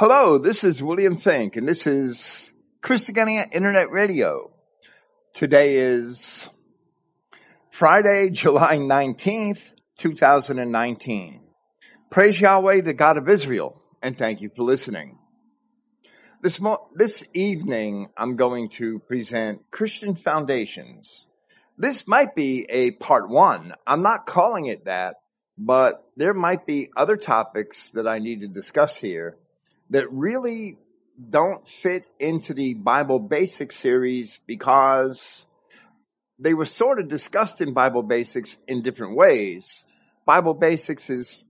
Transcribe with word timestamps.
Hello, 0.00 0.38
this 0.38 0.62
is 0.62 0.80
William 0.80 1.16
Finck, 1.16 1.56
and 1.56 1.66
this 1.66 1.84
is 1.84 2.52
Christogenea 2.84 3.52
Internet 3.52 3.90
Radio. 3.90 4.52
Today 5.34 5.74
is 5.78 6.48
Friday, 7.72 8.30
July 8.30 8.76
19th, 8.76 9.58
2019. 9.96 11.42
Praise 12.12 12.40
Yahweh, 12.40 12.82
the 12.82 12.94
God 12.94 13.18
of 13.18 13.28
Israel, 13.28 13.82
and 14.00 14.16
thank 14.16 14.40
you 14.40 14.50
for 14.54 14.62
listening. 14.62 15.18
This, 16.42 16.60
mo- 16.60 16.86
this 16.94 17.24
evening, 17.34 18.10
I'm 18.16 18.36
going 18.36 18.68
to 18.76 19.00
present 19.00 19.68
Christian 19.72 20.14
Foundations. 20.14 21.26
This 21.76 22.06
might 22.06 22.36
be 22.36 22.64
a 22.68 22.92
part 22.92 23.28
one. 23.28 23.72
I'm 23.84 24.04
not 24.04 24.26
calling 24.26 24.66
it 24.66 24.84
that, 24.84 25.16
but 25.58 26.04
there 26.16 26.34
might 26.34 26.66
be 26.66 26.90
other 26.96 27.16
topics 27.16 27.90
that 27.94 28.06
I 28.06 28.20
need 28.20 28.42
to 28.42 28.46
discuss 28.46 28.94
here 28.94 29.36
that 29.90 30.10
really 30.12 30.78
don't 31.30 31.66
fit 31.66 32.04
into 32.20 32.54
the 32.54 32.74
Bible 32.74 33.18
Basics 33.18 33.76
series 33.76 34.40
because 34.46 35.46
they 36.38 36.54
were 36.54 36.66
sort 36.66 37.00
of 37.00 37.08
discussed 37.08 37.60
in 37.60 37.74
Bible 37.74 38.02
Basics 38.02 38.56
in 38.68 38.82
different 38.82 39.16
ways. 39.16 39.84
Bible 40.24 40.54
Basics 40.54 41.10
is, 41.10 41.42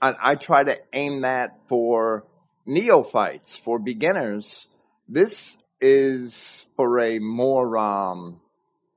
I, 0.00 0.14
I 0.22 0.34
try 0.36 0.62
to 0.64 0.78
aim 0.92 1.22
that 1.22 1.58
for 1.68 2.24
neophytes, 2.64 3.56
for 3.56 3.78
beginners. 3.78 4.68
This 5.08 5.56
is 5.80 6.66
for 6.76 7.00
a 7.00 7.18
more 7.18 7.76
um, 7.76 8.40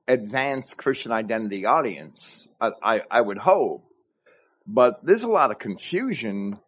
advanced 0.06 0.76
Christian 0.76 1.12
identity 1.12 1.66
audience, 1.66 2.46
I, 2.60 2.70
I, 2.82 3.00
I 3.10 3.20
would 3.20 3.38
hope. 3.38 3.84
But 4.66 5.04
there's 5.04 5.24
a 5.24 5.28
lot 5.28 5.50
of 5.50 5.58
confusion 5.58 6.58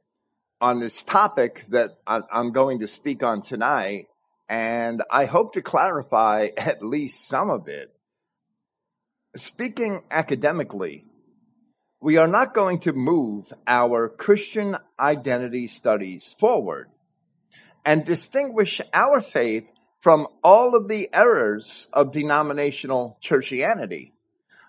on 0.62 0.79
this 0.79 1.02
topic 1.02 1.65
that 1.71 1.98
I'm 2.07 2.52
going 2.52 2.79
to 2.79 2.87
speak 2.87 3.25
on 3.25 3.43
tonight, 3.43 4.07
and 4.48 5.02
I 5.11 5.25
hope 5.25 5.55
to 5.55 5.62
clarify 5.62 6.51
at 6.57 6.85
least 6.85 7.27
some 7.27 7.51
of 7.51 7.66
it. 7.66 7.93
Speaking 9.35 10.02
academically, 10.09 11.04
we 12.01 12.16
are 12.16 12.29
not 12.29 12.54
going 12.54 12.79
to 12.80 12.93
move 12.93 13.52
our 13.66 14.09
Christian 14.09 14.77
identity 15.01 15.66
studies 15.66 16.37
forward 16.38 16.88
and 17.85 18.04
distinguish 18.04 18.80
our 18.93 19.21
faith 19.21 19.65
from 20.01 20.29
all 20.45 20.76
of 20.76 20.87
the 20.87 21.09
errors 21.13 21.88
of 21.93 22.13
denominational 22.13 23.19
churchianity 23.21 24.13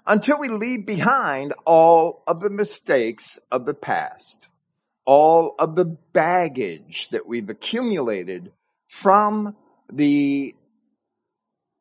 until 0.08 0.40
we 0.40 0.50
leave 0.50 0.88
behind 0.88 1.54
all 1.66 2.24
of 2.26 2.40
the 2.40 2.50
mistakes 2.50 3.38
of 3.52 3.66
the 3.66 3.74
past, 3.74 4.48
all 5.06 5.56
of 5.60 5.76
the 5.76 5.86
baggage 5.86 7.10
that 7.12 7.28
we've 7.28 7.50
accumulated 7.50 8.52
from 8.88 9.56
the 9.92 10.56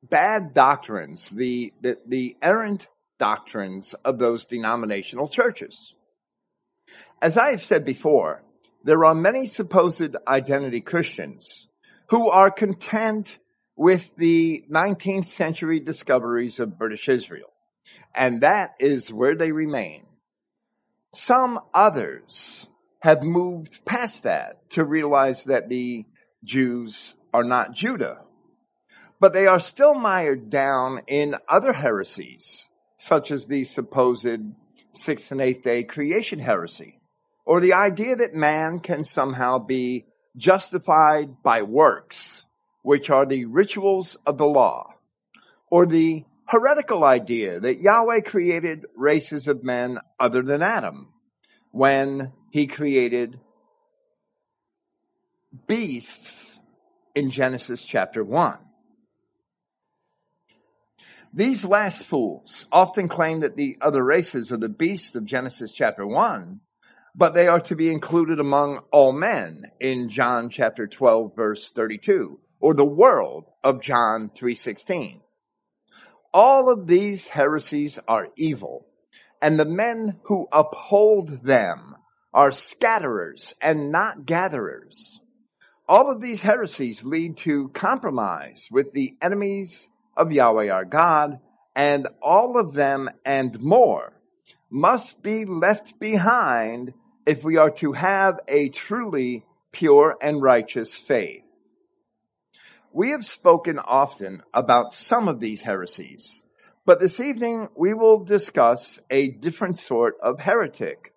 bad 0.02 0.54
doctrines, 0.54 1.30
the, 1.30 1.72
the, 1.80 1.98
the 2.06 2.36
errant 2.42 2.86
doctrines 3.18 3.94
of 4.04 4.18
those 4.18 4.46
denominational 4.46 5.28
churches. 5.28 5.94
As 7.20 7.38
I 7.38 7.50
have 7.50 7.62
said 7.62 7.84
before, 7.84 8.42
there 8.84 9.04
are 9.04 9.14
many 9.14 9.46
supposed 9.46 10.16
identity 10.26 10.80
Christians 10.80 11.68
who 12.08 12.28
are 12.30 12.50
content 12.50 13.36
with 13.76 14.10
the 14.16 14.64
19th 14.70 15.26
century 15.26 15.80
discoveries 15.80 16.58
of 16.58 16.78
British 16.78 17.08
Israel. 17.08 17.52
And 18.14 18.42
that 18.42 18.74
is 18.80 19.12
where 19.12 19.36
they 19.36 19.52
remain. 19.52 20.04
Some 21.14 21.60
others 21.72 22.66
have 23.02 23.24
moved 23.24 23.84
past 23.84 24.22
that 24.22 24.70
to 24.70 24.84
realize 24.84 25.42
that 25.44 25.68
the 25.68 26.04
Jews 26.44 27.16
are 27.34 27.42
not 27.42 27.72
Judah, 27.72 28.20
but 29.18 29.32
they 29.32 29.46
are 29.46 29.58
still 29.58 29.94
mired 29.94 30.50
down 30.50 31.02
in 31.08 31.34
other 31.48 31.72
heresies, 31.72 32.68
such 32.98 33.32
as 33.32 33.46
the 33.46 33.64
supposed 33.64 34.38
sixth 34.92 35.32
and 35.32 35.40
eighth 35.40 35.64
day 35.64 35.82
creation 35.82 36.38
heresy, 36.38 37.00
or 37.44 37.58
the 37.58 37.74
idea 37.74 38.14
that 38.14 38.34
man 38.34 38.78
can 38.78 39.04
somehow 39.04 39.58
be 39.58 40.06
justified 40.36 41.42
by 41.42 41.62
works, 41.62 42.44
which 42.82 43.10
are 43.10 43.26
the 43.26 43.46
rituals 43.46 44.16
of 44.24 44.38
the 44.38 44.46
law, 44.46 44.94
or 45.72 45.86
the 45.86 46.24
heretical 46.44 47.02
idea 47.02 47.58
that 47.58 47.80
Yahweh 47.80 48.20
created 48.20 48.86
races 48.94 49.48
of 49.48 49.64
men 49.64 49.98
other 50.20 50.42
than 50.42 50.62
Adam 50.62 51.08
when 51.72 52.30
he 52.52 52.66
created 52.66 53.40
beasts 55.66 56.60
in 57.14 57.30
Genesis 57.30 57.82
chapter 57.82 58.22
1. 58.22 58.58
These 61.32 61.64
last 61.64 62.04
fools 62.04 62.66
often 62.70 63.08
claim 63.08 63.40
that 63.40 63.56
the 63.56 63.78
other 63.80 64.04
races 64.04 64.52
are 64.52 64.58
the 64.58 64.68
beasts 64.68 65.14
of 65.14 65.24
Genesis 65.24 65.72
chapter 65.72 66.06
1, 66.06 66.60
but 67.14 67.32
they 67.32 67.48
are 67.48 67.60
to 67.60 67.74
be 67.74 67.90
included 67.90 68.38
among 68.38 68.80
all 68.92 69.12
men 69.12 69.62
in 69.80 70.10
John 70.10 70.50
chapter 70.50 70.86
12 70.86 71.34
verse 71.34 71.70
32, 71.70 72.38
or 72.60 72.74
the 72.74 72.84
world 72.84 73.46
of 73.64 73.80
John 73.80 74.30
316. 74.34 75.22
All 76.34 76.70
of 76.70 76.86
these 76.86 77.28
heresies 77.28 77.98
are 78.06 78.28
evil, 78.36 78.86
and 79.40 79.58
the 79.58 79.64
men 79.64 80.18
who 80.24 80.48
uphold 80.52 81.42
them 81.42 81.96
are 82.34 82.50
scatterers 82.50 83.54
and 83.60 83.90
not 83.92 84.24
gatherers. 84.24 85.20
All 85.88 86.10
of 86.10 86.20
these 86.20 86.42
heresies 86.42 87.04
lead 87.04 87.36
to 87.38 87.68
compromise 87.68 88.68
with 88.70 88.92
the 88.92 89.14
enemies 89.20 89.90
of 90.16 90.32
Yahweh 90.32 90.70
our 90.70 90.84
God, 90.84 91.40
and 91.74 92.08
all 92.22 92.58
of 92.58 92.74
them 92.74 93.08
and 93.24 93.60
more 93.60 94.12
must 94.70 95.22
be 95.22 95.44
left 95.44 95.98
behind 95.98 96.94
if 97.26 97.44
we 97.44 97.56
are 97.56 97.70
to 97.70 97.92
have 97.92 98.40
a 98.48 98.68
truly 98.70 99.44
pure 99.70 100.16
and 100.20 100.40
righteous 100.40 100.96
faith. 100.96 101.42
We 102.92 103.10
have 103.12 103.24
spoken 103.24 103.78
often 103.78 104.42
about 104.52 104.92
some 104.92 105.28
of 105.28 105.40
these 105.40 105.62
heresies, 105.62 106.44
but 106.84 107.00
this 107.00 107.20
evening 107.20 107.68
we 107.74 107.94
will 107.94 108.24
discuss 108.24 108.98
a 109.10 109.28
different 109.28 109.78
sort 109.78 110.16
of 110.22 110.40
heretic, 110.40 111.11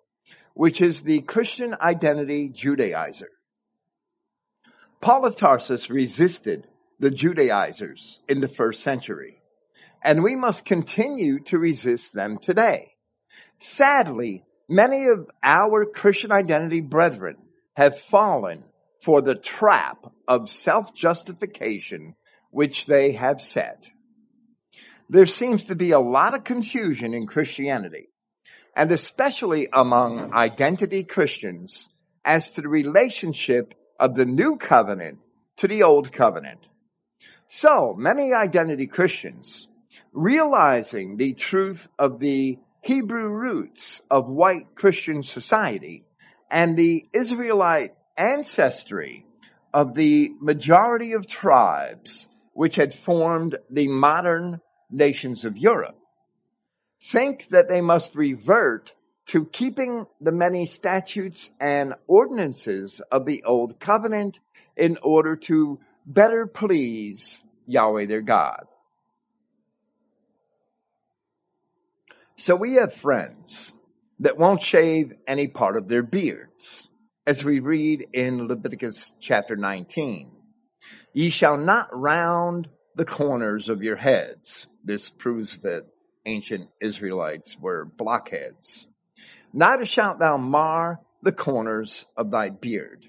which 0.56 0.80
is 0.80 1.02
the 1.02 1.20
Christian 1.20 1.76
identity 1.78 2.48
Judaizer. 2.48 3.28
Paul 5.02 5.26
of 5.26 5.36
Tarsus 5.36 5.90
resisted 5.90 6.66
the 6.98 7.10
Judaizers 7.10 8.20
in 8.26 8.40
the 8.40 8.48
first 8.48 8.82
century, 8.82 9.42
and 10.02 10.24
we 10.24 10.34
must 10.34 10.64
continue 10.64 11.40
to 11.40 11.58
resist 11.58 12.14
them 12.14 12.38
today. 12.38 12.94
Sadly, 13.58 14.46
many 14.66 15.08
of 15.08 15.30
our 15.42 15.84
Christian 15.84 16.32
identity 16.32 16.80
brethren 16.80 17.36
have 17.74 18.00
fallen 18.00 18.64
for 19.02 19.20
the 19.20 19.34
trap 19.34 20.06
of 20.26 20.48
self-justification 20.48 22.14
which 22.50 22.86
they 22.86 23.12
have 23.12 23.42
set. 23.42 23.86
There 25.10 25.26
seems 25.26 25.66
to 25.66 25.74
be 25.74 25.90
a 25.90 26.00
lot 26.00 26.32
of 26.32 26.44
confusion 26.44 27.12
in 27.12 27.26
Christianity, 27.26 28.08
and 28.76 28.92
especially 28.92 29.68
among 29.72 30.34
identity 30.34 31.02
Christians 31.02 31.88
as 32.24 32.52
to 32.52 32.60
the 32.60 32.68
relationship 32.68 33.72
of 33.98 34.14
the 34.14 34.26
new 34.26 34.56
covenant 34.56 35.18
to 35.56 35.66
the 35.66 35.82
old 35.82 36.12
covenant. 36.12 36.60
So 37.48 37.94
many 37.96 38.34
identity 38.34 38.86
Christians, 38.86 39.66
realizing 40.12 41.16
the 41.16 41.32
truth 41.32 41.88
of 41.98 42.20
the 42.20 42.58
Hebrew 42.82 43.28
roots 43.28 44.02
of 44.10 44.28
white 44.28 44.74
Christian 44.74 45.22
society 45.22 46.04
and 46.50 46.76
the 46.76 47.06
Israelite 47.14 47.94
ancestry 48.16 49.24
of 49.72 49.94
the 49.94 50.32
majority 50.40 51.12
of 51.12 51.26
tribes 51.26 52.28
which 52.52 52.76
had 52.76 52.94
formed 52.94 53.56
the 53.70 53.88
modern 53.88 54.60
nations 54.90 55.44
of 55.46 55.56
Europe 55.56 55.96
think 57.10 57.48
that 57.48 57.68
they 57.68 57.80
must 57.80 58.14
revert 58.14 58.92
to 59.26 59.44
keeping 59.46 60.06
the 60.20 60.32
many 60.32 60.66
statutes 60.66 61.50
and 61.60 61.94
ordinances 62.06 63.00
of 63.10 63.26
the 63.26 63.44
old 63.44 63.78
covenant 63.80 64.38
in 64.76 64.98
order 65.02 65.36
to 65.36 65.80
better 66.04 66.46
please 66.46 67.42
Yahweh 67.66 68.06
their 68.06 68.22
God. 68.22 68.66
So 72.36 72.54
we 72.54 72.74
have 72.74 72.92
friends 72.92 73.72
that 74.20 74.38
won't 74.38 74.62
shave 74.62 75.12
any 75.26 75.48
part 75.48 75.76
of 75.76 75.88
their 75.88 76.02
beards 76.02 76.88
as 77.26 77.42
we 77.42 77.60
read 77.60 78.06
in 78.12 78.46
Leviticus 78.46 79.14
chapter 79.20 79.56
19. 79.56 80.30
Ye 81.12 81.30
shall 81.30 81.56
not 81.56 81.88
round 81.92 82.68
the 82.94 83.04
corners 83.04 83.68
of 83.68 83.82
your 83.82 83.96
heads. 83.96 84.66
This 84.84 85.10
proves 85.10 85.58
that 85.58 85.86
ancient 86.26 86.68
Israelites 86.80 87.58
were 87.58 87.84
blockheads. 87.84 88.88
Neither 89.52 89.86
shalt 89.86 90.18
thou 90.18 90.36
mar 90.36 91.00
the 91.22 91.32
corners 91.32 92.06
of 92.16 92.30
thy 92.30 92.50
beard. 92.50 93.06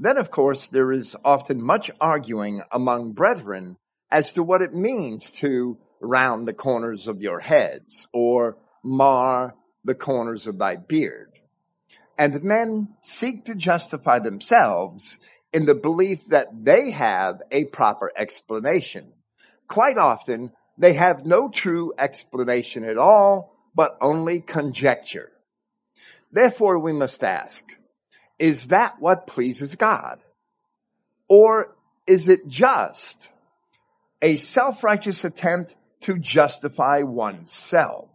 Then, 0.00 0.16
of 0.16 0.30
course, 0.30 0.68
there 0.68 0.92
is 0.92 1.16
often 1.24 1.62
much 1.62 1.90
arguing 2.00 2.62
among 2.72 3.12
brethren 3.12 3.76
as 4.10 4.32
to 4.32 4.42
what 4.42 4.62
it 4.62 4.74
means 4.74 5.30
to 5.32 5.78
round 6.00 6.46
the 6.46 6.52
corners 6.52 7.08
of 7.08 7.22
your 7.22 7.40
heads 7.40 8.06
or 8.12 8.56
mar 8.82 9.54
the 9.84 9.94
corners 9.94 10.46
of 10.46 10.58
thy 10.58 10.76
beard. 10.76 11.32
And 12.18 12.42
men 12.42 12.88
seek 13.02 13.44
to 13.46 13.54
justify 13.54 14.18
themselves 14.18 15.18
in 15.52 15.66
the 15.66 15.74
belief 15.74 16.26
that 16.26 16.48
they 16.52 16.90
have 16.90 17.40
a 17.50 17.64
proper 17.64 18.10
explanation. 18.16 19.12
Quite 19.68 19.98
often, 19.98 20.52
they 20.78 20.92
have 20.94 21.24
no 21.24 21.48
true 21.48 21.92
explanation 21.98 22.84
at 22.84 22.98
all, 22.98 23.56
but 23.74 23.96
only 24.00 24.40
conjecture. 24.40 25.30
Therefore, 26.32 26.78
we 26.78 26.92
must 26.92 27.22
ask, 27.24 27.64
is 28.38 28.68
that 28.68 29.00
what 29.00 29.26
pleases 29.26 29.74
God? 29.76 30.18
Or 31.28 31.74
is 32.06 32.28
it 32.28 32.46
just 32.46 33.28
a 34.20 34.36
self-righteous 34.36 35.24
attempt 35.24 35.74
to 36.00 36.18
justify 36.18 37.02
oneself? 37.02 38.10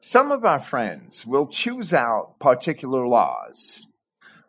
Some 0.00 0.30
of 0.30 0.44
our 0.44 0.60
friends 0.60 1.26
will 1.26 1.48
choose 1.48 1.92
out 1.92 2.38
particular 2.38 3.06
laws, 3.06 3.86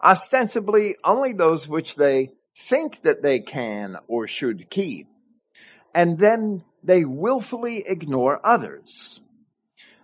ostensibly 0.04 0.98
only 1.04 1.34
those 1.34 1.68
which 1.68 1.96
they 1.96 2.32
think 2.56 3.02
that 3.04 3.24
they 3.24 3.40
can 3.40 3.98
or 4.08 4.28
should 4.28 4.70
keep, 4.70 5.08
and 5.98 6.20
then 6.20 6.64
they 6.84 7.06
willfully 7.06 7.84
ignore 7.88 8.40
others. 8.44 9.20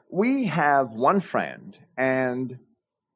We 0.10 0.46
have 0.46 0.90
one 0.90 1.20
friend 1.20 1.78
and 1.96 2.58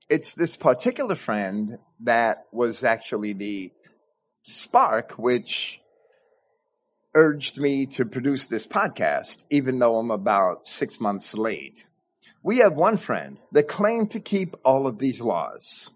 it's 0.10 0.36
this 0.36 0.56
particular 0.56 1.16
friend 1.16 1.80
that 2.02 2.46
was 2.52 2.84
actually 2.84 3.34
the 3.34 3.72
spark 4.44 5.14
which 5.14 5.80
urged 7.16 7.58
me 7.58 7.88
to 7.88 8.06
produce 8.06 8.46
this 8.46 8.68
podcast, 8.68 9.44
even 9.50 9.80
though 9.80 9.98
I'm 9.98 10.12
about 10.12 10.68
six 10.68 11.00
months 11.00 11.34
late. 11.34 11.84
We 12.44 12.60
have 12.60 12.74
one 12.74 12.98
friend 12.98 13.40
that 13.54 13.68
claimed 13.68 14.12
to 14.12 14.20
keep 14.20 14.56
all 14.64 14.86
of 14.86 15.00
these 15.00 15.20
laws. 15.20 15.90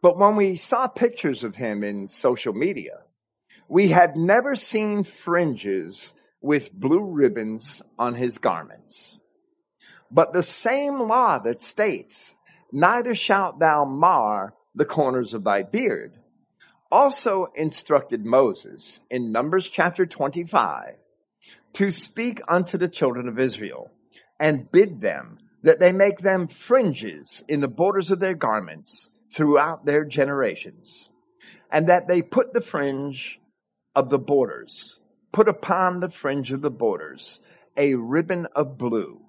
But 0.00 0.16
when 0.16 0.36
we 0.36 0.56
saw 0.56 0.88
pictures 0.88 1.44
of 1.44 1.54
him 1.54 1.84
in 1.84 2.08
social 2.08 2.54
media, 2.54 3.00
we 3.68 3.88
had 3.88 4.16
never 4.16 4.56
seen 4.56 5.04
fringes 5.04 6.14
with 6.40 6.72
blue 6.72 7.04
ribbons 7.04 7.82
on 7.98 8.14
his 8.14 8.38
garments. 8.38 9.18
But 10.10 10.32
the 10.32 10.42
same 10.42 11.00
law 11.00 11.38
that 11.38 11.60
states 11.60 12.36
neither 12.72 13.14
shalt 13.14 13.58
thou 13.58 13.84
mar 13.84 14.54
the 14.74 14.86
corners 14.86 15.34
of 15.34 15.44
thy 15.44 15.62
beard, 15.62 16.18
also 16.90 17.48
instructed 17.54 18.24
Moses 18.24 19.00
in 19.10 19.32
Numbers 19.32 19.68
chapter 19.68 20.06
25 20.06 20.94
to 21.74 21.90
speak 21.90 22.40
unto 22.48 22.78
the 22.78 22.88
children 22.88 23.28
of 23.28 23.38
Israel 23.38 23.90
and 24.40 24.70
bid 24.70 25.00
them 25.00 25.38
that 25.62 25.80
they 25.80 25.92
make 25.92 26.18
them 26.20 26.48
fringes 26.48 27.44
in 27.48 27.60
the 27.60 27.68
borders 27.68 28.10
of 28.10 28.20
their 28.20 28.34
garments 28.34 29.10
throughout 29.34 29.84
their 29.84 30.04
generations 30.04 31.10
and 31.70 31.88
that 31.88 32.08
they 32.08 32.22
put 32.22 32.54
the 32.54 32.62
fringe 32.62 33.38
of 33.94 34.10
the 34.10 34.18
borders, 34.18 34.98
put 35.32 35.48
upon 35.48 36.00
the 36.00 36.10
fringe 36.10 36.52
of 36.52 36.60
the 36.60 36.70
borders 36.70 37.40
a 37.76 37.94
ribbon 37.94 38.46
of 38.54 38.78
blue 38.78 39.20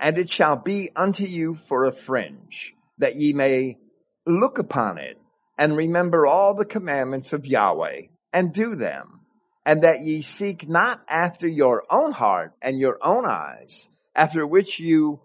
and 0.00 0.18
it 0.18 0.30
shall 0.30 0.56
be 0.56 0.90
unto 0.94 1.24
you 1.24 1.54
for 1.66 1.84
a 1.84 1.92
fringe, 1.92 2.74
that 2.98 3.16
ye 3.16 3.32
may 3.32 3.78
look 4.26 4.58
upon 4.58 4.98
it 4.98 5.18
and 5.56 5.76
remember 5.76 6.26
all 6.26 6.54
the 6.54 6.64
commandments 6.64 7.32
of 7.32 7.46
Yahweh 7.46 8.02
and 8.32 8.52
do 8.52 8.76
them, 8.76 9.20
and 9.66 9.82
that 9.82 10.02
ye 10.02 10.22
seek 10.22 10.68
not 10.68 11.00
after 11.08 11.48
your 11.48 11.82
own 11.90 12.12
heart 12.12 12.52
and 12.62 12.78
your 12.78 12.98
own 13.02 13.26
eyes, 13.26 13.88
after 14.14 14.46
which 14.46 14.78
you 14.78 15.20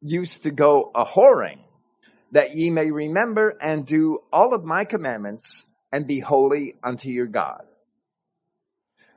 used 0.00 0.42
to 0.42 0.50
go 0.50 0.90
a 0.94 1.04
whoring, 1.04 1.60
that 2.32 2.56
ye 2.56 2.70
may 2.70 2.90
remember 2.90 3.56
and 3.60 3.86
do 3.86 4.18
all 4.32 4.54
of 4.54 4.64
my 4.64 4.84
commandments 4.84 5.66
and 5.92 6.06
be 6.06 6.18
holy 6.18 6.74
unto 6.82 7.08
your 7.08 7.26
God. 7.26 7.64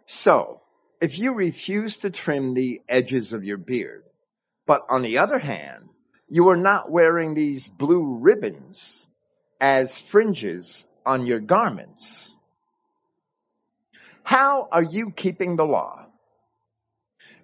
So, 0.06 0.62
if 1.02 1.18
you 1.18 1.34
refuse 1.34 1.98
to 1.98 2.10
trim 2.10 2.54
the 2.54 2.82
edges 2.88 3.34
of 3.34 3.44
your 3.44 3.58
beard, 3.58 4.04
but 4.66 4.86
on 4.90 5.02
the 5.02 5.18
other 5.18 5.40
hand, 5.40 5.90
you 6.28 6.50
are 6.50 6.58
not 6.58 6.92
wearing 6.92 7.34
these 7.34 7.70
blue 7.70 8.18
ribbons 8.20 9.08
as 9.60 10.00
fringes 10.00 10.86
on 11.06 11.26
your 11.26 11.40
garments. 11.40 12.36
How 14.24 14.68
are 14.72 14.84
you 14.84 15.12
keeping 15.12 15.56
the 15.56 15.66
law? 15.66 16.06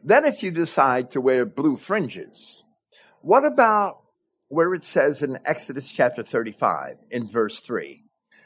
Then 0.03 0.25
if 0.25 0.43
you 0.43 0.51
decide 0.51 1.11
to 1.11 1.21
wear 1.21 1.45
blue 1.45 1.75
fringes, 1.75 2.63
what 3.21 3.43
about 3.43 3.99
where 4.47 4.73
it 4.73 4.83
says 4.83 5.21
in 5.21 5.39
Exodus 5.45 5.91
chapter 5.91 6.23
35 6.23 6.97
in 7.11 7.29
verse 7.29 7.59
3 7.59 8.03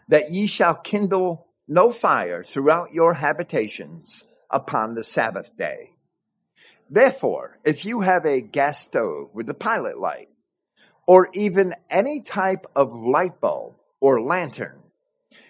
that 0.09 0.31
ye 0.31 0.47
shall 0.47 0.75
kindle 0.75 1.47
no 1.67 1.91
fire 1.91 2.43
throughout 2.43 2.93
your 2.93 3.13
habitations 3.13 4.25
upon 4.49 4.95
the 4.95 5.03
Sabbath 5.03 5.55
day? 5.57 5.91
Therefore, 6.89 7.57
if 7.63 7.85
you 7.85 8.01
have 8.01 8.25
a 8.25 8.41
gas 8.41 8.81
stove 8.81 9.29
with 9.33 9.49
a 9.49 9.53
pilot 9.53 9.97
light, 9.97 10.29
or 11.07 11.29
even 11.33 11.75
any 11.89 12.21
type 12.21 12.65
of 12.75 12.93
light 12.93 13.39
bulb 13.41 13.75
or 13.99 14.21
lantern, 14.21 14.79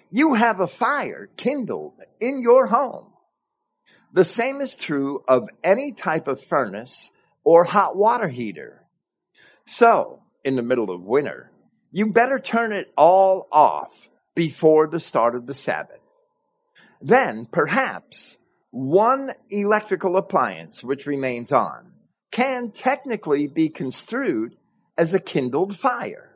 you 0.10 0.36
have 0.36 0.60
a 0.60 0.68
fire 0.68 1.30
kindled 1.38 1.94
in 2.19 2.42
your 2.42 2.68
home. 2.68 3.12
The 4.13 4.25
same 4.25 4.62
is 4.62 4.75
true 4.75 5.24
of 5.27 5.50
any 5.63 5.92
type 5.92 6.27
of 6.27 6.44
furnace 6.44 7.12
or 7.44 7.63
hot 7.63 7.95
water 7.95 8.27
heater. 8.27 8.83
So, 9.65 10.21
in 10.44 10.56
the 10.56 10.62
middle 10.62 10.92
of 10.92 11.01
winter, 11.01 11.51
you 11.92 12.12
better 12.12 12.38
turn 12.38 12.74
it 12.74 12.92
all 12.95 13.48
off 13.51 14.10
before 14.36 14.88
the 14.88 15.00
start 15.00 15.36
of 15.36 15.48
the 15.48 15.56
Sabbath. 15.56 16.02
Then, 17.05 17.45
perhaps, 17.45 18.38
one 18.71 19.33
electrical 19.50 20.15
appliance 20.15 20.81
which 20.81 21.05
remains 21.05 21.51
on 21.51 21.91
can 22.31 22.71
technically 22.71 23.47
be 23.47 23.67
construed 23.67 24.55
as 24.97 25.13
a 25.13 25.19
kindled 25.19 25.77
fire, 25.77 26.33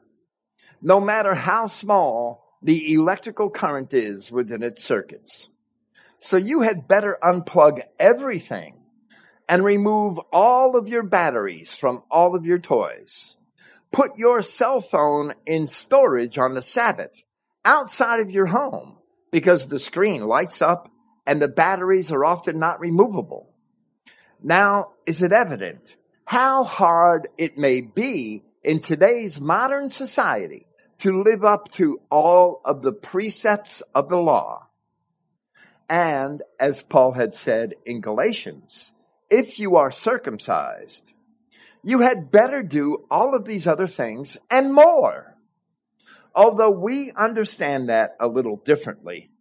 no 0.81 0.99
matter 0.99 1.33
how 1.33 1.67
small 1.67 2.57
the 2.61 2.93
electrical 2.93 3.49
current 3.49 3.93
is 3.93 4.29
within 4.29 4.61
its 4.61 4.83
circuits. 4.83 5.47
So 6.19 6.35
you 6.35 6.59
had 6.59 6.85
better 6.85 7.17
unplug 7.23 7.81
everything 7.97 8.75
and 9.47 9.63
remove 9.63 10.19
all 10.33 10.75
of 10.75 10.89
your 10.89 11.03
batteries 11.03 11.73
from 11.75 12.03
all 12.11 12.35
of 12.35 12.45
your 12.45 12.59
toys. 12.59 13.37
Put 13.93 14.17
your 14.17 14.41
cell 14.41 14.81
phone 14.81 15.33
in 15.45 15.67
storage 15.67 16.37
on 16.37 16.55
the 16.55 16.61
Sabbath 16.61 17.13
outside 17.63 18.19
of 18.19 18.31
your 18.31 18.47
home 18.47 18.97
because 19.31 19.67
the 19.67 19.79
screen 19.79 20.21
lights 20.23 20.61
up 20.61 20.89
and 21.25 21.41
the 21.41 21.47
batteries 21.47 22.11
are 22.11 22.25
often 22.25 22.59
not 22.59 22.79
removable. 22.79 23.49
Now, 24.41 24.91
is 25.05 25.21
it 25.21 25.33
evident 25.33 25.95
how 26.25 26.63
hard 26.63 27.27
it 27.37 27.57
may 27.57 27.81
be 27.81 28.43
in 28.63 28.79
today's 28.79 29.41
modern 29.41 29.89
society 29.89 30.67
to 30.99 31.21
live 31.23 31.43
up 31.43 31.69
to 31.71 32.01
all 32.09 32.61
of 32.65 32.81
the 32.81 32.93
precepts 32.93 33.81
of 33.93 34.09
the 34.09 34.17
law? 34.17 34.67
And 35.89 36.43
as 36.59 36.83
Paul 36.83 37.13
had 37.13 37.33
said 37.33 37.75
in 37.85 38.01
Galatians, 38.01 38.93
if 39.29 39.59
you 39.59 39.77
are 39.77 39.91
circumcised, 39.91 41.11
you 41.83 41.99
had 41.99 42.31
better 42.31 42.61
do 42.61 43.05
all 43.09 43.35
of 43.35 43.45
these 43.45 43.67
other 43.67 43.87
things 43.87 44.37
and 44.49 44.73
more. 44.73 45.36
Although 46.37 46.69
we 46.69 47.11
understand 47.13 47.89
that 47.89 48.15
a 48.19 48.27
little 48.27 48.57
differently 48.57 49.31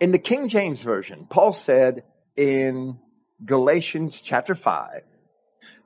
in 0.00 0.10
the 0.10 0.18
King 0.18 0.48
James 0.48 0.80
Version, 0.80 1.26
Paul 1.28 1.52
said 1.52 2.02
in 2.34 2.98
Galatians 3.44 4.22
chapter 4.22 4.54
5, 4.54 5.02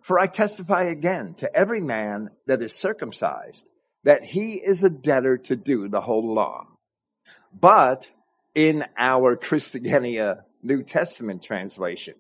For 0.03 0.21
I 0.21 0.29
testify 0.29 0.85
again 0.85 1.35
to 1.39 1.53
every 1.53 1.81
man 1.81 2.31
that 2.47 2.63
is 2.63 2.73
circumcised 2.73 3.67
that 4.05 4.23
he 4.23 4.55
is 4.55 4.85
a 4.85 4.91
debtor 4.91 5.39
to 5.39 5.57
do 5.57 5.89
the 5.89 6.01
whole 6.01 6.35
law. 6.35 6.69
But 7.53 8.09
in 8.55 8.85
our 8.97 9.37
Christogenea 9.37 10.45
New 10.63 10.85
Testament 10.85 11.43
translation, 11.43 12.15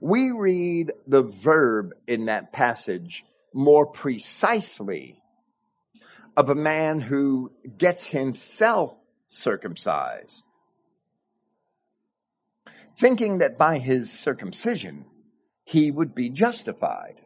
we 0.00 0.30
read 0.30 0.92
the 1.06 1.24
verb 1.24 1.90
in 2.06 2.24
that 2.26 2.54
passage 2.54 3.22
more 3.52 3.84
precisely 3.84 5.21
of 6.36 6.48
a 6.48 6.54
man 6.54 7.00
who 7.00 7.52
gets 7.78 8.06
himself 8.06 8.94
circumcised 9.26 10.44
thinking 12.98 13.38
that 13.38 13.58
by 13.58 13.78
his 13.78 14.12
circumcision 14.12 15.04
he 15.64 15.90
would 15.90 16.14
be 16.14 16.30
justified. 16.30 17.20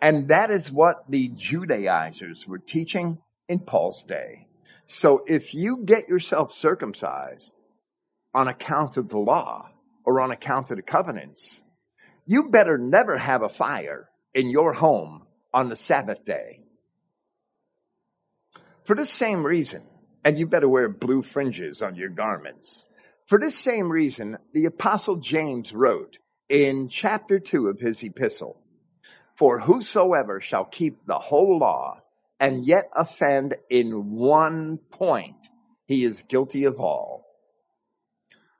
And 0.00 0.28
that 0.28 0.50
is 0.50 0.70
what 0.70 1.04
the 1.08 1.28
Judaizers 1.28 2.46
were 2.46 2.58
teaching 2.58 3.18
in 3.48 3.60
Paul's 3.60 4.04
day. 4.04 4.46
So 4.86 5.24
if 5.26 5.54
you 5.54 5.84
get 5.84 6.08
yourself 6.08 6.52
circumcised 6.52 7.54
on 8.34 8.48
account 8.48 8.96
of 8.96 9.08
the 9.08 9.18
law 9.18 9.68
or 10.04 10.20
on 10.20 10.30
account 10.30 10.70
of 10.70 10.76
the 10.76 10.82
covenants, 10.82 11.62
you 12.24 12.50
better 12.50 12.78
never 12.78 13.16
have 13.16 13.42
a 13.42 13.48
fire 13.48 14.08
in 14.34 14.50
your 14.50 14.72
home 14.72 15.26
on 15.52 15.68
the 15.68 15.76
Sabbath 15.76 16.24
day. 16.24 16.65
For 18.86 18.94
this 18.94 19.10
same 19.10 19.44
reason, 19.44 19.82
and 20.24 20.38
you 20.38 20.46
better 20.46 20.68
wear 20.68 20.88
blue 20.88 21.22
fringes 21.22 21.82
on 21.82 21.96
your 21.96 22.08
garments. 22.08 22.86
For 23.26 23.36
this 23.36 23.58
same 23.58 23.90
reason, 23.90 24.38
the 24.52 24.66
apostle 24.66 25.16
James 25.16 25.72
wrote 25.72 26.18
in 26.48 26.88
chapter 26.88 27.40
two 27.40 27.66
of 27.66 27.80
his 27.80 28.04
epistle, 28.04 28.62
for 29.34 29.58
whosoever 29.58 30.40
shall 30.40 30.64
keep 30.64 31.04
the 31.04 31.18
whole 31.18 31.58
law 31.58 32.00
and 32.38 32.64
yet 32.64 32.88
offend 32.94 33.56
in 33.68 34.12
one 34.12 34.78
point, 34.92 35.36
he 35.86 36.04
is 36.04 36.22
guilty 36.22 36.64
of 36.64 36.78
all. 36.78 37.26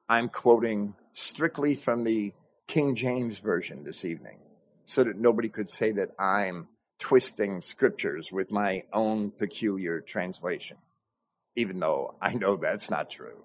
I'm 0.09 0.29
quoting 0.29 0.95
strictly 1.13 1.77
from 1.77 2.03
the 2.03 2.33
King 2.67 2.97
James 2.97 3.39
Version 3.39 3.85
this 3.85 4.05
evening 4.05 4.39
so 4.87 5.05
that 5.05 5.17
nobody 5.17 5.49
could 5.49 5.71
say 5.71 5.93
that 5.93 6.11
I'm 6.19 6.67
twisting 6.99 7.61
scriptures 7.61 8.31
with 8.33 8.51
my 8.51 8.83
own 8.93 9.31
peculiar 9.31 10.01
translation, 10.01 10.77
even 11.57 11.79
though 11.79 12.15
I 12.21 12.35
know 12.35 12.57
that's 12.57 12.91
not 12.91 13.11
true. 13.11 13.43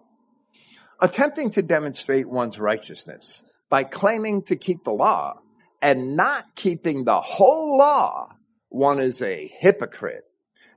Attempting 1.00 1.52
to 1.52 1.62
demonstrate 1.62 2.28
one's 2.28 2.60
righteousness 2.60 3.44
by 3.70 3.84
claiming 3.84 4.44
to 4.44 4.56
keep 4.56 4.84
the 4.84 4.92
law 4.92 5.40
and 5.82 6.16
not 6.16 6.56
keeping 6.56 7.04
the 7.04 7.20
whole 7.20 7.78
law, 7.78 8.30
one 8.70 9.00
is 9.00 9.22
a 9.22 9.48
hypocrite. 9.48 10.26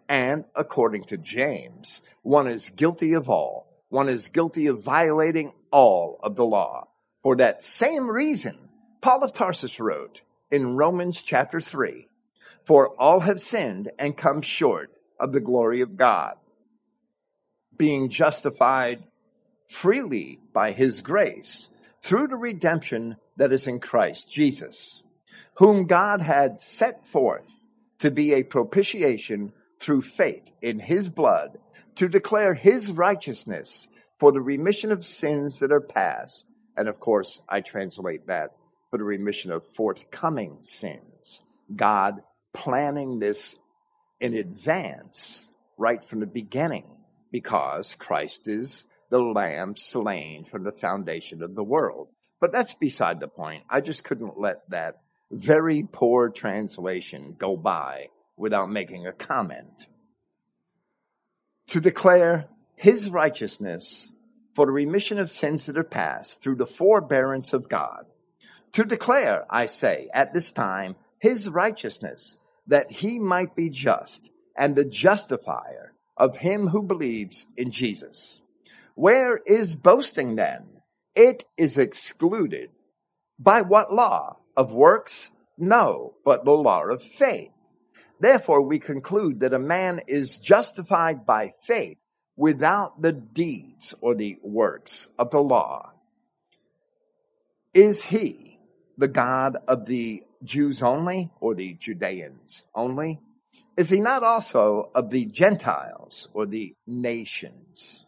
And 0.08 0.44
according 0.54 1.04
to 1.04 1.16
James, 1.16 2.02
one 2.22 2.46
is 2.46 2.70
guilty 2.70 3.14
of 3.14 3.28
all. 3.28 3.68
One 3.88 4.08
is 4.08 4.28
guilty 4.28 4.66
of 4.66 4.82
violating 4.82 5.52
all 5.70 6.18
of 6.22 6.36
the 6.36 6.44
law. 6.44 6.88
For 7.22 7.36
that 7.36 7.62
same 7.62 8.10
reason, 8.10 8.58
Paul 9.00 9.24
of 9.24 9.32
Tarsus 9.32 9.78
wrote 9.78 10.20
in 10.50 10.76
Romans 10.76 11.22
chapter 11.22 11.60
3, 11.60 12.08
For 12.66 12.88
all 13.00 13.20
have 13.20 13.40
sinned 13.40 13.90
and 13.98 14.16
come 14.16 14.42
short 14.42 14.90
of 15.20 15.32
the 15.32 15.40
glory 15.40 15.82
of 15.82 15.96
God, 15.96 16.36
being 17.76 18.08
justified 18.08 19.04
freely 19.68 20.38
by 20.52 20.72
his 20.72 21.02
grace 21.02 21.68
through 22.02 22.28
the 22.28 22.36
redemption 22.36 23.16
that 23.36 23.52
is 23.52 23.66
in 23.66 23.80
Christ 23.80 24.30
Jesus, 24.30 25.02
whom 25.54 25.86
God 25.86 26.20
had 26.20 26.58
set 26.58 27.06
forth 27.08 27.46
to 27.98 28.10
be 28.10 28.34
a 28.34 28.42
propitiation 28.42 29.52
through 29.80 30.02
faith 30.02 30.50
in 30.62 30.78
his 30.78 31.08
blood 31.08 31.58
to 31.96 32.08
declare 32.08 32.54
his 32.54 32.90
righteousness 32.90 33.88
for 34.18 34.32
the 34.32 34.40
remission 34.40 34.92
of 34.92 35.04
sins 35.04 35.58
that 35.60 35.72
are 35.72 35.80
past 35.80 36.50
and 36.76 36.88
of 36.88 37.00
course, 37.00 37.40
I 37.48 37.60
translate 37.60 38.26
that 38.26 38.50
for 38.90 38.98
the 38.98 39.04
remission 39.04 39.52
of 39.52 39.62
forthcoming 39.74 40.58
sins. 40.62 41.42
God 41.74 42.20
planning 42.54 43.18
this 43.18 43.56
in 44.20 44.34
advance 44.34 45.50
right 45.76 46.02
from 46.08 46.20
the 46.20 46.26
beginning 46.26 46.86
because 47.30 47.94
Christ 47.98 48.48
is 48.48 48.84
the 49.10 49.20
lamb 49.20 49.76
slain 49.76 50.44
from 50.44 50.64
the 50.64 50.72
foundation 50.72 51.42
of 51.42 51.54
the 51.54 51.64
world. 51.64 52.08
But 52.40 52.52
that's 52.52 52.74
beside 52.74 53.20
the 53.20 53.28
point. 53.28 53.64
I 53.68 53.80
just 53.80 54.04
couldn't 54.04 54.38
let 54.38 54.68
that 54.70 54.96
very 55.30 55.82
poor 55.90 56.30
translation 56.30 57.36
go 57.38 57.56
by 57.56 58.08
without 58.36 58.70
making 58.70 59.06
a 59.06 59.12
comment. 59.12 59.86
To 61.68 61.80
declare 61.80 62.48
his 62.76 63.10
righteousness 63.10 64.12
for 64.54 64.66
the 64.66 64.72
remission 64.72 65.18
of 65.18 65.30
sins 65.30 65.66
that 65.66 65.78
are 65.78 65.84
past 65.84 66.40
through 66.40 66.56
the 66.56 66.66
forbearance 66.66 67.52
of 67.52 67.68
God, 67.68 68.04
to 68.72 68.84
declare, 68.84 69.44
I 69.50 69.66
say, 69.66 70.08
at 70.12 70.32
this 70.32 70.52
time, 70.52 70.96
his 71.18 71.48
righteousness, 71.48 72.36
that 72.68 72.90
he 72.90 73.18
might 73.18 73.54
be 73.54 73.70
just 73.70 74.30
and 74.56 74.74
the 74.74 74.84
justifier 74.84 75.92
of 76.16 76.36
him 76.36 76.68
who 76.68 76.82
believes 76.82 77.46
in 77.56 77.70
Jesus. 77.70 78.40
Where 78.94 79.36
is 79.36 79.74
boasting 79.74 80.36
then? 80.36 80.66
It 81.14 81.44
is 81.56 81.78
excluded. 81.78 82.70
By 83.38 83.62
what 83.62 83.92
law? 83.92 84.36
Of 84.56 84.70
works? 84.70 85.30
No, 85.58 86.14
but 86.24 86.44
the 86.44 86.52
law 86.52 86.84
of 86.84 87.02
faith. 87.02 87.50
Therefore 88.20 88.62
we 88.62 88.78
conclude 88.78 89.40
that 89.40 89.52
a 89.52 89.58
man 89.58 90.00
is 90.06 90.38
justified 90.38 91.26
by 91.26 91.54
faith 91.66 91.98
without 92.36 93.00
the 93.02 93.12
deeds 93.12 93.94
or 94.00 94.14
the 94.14 94.38
works 94.42 95.08
of 95.18 95.30
the 95.30 95.40
law. 95.40 95.90
Is 97.72 98.04
he 98.04 98.58
the 98.96 99.08
God 99.08 99.56
of 99.66 99.86
the 99.86 100.22
Jews 100.44 100.82
only 100.82 101.30
or 101.40 101.54
the 101.54 101.74
Judeans 101.74 102.64
only? 102.74 103.20
Is 103.76 103.90
he 103.90 104.00
not 104.00 104.22
also 104.22 104.90
of 104.94 105.10
the 105.10 105.24
Gentiles 105.26 106.28
or 106.32 106.46
the 106.46 106.74
nations? 106.86 108.06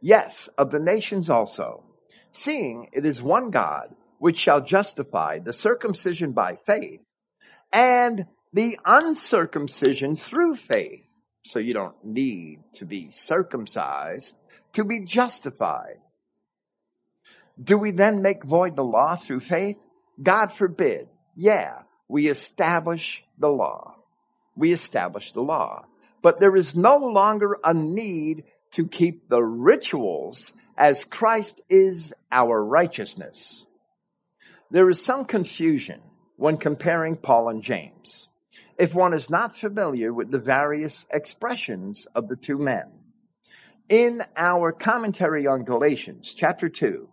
Yes, 0.00 0.48
of 0.58 0.70
the 0.70 0.80
nations 0.80 1.30
also, 1.30 1.84
seeing 2.32 2.88
it 2.92 3.06
is 3.06 3.22
one 3.22 3.50
God 3.50 3.94
which 4.18 4.38
shall 4.38 4.60
justify 4.60 5.38
the 5.38 5.52
circumcision 5.52 6.32
by 6.32 6.56
faith 6.66 7.00
and 7.72 8.26
the 8.52 8.78
uncircumcision 8.84 10.16
through 10.16 10.56
faith 10.56 11.04
so 11.44 11.58
you 11.58 11.74
don't 11.74 12.04
need 12.04 12.60
to 12.74 12.86
be 12.86 13.10
circumcised 13.10 14.34
to 14.72 14.84
be 14.84 15.04
justified. 15.04 15.98
Do 17.62 17.78
we 17.78 17.92
then 17.92 18.22
make 18.22 18.44
void 18.44 18.76
the 18.76 18.82
law 18.82 19.16
through 19.16 19.40
faith? 19.40 19.76
God 20.20 20.52
forbid. 20.52 21.08
Yeah, 21.34 21.82
we 22.08 22.28
establish 22.28 23.22
the 23.38 23.48
law. 23.48 23.96
We 24.56 24.72
establish 24.72 25.32
the 25.32 25.42
law. 25.42 25.84
But 26.22 26.40
there 26.40 26.56
is 26.56 26.74
no 26.74 26.96
longer 26.96 27.58
a 27.62 27.74
need 27.74 28.44
to 28.72 28.86
keep 28.86 29.28
the 29.28 29.42
rituals 29.42 30.52
as 30.76 31.04
Christ 31.04 31.60
is 31.68 32.14
our 32.30 32.62
righteousness. 32.62 33.66
There 34.70 34.88
is 34.88 35.02
some 35.02 35.24
confusion 35.24 36.00
when 36.36 36.56
comparing 36.56 37.16
Paul 37.16 37.48
and 37.48 37.62
James 37.62 38.28
if 38.78 38.94
one 38.94 39.14
is 39.14 39.30
not 39.30 39.56
familiar 39.56 40.12
with 40.12 40.30
the 40.30 40.40
various 40.40 41.06
expressions 41.10 42.06
of 42.14 42.28
the 42.28 42.36
two 42.36 42.58
men. 42.58 42.90
In 43.88 44.22
our 44.36 44.72
commentary 44.72 45.46
on 45.46 45.64
Galatians 45.64 46.34
chapter 46.34 46.68
2, 46.68 47.08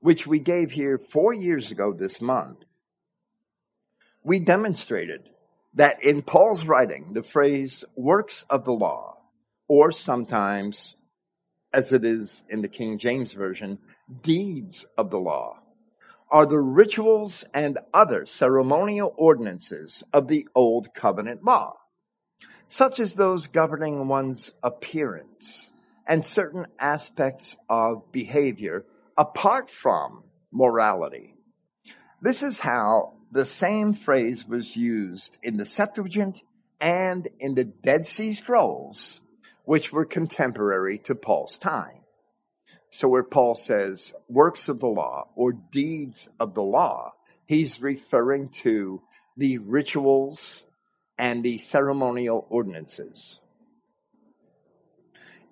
which 0.00 0.26
we 0.26 0.38
gave 0.38 0.70
here 0.70 0.98
four 1.10 1.32
years 1.32 1.72
ago 1.72 1.92
this 1.92 2.20
month, 2.20 2.58
we 4.26 4.40
demonstrated 4.40 5.20
that 5.74 6.02
in 6.02 6.20
Paul's 6.20 6.66
writing, 6.66 7.12
the 7.12 7.22
phrase 7.22 7.84
works 7.94 8.44
of 8.50 8.64
the 8.64 8.72
law, 8.72 9.18
or 9.68 9.92
sometimes, 9.92 10.96
as 11.72 11.92
it 11.92 12.04
is 12.04 12.42
in 12.48 12.60
the 12.60 12.66
King 12.66 12.98
James 12.98 13.32
Version, 13.32 13.78
deeds 14.22 14.84
of 14.98 15.10
the 15.10 15.18
law, 15.18 15.60
are 16.28 16.44
the 16.44 16.58
rituals 16.58 17.44
and 17.54 17.78
other 17.94 18.26
ceremonial 18.26 19.14
ordinances 19.16 20.02
of 20.12 20.26
the 20.26 20.48
Old 20.56 20.92
Covenant 20.92 21.44
law, 21.44 21.74
such 22.68 22.98
as 22.98 23.14
those 23.14 23.46
governing 23.46 24.08
one's 24.08 24.52
appearance 24.60 25.70
and 26.04 26.24
certain 26.24 26.66
aspects 26.80 27.56
of 27.68 28.10
behavior 28.10 28.84
apart 29.16 29.70
from 29.70 30.24
morality. 30.50 31.36
This 32.20 32.42
is 32.42 32.58
how 32.58 33.15
the 33.30 33.44
same 33.44 33.94
phrase 33.94 34.46
was 34.46 34.76
used 34.76 35.38
in 35.42 35.56
the 35.56 35.64
Septuagint 35.64 36.40
and 36.80 37.28
in 37.40 37.54
the 37.54 37.64
Dead 37.64 38.04
Sea 38.06 38.34
Scrolls, 38.34 39.20
which 39.64 39.92
were 39.92 40.04
contemporary 40.04 40.98
to 40.98 41.14
Paul's 41.14 41.58
time. 41.58 42.00
So 42.90 43.08
where 43.08 43.24
Paul 43.24 43.54
says 43.54 44.14
works 44.28 44.68
of 44.68 44.80
the 44.80 44.86
law 44.86 45.28
or 45.34 45.52
deeds 45.52 46.28
of 46.38 46.54
the 46.54 46.62
law, 46.62 47.12
he's 47.46 47.82
referring 47.82 48.50
to 48.62 49.02
the 49.36 49.58
rituals 49.58 50.64
and 51.18 51.42
the 51.42 51.58
ceremonial 51.58 52.46
ordinances. 52.48 53.40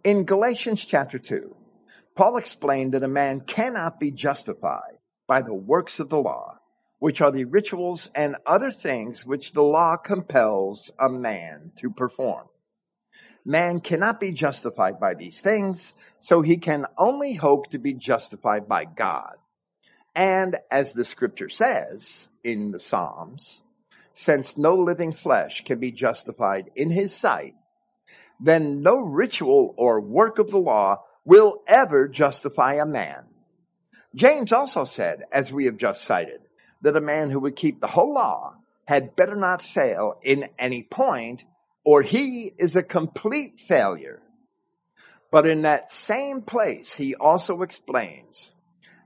In 0.05 0.25
Galatians 0.25 0.85
chapter 0.85 1.19
2, 1.19 1.55
Paul 2.15 2.37
explained 2.37 2.93
that 2.93 3.03
a 3.03 3.09
man 3.09 3.41
cannot 3.41 3.99
be 3.99 4.11
justified 4.11 4.99
by 5.27 5.43
the 5.43 5.55
works 5.55 5.99
of 5.99 6.09
the 6.11 6.19
law, 6.19 6.59
which 7.05 7.21
are 7.21 7.33
the 7.33 7.45
rituals 7.45 8.11
and 8.15 8.35
other 8.47 8.71
things 8.71 9.27
which 9.27 9.53
the 9.53 9.63
law 9.63 9.95
compels 9.95 10.91
a 10.99 11.07
man 11.07 11.71
to 11.77 11.91
perform. 11.91 12.47
Man 13.45 13.81
cannot 13.81 14.21
be 14.21 14.33
justified 14.33 14.99
by 14.99 15.13
these 15.13 15.39
things, 15.39 15.93
so 16.19 16.41
he 16.41 16.57
can 16.57 16.87
only 16.97 17.35
hope 17.35 17.69
to 17.73 17.79
be 17.79 17.93
justified 17.93 18.67
by 18.67 18.87
God. 18.87 19.35
And 20.15 20.57
as 20.71 20.95
the 20.95 21.05
scripture 21.05 21.51
says 21.51 22.27
in 22.43 22.71
the 22.71 22.81
Psalms, 22.81 23.61
since 24.15 24.57
no 24.57 24.77
living 24.77 25.13
flesh 25.13 25.63
can 25.67 25.81
be 25.81 25.93
justified 25.93 26.71
in 26.75 26.91
his 26.91 27.15
sight, 27.15 27.55
then 28.41 28.81
no 28.81 28.97
ritual 28.97 29.75
or 29.77 30.01
work 30.01 30.39
of 30.39 30.51
the 30.51 30.57
law 30.57 31.03
will 31.27 31.61
ever 31.69 32.09
justify 32.09 32.77
a 32.77 32.87
man. 32.87 33.27
James 34.15 34.55
also 34.55 34.85
said, 34.85 35.25
as 35.31 35.53
we 35.53 35.67
have 35.67 35.77
just 35.77 36.05
cited, 36.05 36.41
that 36.85 36.97
a 36.97 37.01
man 37.01 37.31
who 37.31 37.41
would 37.41 37.57
keep 37.57 37.81
the 37.81 37.87
whole 37.87 38.13
law 38.13 38.55
had 38.85 39.17
better 39.17 39.35
not 39.35 39.63
fail 39.63 40.21
in 40.23 40.51
any 40.59 40.83
point, 40.83 41.43
or 41.83 42.03
he 42.03 42.53
is 42.59 42.77
a 42.77 42.83
complete 42.83 43.59
failure. 43.59 44.21
But 45.31 45.47
in 45.47 45.63
that 45.63 45.91
same 45.91 46.43
place, 46.43 46.95
he 46.95 47.15
also 47.15 47.63
explains 47.63 48.55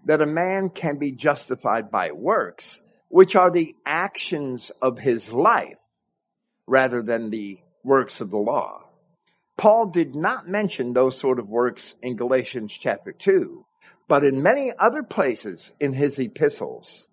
that 0.07 0.21
a 0.21 0.27
man 0.27 0.71
can 0.71 0.99
be 0.99 1.13
justified 1.13 1.91
by 1.91 2.11
works, 2.11 2.83
which 3.09 3.37
are 3.37 3.51
the 3.53 3.77
actions 3.87 4.73
of 4.83 4.99
his 4.99 5.33
life, 5.33 5.79
rather 6.67 7.01
than 7.01 7.31
the 7.31 7.61
works 7.85 8.21
of 8.21 8.31
the 8.31 8.39
law. 8.39 8.83
Paul 9.57 9.87
did 9.87 10.17
not 10.17 10.49
mention 10.49 10.93
those 10.93 11.17
sort 11.17 11.39
of 11.39 11.49
works 11.49 11.95
in 12.03 12.17
Galatians 12.17 12.73
chapter 12.73 13.13
2, 13.13 13.65
but 14.09 14.25
in 14.25 14.43
many 14.43 14.73
other 14.77 15.05
places 15.05 15.73
in 15.79 15.93
his 15.93 16.19
epistles, 16.19 17.08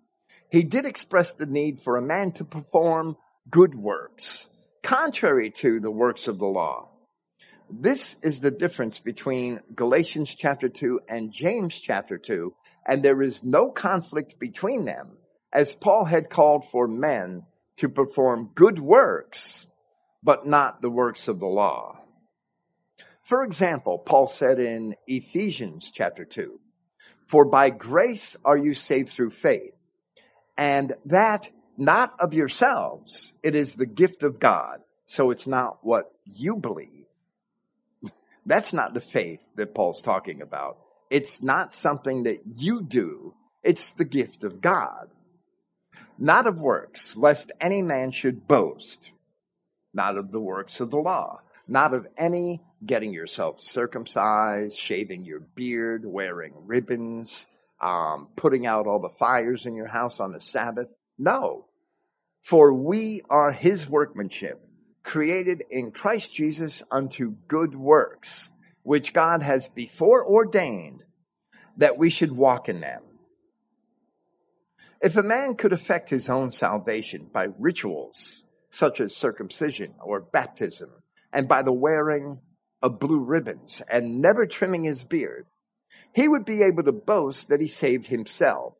he 0.50 0.62
did 0.62 0.86
express 0.86 1.32
the 1.32 1.46
need 1.46 1.82
for 1.82 1.96
a 1.96 2.02
man 2.02 2.32
to 2.32 2.44
perform 2.44 3.16
good 3.50 3.74
works, 3.74 4.48
contrary 4.82 5.50
to 5.50 5.80
the 5.80 5.90
works 5.90 6.28
of 6.28 6.38
the 6.38 6.46
law. 6.46 6.88
This 7.68 8.16
is 8.22 8.40
the 8.40 8.50
difference 8.50 9.00
between 9.00 9.60
Galatians 9.74 10.32
chapter 10.34 10.68
2 10.68 11.00
and 11.08 11.32
James 11.32 11.78
chapter 11.78 12.16
2, 12.16 12.54
and 12.86 13.02
there 13.02 13.20
is 13.22 13.42
no 13.42 13.70
conflict 13.70 14.38
between 14.38 14.84
them, 14.84 15.16
as 15.52 15.74
Paul 15.74 16.04
had 16.04 16.30
called 16.30 16.68
for 16.70 16.86
men 16.86 17.42
to 17.78 17.88
perform 17.88 18.50
good 18.54 18.78
works, 18.78 19.66
but 20.22 20.46
not 20.46 20.80
the 20.80 20.90
works 20.90 21.28
of 21.28 21.40
the 21.40 21.46
law. 21.46 21.98
For 23.24 23.42
example, 23.42 23.98
Paul 23.98 24.28
said 24.28 24.60
in 24.60 24.94
Ephesians 25.08 25.90
chapter 25.92 26.24
2, 26.24 26.60
For 27.26 27.44
by 27.44 27.70
grace 27.70 28.36
are 28.44 28.56
you 28.56 28.74
saved 28.74 29.08
through 29.08 29.30
faith, 29.30 29.75
and 30.56 30.94
that 31.06 31.48
not 31.76 32.14
of 32.20 32.34
yourselves, 32.34 33.32
it 33.42 33.54
is 33.54 33.74
the 33.74 33.86
gift 33.86 34.22
of 34.22 34.40
God. 34.40 34.80
So 35.06 35.30
it's 35.30 35.46
not 35.46 35.78
what 35.82 36.10
you 36.24 36.56
believe 36.56 37.06
that's 38.46 38.72
not 38.72 38.94
the 38.94 39.00
faith 39.00 39.40
that 39.56 39.74
Paul's 39.74 40.02
talking 40.02 40.42
about. 40.42 40.78
It's 41.10 41.42
not 41.42 41.72
something 41.72 42.24
that 42.24 42.40
you 42.46 42.82
do. 42.82 43.34
It's 43.62 43.92
the 43.92 44.04
gift 44.04 44.44
of 44.44 44.60
God. 44.60 45.08
Not 46.18 46.46
of 46.46 46.58
works, 46.58 47.16
lest 47.16 47.52
any 47.60 47.82
man 47.82 48.10
should 48.10 48.48
boast. 48.48 49.10
Not 49.92 50.16
of 50.16 50.30
the 50.30 50.40
works 50.40 50.80
of 50.80 50.90
the 50.90 50.98
law. 50.98 51.40
Not 51.68 51.94
of 51.94 52.06
any 52.16 52.62
getting 52.84 53.12
yourself 53.12 53.60
circumcised, 53.60 54.78
shaving 54.78 55.24
your 55.24 55.40
beard, 55.40 56.04
wearing 56.04 56.52
ribbons, 56.66 57.46
um, 57.86 58.26
putting 58.34 58.66
out 58.66 58.88
all 58.88 58.98
the 58.98 59.16
fires 59.16 59.64
in 59.64 59.76
your 59.76 59.86
house 59.86 60.18
on 60.18 60.32
the 60.32 60.40
Sabbath. 60.40 60.88
No. 61.18 61.66
For 62.42 62.74
we 62.74 63.22
are 63.30 63.52
his 63.52 63.88
workmanship, 63.88 64.60
created 65.04 65.62
in 65.70 65.92
Christ 65.92 66.34
Jesus 66.34 66.82
unto 66.90 67.36
good 67.46 67.76
works, 67.76 68.50
which 68.82 69.12
God 69.12 69.40
has 69.42 69.68
before 69.68 70.26
ordained 70.26 71.04
that 71.76 71.96
we 71.96 72.10
should 72.10 72.32
walk 72.32 72.68
in 72.68 72.80
them. 72.80 73.02
If 75.00 75.16
a 75.16 75.22
man 75.22 75.54
could 75.54 75.72
effect 75.72 76.10
his 76.10 76.28
own 76.28 76.50
salvation 76.50 77.28
by 77.32 77.48
rituals 77.56 78.42
such 78.70 79.00
as 79.00 79.14
circumcision 79.14 79.94
or 80.02 80.20
baptism 80.20 80.90
and 81.32 81.46
by 81.46 81.62
the 81.62 81.72
wearing 81.72 82.40
of 82.82 82.98
blue 82.98 83.20
ribbons 83.20 83.80
and 83.88 84.20
never 84.20 84.46
trimming 84.46 84.82
his 84.82 85.04
beard, 85.04 85.46
he 86.16 86.26
would 86.26 86.46
be 86.46 86.62
able 86.62 86.82
to 86.82 86.92
boast 86.92 87.48
that 87.48 87.60
he 87.60 87.68
saved 87.68 88.06
himself. 88.06 88.72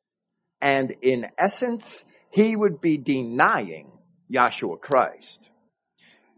And 0.62 0.94
in 1.02 1.26
essence, 1.36 2.02
he 2.30 2.56
would 2.56 2.80
be 2.80 2.96
denying 2.96 3.92
Yahshua 4.32 4.80
Christ. 4.80 5.50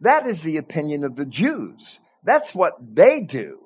That 0.00 0.26
is 0.26 0.42
the 0.42 0.56
opinion 0.56 1.04
of 1.04 1.14
the 1.14 1.24
Jews. 1.24 2.00
That's 2.24 2.52
what 2.52 2.72
they 2.80 3.20
do. 3.20 3.60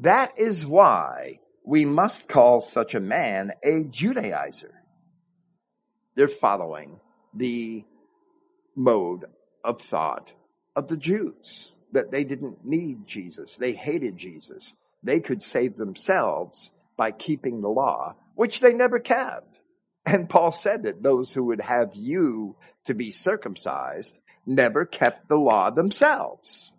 That 0.00 0.40
is 0.40 0.66
why 0.66 1.38
we 1.64 1.84
must 1.86 2.28
call 2.28 2.60
such 2.60 2.96
a 2.96 3.00
man 3.00 3.52
a 3.62 3.84
Judaizer. 3.84 4.72
They're 6.16 6.26
following 6.26 6.98
the 7.32 7.84
mode 8.74 9.26
of 9.62 9.80
thought 9.82 10.32
of 10.74 10.88
the 10.88 10.96
Jews 10.96 11.70
that 11.92 12.10
they 12.10 12.24
didn't 12.24 12.64
need 12.64 13.06
Jesus. 13.06 13.56
They 13.56 13.72
hated 13.72 14.16
Jesus. 14.18 14.74
They 15.06 15.20
could 15.20 15.40
save 15.40 15.76
themselves 15.76 16.72
by 16.96 17.12
keeping 17.12 17.60
the 17.60 17.68
law, 17.68 18.16
which 18.34 18.58
they 18.58 18.74
never 18.74 18.98
kept. 18.98 19.60
And 20.04 20.28
Paul 20.28 20.50
said 20.50 20.82
that 20.82 21.00
those 21.00 21.32
who 21.32 21.44
would 21.44 21.60
have 21.60 21.94
you 21.94 22.56
to 22.86 22.94
be 22.94 23.12
circumcised 23.12 24.18
never 24.44 24.84
kept 24.84 25.28
the 25.28 25.36
law 25.36 25.70
themselves. 25.70 26.72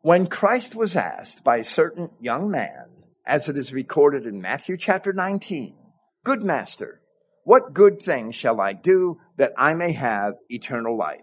When 0.00 0.28
Christ 0.28 0.74
was 0.74 0.96
asked 0.96 1.44
by 1.44 1.58
a 1.58 1.64
certain 1.64 2.10
young 2.20 2.50
man, 2.50 2.88
as 3.26 3.50
it 3.50 3.58
is 3.58 3.74
recorded 3.74 4.26
in 4.26 4.40
Matthew 4.40 4.78
chapter 4.78 5.12
19, 5.12 5.74
Good 6.24 6.42
master, 6.42 7.02
what 7.44 7.74
good 7.74 8.00
thing 8.00 8.30
shall 8.30 8.62
I 8.62 8.72
do 8.72 9.20
that 9.36 9.52
I 9.58 9.74
may 9.74 9.92
have 9.92 10.34
eternal 10.48 10.96
life? 10.96 11.20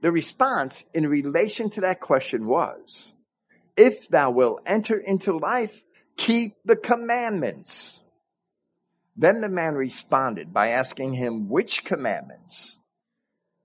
The 0.00 0.10
response 0.10 0.84
in 0.92 1.08
relation 1.08 1.70
to 1.70 1.82
that 1.82 2.00
question 2.00 2.46
was, 2.46 3.12
If 3.76 4.08
thou 4.08 4.30
wilt 4.30 4.62
enter 4.66 4.98
into 4.98 5.36
life, 5.36 5.82
keep 6.16 6.56
the 6.64 6.76
commandments. 6.76 8.00
Then 9.16 9.40
the 9.40 9.48
man 9.48 9.74
responded 9.74 10.52
by 10.52 10.70
asking 10.70 11.14
him 11.14 11.48
which 11.48 11.84
commandments. 11.84 12.78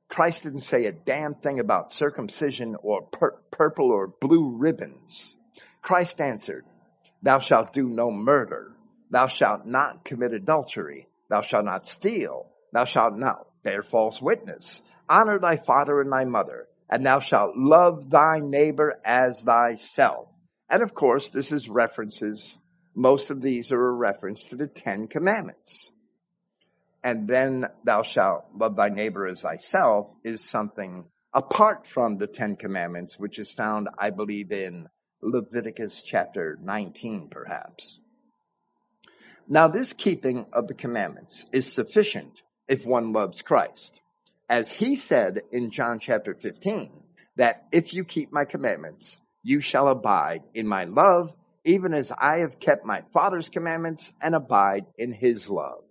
Christ 0.09 0.43
didn't 0.43 0.61
say 0.61 0.85
a 0.85 0.91
damn 0.91 1.35
thing 1.35 1.59
about 1.59 1.91
circumcision 1.91 2.75
or 2.81 3.03
pur- 3.03 3.39
purple 3.51 3.91
or 3.91 4.07
blue 4.07 4.57
ribbons. 4.57 5.37
Christ 5.81 6.19
answered, 6.19 6.65
Thou 7.23 7.39
shalt 7.39 7.71
do 7.71 7.87
no 7.87 8.11
murder. 8.11 8.73
Thou 9.09 9.27
shalt 9.27 9.65
not 9.65 10.03
commit 10.03 10.33
adultery. 10.33 11.07
Thou 11.29 11.41
shalt 11.41 11.65
not 11.65 11.87
steal. 11.87 12.47
Thou 12.73 12.83
shalt 12.83 13.17
not 13.17 13.47
bear 13.63 13.83
false 13.83 14.21
witness. 14.21 14.81
Honor 15.07 15.39
thy 15.39 15.57
father 15.57 16.01
and 16.01 16.11
thy 16.11 16.25
mother, 16.25 16.67
and 16.91 17.05
thou 17.05 17.19
shalt 17.19 17.55
love 17.55 18.09
thy 18.09 18.39
neighbor 18.39 18.99
as 19.05 19.41
thyself. 19.41 20.27
And 20.69 20.83
of 20.83 20.93
course, 20.93 21.29
this 21.29 21.51
is 21.51 21.69
references. 21.69 22.59
Most 22.93 23.29
of 23.29 23.41
these 23.41 23.71
are 23.71 23.87
a 23.89 23.93
reference 23.93 24.45
to 24.45 24.55
the 24.55 24.67
Ten 24.67 25.07
Commandments 25.07 25.91
and 27.03 27.27
then 27.27 27.67
thou 27.83 28.03
shalt 28.03 28.45
love 28.55 28.75
thy 28.75 28.89
neighbor 28.89 29.27
as 29.27 29.41
thyself 29.41 30.11
is 30.23 30.47
something 30.47 31.05
apart 31.33 31.87
from 31.87 32.17
the 32.17 32.27
Ten 32.27 32.55
Commandments, 32.55 33.17
which 33.17 33.39
is 33.39 33.51
found, 33.51 33.87
I 33.97 34.09
believe, 34.11 34.51
in 34.51 34.87
Leviticus 35.21 36.03
chapter 36.03 36.57
19, 36.61 37.29
perhaps. 37.29 37.99
Now, 39.47 39.67
this 39.67 39.93
keeping 39.93 40.45
of 40.53 40.67
the 40.67 40.73
commandments 40.73 41.45
is 41.51 41.71
sufficient 41.71 42.41
if 42.67 42.85
one 42.85 43.13
loves 43.13 43.41
Christ. 43.41 43.99
As 44.51 44.69
he 44.69 44.97
said 44.97 45.43
in 45.53 45.71
John 45.71 45.99
chapter 45.99 46.35
15, 46.35 46.91
that 47.37 47.67
if 47.71 47.93
you 47.93 48.03
keep 48.03 48.33
my 48.33 48.43
commandments, 48.43 49.17
you 49.43 49.61
shall 49.61 49.87
abide 49.87 50.43
in 50.53 50.67
my 50.67 50.83
love, 50.83 51.31
even 51.63 51.93
as 51.93 52.11
I 52.11 52.39
have 52.39 52.59
kept 52.59 52.85
my 52.85 53.01
Father's 53.13 53.47
commandments 53.47 54.11
and 54.21 54.35
abide 54.35 54.87
in 54.97 55.13
his 55.13 55.49
love. 55.49 55.85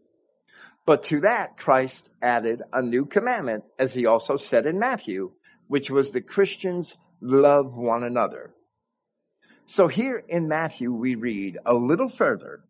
But 0.85 1.05
to 1.05 1.21
that, 1.21 1.57
Christ 1.57 2.11
added 2.21 2.61
a 2.71 2.83
new 2.83 3.07
commandment, 3.07 3.65
as 3.79 3.95
he 3.95 4.05
also 4.05 4.37
said 4.37 4.67
in 4.67 4.79
Matthew, 4.79 5.33
which 5.69 5.89
was 5.89 6.11
the 6.11 6.21
Christians 6.21 6.99
love 7.23 7.73
one 7.73 8.05
another. 8.05 8.53
So 9.65 9.89
here 9.89 10.23
in 10.29 10.49
Matthew, 10.49 10.93
we 10.93 11.15
read 11.15 11.57
a 11.65 11.73
little 11.73 12.11
further. 12.11 12.61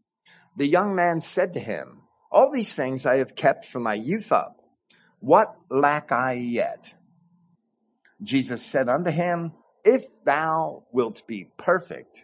The 0.56 0.68
young 0.68 0.94
man 0.94 1.20
said 1.20 1.54
to 1.54 1.60
him, 1.60 2.02
all 2.30 2.52
these 2.52 2.76
things 2.76 3.06
I 3.06 3.16
have 3.16 3.34
kept 3.34 3.66
from 3.66 3.82
my 3.82 3.94
youth 3.94 4.30
up. 4.30 4.59
What 5.20 5.54
lack 5.70 6.12
I 6.12 6.32
yet? 6.32 6.92
Jesus 8.22 8.62
said 8.64 8.88
unto 8.88 9.10
him, 9.10 9.52
if 9.84 10.04
thou 10.24 10.84
wilt 10.92 11.26
be 11.26 11.48
perfect, 11.56 12.22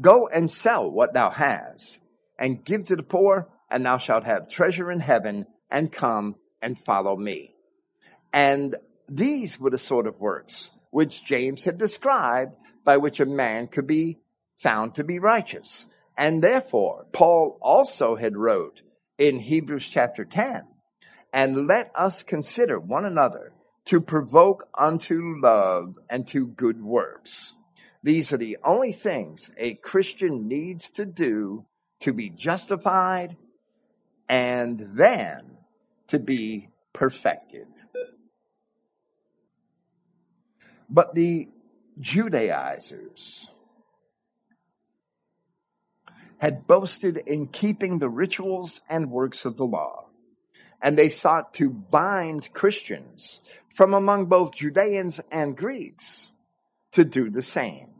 go 0.00 0.28
and 0.28 0.50
sell 0.50 0.90
what 0.90 1.14
thou 1.14 1.30
hast 1.30 2.00
and 2.38 2.64
give 2.64 2.86
to 2.86 2.96
the 2.96 3.02
poor 3.02 3.48
and 3.70 3.84
thou 3.84 3.98
shalt 3.98 4.24
have 4.24 4.48
treasure 4.48 4.90
in 4.90 5.00
heaven 5.00 5.46
and 5.70 5.92
come 5.92 6.36
and 6.60 6.78
follow 6.78 7.16
me. 7.16 7.54
And 8.32 8.76
these 9.08 9.58
were 9.58 9.70
the 9.70 9.78
sort 9.78 10.06
of 10.06 10.20
works 10.20 10.70
which 10.90 11.24
James 11.24 11.64
had 11.64 11.78
described 11.78 12.54
by 12.84 12.96
which 12.96 13.20
a 13.20 13.26
man 13.26 13.68
could 13.68 13.86
be 13.86 14.18
found 14.56 14.94
to 14.94 15.04
be 15.04 15.18
righteous. 15.18 15.86
And 16.16 16.42
therefore, 16.42 17.06
Paul 17.12 17.58
also 17.60 18.16
had 18.16 18.36
wrote 18.36 18.80
in 19.18 19.38
Hebrews 19.38 19.86
chapter 19.86 20.24
10, 20.24 20.62
and 21.38 21.68
let 21.68 21.92
us 21.94 22.24
consider 22.24 22.80
one 22.80 23.04
another 23.04 23.52
to 23.84 24.00
provoke 24.00 24.66
unto 24.76 25.36
love 25.40 25.94
and 26.10 26.26
to 26.26 26.48
good 26.48 26.82
works. 26.82 27.54
These 28.02 28.32
are 28.32 28.38
the 28.38 28.56
only 28.64 28.90
things 28.90 29.48
a 29.56 29.74
Christian 29.74 30.48
needs 30.48 30.90
to 30.90 31.06
do 31.06 31.64
to 32.00 32.12
be 32.12 32.28
justified 32.28 33.36
and 34.28 34.94
then 34.94 35.58
to 36.08 36.18
be 36.18 36.70
perfected. 36.92 37.68
But 40.90 41.14
the 41.14 41.46
Judaizers 42.00 43.48
had 46.38 46.66
boasted 46.66 47.16
in 47.16 47.46
keeping 47.46 48.00
the 48.00 48.08
rituals 48.08 48.80
and 48.88 49.08
works 49.08 49.44
of 49.44 49.56
the 49.56 49.66
law, 49.66 50.07
and 50.80 50.96
they 50.96 51.08
sought 51.08 51.54
to 51.54 51.70
bind 51.70 52.52
Christians 52.52 53.40
from 53.74 53.94
among 53.94 54.26
both 54.26 54.54
Judeans 54.54 55.20
and 55.30 55.56
Greeks 55.56 56.32
to 56.92 57.04
do 57.04 57.30
the 57.30 57.42
same. 57.42 57.90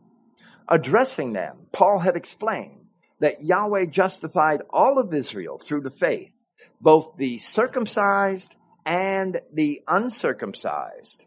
Addressing 0.67 1.33
them, 1.33 1.67
Paul 1.71 1.99
had 1.99 2.15
explained 2.15 2.85
that 3.19 3.43
Yahweh 3.43 3.85
justified 3.85 4.61
all 4.69 4.99
of 4.99 5.13
Israel 5.13 5.57
through 5.57 5.81
the 5.81 5.89
faith, 5.89 6.31
both 6.79 7.17
the 7.17 7.37
circumcised 7.37 8.55
and 8.85 9.41
the 9.53 9.81
uncircumcised, 9.87 11.25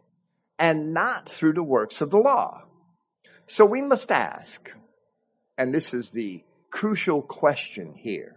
and 0.57 0.93
not 0.93 1.29
through 1.29 1.53
the 1.53 1.63
works 1.63 2.01
of 2.01 2.09
the 2.09 2.17
law. 2.17 2.63
So 3.47 3.65
we 3.65 3.81
must 3.81 4.11
ask, 4.11 4.71
and 5.57 5.73
this 5.73 5.93
is 5.93 6.09
the 6.09 6.43
crucial 6.71 7.21
question 7.21 7.93
here. 7.93 8.35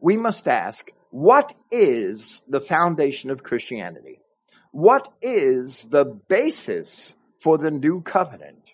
We 0.00 0.16
must 0.16 0.48
ask, 0.48 0.90
what 1.12 1.52
is 1.70 2.42
the 2.48 2.62
foundation 2.62 3.28
of 3.28 3.42
Christianity? 3.42 4.18
What 4.70 5.12
is 5.20 5.84
the 5.84 6.06
basis 6.06 7.14
for 7.40 7.58
the 7.58 7.70
new 7.70 8.00
covenant? 8.00 8.64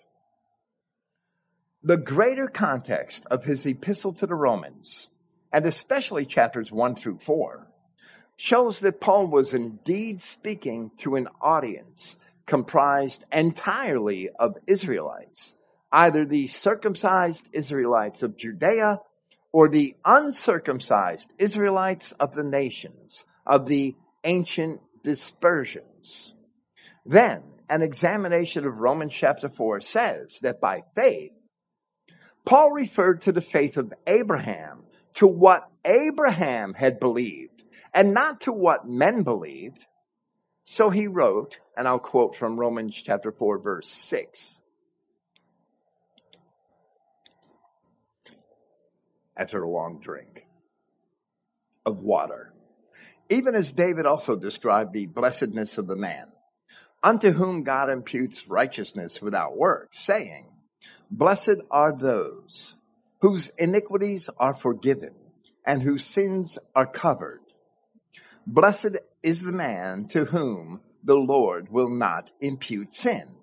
The 1.83 1.97
greater 1.97 2.47
context 2.47 3.25
of 3.29 3.43
his 3.43 3.65
epistle 3.65 4.13
to 4.13 4.25
the 4.25 4.35
Romans, 4.35 5.09
and 5.51 5.65
especially 5.65 6.25
chapters 6.25 6.71
1 6.71 6.95
through 6.95 7.17
4, 7.17 7.67
shows 8.37 8.79
that 8.79 9.01
Paul 9.01 9.27
was 9.27 9.53
indeed 9.53 10.21
speaking 10.21 10.91
to 10.99 11.17
an 11.17 11.27
audience 11.41 12.15
comprised 12.45 13.25
entirely 13.33 14.29
of 14.29 14.55
Israelites, 14.65 15.55
either 15.91 16.23
the 16.23 16.47
circumcised 16.47 17.49
Israelites 17.51 18.23
of 18.23 18.37
Judea 18.37 19.01
or 19.51 19.67
the 19.67 19.95
uncircumcised 20.05 21.33
Israelites 21.37 22.11
of 22.13 22.33
the 22.33 22.43
nations, 22.43 23.25
of 23.45 23.67
the 23.67 23.95
ancient 24.23 24.81
dispersions. 25.03 26.33
Then 27.05 27.43
an 27.69 27.81
examination 27.81 28.65
of 28.65 28.77
Romans 28.77 29.13
chapter 29.13 29.49
4 29.49 29.81
says 29.81 30.39
that 30.41 30.61
by 30.61 30.83
faith, 30.95 31.31
Paul 32.45 32.71
referred 32.71 33.21
to 33.21 33.31
the 33.31 33.41
faith 33.41 33.77
of 33.77 33.93
Abraham, 34.07 34.83
to 35.15 35.27
what 35.27 35.69
Abraham 35.83 36.73
had 36.73 36.99
believed, 36.99 37.63
and 37.93 38.13
not 38.13 38.41
to 38.41 38.51
what 38.51 38.87
men 38.87 39.23
believed. 39.23 39.85
So 40.65 40.89
he 40.89 41.07
wrote, 41.07 41.57
and 41.75 41.87
I'll 41.87 41.99
quote 41.99 42.35
from 42.35 42.59
Romans 42.59 42.95
chapter 42.95 43.31
4 43.31 43.59
verse 43.59 43.87
6. 43.87 44.58
After 49.39 49.63
a 49.63 49.69
long 49.69 50.01
drink 50.03 50.45
of 51.85 51.97
water 51.97 52.53
even 53.29 53.55
as 53.55 53.71
David 53.71 54.05
also 54.05 54.35
described 54.35 54.91
the 54.91 55.05
blessedness 55.05 55.77
of 55.77 55.87
the 55.87 55.95
man, 55.95 56.27
unto 57.03 57.31
whom 57.31 57.63
God 57.63 57.89
imputes 57.89 58.47
righteousness 58.47 59.21
without 59.21 59.55
works, 59.55 59.99
saying, 59.99 60.47
Blessed 61.11 61.57
are 61.69 61.95
those 61.95 62.75
whose 63.21 63.51
iniquities 63.57 64.29
are 64.39 64.53
forgiven 64.53 65.13
and 65.65 65.81
whose 65.81 66.05
sins 66.05 66.57
are 66.75 66.87
covered. 66.87 67.41
Blessed 68.47 68.97
is 69.21 69.41
the 69.41 69.51
man 69.51 70.07
to 70.09 70.25
whom 70.25 70.81
the 71.03 71.15
Lord 71.15 71.71
will 71.71 71.89
not 71.89 72.31
impute 72.41 72.93
sin. 72.93 73.35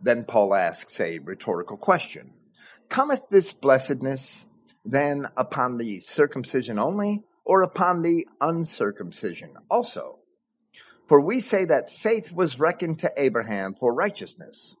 Then 0.00 0.24
Paul 0.24 0.54
asks 0.54 1.00
a 1.00 1.18
rhetorical 1.18 1.76
question. 1.76 2.32
Cometh 2.88 3.22
this 3.28 3.52
blessedness 3.52 4.46
then 4.84 5.26
upon 5.36 5.76
the 5.76 6.00
circumcision 6.00 6.78
only 6.78 7.24
or 7.44 7.62
upon 7.62 8.02
the 8.02 8.26
uncircumcision 8.40 9.54
also. 9.70 10.18
For 11.08 11.20
we 11.20 11.40
say 11.40 11.64
that 11.64 11.90
faith 11.90 12.30
was 12.32 12.60
reckoned 12.60 13.00
to 13.00 13.12
Abraham 13.16 13.74
for 13.80 13.94
righteousness. 13.94 14.76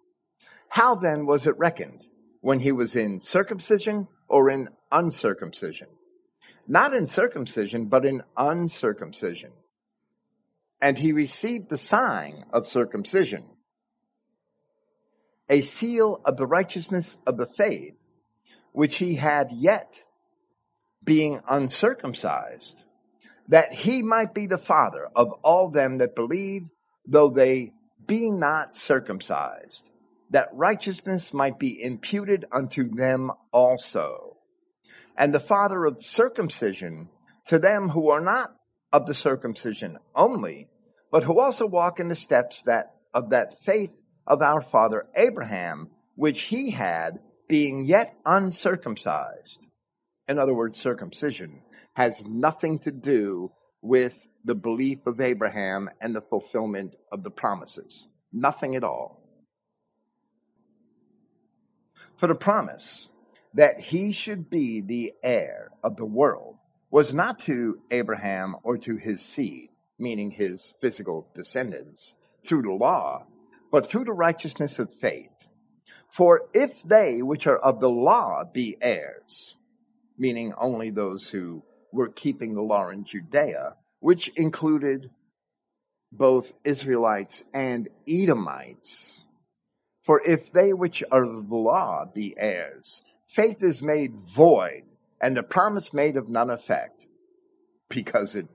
How 0.68 0.94
then 0.94 1.24
was 1.24 1.46
it 1.46 1.58
reckoned? 1.58 2.04
When 2.40 2.60
he 2.60 2.72
was 2.72 2.94
in 2.94 3.20
circumcision 3.20 4.06
or 4.28 4.50
in 4.50 4.68
uncircumcision? 4.92 5.88
Not 6.66 6.94
in 6.94 7.06
circumcision, 7.06 7.86
but 7.86 8.04
in 8.04 8.22
uncircumcision. 8.36 9.52
And 10.80 10.98
he 10.98 11.12
received 11.12 11.70
the 11.70 11.78
sign 11.78 12.44
of 12.52 12.68
circumcision, 12.68 13.44
a 15.48 15.62
seal 15.62 16.20
of 16.24 16.36
the 16.36 16.46
righteousness 16.46 17.16
of 17.26 17.38
the 17.38 17.46
faith, 17.46 17.94
which 18.72 18.96
he 18.96 19.14
had 19.14 19.50
yet 19.52 20.00
being 21.04 21.40
uncircumcised, 21.48 22.82
that 23.48 23.72
he 23.72 24.02
might 24.02 24.34
be 24.34 24.46
the 24.46 24.58
father 24.58 25.08
of 25.16 25.32
all 25.42 25.70
them 25.70 25.98
that 25.98 26.14
believe, 26.14 26.62
though 27.06 27.30
they 27.30 27.72
be 28.06 28.30
not 28.30 28.74
circumcised, 28.74 29.88
that 30.30 30.48
righteousness 30.52 31.32
might 31.32 31.58
be 31.58 31.82
imputed 31.82 32.44
unto 32.52 32.90
them 32.94 33.30
also. 33.52 34.36
And 35.16 35.34
the 35.34 35.40
father 35.40 35.84
of 35.84 36.04
circumcision 36.04 37.08
to 37.46 37.58
them 37.58 37.88
who 37.88 38.10
are 38.10 38.20
not 38.20 38.54
of 38.92 39.06
the 39.06 39.14
circumcision 39.14 39.98
only, 40.14 40.68
but 41.10 41.24
who 41.24 41.40
also 41.40 41.66
walk 41.66 42.00
in 42.00 42.08
the 42.08 42.16
steps 42.16 42.62
that 42.62 42.94
of 43.14 43.30
that 43.30 43.62
faith 43.64 43.90
of 44.26 44.42
our 44.42 44.60
father 44.60 45.06
Abraham, 45.16 45.88
which 46.14 46.42
he 46.42 46.70
had 46.70 47.18
being 47.48 47.84
yet 47.84 48.14
uncircumcised 48.24 49.66
in 50.28 50.38
other 50.38 50.54
words, 50.54 50.78
circumcision, 50.78 51.62
has 51.94 52.24
nothing 52.26 52.78
to 52.80 52.92
do 52.92 53.50
with 53.80 54.14
the 54.44 54.54
belief 54.54 55.06
of 55.06 55.20
Abraham 55.20 55.88
and 56.00 56.14
the 56.14 56.20
fulfillment 56.20 56.94
of 57.10 57.22
the 57.22 57.30
promises. 57.30 58.06
Nothing 58.32 58.76
at 58.76 58.84
all. 58.84 59.22
For 62.18 62.26
the 62.26 62.34
promise 62.34 63.08
that 63.54 63.80
he 63.80 64.12
should 64.12 64.50
be 64.50 64.82
the 64.82 65.14
heir 65.22 65.70
of 65.82 65.96
the 65.96 66.04
world 66.04 66.56
was 66.90 67.14
not 67.14 67.38
to 67.40 67.80
Abraham 67.90 68.56
or 68.62 68.76
to 68.78 68.96
his 68.96 69.22
seed, 69.22 69.70
meaning 69.98 70.30
his 70.30 70.74
physical 70.80 71.26
descendants, 71.34 72.14
through 72.44 72.62
the 72.62 72.72
law, 72.72 73.26
but 73.70 73.88
through 73.88 74.04
the 74.04 74.12
righteousness 74.12 74.78
of 74.78 74.92
faith. 74.94 75.30
For 76.10 76.48
if 76.52 76.82
they 76.82 77.22
which 77.22 77.46
are 77.46 77.58
of 77.58 77.80
the 77.80 77.90
law 77.90 78.44
be 78.44 78.76
heirs, 78.80 79.56
meaning 80.16 80.54
only 80.58 80.90
those 80.90 81.28
who 81.28 81.62
were 81.92 82.08
keeping 82.08 82.54
the 82.54 82.62
law 82.62 82.88
in 82.88 83.04
Judea, 83.04 83.76
which 84.00 84.28
included 84.36 85.10
both 86.12 86.52
Israelites 86.64 87.44
and 87.52 87.88
Edomites. 88.06 89.24
For 90.04 90.22
if 90.24 90.52
they 90.52 90.72
which 90.72 91.04
are 91.10 91.24
of 91.24 91.48
the 91.48 91.56
law 91.56 92.06
be 92.06 92.34
heirs, 92.36 93.02
faith 93.26 93.62
is 93.62 93.82
made 93.82 94.14
void 94.14 94.84
and 95.20 95.36
the 95.36 95.42
promise 95.42 95.92
made 95.92 96.16
of 96.16 96.28
none 96.28 96.50
effect 96.50 97.04
because 97.88 98.34
it 98.34 98.46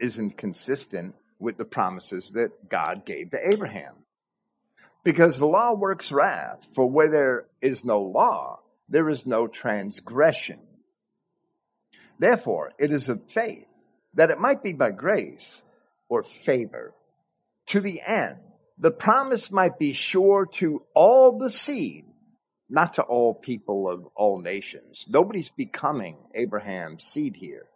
isn't 0.00 0.36
consistent 0.36 1.14
with 1.38 1.56
the 1.56 1.64
promises 1.64 2.30
that 2.32 2.68
God 2.68 3.04
gave 3.04 3.30
to 3.30 3.48
Abraham. 3.52 3.94
Because 5.04 5.38
the 5.38 5.46
law 5.46 5.74
works 5.74 6.10
wrath, 6.10 6.66
for 6.74 6.90
where 6.90 7.10
there 7.10 7.46
is 7.60 7.84
no 7.84 8.00
law, 8.02 8.60
there 8.88 9.08
is 9.08 9.26
no 9.26 9.46
transgression. 9.46 10.58
Therefore, 12.18 12.72
it 12.78 12.90
is 12.90 13.08
of 13.08 13.22
faith 13.28 13.66
that 14.14 14.30
it 14.30 14.38
might 14.38 14.62
be 14.62 14.72
by 14.72 14.90
grace 14.90 15.62
or 16.08 16.22
favor 16.22 16.94
to 17.66 17.80
the 17.80 18.00
end 18.00 18.38
the 18.78 18.90
promise 18.90 19.52
might 19.52 19.78
be 19.78 19.92
sure 19.92 20.46
to 20.54 20.82
all 20.94 21.38
the 21.38 21.50
seed, 21.50 22.06
not 22.68 22.94
to 22.94 23.02
all 23.02 23.34
people 23.34 23.88
of 23.88 24.06
all 24.16 24.40
nations. 24.40 25.06
Nobody's 25.08 25.50
becoming 25.50 26.16
Abraham's 26.34 27.04
seed 27.04 27.36
here. 27.36 27.66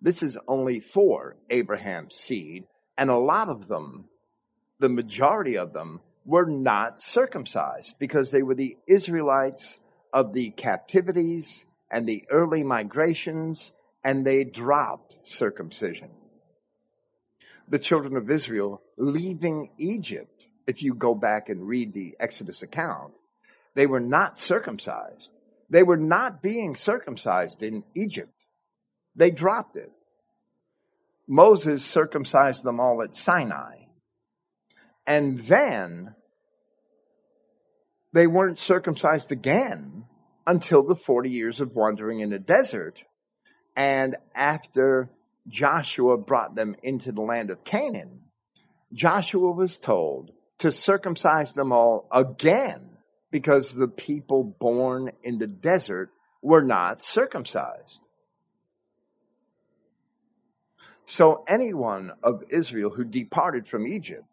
This 0.00 0.22
is 0.22 0.38
only 0.46 0.78
for 0.78 1.36
Abraham's 1.50 2.14
seed, 2.14 2.64
and 2.96 3.10
a 3.10 3.18
lot 3.18 3.48
of 3.48 3.66
them, 3.66 4.04
the 4.78 4.88
majority 4.88 5.58
of 5.58 5.72
them, 5.72 6.00
were 6.28 6.44
not 6.44 7.00
circumcised 7.00 7.94
because 7.98 8.30
they 8.30 8.42
were 8.42 8.54
the 8.54 8.76
Israelites 8.86 9.80
of 10.12 10.34
the 10.34 10.50
captivities 10.50 11.64
and 11.90 12.06
the 12.06 12.22
early 12.30 12.62
migrations, 12.62 13.72
and 14.04 14.26
they 14.26 14.44
dropped 14.44 15.16
circumcision. 15.22 16.10
The 17.70 17.78
children 17.78 18.14
of 18.18 18.30
Israel 18.30 18.82
leaving 18.98 19.70
Egypt, 19.78 20.44
if 20.66 20.82
you 20.82 20.92
go 20.92 21.14
back 21.14 21.48
and 21.48 21.66
read 21.66 21.94
the 21.94 22.14
Exodus 22.20 22.62
account, 22.62 23.14
they 23.74 23.86
were 23.86 23.98
not 23.98 24.38
circumcised. 24.38 25.30
They 25.70 25.82
were 25.82 25.96
not 25.96 26.42
being 26.42 26.76
circumcised 26.76 27.62
in 27.62 27.84
Egypt. 27.94 28.34
They 29.16 29.30
dropped 29.30 29.78
it. 29.78 29.90
Moses 31.26 31.82
circumcised 31.82 32.64
them 32.64 32.80
all 32.80 33.02
at 33.02 33.16
Sinai. 33.16 33.76
And 35.06 35.38
then 35.38 36.14
they 38.12 38.26
weren't 38.26 38.58
circumcised 38.58 39.32
again 39.32 40.04
until 40.46 40.82
the 40.82 40.96
40 40.96 41.30
years 41.30 41.60
of 41.60 41.74
wandering 41.74 42.20
in 42.20 42.30
the 42.30 42.38
desert. 42.38 43.02
And 43.76 44.16
after 44.34 45.10
Joshua 45.46 46.16
brought 46.16 46.54
them 46.54 46.74
into 46.82 47.12
the 47.12 47.20
land 47.20 47.50
of 47.50 47.64
Canaan, 47.64 48.22
Joshua 48.92 49.50
was 49.52 49.78
told 49.78 50.32
to 50.58 50.72
circumcise 50.72 51.52
them 51.52 51.72
all 51.72 52.08
again 52.10 52.90
because 53.30 53.74
the 53.74 53.88
people 53.88 54.42
born 54.42 55.12
in 55.22 55.38
the 55.38 55.46
desert 55.46 56.10
were 56.42 56.62
not 56.62 57.02
circumcised. 57.02 58.02
So 61.04 61.44
anyone 61.46 62.12
of 62.22 62.44
Israel 62.50 62.90
who 62.90 63.04
departed 63.04 63.66
from 63.66 63.86
Egypt, 63.86 64.24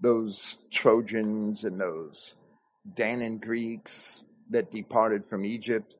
those 0.00 0.56
Trojans 0.70 1.64
and 1.64 1.80
those 1.80 2.34
Danaan 2.94 3.40
Greeks 3.40 4.24
that 4.50 4.70
departed 4.70 5.26
from 5.28 5.44
Egypt 5.44 5.94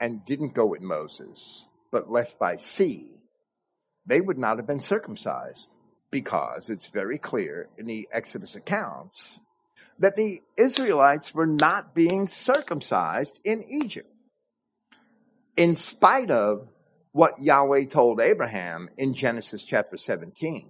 and 0.00 0.24
didn't 0.24 0.54
go 0.54 0.66
with 0.66 0.80
Moses, 0.80 1.66
but 1.90 2.10
left 2.10 2.38
by 2.38 2.56
sea, 2.56 3.08
they 4.06 4.20
would 4.20 4.38
not 4.38 4.58
have 4.58 4.66
been 4.66 4.80
circumcised 4.80 5.74
because 6.10 6.70
it's 6.70 6.88
very 6.88 7.18
clear 7.18 7.68
in 7.78 7.86
the 7.86 8.08
Exodus 8.12 8.56
accounts 8.56 9.40
that 9.98 10.16
the 10.16 10.42
Israelites 10.56 11.34
were 11.34 11.46
not 11.46 11.94
being 11.94 12.28
circumcised 12.28 13.40
in 13.44 13.64
Egypt. 13.82 14.12
In 15.56 15.74
spite 15.74 16.30
of 16.30 16.68
what 17.16 17.42
Yahweh 17.42 17.86
told 17.86 18.20
Abraham 18.20 18.90
in 18.98 19.14
Genesis 19.14 19.62
chapter 19.62 19.96
17. 19.96 20.68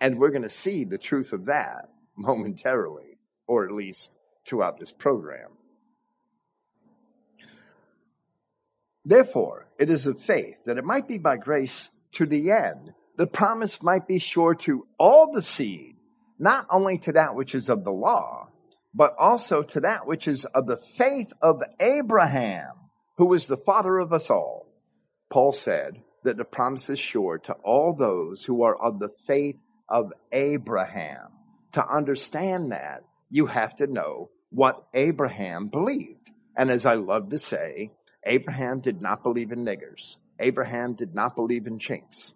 And 0.00 0.16
we're 0.20 0.30
going 0.30 0.42
to 0.42 0.50
see 0.50 0.84
the 0.84 0.98
truth 0.98 1.32
of 1.32 1.46
that 1.46 1.88
momentarily, 2.16 3.18
or 3.48 3.64
at 3.64 3.72
least 3.72 4.14
throughout 4.48 4.78
this 4.78 4.92
program. 4.92 5.50
Therefore, 9.04 9.66
it 9.78 9.90
is 9.90 10.06
of 10.06 10.20
faith 10.20 10.56
that 10.66 10.78
it 10.78 10.84
might 10.84 11.08
be 11.08 11.18
by 11.18 11.36
grace 11.36 11.88
to 12.12 12.26
the 12.26 12.50
end. 12.50 12.92
The 13.16 13.26
promise 13.26 13.82
might 13.82 14.06
be 14.06 14.18
sure 14.18 14.54
to 14.54 14.86
all 14.98 15.32
the 15.32 15.42
seed, 15.42 15.96
not 16.38 16.66
only 16.70 16.98
to 16.98 17.12
that 17.12 17.34
which 17.34 17.54
is 17.54 17.68
of 17.68 17.84
the 17.84 17.92
law, 17.92 18.48
but 18.94 19.14
also 19.18 19.62
to 19.62 19.80
that 19.80 20.06
which 20.06 20.28
is 20.28 20.44
of 20.44 20.66
the 20.66 20.76
faith 20.76 21.32
of 21.40 21.62
Abraham, 21.80 22.72
who 23.16 23.26
was 23.26 23.46
the 23.46 23.56
father 23.56 23.98
of 23.98 24.12
us 24.12 24.30
all. 24.30 24.66
Paul 25.30 25.52
said 25.52 26.02
that 26.24 26.36
the 26.36 26.44
promise 26.44 26.90
is 26.90 26.98
sure 26.98 27.38
to 27.38 27.52
all 27.64 27.94
those 27.94 28.44
who 28.44 28.62
are 28.62 28.76
of 28.76 28.98
the 28.98 29.10
faith 29.26 29.56
of 29.88 30.12
Abraham. 30.32 31.28
To 31.72 31.86
understand 31.86 32.72
that, 32.72 33.04
you 33.30 33.46
have 33.46 33.76
to 33.76 33.86
know 33.86 34.30
what 34.50 34.86
Abraham 34.94 35.68
believed. 35.68 36.30
And 36.56 36.70
as 36.70 36.86
I 36.86 36.94
love 36.94 37.30
to 37.30 37.38
say, 37.38 37.92
Abraham 38.24 38.80
did 38.80 39.00
not 39.00 39.22
believe 39.22 39.52
in 39.52 39.64
niggers. 39.64 40.16
Abraham 40.40 40.94
did 40.94 41.14
not 41.14 41.36
believe 41.36 41.66
in 41.66 41.78
chinks. 41.78 42.32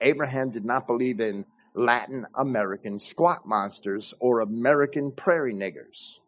Abraham 0.00 0.50
did 0.50 0.64
not 0.64 0.86
believe 0.86 1.20
in 1.20 1.44
Latin 1.74 2.26
American 2.34 2.98
squat 2.98 3.46
monsters 3.46 4.14
or 4.18 4.40
American 4.40 5.12
prairie 5.12 5.54
niggers. 5.54 6.18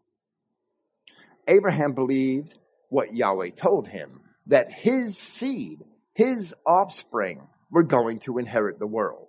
Abraham 1.47 1.95
believed 1.95 2.55
what 2.91 3.15
Yahweh 3.15 3.51
told 3.51 3.89
him, 3.89 4.21
that 4.47 4.73
his 4.73 5.17
seed 5.17 5.85
his 6.19 6.53
offspring 6.67 7.47
were 7.71 7.85
going 7.85 8.19
to 8.19 8.39
inherit 8.39 8.81
the 8.81 8.89
world. 8.89 9.29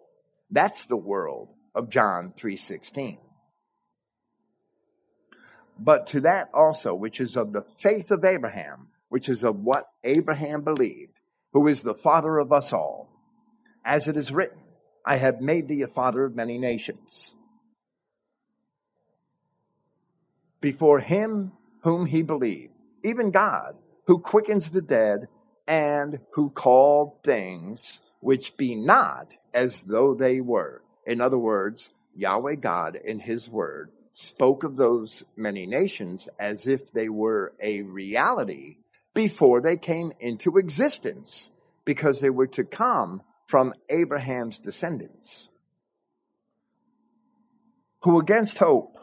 That's 0.50 0.88
the 0.88 0.98
world 0.98 1.50
of 1.76 1.92
John 1.92 2.34
3:16. 2.36 3.20
But 5.80 6.08
to 6.08 6.22
that 6.22 6.50
also 6.54 6.94
which 6.94 7.22
is 7.22 7.38
of 7.38 7.54
the 7.54 7.64
faith 7.80 8.12
of 8.12 8.26
Abraham, 8.26 8.90
which 9.08 9.30
is 9.30 9.46
of 9.46 9.64
what 9.64 9.86
Abraham 10.04 10.62
believed, 10.64 11.18
who 11.54 11.68
is 11.68 11.82
the 11.82 11.94
father 11.94 12.38
of 12.38 12.52
us 12.52 12.74
all, 12.74 13.10
as 13.86 14.08
it 14.08 14.18
is 14.18 14.32
written, 14.32 14.60
I 15.06 15.16
have 15.16 15.40
made 15.40 15.70
thee 15.70 15.84
a 15.84 15.88
father 15.88 16.26
of 16.26 16.36
many 16.36 16.58
nations. 16.58 17.34
Before 20.60 21.00
him 21.00 21.54
whom 21.84 22.06
he 22.06 22.24
believed, 22.24 22.74
even 23.06 23.32
God, 23.32 23.78
who 24.06 24.20
quickens 24.20 24.70
the 24.70 24.82
dead 24.82 25.30
and 25.66 26.20
who 26.34 26.50
called 26.50 27.24
things 27.24 28.02
which 28.20 28.58
be 28.58 28.76
not 28.76 29.34
as 29.54 29.82
though 29.84 30.14
they 30.14 30.42
were. 30.42 30.82
In 31.06 31.22
other 31.22 31.38
words, 31.38 31.90
Yahweh 32.16 32.56
God 32.56 32.98
in 32.98 33.20
his 33.20 33.50
word 33.50 33.92
spoke 34.20 34.66
of 34.66 34.76
those 34.76 35.24
many 35.38 35.66
nations 35.66 36.28
as 36.38 36.68
if 36.68 36.92
they 36.92 37.08
were 37.08 37.54
a 37.64 37.84
reality 37.84 38.76
before 39.14 39.62
they 39.62 39.78
came 39.78 40.12
into 40.20 40.58
existence 40.58 41.50
because 41.86 42.20
they 42.20 42.30
were 42.30 42.48
to 42.48 42.66
come 42.66 43.22
from 43.48 43.74
Abraham's 43.90 44.60
descendants 44.60 45.50
who 48.02 48.20
against 48.20 48.58
hope 48.58 48.98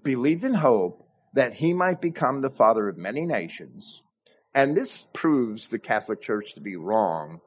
believed 0.00 0.44
in 0.44 0.54
hope 0.54 1.04
that 1.34 1.52
he 1.52 1.72
might 1.72 2.00
become 2.00 2.40
the 2.40 2.50
father 2.50 2.88
of 2.88 2.96
many 2.96 3.26
nations 3.26 4.00
and 4.54 4.76
this 4.76 5.08
proves 5.12 5.66
the 5.66 5.78
Catholic 5.80 6.22
Church 6.22 6.54
to 6.54 6.60
be 6.60 6.76
wrong 6.76 7.40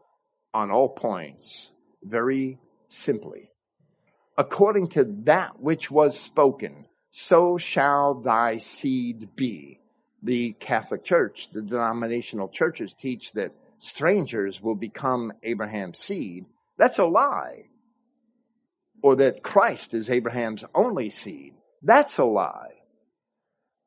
on 0.54 0.70
all 0.70 0.89
points 0.89 1.72
very 2.04 2.60
simply. 2.89 3.53
According 4.38 4.89
to 4.89 5.04
that 5.26 5.60
which 5.60 5.91
was 5.91 6.19
spoken, 6.19 6.88
so 7.12 7.58
shall 7.58 8.15
thy 8.15 8.58
seed 8.58 9.36
be. 9.36 9.80
The 10.24 10.54
Catholic 10.54 11.04
Church, 11.04 11.50
the 11.54 11.62
denominational 11.62 12.48
churches 12.50 12.96
teach 12.96 13.32
that 13.34 13.52
strangers 13.78 14.62
will 14.62 14.76
become 14.76 15.34
Abraham's 15.43 16.00
seed. 16.00 16.46
That's 16.78 16.98
a 16.98 17.06
lie. 17.06 17.65
Or 19.04 19.17
that 19.17 19.43
Christ 19.43 19.93
is 19.93 20.10
Abraham's 20.10 20.63
only 20.74 21.10
seed. 21.10 21.54
That's 21.84 22.17
a 22.17 22.24
lie. 22.24 22.74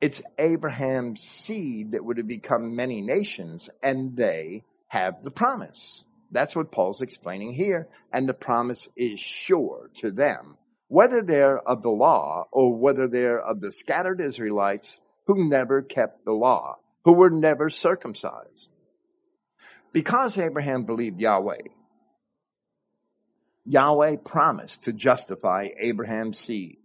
It's 0.01 0.23
Abraham's 0.39 1.23
seed 1.23 1.93
that 1.93 2.05
would 2.05 2.19
have 2.19 2.29
become 2.29 2.77
many 2.77 3.01
nations, 3.01 3.71
and 3.83 4.15
they 4.15 4.63
have 4.89 5.25
the 5.25 5.31
promise. 5.31 6.05
That's 6.31 6.55
what 6.55 6.73
Paul's 6.73 7.03
explaining 7.03 7.53
here. 7.53 7.89
And 8.13 8.29
the 8.29 8.35
promise 8.35 8.89
is 8.97 9.21
sure 9.21 9.91
to 9.99 10.11
them, 10.11 10.57
whether 10.89 11.23
they're 11.23 11.59
of 11.59 11.83
the 11.83 11.91
law 11.91 12.47
or 12.53 12.77
whether 12.77 13.09
they're 13.09 13.41
of 13.41 13.61
the 13.61 13.73
scattered 13.73 14.21
Israelites 14.21 14.99
who 15.27 15.49
never 15.49 15.83
kept 15.83 16.25
the 16.25 16.33
law, 16.33 16.77
who 17.05 17.13
were 17.13 17.31
never 17.31 17.71
circumcised. 17.71 18.71
Because 19.93 20.39
Abraham 20.39 20.85
believed 20.85 21.21
Yahweh, 21.21 21.63
Yahweh 23.65 24.17
promised 24.25 24.85
to 24.85 24.93
justify 24.93 25.69
Abraham's 25.81 26.39
seed. 26.39 26.79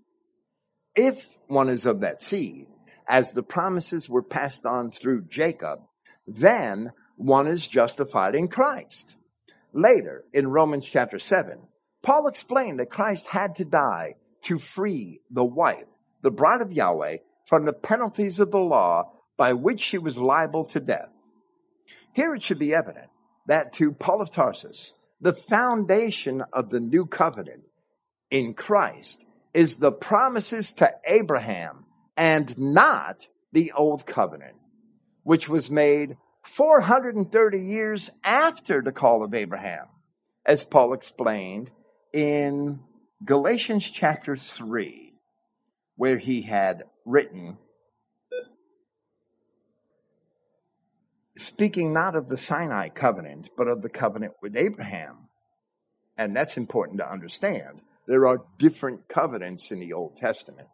If 0.95 1.25
one 1.47 1.69
is 1.69 1.86
of 1.86 2.01
that 2.01 2.21
seed, 2.21 2.67
as 3.08 3.32
the 3.32 3.43
promises 3.43 4.10
were 4.10 4.23
passed 4.23 4.65
on 4.65 4.91
through 4.91 5.25
Jacob, 5.30 5.80
then 6.27 6.91
one 7.17 7.47
is 7.47 7.67
justified 7.67 8.36
in 8.36 8.47
Christ. 8.47 9.15
Later, 9.73 10.25
in 10.34 10.47
Romans 10.47 10.86
chapter 10.86 11.19
7, 11.19 11.60
Paul 12.01 12.27
explained 12.27 12.79
that 12.79 12.89
Christ 12.89 13.27
had 13.27 13.55
to 13.55 13.65
die 13.65 14.15
to 14.43 14.57
free 14.57 15.21
the 15.29 15.45
wife, 15.45 15.88
the 16.21 16.31
bride 16.31 16.62
of 16.62 16.73
Yahweh, 16.73 17.17
from 17.45 17.65
the 17.65 17.73
penalties 17.73 18.39
of 18.39 18.51
the 18.51 18.60
law 18.60 19.12
by 19.38 19.53
which 19.53 19.81
she 19.81 19.97
was 19.97 20.17
liable 20.17 20.65
to 20.65 20.79
death. 20.79 21.10
Here 22.13 22.36
it 22.36 22.43
should 22.43 22.60
be 22.60 22.73
evident 22.73 23.07
that 23.47 23.73
to 23.73 23.91
Paul 23.91 24.21
of 24.21 24.29
Tarsus, 24.29 24.93
the 25.21 25.34
foundation 25.34 26.43
of 26.53 26.69
the 26.69 26.79
new 26.79 27.05
covenant 27.05 27.63
in 28.29 28.53
Christ 28.53 29.23
is 29.53 29.77
the 29.77 29.91
promises 29.91 30.71
to 30.73 30.91
Abraham 31.05 31.86
and 32.17 32.57
not 32.57 33.27
the 33.51 33.73
old 33.73 34.05
covenant, 34.05 34.55
which 35.23 35.47
was 35.47 35.69
made 35.69 36.17
430 36.43 37.60
years 37.60 38.12
after 38.23 38.82
the 38.82 38.91
call 38.91 39.23
of 39.23 39.34
Abraham, 39.34 39.88
as 40.45 40.63
Paul 40.63 40.93
explained 40.93 41.69
in 42.13 42.80
Galatians 43.23 43.89
chapter 43.89 44.36
3, 44.36 45.13
where 45.95 46.17
he 46.17 46.41
had 46.41 46.84
written, 47.06 47.58
speaking 51.38 51.93
not 51.93 52.15
of 52.15 52.27
the 52.27 52.38
Sinai 52.38 52.89
covenant, 52.89 53.49
but 53.56 53.67
of 53.67 53.82
the 53.82 53.89
covenant 53.89 54.34
with 54.41 54.56
Abraham. 54.56 55.30
And 56.17 56.36
that's 56.36 56.58
important 56.58 56.99
to 56.99 57.12
understand. 57.12 57.82
There 58.08 58.27
are 58.27 58.43
different 58.58 59.08
covenants 59.08 59.71
in 59.71 59.80
the 59.80 59.93
Old 59.93 60.17
Testament. 60.17 60.67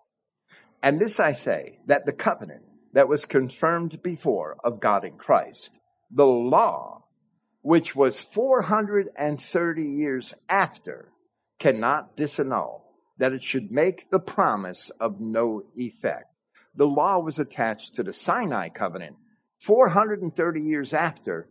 And 0.82 1.00
this 1.00 1.20
I 1.20 1.34
say, 1.34 1.80
that 1.88 2.06
the 2.06 2.14
covenant 2.14 2.64
that 2.98 3.08
was 3.08 3.26
confirmed 3.26 4.02
before 4.02 4.58
of 4.64 4.80
God 4.80 5.06
in 5.06 5.20
Christ, 5.20 5.72
the 6.10 6.26
law, 6.26 7.04
which 7.62 7.96
was 7.96 8.20
430 8.20 9.84
years 9.84 10.34
after, 10.50 11.08
cannot 11.60 12.18
disannul 12.18 12.82
that 13.20 13.34
it 13.34 13.44
should 13.44 13.70
make 13.70 14.10
the 14.10 14.20
promise 14.20 14.90
of 15.00 15.22
no 15.22 15.62
effect. 15.76 16.26
The 16.76 16.88
law 16.88 17.20
was 17.20 17.38
attached 17.38 17.98
to 17.98 18.04
the 18.04 18.14
Sinai 18.14 18.70
covenant 18.70 19.16
430 19.60 20.62
years 20.62 20.96
after 20.96 21.48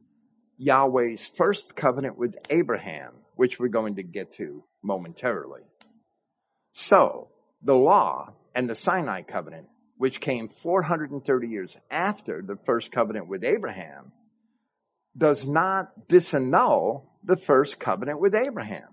Yahweh's 0.59 1.29
first 1.29 1.77
covenant 1.77 2.19
with 2.19 2.35
Abraham, 2.51 3.13
which 3.37 3.61
we're 3.61 3.69
going 3.69 3.95
to 3.97 4.03
get 4.03 4.33
to 4.39 4.65
momentarily. 4.83 5.63
So, 6.73 7.29
the 7.63 7.77
law 7.77 8.35
and 8.53 8.69
the 8.69 8.75
Sinai 8.75 9.23
covenant, 9.23 9.69
which 9.97 10.21
came 10.21 10.49
430 10.49 11.49
years 11.49 11.77
after 11.91 12.43
the 12.43 12.57
first 12.67 12.93
covenant 12.93 13.29
with 13.29 13.45
Abraham, 13.45 14.13
does 15.17 15.47
not 15.47 16.09
disannul 16.09 17.05
the 17.25 17.37
first 17.37 17.79
covenant 17.81 18.21
with 18.21 18.35
Abraham. 18.35 18.89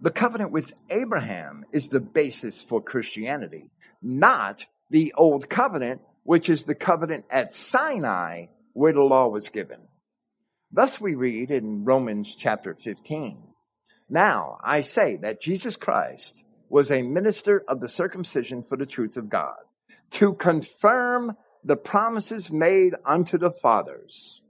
The 0.00 0.10
covenant 0.10 0.50
with 0.50 0.72
Abraham 0.90 1.64
is 1.72 1.88
the 1.88 2.00
basis 2.00 2.62
for 2.62 2.82
Christianity, 2.82 3.70
not 4.02 4.64
the 4.90 5.14
old 5.16 5.48
covenant, 5.48 6.02
which 6.22 6.48
is 6.48 6.64
the 6.64 6.74
covenant 6.74 7.24
at 7.30 7.52
Sinai 7.52 8.46
where 8.72 8.92
the 8.92 9.00
law 9.00 9.28
was 9.28 9.48
given. 9.48 9.80
Thus 10.72 11.00
we 11.00 11.14
read 11.14 11.50
in 11.50 11.84
Romans 11.84 12.34
chapter 12.36 12.74
15. 12.74 13.38
Now 14.10 14.58
I 14.62 14.82
say 14.82 15.16
that 15.22 15.40
Jesus 15.40 15.76
Christ 15.76 16.42
was 16.74 16.90
a 16.90 17.02
minister 17.02 17.62
of 17.68 17.78
the 17.78 17.88
circumcision 17.88 18.64
for 18.64 18.76
the 18.76 18.84
truth 18.84 19.16
of 19.16 19.30
God 19.30 19.60
to 20.10 20.34
confirm 20.34 21.36
the 21.62 21.76
promises 21.76 22.50
made 22.50 22.94
unto 23.04 23.38
the 23.38 23.52
fathers 23.52 24.42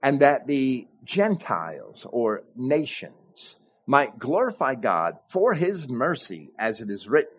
and 0.00 0.20
that 0.20 0.46
the 0.46 0.86
Gentiles 1.02 2.06
or 2.08 2.44
nations 2.54 3.56
might 3.88 4.20
glorify 4.20 4.76
God 4.76 5.14
for 5.30 5.52
his 5.52 5.88
mercy 5.88 6.52
as 6.60 6.80
it 6.80 6.90
is 6.90 7.08
written. 7.08 7.36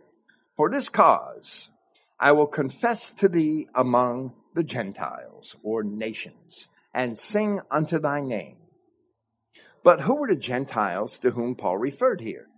For 0.58 0.70
this 0.70 0.90
cause 0.90 1.72
I 2.20 2.34
will 2.34 2.48
confess 2.48 3.12
to 3.12 3.30
thee 3.30 3.70
among 3.74 4.34
the 4.54 4.66
Gentiles 4.66 5.56
or 5.64 5.84
nations 5.84 6.68
and 6.94 7.18
sing 7.18 7.62
unto 7.72 8.00
thy 8.00 8.20
name. 8.20 8.58
But 9.82 10.02
who 10.02 10.16
were 10.16 10.28
the 10.28 10.36
Gentiles 10.36 11.20
to 11.20 11.32
whom 11.32 11.56
Paul 11.56 11.78
referred 11.78 12.20
here? 12.20 12.49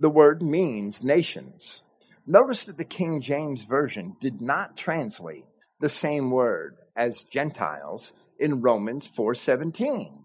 The 0.00 0.10
word 0.10 0.42
means 0.42 1.02
nations. 1.02 1.82
Notice 2.26 2.66
that 2.66 2.76
the 2.76 2.84
King 2.84 3.20
James 3.20 3.64
Version 3.64 4.16
did 4.20 4.40
not 4.40 4.76
translate 4.76 5.44
the 5.80 5.88
same 5.88 6.30
word 6.30 6.76
as 6.94 7.24
Gentiles 7.24 8.12
in 8.38 8.60
Romans 8.60 9.08
4:17, 9.08 10.24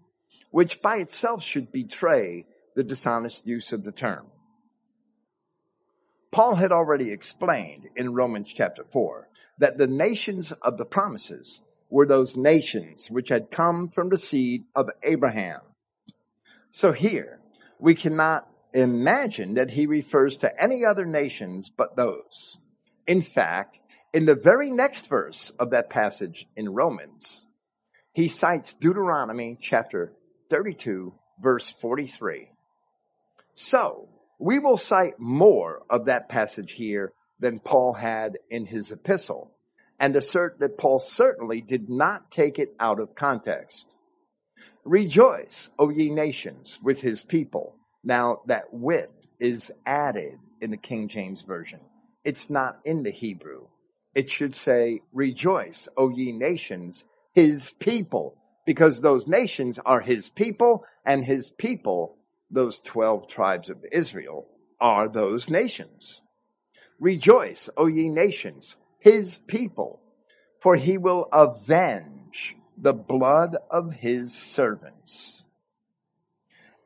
which 0.50 0.80
by 0.80 0.98
itself 0.98 1.42
should 1.42 1.72
betray 1.72 2.46
the 2.74 2.84
dishonest 2.84 3.46
use 3.46 3.72
of 3.72 3.84
the 3.84 3.92
term. 3.92 4.26
Paul 6.30 6.54
had 6.56 6.72
already 6.72 7.10
explained 7.10 7.88
in 7.96 8.12
Romans 8.12 8.52
chapter 8.52 8.84
4 8.92 9.28
that 9.58 9.78
the 9.78 9.86
nations 9.86 10.52
of 10.52 10.78
the 10.78 10.84
promises 10.84 11.60
were 11.90 12.06
those 12.06 12.36
nations 12.36 13.08
which 13.10 13.28
had 13.28 13.50
come 13.50 13.88
from 13.88 14.08
the 14.08 14.18
seed 14.18 14.64
of 14.74 14.90
Abraham. 15.02 15.60
So 16.72 16.90
here, 16.90 17.40
we 17.78 17.94
cannot 17.94 18.48
imagine 18.74 19.54
that 19.54 19.70
he 19.70 19.86
refers 19.86 20.38
to 20.38 20.62
any 20.62 20.84
other 20.84 21.06
nations 21.06 21.70
but 21.74 21.96
those. 21.96 22.58
In 23.06 23.22
fact, 23.22 23.78
in 24.12 24.26
the 24.26 24.34
very 24.34 24.70
next 24.70 25.08
verse 25.08 25.50
of 25.58 25.70
that 25.70 25.88
passage 25.90 26.46
in 26.56 26.68
Romans, 26.68 27.46
he 28.12 28.28
cites 28.28 28.74
Deuteronomy 28.74 29.58
chapter 29.60 30.12
32, 30.50 31.12
verse 31.40 31.68
43. 31.80 32.48
So, 33.54 34.08
we 34.38 34.58
will 34.58 34.76
cite 34.76 35.18
more 35.18 35.82
of 35.88 36.06
that 36.06 36.28
passage 36.28 36.72
here 36.72 37.12
than 37.38 37.60
Paul 37.60 37.92
had 37.92 38.38
in 38.50 38.66
his 38.66 38.90
epistle 38.90 39.50
and 40.00 40.16
assert 40.16 40.58
that 40.58 40.78
Paul 40.78 40.98
certainly 40.98 41.60
did 41.60 41.88
not 41.88 42.30
take 42.30 42.58
it 42.58 42.74
out 42.80 43.00
of 43.00 43.14
context. 43.14 43.94
Rejoice, 44.84 45.70
O 45.78 45.88
ye 45.88 46.10
nations, 46.10 46.78
with 46.82 47.00
his 47.00 47.24
people. 47.24 47.76
Now 48.04 48.42
that 48.46 48.72
with 48.72 49.08
is 49.40 49.72
added 49.86 50.38
in 50.60 50.70
the 50.70 50.76
King 50.76 51.08
James 51.08 51.42
Version. 51.42 51.80
It's 52.22 52.50
not 52.50 52.78
in 52.84 53.02
the 53.02 53.10
Hebrew. 53.10 53.66
It 54.14 54.30
should 54.30 54.54
say, 54.54 55.00
rejoice, 55.12 55.88
O 55.96 56.10
ye 56.10 56.32
nations, 56.32 57.04
his 57.32 57.72
people, 57.72 58.36
because 58.66 59.00
those 59.00 59.26
nations 59.26 59.78
are 59.84 60.00
his 60.00 60.28
people 60.28 60.84
and 61.04 61.24
his 61.24 61.50
people, 61.50 62.16
those 62.50 62.80
12 62.80 63.28
tribes 63.28 63.70
of 63.70 63.84
Israel, 63.90 64.46
are 64.80 65.08
those 65.08 65.48
nations. 65.48 66.20
Rejoice, 67.00 67.68
O 67.76 67.86
ye 67.86 68.08
nations, 68.08 68.76
his 69.00 69.38
people, 69.38 70.00
for 70.62 70.76
he 70.76 70.98
will 70.98 71.26
avenge 71.32 72.56
the 72.76 72.92
blood 72.92 73.56
of 73.70 73.92
his 73.92 74.34
servants 74.34 75.43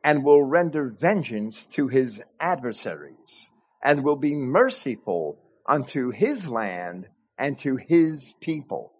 and 0.03 0.23
will 0.23 0.43
render 0.43 0.89
vengeance 0.89 1.65
to 1.65 1.87
his 1.87 2.21
adversaries 2.39 3.51
and 3.83 4.03
will 4.03 4.15
be 4.15 4.33
merciful 4.33 5.37
unto 5.67 6.11
his 6.11 6.49
land 6.49 7.07
and 7.37 7.57
to 7.59 7.75
his 7.75 8.33
people. 8.41 8.93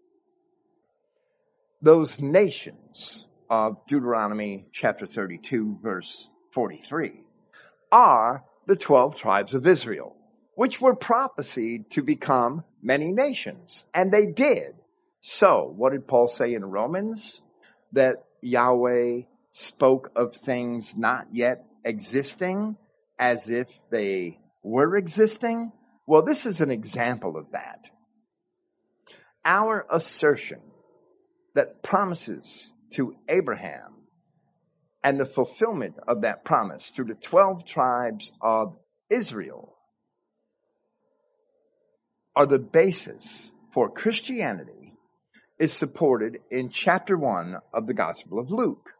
Those 1.81 2.19
nations 2.19 3.27
of 3.49 3.77
Deuteronomy 3.87 4.67
chapter 4.73 5.05
32 5.05 5.79
verse 5.81 6.29
43 6.53 7.23
are 7.91 8.43
the 8.67 8.75
12 8.75 9.15
tribes 9.15 9.53
of 9.53 9.65
Israel 9.65 10.15
which 10.59 10.81
were 10.81 10.93
prophesied 10.93 11.89
to 11.89 12.03
become 12.03 12.65
many 12.83 13.13
nations. 13.13 13.85
And 13.93 14.11
they 14.11 14.25
did. 14.25 14.73
So, 15.21 15.73
what 15.73 15.93
did 15.93 16.05
Paul 16.05 16.27
say 16.27 16.53
in 16.53 16.65
Romans? 16.65 17.41
That 17.93 18.25
Yahweh 18.41 19.21
spoke 19.59 20.11
of 20.15 20.35
things 20.35 20.95
not 20.95 21.27
yet 21.33 21.65
existing 21.83 22.77
as 23.17 23.49
if 23.49 23.67
they 23.91 24.39
were 24.63 24.95
existing? 24.95 25.71
Well, 26.07 26.23
this 26.23 26.45
is 26.45 26.61
an 26.61 26.71
example 26.71 27.37
of 27.37 27.51
that. 27.51 27.85
Our 29.43 29.85
assertion 29.91 30.61
that 31.55 31.83
promises 31.83 32.71
to 32.93 33.15
Abraham 33.27 33.95
and 35.03 35.19
the 35.19 35.25
fulfillment 35.25 35.95
of 36.07 36.21
that 36.21 36.45
promise 36.45 36.89
through 36.89 37.05
the 37.05 37.15
12 37.15 37.65
tribes 37.65 38.31
of 38.41 38.77
Israel 39.09 39.75
are 42.35 42.45
the 42.45 42.59
basis 42.59 43.51
for 43.73 43.89
Christianity 43.89 44.93
is 45.57 45.73
supported 45.73 46.39
in 46.49 46.69
chapter 46.69 47.17
1 47.17 47.57
of 47.73 47.85
the 47.85 47.93
Gospel 47.93 48.39
of 48.39 48.51
Luke. 48.51 48.91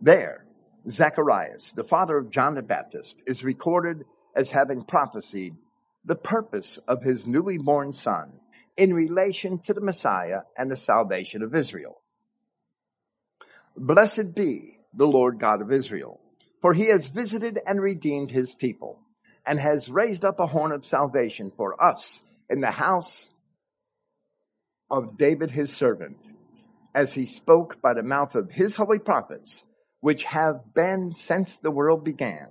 There, 0.00 0.44
Zacharias, 0.88 1.72
the 1.72 1.84
father 1.84 2.16
of 2.16 2.30
John 2.30 2.54
the 2.54 2.62
Baptist, 2.62 3.22
is 3.26 3.42
recorded 3.42 4.04
as 4.34 4.50
having 4.50 4.84
prophesied 4.84 5.56
the 6.04 6.16
purpose 6.16 6.78
of 6.86 7.02
his 7.02 7.26
newly 7.26 7.58
born 7.58 7.92
son 7.92 8.32
in 8.76 8.92
relation 8.92 9.58
to 9.60 9.74
the 9.74 9.80
Messiah 9.80 10.42
and 10.56 10.70
the 10.70 10.76
salvation 10.76 11.42
of 11.42 11.54
Israel. 11.54 12.00
Blessed 13.76 14.34
be 14.34 14.78
the 14.94 15.06
Lord 15.06 15.38
God 15.38 15.62
of 15.62 15.72
Israel, 15.72 16.20
for 16.60 16.72
he 16.72 16.86
has 16.86 17.08
visited 17.08 17.58
and 17.66 17.80
redeemed 17.80 18.30
his 18.30 18.54
people 18.54 19.00
and 19.44 19.58
has 19.58 19.88
raised 19.88 20.24
up 20.24 20.40
a 20.40 20.46
horn 20.46 20.72
of 20.72 20.84
salvation 20.84 21.52
for 21.56 21.82
us 21.82 22.22
in 22.50 22.60
the 22.60 22.70
house 22.70 23.30
of 24.90 25.16
David 25.18 25.50
his 25.50 25.74
servant, 25.74 26.18
as 26.94 27.12
he 27.12 27.26
spoke 27.26 27.80
by 27.82 27.94
the 27.94 28.02
mouth 28.02 28.34
of 28.34 28.50
his 28.50 28.76
holy 28.76 28.98
prophets, 28.98 29.64
which 30.00 30.24
have 30.24 30.74
been 30.74 31.10
since 31.10 31.58
the 31.58 31.70
world 31.70 32.04
began, 32.04 32.48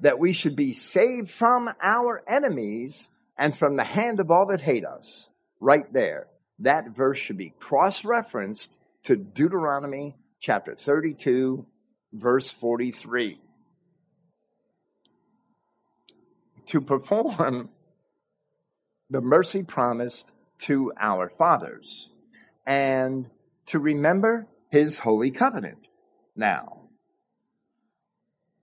that 0.00 0.18
we 0.18 0.32
should 0.32 0.56
be 0.56 0.72
saved 0.72 1.30
from 1.30 1.68
our 1.82 2.22
enemies 2.28 3.08
and 3.38 3.56
from 3.56 3.76
the 3.76 3.84
hand 3.84 4.20
of 4.20 4.30
all 4.30 4.46
that 4.46 4.60
hate 4.60 4.84
us. 4.84 5.28
Right 5.60 5.90
there. 5.92 6.26
That 6.60 6.90
verse 6.94 7.18
should 7.18 7.38
be 7.38 7.54
cross-referenced 7.58 8.76
to 9.04 9.16
Deuteronomy 9.16 10.16
chapter 10.40 10.74
32, 10.74 11.66
verse 12.12 12.50
43. 12.50 13.40
to 16.66 16.80
perform 16.80 17.68
the 19.10 19.20
mercy 19.20 19.62
promised 19.62 20.30
to 20.58 20.92
our 20.98 21.28
fathers 21.28 22.08
and 22.66 23.28
to 23.66 23.78
remember 23.78 24.46
his 24.70 24.98
holy 24.98 25.30
covenant. 25.30 25.83
Now, 26.36 26.82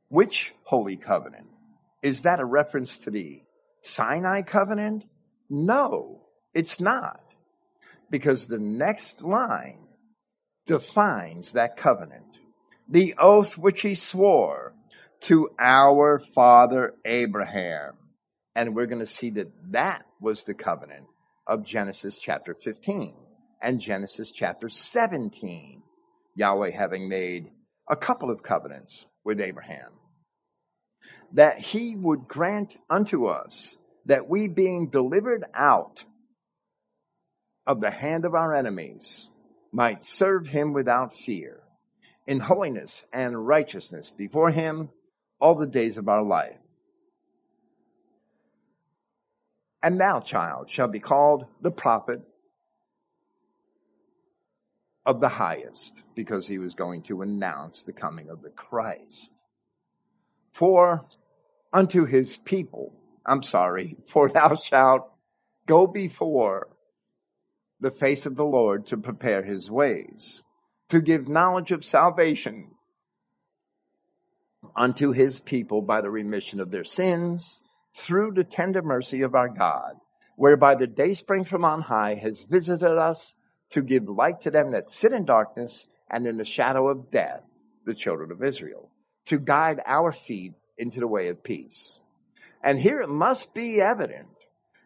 Which 0.10 0.54
holy 0.64 0.98
covenant? 0.98 1.48
Is 2.02 2.22
that 2.24 2.40
a 2.40 2.46
reference 2.46 2.98
to 3.00 3.12
the 3.12 3.44
Sinai 3.82 4.42
covenant? 4.42 5.06
No, 5.50 6.22
it's 6.54 6.80
not. 6.82 7.22
Because 8.10 8.48
the 8.48 8.60
next 8.60 9.22
line 9.24 9.80
defines 10.66 11.54
that 11.54 11.78
covenant. 11.78 12.26
The 12.90 13.16
oath 13.20 13.58
which 13.58 13.82
he 13.82 13.96
swore 13.96 14.74
to 15.22 15.50
our 15.60 16.20
father 16.20 16.94
Abraham. 17.06 17.94
And 18.56 18.76
we're 18.76 18.88
going 18.88 19.06
to 19.06 19.12
see 19.12 19.30
that 19.32 19.52
that 19.72 20.06
was 20.20 20.44
the 20.44 20.54
covenant 20.54 21.06
of 21.48 21.66
Genesis 21.66 22.18
chapter 22.18 22.54
15 22.54 23.16
and 23.62 23.80
Genesis 23.80 24.32
chapter 24.32 24.68
17. 24.68 25.84
Yahweh 26.36 26.72
having 26.72 27.08
made 27.08 27.52
a 27.92 27.96
couple 27.98 28.32
of 28.32 28.42
covenants 28.42 29.06
with 29.26 29.42
Abraham. 29.42 29.92
That 31.34 31.60
he 31.60 31.96
would 31.96 32.28
grant 32.28 32.76
unto 32.90 33.26
us 33.26 33.78
that 34.06 34.30
we 34.30 34.48
being 34.48 34.90
delivered 34.90 35.44
out 35.54 36.04
of 37.68 37.82
the 37.82 37.92
hand 37.92 38.26
of 38.26 38.34
our 38.34 38.56
enemies 38.56 39.30
might 39.74 40.04
serve 40.04 40.48
him 40.48 40.74
without 40.74 41.14
fear 41.14 41.62
in 42.26 42.40
holiness 42.40 43.06
and 43.14 43.46
righteousness 43.48 44.12
before 44.18 44.52
him 44.52 44.90
all 45.40 45.56
the 45.56 45.68
days 45.68 45.98
of 45.98 46.08
our 46.08 46.24
life. 46.24 46.58
And 49.84 50.00
thou, 50.00 50.20
child, 50.22 50.70
shall 50.70 50.88
be 50.88 51.00
called 51.00 51.46
the 51.62 51.72
prophet 51.72 52.22
of 55.06 55.20
the 55.20 55.30
highest, 55.30 56.02
because 56.16 56.48
he 56.48 56.60
was 56.60 56.76
going 56.76 57.04
to 57.04 57.22
announce 57.22 57.84
the 57.84 57.94
coming 57.94 58.30
of 58.30 58.42
the 58.42 58.50
Christ. 58.50 59.34
For 60.54 61.06
unto 61.74 62.06
his 62.06 62.38
people, 62.38 62.94
I'm 63.26 63.44
sorry, 63.44 63.98
for 64.08 64.30
thou 64.30 64.56
shalt 64.56 65.12
go 65.66 65.88
before 65.88 66.68
the 67.80 67.92
face 67.92 68.26
of 68.26 68.36
the 68.36 68.46
Lord 68.46 68.88
to 68.88 68.98
prepare 68.98 69.42
his 69.44 69.70
ways, 69.70 70.44
to 70.90 71.02
give 71.02 71.28
knowledge 71.28 71.72
of 71.72 71.84
salvation 71.84 72.70
unto 74.76 75.12
his 75.12 75.40
people 75.40 75.82
by 75.82 76.02
the 76.02 76.12
remission 76.12 76.60
of 76.60 76.70
their 76.70 76.84
sins 76.84 77.60
through 77.96 78.34
the 78.34 78.44
tender 78.44 78.84
mercy 78.84 79.24
of 79.24 79.34
our 79.34 79.50
God, 79.50 79.96
whereby 80.36 80.76
the 80.76 80.88
day 80.88 81.16
spring 81.16 81.44
from 81.44 81.66
on 81.66 81.82
high 81.82 82.16
has 82.16 82.44
visited 82.44 82.98
us 82.98 83.36
to 83.72 83.82
give 83.82 84.08
light 84.08 84.42
to 84.42 84.52
them 84.52 84.72
that 84.72 84.90
sit 84.90 85.14
in 85.14 85.26
darkness 85.26 85.88
and 86.10 86.28
in 86.28 86.38
the 86.38 86.46
shadow 86.46 86.90
of 86.90 87.10
death, 87.10 87.42
the 87.86 87.94
children 87.94 88.32
of 88.32 88.44
Israel, 88.44 88.90
to 89.26 89.40
guide 89.40 89.82
our 89.86 90.12
feet 90.12 90.54
into 90.78 91.00
the 91.00 91.08
way 91.08 91.30
of 91.30 91.44
peace. 91.44 92.00
And 92.64 92.80
here 92.80 93.02
it 93.02 93.10
must 93.10 93.54
be 93.54 93.82
evident 93.82 94.28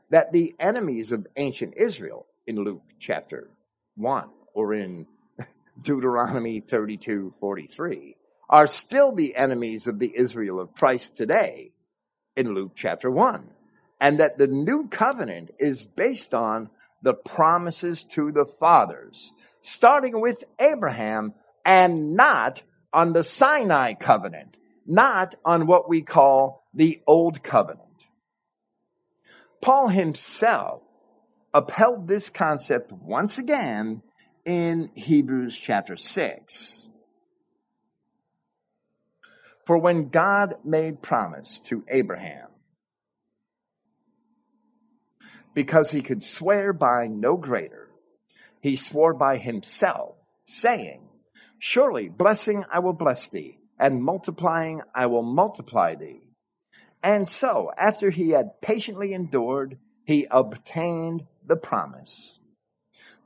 that 0.09 0.31
the 0.31 0.55
enemies 0.59 1.11
of 1.11 1.27
ancient 1.35 1.73
Israel 1.77 2.25
in 2.45 2.57
Luke 2.57 2.83
chapter 2.99 3.49
1 3.95 4.29
or 4.53 4.73
in 4.73 5.07
Deuteronomy 5.81 6.61
32, 6.61 7.33
43 7.39 8.15
are 8.49 8.67
still 8.67 9.13
the 9.13 9.35
enemies 9.35 9.87
of 9.87 9.99
the 9.99 10.11
Israel 10.15 10.59
of 10.59 10.75
Christ 10.75 11.17
today 11.17 11.71
in 12.35 12.53
Luke 12.53 12.73
chapter 12.75 13.09
1. 13.09 13.49
And 13.99 14.19
that 14.19 14.37
the 14.37 14.47
new 14.47 14.87
covenant 14.89 15.51
is 15.57 15.85
based 15.85 16.33
on 16.33 16.69
the 17.05 17.13
promises 17.13 18.03
to 18.03 18.31
the 18.31 18.45
fathers, 18.45 19.31
starting 19.61 20.19
with 20.19 20.43
Abraham 20.59 21.35
and 21.63 22.15
not 22.15 22.63
on 22.91 23.13
the 23.13 23.21
Sinai 23.21 23.93
covenant, 23.93 24.57
not 24.87 25.35
on 25.45 25.67
what 25.67 25.87
we 25.87 26.01
call 26.01 26.67
the 26.73 26.99
old 27.05 27.43
covenant. 27.43 27.81
Paul 29.61 29.87
himself 29.87 30.81
upheld 31.53 32.07
this 32.07 32.29
concept 32.29 32.91
once 32.91 33.37
again 33.37 34.01
in 34.43 34.89
Hebrews 34.95 35.55
chapter 35.55 35.97
6. 35.97 36.87
For 39.67 39.77
when 39.77 40.09
God 40.09 40.55
made 40.63 41.03
promise 41.03 41.59
to 41.67 41.83
Abraham, 41.87 42.47
because 45.55 45.89
he 45.89 46.01
could 46.01 46.23
swear 46.23 46.73
by 46.73 47.07
no 47.07 47.37
greater, 47.37 47.89
he 48.61 48.75
swore 48.75 49.13
by 49.13 49.37
himself, 49.37 50.15
saying, 50.45 51.01
Surely 51.57 52.09
blessing 52.09 52.63
I 52.71 52.79
will 52.79 52.93
bless 52.93 53.29
thee, 53.29 53.57
and 53.79 54.03
multiplying 54.03 54.81
I 54.93 55.07
will 55.07 55.23
multiply 55.23 55.95
thee. 55.95 56.21
And 57.01 57.27
so, 57.27 57.71
after 57.75 58.09
he 58.09 58.31
had 58.31 58.61
patiently 58.61 59.13
endured, 59.13 59.79
he 60.03 60.27
obtained 60.29 61.25
the 61.47 61.55
promise. 61.55 62.39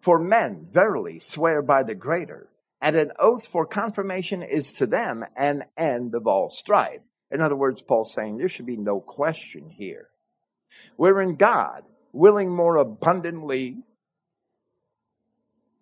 For 0.02 0.20
men 0.20 0.68
verily 0.72 1.20
swear 1.20 1.62
by 1.62 1.84
the 1.84 1.96
greater, 1.96 2.48
and 2.80 2.96
an 2.96 3.12
oath 3.20 3.48
for 3.48 3.66
confirmation 3.66 4.44
is 4.44 4.74
to 4.74 4.86
them 4.86 5.26
an 5.36 5.64
end 5.78 6.14
of 6.14 6.28
all 6.28 6.50
strife. 6.50 7.02
In 7.32 7.42
other 7.42 7.56
words, 7.56 7.82
Paul's 7.82 8.14
saying 8.14 8.38
there 8.38 8.50
should 8.50 8.66
be 8.66 8.78
no 8.78 9.00
question 9.00 9.70
here. 9.70 10.10
Wherein 10.96 11.36
God, 11.36 11.84
willing 12.12 12.50
more 12.50 12.78
abundantly 12.78 13.78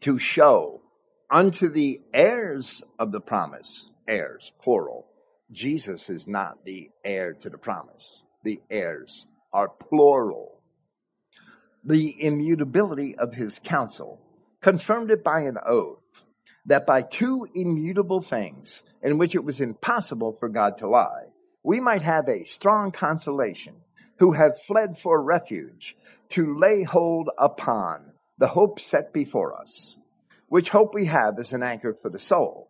to 0.02 0.20
show 0.20 0.82
unto 1.30 1.70
the 1.70 2.02
heirs 2.14 2.84
of 3.00 3.12
the 3.12 3.22
promise, 3.22 3.90
heirs, 4.08 4.52
plural. 4.62 5.08
Jesus 5.52 6.10
is 6.10 6.28
not 6.28 6.64
the 6.66 6.90
heir 7.04 7.34
to 7.34 7.50
the 7.50 7.58
promise. 7.58 8.22
The 8.44 8.62
heirs 8.70 9.26
are 9.54 9.70
plural. 9.70 10.62
The 11.84 12.16
immutability 12.22 13.16
of 13.18 13.34
his 13.34 13.60
counsel 13.60 14.20
confirmed 14.62 15.12
it 15.12 15.24
by 15.24 15.42
an 15.42 15.58
oath 15.66 16.00
that 16.66 16.86
by 16.86 17.02
two 17.02 17.48
immutable 17.56 18.22
things 18.22 18.84
in 19.02 19.18
which 19.18 19.36
it 19.36 19.44
was 19.44 19.62
impossible 19.62 20.36
for 20.40 20.50
God 20.50 20.80
to 20.80 20.90
lie, 20.90 21.26
we 21.64 21.80
might 21.80 22.02
have 22.02 22.28
a 22.28 22.44
strong 22.44 22.92
consolation 22.92 23.76
who 24.20 24.32
have 24.32 24.62
fled 24.62 24.98
for 24.98 25.22
refuge 25.22 25.96
to 26.30 26.58
lay 26.58 26.84
hold 26.84 27.30
upon 27.38 28.12
the 28.38 28.48
hope 28.48 28.80
set 28.80 29.14
before 29.14 29.60
us, 29.60 29.96
which 30.50 30.70
hope 30.70 30.94
we 30.94 31.06
have 31.06 31.40
as 31.40 31.54
an 31.54 31.64
anchor 31.64 31.94
for 32.02 32.10
the 32.10 32.20
soul, 32.20 32.70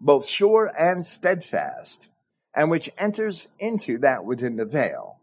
both 0.00 0.26
sure 0.26 0.66
and 0.66 1.06
steadfast, 1.06 2.08
and 2.54 2.70
which 2.70 2.90
enters 2.98 3.48
into 3.58 3.98
that 3.98 4.24
within 4.24 4.56
the 4.56 4.64
veil, 4.64 5.20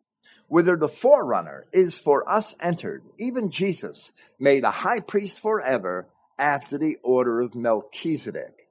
whither 0.47 0.75
the 0.75 0.87
forerunner 0.87 1.65
is 1.71 1.97
for 1.97 2.29
us 2.29 2.55
entered, 2.59 3.03
even 3.17 3.51
Jesus, 3.51 4.11
made 4.39 4.63
a 4.63 4.71
high 4.71 4.99
priest 4.99 5.39
forever 5.39 6.07
after 6.37 6.77
the 6.77 6.97
order 7.03 7.41
of 7.41 7.55
Melchizedek. 7.55 8.67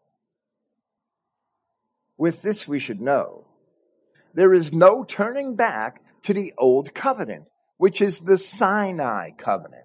With 2.16 2.42
this 2.42 2.68
we 2.68 2.78
should 2.78 3.00
know 3.00 3.46
there 4.34 4.52
is 4.52 4.72
no 4.72 5.04
turning 5.04 5.56
back 5.56 6.00
to 6.24 6.34
the 6.34 6.54
old 6.58 6.94
covenant, 6.94 7.46
which 7.76 8.00
is 8.00 8.20
the 8.20 8.38
Sinai 8.38 9.30
covenant. 9.30 9.84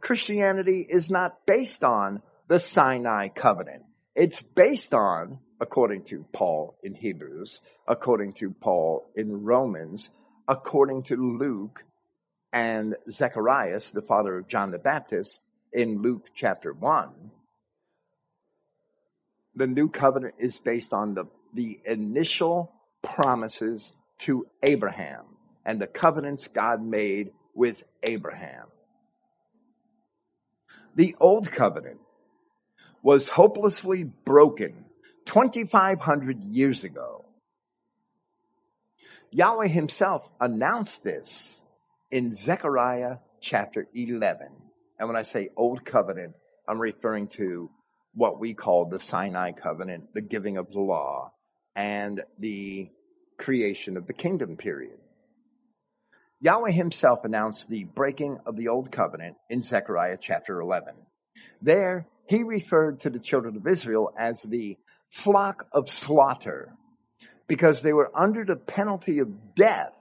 Christianity 0.00 0.86
is 0.88 1.10
not 1.10 1.46
based 1.46 1.82
on 1.82 2.22
the 2.48 2.60
Sinai 2.60 3.28
covenant. 3.28 3.84
It's 4.14 4.42
based 4.42 4.94
on, 4.94 5.38
according 5.60 6.04
to 6.04 6.24
Paul 6.32 6.78
in 6.82 6.94
Hebrews, 6.94 7.60
according 7.88 8.34
to 8.34 8.50
Paul 8.50 9.10
in 9.16 9.44
Romans, 9.44 10.10
according 10.46 11.04
to 11.04 11.16
Luke 11.16 11.82
and 12.52 12.94
Zacharias, 13.10 13.90
the 13.90 14.02
father 14.02 14.38
of 14.38 14.48
John 14.48 14.70
the 14.70 14.78
Baptist, 14.78 15.42
in 15.72 16.00
Luke 16.00 16.26
chapter 16.34 16.72
1, 16.72 17.10
the 19.54 19.66
new 19.66 19.88
covenant 19.88 20.34
is 20.38 20.58
based 20.58 20.92
on 20.92 21.14
the, 21.14 21.24
the 21.54 21.80
initial 21.84 22.72
promises 23.02 23.92
to 24.20 24.46
Abraham 24.62 25.35
and 25.66 25.80
the 25.80 25.86
covenants 25.88 26.46
God 26.48 26.80
made 26.80 27.32
with 27.52 27.82
Abraham. 28.04 28.66
The 30.94 31.16
old 31.20 31.50
covenant 31.50 31.98
was 33.02 33.28
hopelessly 33.28 34.04
broken 34.04 34.84
2,500 35.26 36.40
years 36.40 36.84
ago. 36.84 37.24
Yahweh 39.32 39.66
himself 39.66 40.26
announced 40.40 41.02
this 41.02 41.60
in 42.10 42.32
Zechariah 42.32 43.16
chapter 43.40 43.88
11. 43.92 44.48
And 44.98 45.08
when 45.08 45.16
I 45.16 45.22
say 45.22 45.50
old 45.56 45.84
covenant, 45.84 46.34
I'm 46.68 46.80
referring 46.80 47.26
to 47.28 47.70
what 48.14 48.38
we 48.38 48.54
call 48.54 48.86
the 48.86 49.00
Sinai 49.00 49.50
covenant, 49.50 50.14
the 50.14 50.22
giving 50.22 50.56
of 50.56 50.70
the 50.70 50.80
law, 50.80 51.32
and 51.74 52.22
the 52.38 52.88
creation 53.36 53.96
of 53.96 54.06
the 54.06 54.14
kingdom 54.14 54.56
period. 54.56 54.98
Yahweh 56.40 56.70
himself 56.70 57.24
announced 57.24 57.68
the 57.68 57.84
breaking 57.84 58.38
of 58.44 58.56
the 58.56 58.68
old 58.68 58.92
covenant 58.92 59.36
in 59.48 59.62
Zechariah 59.62 60.18
chapter 60.20 60.60
11. 60.60 60.94
There, 61.62 62.06
he 62.28 62.42
referred 62.42 63.00
to 63.00 63.10
the 63.10 63.18
children 63.18 63.56
of 63.56 63.66
Israel 63.66 64.12
as 64.18 64.42
the 64.42 64.76
flock 65.08 65.66
of 65.72 65.88
slaughter, 65.88 66.72
because 67.46 67.80
they 67.80 67.92
were 67.92 68.10
under 68.14 68.44
the 68.44 68.56
penalty 68.56 69.20
of 69.20 69.54
death 69.54 69.94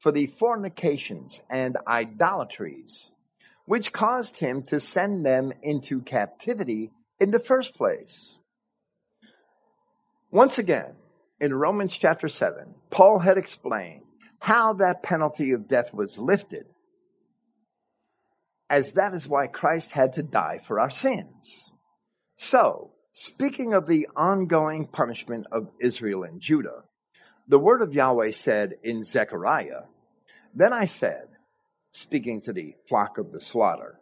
for 0.00 0.10
the 0.10 0.26
fornications 0.26 1.40
and 1.48 1.76
idolatries, 1.86 3.12
which 3.66 3.92
caused 3.92 4.36
him 4.36 4.64
to 4.64 4.80
send 4.80 5.24
them 5.24 5.52
into 5.62 6.00
captivity 6.00 6.90
in 7.20 7.30
the 7.30 7.38
first 7.38 7.76
place. 7.76 8.38
Once 10.32 10.58
again, 10.58 10.96
in 11.40 11.54
Romans 11.54 11.96
chapter 11.96 12.28
7, 12.28 12.74
Paul 12.90 13.18
had 13.20 13.38
explained 13.38 14.05
how 14.38 14.74
that 14.74 15.02
penalty 15.02 15.52
of 15.52 15.68
death 15.68 15.92
was 15.92 16.18
lifted, 16.18 16.66
as 18.68 18.92
that 18.92 19.14
is 19.14 19.28
why 19.28 19.46
Christ 19.46 19.92
had 19.92 20.14
to 20.14 20.22
die 20.22 20.60
for 20.66 20.80
our 20.80 20.90
sins. 20.90 21.72
So, 22.36 22.92
speaking 23.12 23.72
of 23.74 23.86
the 23.86 24.08
ongoing 24.16 24.86
punishment 24.86 25.46
of 25.52 25.70
Israel 25.80 26.24
and 26.24 26.40
Judah, 26.40 26.82
the 27.48 27.58
word 27.58 27.80
of 27.80 27.94
Yahweh 27.94 28.32
said 28.32 28.74
in 28.82 29.04
Zechariah, 29.04 29.82
Then 30.54 30.72
I 30.72 30.86
said, 30.86 31.28
speaking 31.92 32.42
to 32.42 32.52
the 32.52 32.74
flock 32.88 33.18
of 33.18 33.32
the 33.32 33.40
slaughter, 33.40 33.98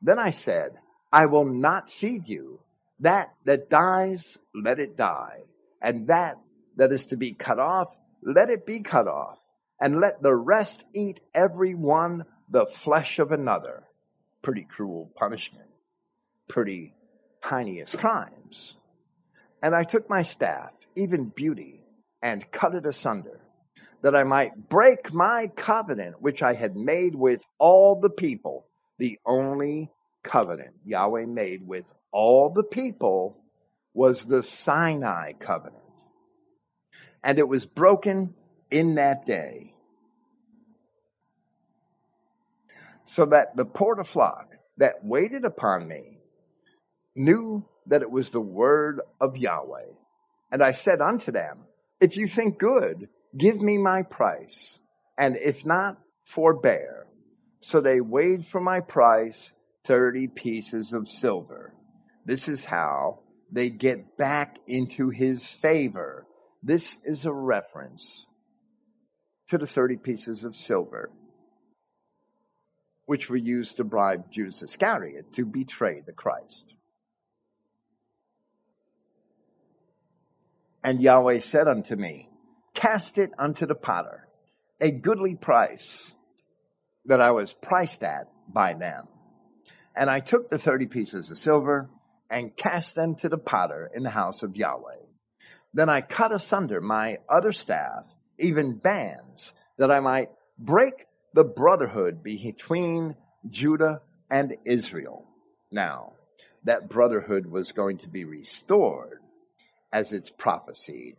Then 0.00 0.18
I 0.18 0.30
said, 0.30 0.72
I 1.12 1.26
will 1.26 1.44
not 1.44 1.90
feed 1.90 2.28
you. 2.28 2.60
That 3.00 3.34
that 3.44 3.68
dies, 3.68 4.38
let 4.54 4.78
it 4.78 4.96
die. 4.96 5.40
And 5.82 6.08
that 6.08 6.38
that 6.76 6.92
is 6.92 7.06
to 7.06 7.16
be 7.16 7.32
cut 7.32 7.58
off, 7.58 7.88
let 8.22 8.50
it 8.50 8.66
be 8.66 8.80
cut 8.80 9.06
off. 9.06 9.38
And 9.80 10.00
let 10.00 10.22
the 10.22 10.34
rest 10.34 10.84
eat 10.94 11.20
every 11.34 11.74
one 11.74 12.24
the 12.48 12.66
flesh 12.66 13.18
of 13.18 13.32
another. 13.32 13.84
Pretty 14.42 14.66
cruel 14.68 15.10
punishment. 15.16 15.68
Pretty 16.48 16.94
heinous 17.44 17.94
crimes. 17.94 18.76
And 19.62 19.74
I 19.74 19.84
took 19.84 20.08
my 20.08 20.22
staff, 20.22 20.70
even 20.94 21.26
beauty, 21.28 21.82
and 22.22 22.50
cut 22.50 22.74
it 22.74 22.86
asunder, 22.86 23.40
that 24.02 24.14
I 24.14 24.24
might 24.24 24.68
break 24.68 25.12
my 25.12 25.48
covenant 25.48 26.20
which 26.20 26.42
I 26.42 26.54
had 26.54 26.76
made 26.76 27.14
with 27.14 27.44
all 27.58 28.00
the 28.00 28.10
people, 28.10 28.66
the 28.98 29.18
only 29.26 29.90
covenant 30.22 30.74
Yahweh 30.84 31.26
made 31.26 31.66
with 31.66 31.84
all 32.12 32.50
the 32.50 32.64
people 32.64 33.36
was 33.94 34.24
the 34.24 34.42
Sinai 34.42 35.32
covenant. 35.32 35.82
And 37.22 37.38
it 37.38 37.48
was 37.48 37.66
broken 37.66 38.34
in 38.70 38.96
that 38.96 39.26
day. 39.26 39.74
So 43.04 43.26
that 43.26 43.56
the 43.56 43.64
porter 43.64 44.04
flock 44.04 44.48
that 44.78 45.04
waited 45.04 45.44
upon 45.44 45.86
me 45.86 46.18
knew 47.14 47.64
that 47.86 48.02
it 48.02 48.10
was 48.10 48.30
the 48.30 48.40
word 48.40 49.00
of 49.20 49.36
Yahweh. 49.36 49.92
And 50.50 50.62
I 50.62 50.72
said 50.72 51.00
unto 51.00 51.32
them, 51.32 51.64
if 52.00 52.16
you 52.16 52.26
think 52.26 52.58
good, 52.58 53.08
give 53.36 53.60
me 53.60 53.78
my 53.78 54.02
price, 54.02 54.78
and 55.16 55.36
if 55.36 55.64
not, 55.64 55.98
forbear. 56.24 57.06
So 57.60 57.80
they 57.80 58.00
weighed 58.00 58.46
for 58.46 58.60
my 58.60 58.80
price 58.80 59.52
30 59.84 60.28
pieces 60.28 60.92
of 60.92 61.08
silver. 61.08 61.72
This 62.24 62.48
is 62.48 62.64
how 62.64 63.20
they 63.50 63.70
get 63.70 64.16
back 64.16 64.58
into 64.66 65.10
his 65.10 65.48
favor. 65.50 66.26
This 66.62 66.98
is 67.04 67.24
a 67.24 67.32
reference 67.32 68.26
to 69.48 69.58
the 69.58 69.66
30 69.66 69.96
pieces 69.96 70.44
of 70.44 70.56
silver, 70.56 71.10
which 73.06 73.30
were 73.30 73.36
used 73.36 73.76
to 73.76 73.84
bribe 73.84 74.30
Judas 74.30 74.62
Iscariot 74.62 75.32
to 75.34 75.44
betray 75.44 76.02
the 76.04 76.12
Christ. 76.12 76.74
And 80.82 81.00
Yahweh 81.00 81.40
said 81.40 81.68
unto 81.68 81.96
me, 81.96 82.28
Cast 82.74 83.18
it 83.18 83.30
unto 83.38 83.66
the 83.66 83.74
potter, 83.74 84.28
a 84.80 84.90
goodly 84.90 85.34
price 85.34 86.14
that 87.06 87.20
I 87.20 87.30
was 87.30 87.52
priced 87.52 88.02
at 88.02 88.28
by 88.48 88.74
them. 88.74 89.08
And 89.94 90.10
I 90.10 90.20
took 90.20 90.50
the 90.50 90.58
thirty 90.58 90.86
pieces 90.86 91.30
of 91.30 91.38
silver 91.38 91.88
and 92.28 92.56
cast 92.56 92.94
them 92.94 93.14
to 93.16 93.28
the 93.28 93.38
potter 93.38 93.90
in 93.94 94.02
the 94.02 94.10
house 94.10 94.42
of 94.42 94.56
Yahweh. 94.56 95.06
Then 95.72 95.88
I 95.88 96.00
cut 96.00 96.32
asunder 96.32 96.80
my 96.80 97.18
other 97.28 97.52
staff, 97.52 98.04
even 98.38 98.76
bands, 98.76 99.52
that 99.78 99.90
I 99.90 100.00
might 100.00 100.30
break 100.58 101.06
the 101.34 101.44
brotherhood 101.44 102.22
between 102.22 103.14
Judah 103.48 104.00
and 104.30 104.56
Israel. 104.64 105.26
Now, 105.70 106.12
that 106.64 106.88
brotherhood 106.88 107.46
was 107.46 107.72
going 107.72 107.98
to 107.98 108.08
be 108.08 108.24
restored 108.24 109.20
as 109.92 110.12
it's 110.12 110.30
prophesied 110.30 111.16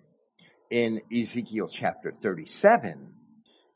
in 0.70 1.02
Ezekiel 1.16 1.70
chapter 1.72 2.12
37. 2.12 3.14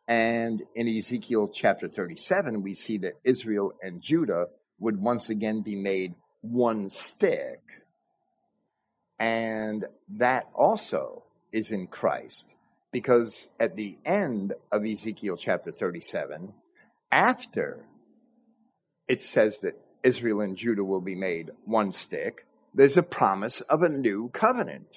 And 0.08 0.64
in 0.76 0.88
Ezekiel 0.88 1.50
chapter 1.54 1.88
37, 1.88 2.62
we 2.64 2.74
see 2.74 2.98
that 3.00 3.20
Israel 3.24 3.74
and 3.82 4.02
Judah 4.02 4.48
would 4.80 5.00
once 5.00 5.30
again 5.30 5.62
be 5.62 5.76
made 5.76 6.16
one 6.42 6.89
stick. 6.89 7.62
And 9.20 9.86
that 10.18 10.48
also 10.54 11.24
is 11.52 11.72
in 11.72 11.88
Christ. 11.88 12.54
Because 12.92 13.48
at 13.60 13.76
the 13.76 13.98
end 14.06 14.54
of 14.72 14.86
Ezekiel 14.86 15.38
chapter 15.38 15.72
37, 15.72 16.54
after 17.12 17.86
it 19.08 19.22
says 19.22 19.60
that 19.60 19.80
Israel 20.04 20.42
and 20.42 20.58
Judah 20.58 20.84
will 20.84 21.02
be 21.02 21.16
made 21.16 21.52
one 21.66 21.92
stick, 21.92 22.46
there's 22.74 22.98
a 22.98 23.04
promise 23.04 23.62
of 23.62 23.82
a 23.84 23.89
new 23.89 24.30
covenant. 24.30 24.88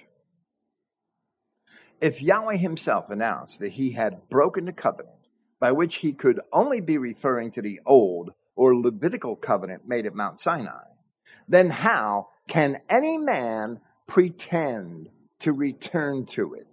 If 2.00 2.20
Yahweh 2.20 2.56
himself 2.56 3.10
announced 3.10 3.60
that 3.60 3.72
he 3.72 3.92
had 3.92 4.28
broken 4.28 4.64
the 4.64 4.72
covenant, 4.72 5.14
by 5.60 5.72
which 5.72 5.96
he 5.96 6.12
could 6.12 6.40
only 6.52 6.80
be 6.80 6.98
referring 6.98 7.52
to 7.52 7.62
the 7.62 7.80
old 7.86 8.30
or 8.56 8.76
Levitical 8.76 9.36
covenant 9.36 9.88
made 9.88 10.06
at 10.06 10.14
Mount 10.14 10.40
Sinai, 10.40 10.84
then 11.48 11.70
how 11.70 12.28
can 12.48 12.80
any 12.88 13.18
man 13.18 13.80
pretend 14.06 15.08
to 15.40 15.52
return 15.52 16.26
to 16.26 16.54
it? 16.54 16.66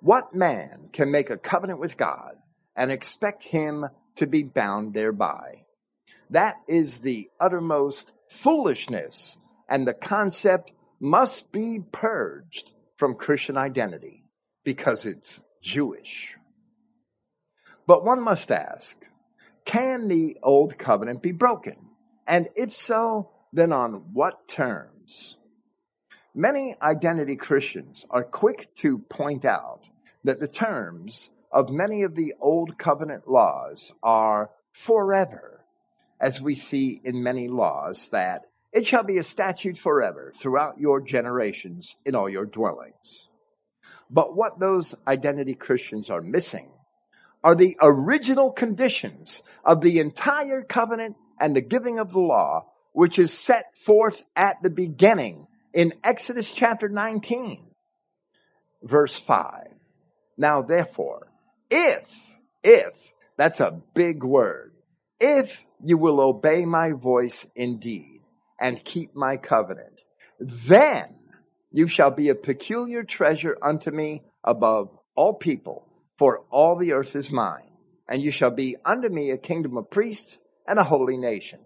What 0.00 0.34
man 0.34 0.90
can 0.92 1.10
make 1.10 1.30
a 1.30 1.36
covenant 1.36 1.80
with 1.80 1.96
God 1.96 2.36
and 2.76 2.90
expect 2.90 3.42
him 3.42 3.86
to 4.16 4.26
be 4.26 4.42
bound 4.42 4.94
thereby? 4.94 5.64
That 6.30 6.56
is 6.68 6.98
the 6.98 7.30
uttermost 7.40 8.12
foolishness 8.28 9.38
and 9.68 9.86
the 9.86 9.94
concept 9.94 10.72
must 11.00 11.50
be 11.52 11.80
purged 11.92 12.70
from 12.96 13.14
Christian 13.14 13.56
identity 13.56 14.24
because 14.64 15.06
it's 15.06 15.42
Jewish. 15.62 16.34
But 17.86 18.04
one 18.04 18.22
must 18.22 18.50
ask, 18.50 18.96
can 19.64 20.08
the 20.08 20.36
old 20.42 20.76
covenant 20.78 21.22
be 21.22 21.32
broken? 21.32 21.76
And 22.26 22.48
if 22.54 22.72
so, 22.72 23.30
then 23.52 23.72
on 23.72 24.12
what 24.12 24.46
terms? 24.46 25.37
Many 26.34 26.76
identity 26.80 27.36
Christians 27.36 28.04
are 28.10 28.22
quick 28.22 28.74
to 28.76 28.98
point 28.98 29.44
out 29.44 29.80
that 30.24 30.40
the 30.40 30.48
terms 30.48 31.30
of 31.50 31.70
many 31.70 32.02
of 32.02 32.14
the 32.14 32.34
old 32.40 32.78
covenant 32.78 33.26
laws 33.26 33.92
are 34.02 34.50
forever, 34.72 35.64
as 36.20 36.40
we 36.40 36.54
see 36.54 37.00
in 37.02 37.22
many 37.22 37.48
laws 37.48 38.08
that 38.10 38.42
it 38.72 38.86
shall 38.86 39.02
be 39.02 39.16
a 39.16 39.22
statute 39.22 39.78
forever 39.78 40.32
throughout 40.36 40.78
your 40.78 41.00
generations 41.00 41.96
in 42.04 42.14
all 42.14 42.28
your 42.28 42.44
dwellings. 42.44 43.28
But 44.10 44.36
what 44.36 44.58
those 44.58 44.94
identity 45.06 45.54
Christians 45.54 46.10
are 46.10 46.20
missing 46.20 46.68
are 47.42 47.54
the 47.54 47.76
original 47.80 48.50
conditions 48.50 49.42
of 49.64 49.80
the 49.80 50.00
entire 50.00 50.62
covenant 50.62 51.16
and 51.40 51.56
the 51.56 51.62
giving 51.62 51.98
of 51.98 52.12
the 52.12 52.20
law, 52.20 52.66
which 52.92 53.18
is 53.18 53.32
set 53.32 53.74
forth 53.76 54.22
at 54.36 54.62
the 54.62 54.70
beginning 54.70 55.46
in 55.78 55.94
Exodus 56.02 56.50
chapter 56.50 56.88
19, 56.88 57.64
verse 58.82 59.16
5. 59.16 59.68
Now 60.36 60.62
therefore, 60.62 61.28
if, 61.70 62.12
if, 62.64 62.94
that's 63.36 63.60
a 63.60 63.80
big 63.94 64.24
word, 64.24 64.72
if 65.20 65.62
you 65.80 65.96
will 65.96 66.20
obey 66.20 66.64
my 66.64 66.90
voice 66.90 67.46
indeed, 67.54 68.22
and 68.60 68.84
keep 68.84 69.14
my 69.14 69.36
covenant. 69.36 70.00
Then 70.40 71.14
you 71.70 71.86
shall 71.86 72.10
be 72.10 72.30
a 72.30 72.34
peculiar 72.34 73.04
treasure 73.04 73.56
unto 73.62 73.92
me 73.92 74.24
above 74.42 74.90
all 75.14 75.34
people, 75.34 75.86
for 76.18 76.40
all 76.50 76.74
the 76.74 76.94
earth 76.94 77.14
is 77.14 77.30
mine. 77.30 77.70
And 78.08 78.20
you 78.20 78.32
shall 78.32 78.50
be 78.50 78.74
unto 78.84 79.08
me 79.08 79.30
a 79.30 79.38
kingdom 79.38 79.76
of 79.76 79.92
priests 79.92 80.38
and 80.66 80.80
a 80.80 80.82
holy 80.82 81.18
nation. 81.18 81.60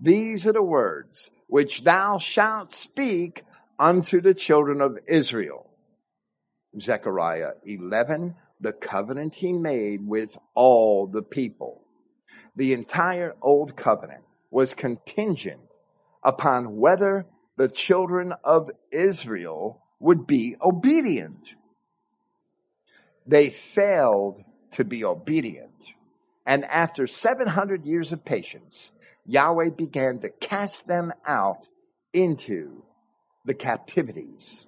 These 0.00 0.48
are 0.48 0.52
the 0.52 0.60
words 0.60 1.30
which 1.46 1.84
thou 1.84 2.18
shalt 2.18 2.72
speak 2.72 3.44
unto 3.82 4.20
the 4.20 4.32
children 4.32 4.80
of 4.80 4.96
Israel. 5.08 5.68
Zechariah 6.80 7.54
11, 7.66 8.36
the 8.60 8.72
covenant 8.72 9.34
he 9.34 9.52
made 9.52 10.06
with 10.06 10.38
all 10.54 11.08
the 11.08 11.20
people. 11.22 11.82
The 12.54 12.74
entire 12.74 13.34
old 13.42 13.76
covenant 13.76 14.22
was 14.52 14.74
contingent 14.74 15.62
upon 16.22 16.76
whether 16.76 17.26
the 17.56 17.68
children 17.68 18.32
of 18.44 18.70
Israel 18.92 19.82
would 19.98 20.28
be 20.28 20.56
obedient. 20.62 21.54
they 23.26 23.50
failed 23.50 24.42
to 24.72 24.84
be 24.84 25.04
obedient. 25.04 25.84
And 26.46 26.64
after 26.64 27.08
700 27.08 27.84
years 27.84 28.12
of 28.12 28.24
patience, 28.24 28.92
Yahweh 29.26 29.70
began 29.70 30.20
to 30.20 30.28
cast 30.28 30.86
them 30.86 31.12
out 31.26 31.68
into 32.12 32.84
the 33.44 33.54
captivities. 33.54 34.66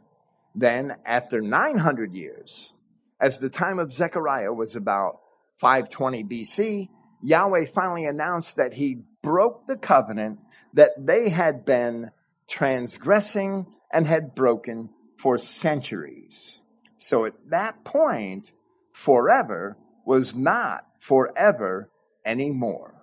Then, 0.54 0.94
after 1.04 1.40
900 1.40 2.14
years, 2.14 2.72
as 3.20 3.38
the 3.38 3.50
time 3.50 3.78
of 3.78 3.92
Zechariah 3.92 4.52
was 4.52 4.76
about 4.76 5.20
520 5.60 6.24
BC, 6.24 6.88
Yahweh 7.22 7.66
finally 7.74 8.04
announced 8.06 8.56
that 8.56 8.72
he 8.72 9.02
broke 9.22 9.66
the 9.66 9.76
covenant 9.76 10.38
that 10.74 10.92
they 10.98 11.28
had 11.28 11.64
been 11.64 12.10
transgressing 12.48 13.66
and 13.92 14.06
had 14.06 14.34
broken 14.34 14.90
for 15.18 15.38
centuries. 15.38 16.60
So 16.98 17.24
at 17.26 17.34
that 17.50 17.84
point, 17.84 18.50
forever 18.92 19.76
was 20.04 20.34
not 20.34 20.84
forever 21.00 21.90
anymore 22.24 22.94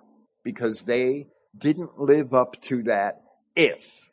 because 0.44 0.82
they 0.82 1.28
didn't 1.56 1.98
live 1.98 2.34
up 2.34 2.60
to 2.62 2.84
that 2.84 3.22
if. 3.56 4.10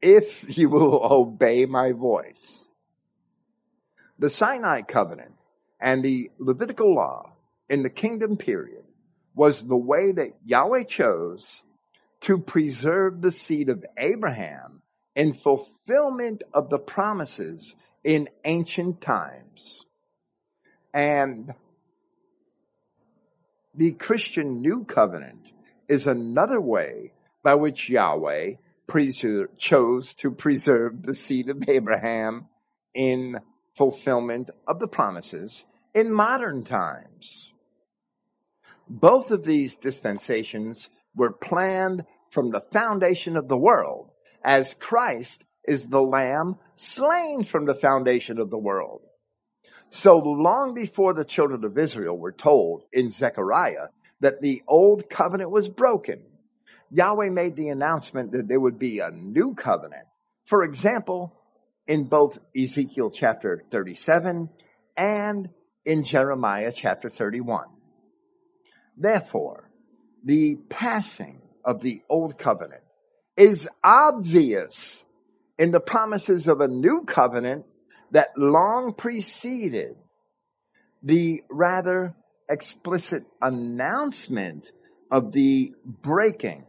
If 0.00 0.56
you 0.56 0.68
will 0.68 1.00
obey 1.12 1.66
my 1.66 1.92
voice. 1.92 2.68
The 4.18 4.30
Sinai 4.30 4.82
covenant 4.82 5.34
and 5.80 6.02
the 6.02 6.30
Levitical 6.38 6.94
law 6.94 7.32
in 7.68 7.82
the 7.82 7.90
kingdom 7.90 8.36
period 8.36 8.84
was 9.34 9.66
the 9.66 9.76
way 9.76 10.12
that 10.12 10.34
Yahweh 10.44 10.84
chose 10.84 11.62
to 12.22 12.38
preserve 12.38 13.20
the 13.20 13.30
seed 13.30 13.68
of 13.68 13.84
Abraham 13.96 14.82
in 15.14 15.34
fulfillment 15.34 16.42
of 16.52 16.68
the 16.70 16.78
promises 16.78 17.76
in 18.02 18.28
ancient 18.44 19.00
times. 19.00 19.84
And 20.92 21.54
the 23.74 23.92
Christian 23.92 24.60
New 24.60 24.84
Covenant 24.84 25.46
is 25.86 26.06
another 26.06 26.60
way 26.60 27.12
by 27.44 27.54
which 27.54 27.88
Yahweh 27.88 28.54
chose 29.58 30.14
to 30.14 30.30
preserve 30.30 31.02
the 31.02 31.14
seed 31.14 31.48
of 31.48 31.68
Abraham 31.68 32.46
in 32.94 33.38
fulfillment 33.76 34.50
of 34.66 34.78
the 34.78 34.88
promises 34.88 35.64
in 35.94 36.12
modern 36.12 36.64
times. 36.64 37.52
Both 38.88 39.30
of 39.30 39.44
these 39.44 39.76
dispensations 39.76 40.88
were 41.14 41.32
planned 41.32 42.04
from 42.30 42.50
the 42.50 42.62
foundation 42.72 43.36
of 43.36 43.48
the 43.48 43.58
world 43.58 44.10
as 44.42 44.74
Christ 44.74 45.44
is 45.64 45.88
the 45.88 46.00
lamb 46.00 46.56
slain 46.76 47.44
from 47.44 47.66
the 47.66 47.74
foundation 47.74 48.38
of 48.38 48.50
the 48.50 48.58
world. 48.58 49.02
So 49.90 50.18
long 50.18 50.74
before 50.74 51.14
the 51.14 51.24
children 51.24 51.64
of 51.64 51.78
Israel 51.78 52.16
were 52.16 52.32
told 52.32 52.84
in 52.92 53.10
Zechariah 53.10 53.88
that 54.20 54.40
the 54.40 54.62
old 54.66 55.08
covenant 55.08 55.50
was 55.50 55.68
broken, 55.68 56.22
Yahweh 56.90 57.30
made 57.30 57.56
the 57.56 57.68
announcement 57.68 58.32
that 58.32 58.48
there 58.48 58.60
would 58.60 58.78
be 58.78 59.00
a 59.00 59.10
new 59.10 59.54
covenant. 59.54 60.06
For 60.46 60.62
example, 60.64 61.34
in 61.86 62.04
both 62.04 62.38
Ezekiel 62.56 63.10
chapter 63.10 63.64
37 63.70 64.48
and 64.96 65.48
in 65.84 66.04
Jeremiah 66.04 66.72
chapter 66.74 67.08
31. 67.08 67.66
Therefore, 68.96 69.70
the 70.24 70.56
passing 70.68 71.40
of 71.64 71.80
the 71.80 72.02
old 72.08 72.38
covenant 72.38 72.82
is 73.36 73.68
obvious 73.84 75.04
in 75.58 75.70
the 75.70 75.80
promises 75.80 76.48
of 76.48 76.60
a 76.60 76.68
new 76.68 77.04
covenant 77.06 77.66
that 78.10 78.28
long 78.36 78.94
preceded 78.94 79.96
the 81.02 81.42
rather 81.50 82.14
explicit 82.48 83.24
announcement 83.40 84.70
of 85.10 85.32
the 85.32 85.72
breaking 85.84 86.64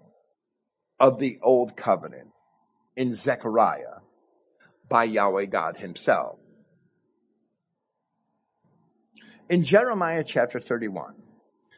of 1.00 1.20
the 1.20 1.40
old 1.42 1.76
covenant 1.76 2.30
in 2.96 3.14
Zechariah 3.16 4.00
by 4.90 5.06
Yahweh 5.06 5.46
God 5.46 5.78
himself. 5.78 6.40
In 9.50 9.64
Jeremiah 9.64 10.24
chapter 10.24 10.60
31, 10.60 11.16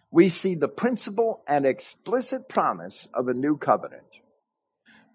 we 0.10 0.28
see 0.28 0.56
the 0.56 0.68
principle 0.68 1.42
and 1.48 1.66
explicit 1.66 2.50
promise 2.50 3.08
of 3.14 3.28
a 3.28 3.34
new 3.34 3.58
covenant. 3.58 4.04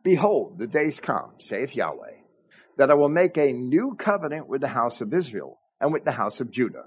Behold, 0.02 0.59
the 0.59 0.66
days 0.66 1.00
come, 1.00 1.32
saith 1.38 1.74
Yahweh, 1.74 2.14
that 2.78 2.90
I 2.90 2.94
will 2.94 3.09
make 3.09 3.36
a 3.36 3.52
new 3.52 3.94
covenant 3.98 4.48
with 4.48 4.61
the 4.61 4.68
house 4.68 5.00
of 5.00 5.12
Israel 5.12 5.59
and 5.80 5.92
with 5.92 6.04
the 6.04 6.12
house 6.12 6.40
of 6.40 6.50
Judah, 6.50 6.84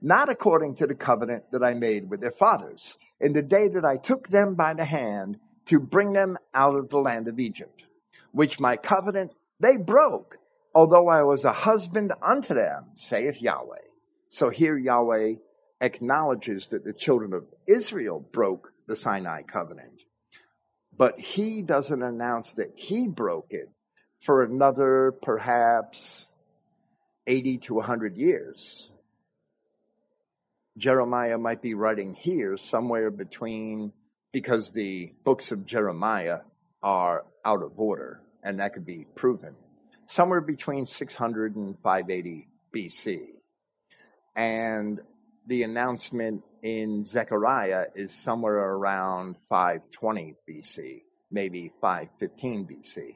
not 0.00 0.28
according 0.28 0.76
to 0.76 0.86
the 0.86 0.94
covenant 0.94 1.44
that 1.52 1.62
I 1.62 1.74
made 1.74 2.08
with 2.08 2.20
their 2.20 2.32
fathers 2.32 2.96
in 3.20 3.32
the 3.32 3.42
day 3.42 3.68
that 3.68 3.84
I 3.84 3.98
took 3.98 4.28
them 4.28 4.54
by 4.54 4.74
the 4.74 4.84
hand 4.84 5.38
to 5.66 5.78
bring 5.78 6.12
them 6.12 6.38
out 6.52 6.76
of 6.76 6.88
the 6.88 6.98
land 6.98 7.28
of 7.28 7.38
Egypt, 7.38 7.84
which 8.32 8.60
my 8.60 8.76
covenant 8.76 9.32
they 9.60 9.76
broke, 9.76 10.36
although 10.74 11.08
I 11.08 11.22
was 11.22 11.44
a 11.44 11.52
husband 11.52 12.12
unto 12.22 12.54
them, 12.54 12.90
saith 12.94 13.40
Yahweh. 13.40 13.78
So 14.28 14.50
here 14.50 14.76
Yahweh 14.76 15.34
acknowledges 15.80 16.68
that 16.68 16.84
the 16.84 16.92
children 16.92 17.32
of 17.32 17.46
Israel 17.66 18.20
broke 18.32 18.72
the 18.86 18.96
Sinai 18.96 19.42
covenant. 19.42 20.02
But 20.96 21.18
he 21.18 21.62
doesn't 21.62 22.02
announce 22.02 22.52
that 22.52 22.72
he 22.76 23.08
broke 23.08 23.48
it 23.50 23.70
for 24.20 24.42
another 24.42 25.12
perhaps 25.22 26.26
80 27.26 27.58
to 27.58 27.74
100 27.74 28.16
years. 28.16 28.90
Jeremiah 30.76 31.38
might 31.38 31.62
be 31.62 31.74
writing 31.74 32.14
here 32.14 32.56
somewhere 32.56 33.10
between, 33.10 33.92
because 34.34 34.72
the 34.72 35.12
books 35.22 35.52
of 35.52 35.64
Jeremiah 35.64 36.40
are 36.82 37.24
out 37.44 37.62
of 37.62 37.78
order, 37.78 38.20
and 38.42 38.58
that 38.58 38.74
could 38.74 38.84
be 38.84 39.06
proven, 39.14 39.54
somewhere 40.08 40.40
between 40.40 40.86
600 40.86 41.54
and 41.54 41.78
580 41.84 42.48
BC. 42.74 43.20
And 44.34 45.00
the 45.46 45.62
announcement 45.62 46.42
in 46.64 47.04
Zechariah 47.04 47.86
is 47.94 48.12
somewhere 48.12 48.58
around 48.58 49.36
520 49.50 50.34
BC, 50.50 51.02
maybe 51.30 51.70
515 51.80 52.66
BC. 52.66 53.14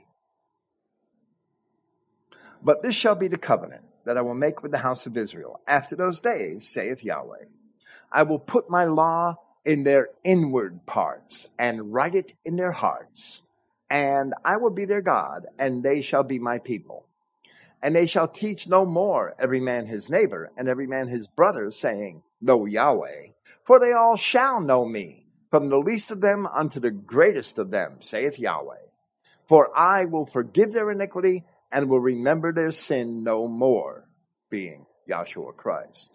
But 2.62 2.84
this 2.84 2.94
shall 2.94 3.16
be 3.16 3.26
the 3.26 3.38
covenant 3.38 3.82
that 4.04 4.16
I 4.16 4.20
will 4.20 4.34
make 4.34 4.62
with 4.62 4.70
the 4.70 4.78
house 4.78 5.06
of 5.06 5.16
Israel. 5.16 5.60
After 5.66 5.96
those 5.96 6.20
days, 6.20 6.68
saith 6.68 7.02
Yahweh, 7.02 7.46
I 8.12 8.22
will 8.22 8.38
put 8.38 8.70
my 8.70 8.84
law 8.84 9.34
in 9.68 9.84
their 9.84 10.08
inward 10.24 10.86
parts 10.86 11.46
and 11.58 11.92
write 11.92 12.14
it 12.14 12.32
in 12.46 12.56
their 12.56 12.72
hearts. 12.72 13.42
And 13.90 14.32
I 14.42 14.56
will 14.56 14.70
be 14.70 14.86
their 14.86 15.02
God, 15.02 15.46
and 15.58 15.82
they 15.82 16.00
shall 16.00 16.22
be 16.22 16.38
my 16.38 16.58
people. 16.58 17.04
And 17.82 17.94
they 17.94 18.06
shall 18.06 18.28
teach 18.28 18.66
no 18.66 18.86
more 18.86 19.34
every 19.38 19.60
man 19.60 19.84
his 19.84 20.08
neighbor 20.08 20.50
and 20.56 20.70
every 20.70 20.86
man 20.86 21.06
his 21.06 21.28
brother, 21.28 21.70
saying, 21.70 22.22
Know 22.40 22.64
Yahweh, 22.64 23.26
for 23.66 23.78
they 23.78 23.92
all 23.92 24.16
shall 24.16 24.62
know 24.62 24.86
me, 24.86 25.26
from 25.50 25.68
the 25.68 25.76
least 25.76 26.10
of 26.10 26.22
them 26.22 26.46
unto 26.46 26.80
the 26.80 26.90
greatest 26.90 27.58
of 27.58 27.70
them, 27.70 27.98
saith 28.00 28.38
Yahweh. 28.38 28.86
For 29.50 29.68
I 29.78 30.06
will 30.06 30.24
forgive 30.24 30.72
their 30.72 30.90
iniquity 30.90 31.44
and 31.70 31.90
will 31.90 32.00
remember 32.00 32.54
their 32.54 32.72
sin 32.72 33.22
no 33.22 33.46
more, 33.46 34.08
being 34.48 34.86
Yahshua 35.06 35.54
Christ. 35.56 36.10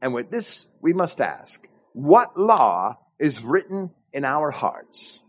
And 0.00 0.14
with 0.14 0.30
this, 0.30 0.66
we 0.80 0.94
must 0.94 1.20
ask, 1.20 1.60
what 1.94 2.36
law 2.36 2.98
is 3.20 3.42
written 3.42 3.90
in 4.12 4.24
our 4.24 4.50
hearts? 4.50 5.22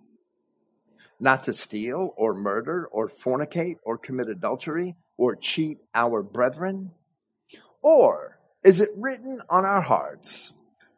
Not 1.19 1.43
to 1.43 1.53
steal 1.53 2.13
or 2.17 2.33
murder 2.33 2.87
or 2.91 3.07
fornicate 3.07 3.77
or 3.83 3.97
commit 3.97 4.29
adultery 4.29 4.95
or 5.15 5.35
cheat 5.35 5.77
our 5.93 6.23
brethren? 6.23 6.91
Or 7.81 8.39
is 8.63 8.81
it 8.81 8.89
written 8.97 9.41
on 9.47 9.63
our 9.63 9.81
hearts 9.81 10.51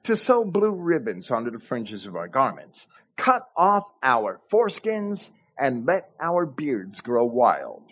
to 0.03 0.15
sew 0.15 0.45
blue 0.45 0.71
ribbons 0.71 1.29
onto 1.31 1.51
the 1.51 1.59
fringes 1.59 2.05
of 2.05 2.15
our 2.15 2.29
garments, 2.29 2.87
cut 3.17 3.45
off 3.55 3.83
our 4.01 4.39
foreskins, 4.49 5.29
and 5.59 5.85
let 5.85 6.09
our 6.17 6.45
beards 6.45 7.01
grow 7.01 7.25
wild? 7.25 7.83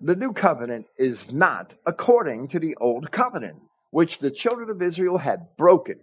The 0.00 0.16
new 0.16 0.32
covenant 0.32 0.86
is 0.96 1.30
not 1.30 1.74
according 1.84 2.48
to 2.48 2.58
the 2.58 2.76
old 2.80 3.12
covenant, 3.12 3.60
which 3.92 4.18
the 4.18 4.30
children 4.30 4.70
of 4.70 4.80
Israel 4.80 5.18
had 5.18 5.54
broken. 5.56 6.00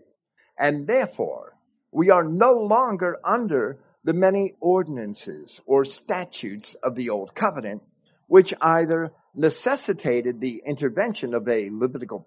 And 0.57 0.87
therefore, 0.87 1.57
we 1.91 2.11
are 2.11 2.23
no 2.23 2.53
longer 2.53 3.17
under 3.25 3.79
the 4.03 4.13
many 4.13 4.53
ordinances 4.61 5.59
or 5.65 5.83
statutes 5.83 6.75
of 6.75 6.95
the 6.95 7.09
old 7.09 7.33
covenant, 7.33 7.81
which 8.27 8.53
either 8.61 9.11
necessitated 9.33 10.39
the 10.39 10.61
intervention 10.65 11.33
of 11.33 11.47
a 11.49 11.69
Levitical 11.71 12.19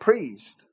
priest 0.00 0.64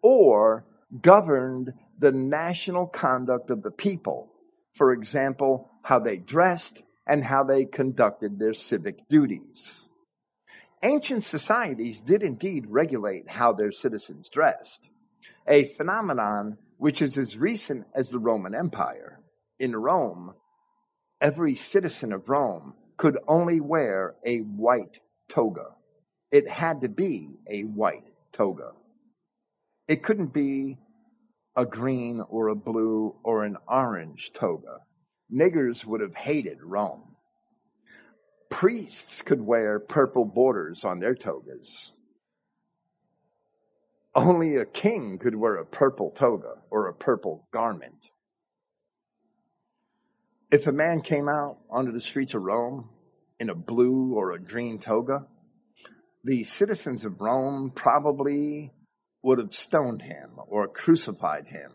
or 0.00 0.64
governed 1.02 1.74
the 1.98 2.12
national 2.12 2.86
conduct 2.86 3.50
of 3.50 3.62
the 3.62 3.70
people. 3.70 4.32
For 4.72 4.94
example, 4.94 5.70
how 5.82 5.98
they 5.98 6.16
dressed 6.16 6.82
and 7.06 7.22
how 7.22 7.44
they 7.44 7.66
conducted 7.66 8.38
their 8.38 8.54
civic 8.54 9.06
duties. 9.08 9.86
Ancient 10.84 11.22
societies 11.22 12.00
did 12.00 12.24
indeed 12.24 12.66
regulate 12.68 13.28
how 13.28 13.52
their 13.52 13.70
citizens 13.70 14.28
dressed, 14.28 14.88
a 15.46 15.68
phenomenon 15.74 16.58
which 16.78 17.00
is 17.00 17.16
as 17.18 17.36
recent 17.36 17.86
as 17.94 18.08
the 18.08 18.18
Roman 18.18 18.52
Empire. 18.52 19.20
In 19.60 19.76
Rome, 19.76 20.34
every 21.20 21.54
citizen 21.54 22.12
of 22.12 22.28
Rome 22.28 22.74
could 22.96 23.16
only 23.28 23.60
wear 23.60 24.16
a 24.26 24.38
white 24.38 24.98
toga. 25.28 25.66
It 26.32 26.48
had 26.48 26.80
to 26.80 26.88
be 26.88 27.28
a 27.48 27.62
white 27.62 28.10
toga. 28.32 28.72
It 29.86 30.02
couldn't 30.02 30.32
be 30.32 30.78
a 31.56 31.64
green 31.64 32.20
or 32.28 32.48
a 32.48 32.56
blue 32.56 33.14
or 33.22 33.44
an 33.44 33.56
orange 33.68 34.32
toga. 34.32 34.78
Niggers 35.32 35.84
would 35.84 36.00
have 36.00 36.16
hated 36.16 36.58
Rome. 36.60 37.11
Priests 38.52 39.22
could 39.22 39.40
wear 39.40 39.80
purple 39.80 40.26
borders 40.26 40.84
on 40.84 41.00
their 41.00 41.14
togas. 41.14 41.92
Only 44.14 44.56
a 44.56 44.66
king 44.66 45.18
could 45.18 45.34
wear 45.34 45.56
a 45.56 45.64
purple 45.64 46.10
toga 46.10 46.58
or 46.70 46.86
a 46.86 46.94
purple 46.94 47.48
garment. 47.50 48.10
If 50.50 50.66
a 50.66 50.72
man 50.72 51.00
came 51.00 51.30
out 51.30 51.60
onto 51.70 51.92
the 51.92 52.02
streets 52.02 52.34
of 52.34 52.42
Rome 52.42 52.90
in 53.40 53.48
a 53.48 53.54
blue 53.54 54.12
or 54.14 54.32
a 54.32 54.38
green 54.38 54.78
toga, 54.78 55.26
the 56.22 56.44
citizens 56.44 57.06
of 57.06 57.22
Rome 57.22 57.72
probably 57.74 58.70
would 59.22 59.38
have 59.38 59.54
stoned 59.54 60.02
him 60.02 60.32
or 60.46 60.68
crucified 60.68 61.46
him 61.46 61.72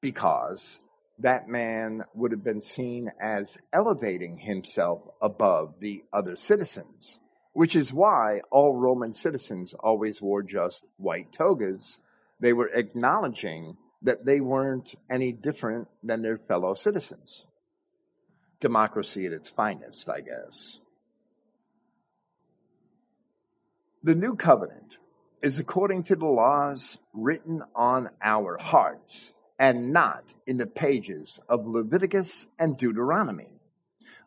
because 0.00 0.80
that 1.20 1.48
man 1.48 2.04
would 2.14 2.32
have 2.32 2.44
been 2.44 2.60
seen 2.60 3.10
as 3.20 3.56
elevating 3.72 4.36
himself 4.36 5.02
above 5.20 5.74
the 5.80 6.04
other 6.12 6.36
citizens, 6.36 7.18
which 7.52 7.74
is 7.74 7.92
why 7.92 8.40
all 8.50 8.74
Roman 8.74 9.14
citizens 9.14 9.74
always 9.74 10.20
wore 10.20 10.42
just 10.42 10.84
white 10.98 11.32
togas. 11.32 11.98
They 12.40 12.52
were 12.52 12.68
acknowledging 12.68 13.76
that 14.02 14.26
they 14.26 14.40
weren't 14.40 14.94
any 15.10 15.32
different 15.32 15.88
than 16.02 16.22
their 16.22 16.38
fellow 16.38 16.74
citizens. 16.74 17.44
Democracy 18.60 19.26
at 19.26 19.32
its 19.32 19.48
finest, 19.48 20.08
I 20.08 20.20
guess. 20.20 20.78
The 24.02 24.14
new 24.14 24.36
covenant 24.36 24.96
is 25.42 25.58
according 25.58 26.04
to 26.04 26.16
the 26.16 26.26
laws 26.26 26.98
written 27.12 27.62
on 27.74 28.10
our 28.22 28.58
hearts 28.58 29.32
and 29.58 29.92
not 29.92 30.22
in 30.46 30.56
the 30.56 30.66
pages 30.66 31.40
of 31.48 31.66
Leviticus 31.66 32.46
and 32.58 32.76
Deuteronomy. 32.76 33.48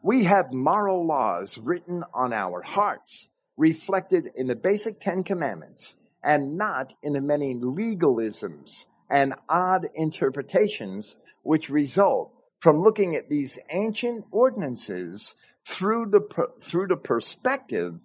We 0.02 0.24
have 0.24 0.54
moral 0.54 1.06
laws 1.06 1.58
written 1.58 2.04
on 2.14 2.34
our 2.34 2.62
hearts, 2.62 3.28
reflected 3.58 4.32
in 4.36 4.48
the 4.48 4.56
basic 4.56 5.00
Ten 5.00 5.24
Commandments, 5.24 5.96
and 6.24 6.58
not 6.58 6.94
in 7.04 7.14
the 7.14 7.22
many 7.22 7.54
legalisms 7.56 8.86
and 9.10 9.34
odd 9.48 9.90
interpretations 9.96 11.16
which 11.44 11.70
result 11.70 12.32
from 12.60 12.78
looking 12.78 13.16
at 13.16 13.30
these 13.30 13.58
ancient 13.70 14.26
ordinances 14.32 15.36
through 15.66 16.08
the, 16.08 16.22
through 16.62 16.88
the 16.88 16.98
perspective 16.98 17.96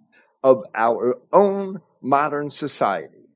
of 0.43 0.63
our 0.73 1.17
own 1.33 1.81
modern 2.01 2.51
society. 2.51 3.29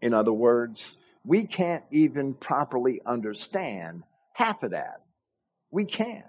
In 0.00 0.14
other 0.14 0.32
words, 0.32 0.96
we 1.24 1.46
can't 1.46 1.84
even 1.90 2.34
properly 2.34 3.00
understand 3.04 4.02
half 4.32 4.62
of 4.62 4.72
that. 4.72 5.00
We 5.70 5.84
can't. 5.84 6.24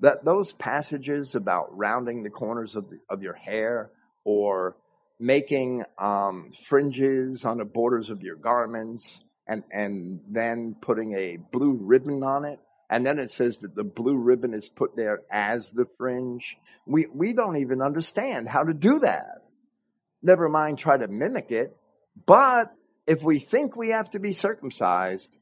That 0.00 0.24
those 0.24 0.52
passages 0.52 1.34
about 1.34 1.76
rounding 1.76 2.22
the 2.22 2.30
corners 2.30 2.76
of, 2.76 2.88
the, 2.88 3.00
of 3.10 3.22
your 3.22 3.34
hair 3.34 3.90
or 4.24 4.76
making 5.18 5.84
um, 5.98 6.52
fringes 6.66 7.44
on 7.44 7.58
the 7.58 7.64
borders 7.64 8.10
of 8.10 8.22
your 8.22 8.36
garments 8.36 9.20
and, 9.48 9.64
and 9.72 10.20
then 10.28 10.76
putting 10.80 11.14
a 11.14 11.36
blue 11.36 11.72
ribbon 11.72 12.22
on 12.22 12.44
it. 12.44 12.60
And 12.90 13.04
then 13.04 13.18
it 13.18 13.30
says 13.30 13.58
that 13.58 13.74
the 13.74 13.84
blue 13.84 14.16
ribbon 14.16 14.54
is 14.54 14.68
put 14.68 14.94
there 14.94 15.22
as 15.30 15.70
the 15.72 15.86
fringe. 15.98 16.56
We, 16.86 17.06
we 17.12 17.32
don't 17.32 17.58
even 17.58 17.82
understand 17.82 18.48
how 18.48 18.62
to 18.62 18.72
do 18.72 19.00
that. 19.00 19.42
Never 20.22 20.48
mind 20.48 20.78
try 20.78 20.96
to 20.96 21.08
mimic 21.08 21.50
it. 21.50 21.76
But 22.24 22.72
if 23.08 23.22
we 23.22 23.38
think 23.38 23.74
we 23.74 23.88
have 23.88 24.10
to 24.10 24.18
be 24.18 24.34
circumcised 24.34 25.34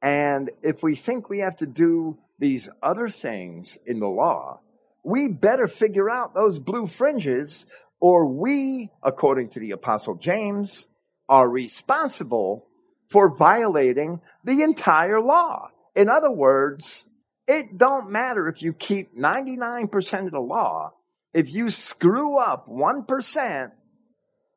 and 0.00 0.48
if 0.62 0.80
we 0.80 0.94
think 0.94 1.28
we 1.28 1.40
have 1.40 1.56
to 1.56 1.66
do 1.66 2.16
these 2.38 2.68
other 2.80 3.08
things 3.08 3.76
in 3.84 3.98
the 3.98 4.06
law, 4.06 4.60
we 5.02 5.26
better 5.26 5.66
figure 5.66 6.08
out 6.08 6.34
those 6.34 6.60
blue 6.60 6.86
fringes 6.86 7.66
or 7.98 8.26
we, 8.26 8.90
according 9.02 9.48
to 9.50 9.60
the 9.60 9.72
apostle 9.72 10.14
James, 10.14 10.86
are 11.28 11.48
responsible 11.48 12.68
for 13.08 13.36
violating 13.36 14.20
the 14.44 14.62
entire 14.62 15.20
law. 15.20 15.68
In 15.96 16.08
other 16.08 16.30
words, 16.30 17.04
it 17.48 17.76
don't 17.76 18.10
matter 18.10 18.48
if 18.48 18.62
you 18.62 18.72
keep 18.72 19.18
99% 19.18 20.26
of 20.26 20.30
the 20.30 20.38
law. 20.38 20.92
If 21.34 21.52
you 21.52 21.70
screw 21.70 22.38
up 22.38 22.68
1%, 22.68 23.72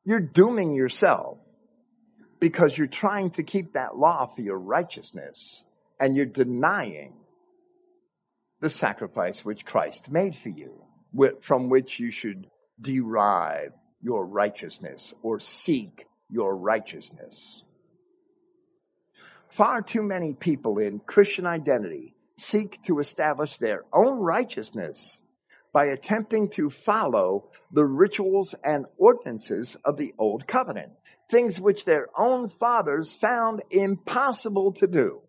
you're 0.05 0.19
dooming 0.19 0.75
yourself 0.75 1.39
because 2.43 2.77
you're 2.77 2.87
trying 2.87 3.29
to 3.31 3.41
keep 3.41 3.71
that 3.71 3.95
law 3.95 4.25
for 4.25 4.41
your 4.41 4.59
righteousness 4.59 5.63
and 5.97 6.13
you're 6.13 6.25
denying 6.25 7.13
the 8.59 8.69
sacrifice 8.69 9.45
which 9.45 9.63
Christ 9.63 10.11
made 10.11 10.35
for 10.35 10.49
you, 10.49 10.83
from 11.39 11.69
which 11.69 12.01
you 12.01 12.11
should 12.11 12.47
derive 12.81 13.71
your 14.01 14.25
righteousness 14.25 15.13
or 15.21 15.39
seek 15.39 16.05
your 16.29 16.53
righteousness. 16.53 17.63
Far 19.47 19.81
too 19.81 20.03
many 20.03 20.33
people 20.33 20.79
in 20.79 20.99
Christian 20.99 21.45
identity 21.45 22.13
seek 22.37 22.77
to 22.87 22.99
establish 22.99 23.57
their 23.57 23.85
own 23.93 24.19
righteousness 24.19 25.21
by 25.71 25.85
attempting 25.85 26.49
to 26.49 26.69
follow 26.69 27.51
the 27.71 27.85
rituals 27.85 28.53
and 28.65 28.85
ordinances 28.97 29.77
of 29.85 29.95
the 29.95 30.13
old 30.19 30.45
covenant 30.45 30.91
things 31.33 31.59
which 31.59 31.83
their 31.83 32.07
own 32.15 32.47
fathers 32.47 33.15
found 33.15 33.63
impossible 33.71 34.71
to 34.73 34.85
do. 34.85 35.19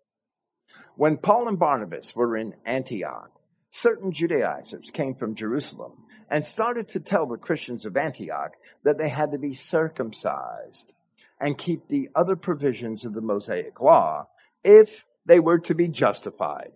When 0.95 1.17
Paul 1.17 1.47
and 1.47 1.57
Barnabas 1.57 2.15
were 2.15 2.37
in 2.37 2.53
Antioch, 2.63 3.31
certain 3.71 4.11
Judaizers 4.11 4.91
came 4.91 5.15
from 5.15 5.33
Jerusalem 5.33 5.93
and 6.29 6.45
started 6.45 6.89
to 6.89 6.99
tell 6.99 7.25
the 7.25 7.37
Christians 7.37 7.87
of 7.87 7.97
Antioch 7.97 8.51
that 8.83 8.99
they 8.99 9.09
had 9.09 9.31
to 9.31 9.39
be 9.39 9.55
circumcised 9.55 10.93
and 11.39 11.57
keep 11.57 11.87
the 11.87 12.09
other 12.13 12.35
provisions 12.35 13.03
of 13.03 13.15
the 13.15 13.21
Mosaic 13.21 13.81
law 13.81 14.27
if 14.63 15.03
they 15.25 15.39
were 15.39 15.59
to 15.59 15.73
be 15.73 15.87
justified. 15.87 16.71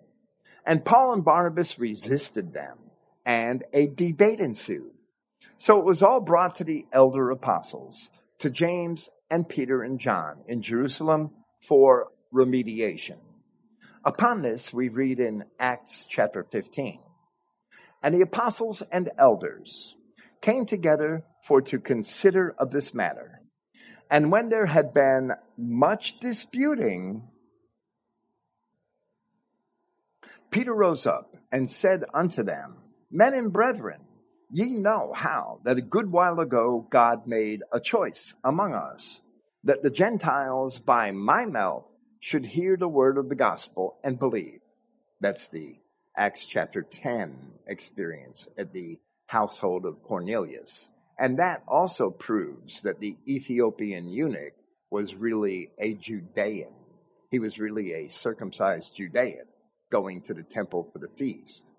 And 0.66 0.84
Paul 0.84 1.14
and 1.14 1.24
Barnabas 1.24 1.78
resisted 1.78 2.52
them 2.52 2.80
and 3.28 3.64
a 3.74 3.86
debate 3.86 4.40
ensued. 4.40 4.92
So 5.60 5.78
it 5.78 5.86
was 5.86 6.02
all 6.02 6.20
brought 6.20 6.56
to 6.56 6.64
the 6.64 6.88
elder 6.92 7.30
apostles 7.30 8.10
to 8.40 8.50
James 8.50 9.08
and 9.30 9.48
Peter 9.48 9.84
and 9.84 10.00
John 10.00 10.44
in 10.48 10.62
Jerusalem 10.62 11.32
for 11.68 12.08
remediation. 12.34 13.18
Upon 14.06 14.42
this, 14.42 14.74
we 14.74 14.90
read 14.90 15.20
in 15.20 15.44
Acts 15.60 16.08
chapter 16.10 16.46
15. 16.52 17.00
And 18.02 18.16
the 18.16 18.22
apostles 18.22 18.82
and 18.92 19.10
elders 19.18 19.96
came 20.42 20.66
together 20.66 21.24
for 21.44 21.62
to 21.64 21.80
consider 21.80 22.56
of 22.58 22.72
this 22.72 22.94
matter. 22.94 23.42
And 24.10 24.32
when 24.32 24.50
there 24.50 24.66
had 24.66 24.94
been 24.94 25.32
much 25.58 26.20
disputing, 26.20 27.28
Peter 30.50 30.74
rose 30.74 31.06
up 31.06 31.36
and 31.52 31.70
said 31.70 32.04
unto 32.14 32.44
them, 32.44 32.78
Men 33.12 33.34
and 33.34 33.52
brethren, 33.52 34.00
Ye 34.52 34.74
know 34.74 35.14
how 35.14 35.60
that 35.64 35.78
a 35.78 35.82
good 35.82 36.12
while 36.12 36.40
ago 36.40 36.88
God 36.90 37.28
made 37.28 37.62
a 37.72 37.80
choice 37.80 38.34
among 38.44 38.74
us, 38.74 39.22
that 39.64 39.84
the 39.84 39.92
Gentiles 39.92 40.80
by 40.80 41.12
my 41.12 41.46
mouth 41.46 41.86
should 42.20 42.46
hear 42.46 42.76
the 42.76 42.88
word 42.88 43.20
of 43.20 43.30
the 43.30 43.36
gospel 43.36 44.00
and 44.04 44.18
believe. 44.18 44.62
That's 45.20 45.50
the 45.50 45.76
Acts 46.18 46.48
chapter 46.48 46.82
10 46.82 47.36
experience 47.68 48.48
at 48.58 48.74
the 48.74 48.98
household 49.28 49.86
of 49.86 50.02
Cornelius. 50.02 50.90
And 51.20 51.38
that 51.38 51.62
also 51.68 52.10
proves 52.10 52.82
that 52.82 53.00
the 53.00 53.16
Ethiopian 53.28 54.10
eunuch 54.10 54.54
was 54.90 55.14
really 55.14 55.70
a 55.78 55.94
Judean. 55.94 56.74
He 57.30 57.38
was 57.38 57.60
really 57.60 57.94
a 57.94 58.10
circumcised 58.10 58.96
Judean 58.96 59.46
going 59.92 60.22
to 60.24 60.34
the 60.34 60.44
temple 60.44 60.90
for 60.92 60.98
the 60.98 61.10
feast. 61.18 61.70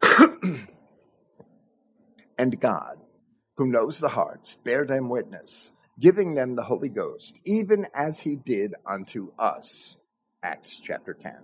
and 2.40 2.58
God, 2.58 2.96
who 3.58 3.66
knows 3.66 4.00
the 4.00 4.08
hearts, 4.08 4.56
bear 4.64 4.86
them 4.86 5.10
witness, 5.10 5.70
giving 5.98 6.34
them 6.34 6.56
the 6.56 6.62
Holy 6.62 6.88
Ghost, 6.88 7.38
even 7.44 7.84
as 7.92 8.18
he 8.18 8.34
did 8.34 8.72
unto 8.86 9.30
us. 9.38 9.94
Acts 10.42 10.80
chapter 10.82 11.12
10. 11.12 11.34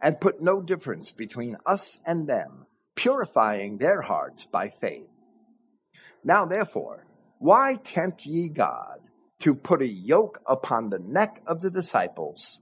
And 0.00 0.20
put 0.20 0.40
no 0.40 0.62
difference 0.62 1.10
between 1.10 1.56
us 1.66 1.98
and 2.06 2.28
them, 2.28 2.64
purifying 2.94 3.76
their 3.76 4.00
hearts 4.02 4.46
by 4.46 4.68
faith. 4.80 5.08
Now 6.22 6.44
therefore, 6.44 7.04
why 7.40 7.74
tempt 7.82 8.24
ye 8.24 8.48
God 8.48 9.00
to 9.40 9.56
put 9.56 9.82
a 9.82 9.88
yoke 9.88 10.40
upon 10.46 10.90
the 10.90 11.00
neck 11.00 11.42
of 11.44 11.60
the 11.60 11.70
disciples, 11.70 12.60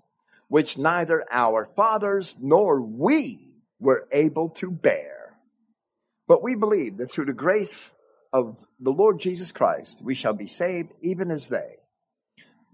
which 0.49 0.79
neither 0.79 1.23
our 1.31 1.69
fathers 1.77 2.35
nor 2.41 2.81
we 2.81 3.47
were 3.79 4.09
able 4.11 4.49
to 4.61 4.71
bear? 4.71 5.12
But 6.33 6.43
we 6.43 6.55
believe 6.55 6.97
that 6.97 7.11
through 7.11 7.27
the 7.27 7.35
grace 7.35 7.95
of 8.33 8.57
the 8.81 8.89
Lord 8.91 9.21
Jesus 9.21 9.53
Christ, 9.53 10.01
we 10.03 10.15
shall 10.15 10.33
be 10.33 10.47
saved 10.47 10.91
even 11.03 11.31
as 11.31 11.47
they. 11.47 11.77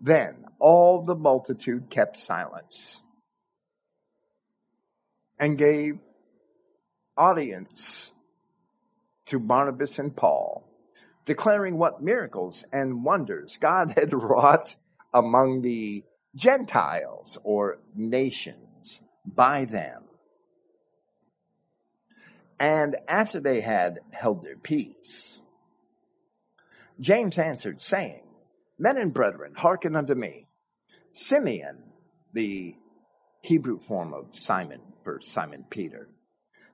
Then 0.00 0.44
all 0.60 1.04
the 1.04 1.16
multitude 1.16 1.90
kept 1.90 2.16
silence 2.18 3.00
and 5.40 5.58
gave 5.58 5.98
audience 7.16 8.12
to 9.26 9.40
Barnabas 9.40 9.98
and 9.98 10.14
Paul, 10.14 10.62
declaring 11.24 11.78
what 11.78 12.00
miracles 12.00 12.64
and 12.72 13.02
wonders 13.02 13.56
God 13.56 13.90
had 13.96 14.12
wrought 14.12 14.76
among 15.12 15.62
the 15.62 16.04
Gentiles 16.36 17.36
or 17.42 17.80
nations 17.96 19.00
by 19.26 19.64
them. 19.64 20.04
And 22.58 22.96
after 23.06 23.40
they 23.40 23.60
had 23.60 24.00
held 24.10 24.42
their 24.42 24.56
peace, 24.56 25.40
James 27.00 27.38
answered, 27.38 27.80
saying, 27.80 28.22
Men 28.78 28.96
and 28.96 29.14
brethren, 29.14 29.54
hearken 29.56 29.94
unto 29.94 30.14
me. 30.14 30.46
Simeon, 31.12 31.82
the 32.32 32.74
Hebrew 33.42 33.78
form 33.86 34.12
of 34.12 34.26
Simon 34.32 34.80
for 35.04 35.20
Simon 35.22 35.64
Peter, 35.70 36.08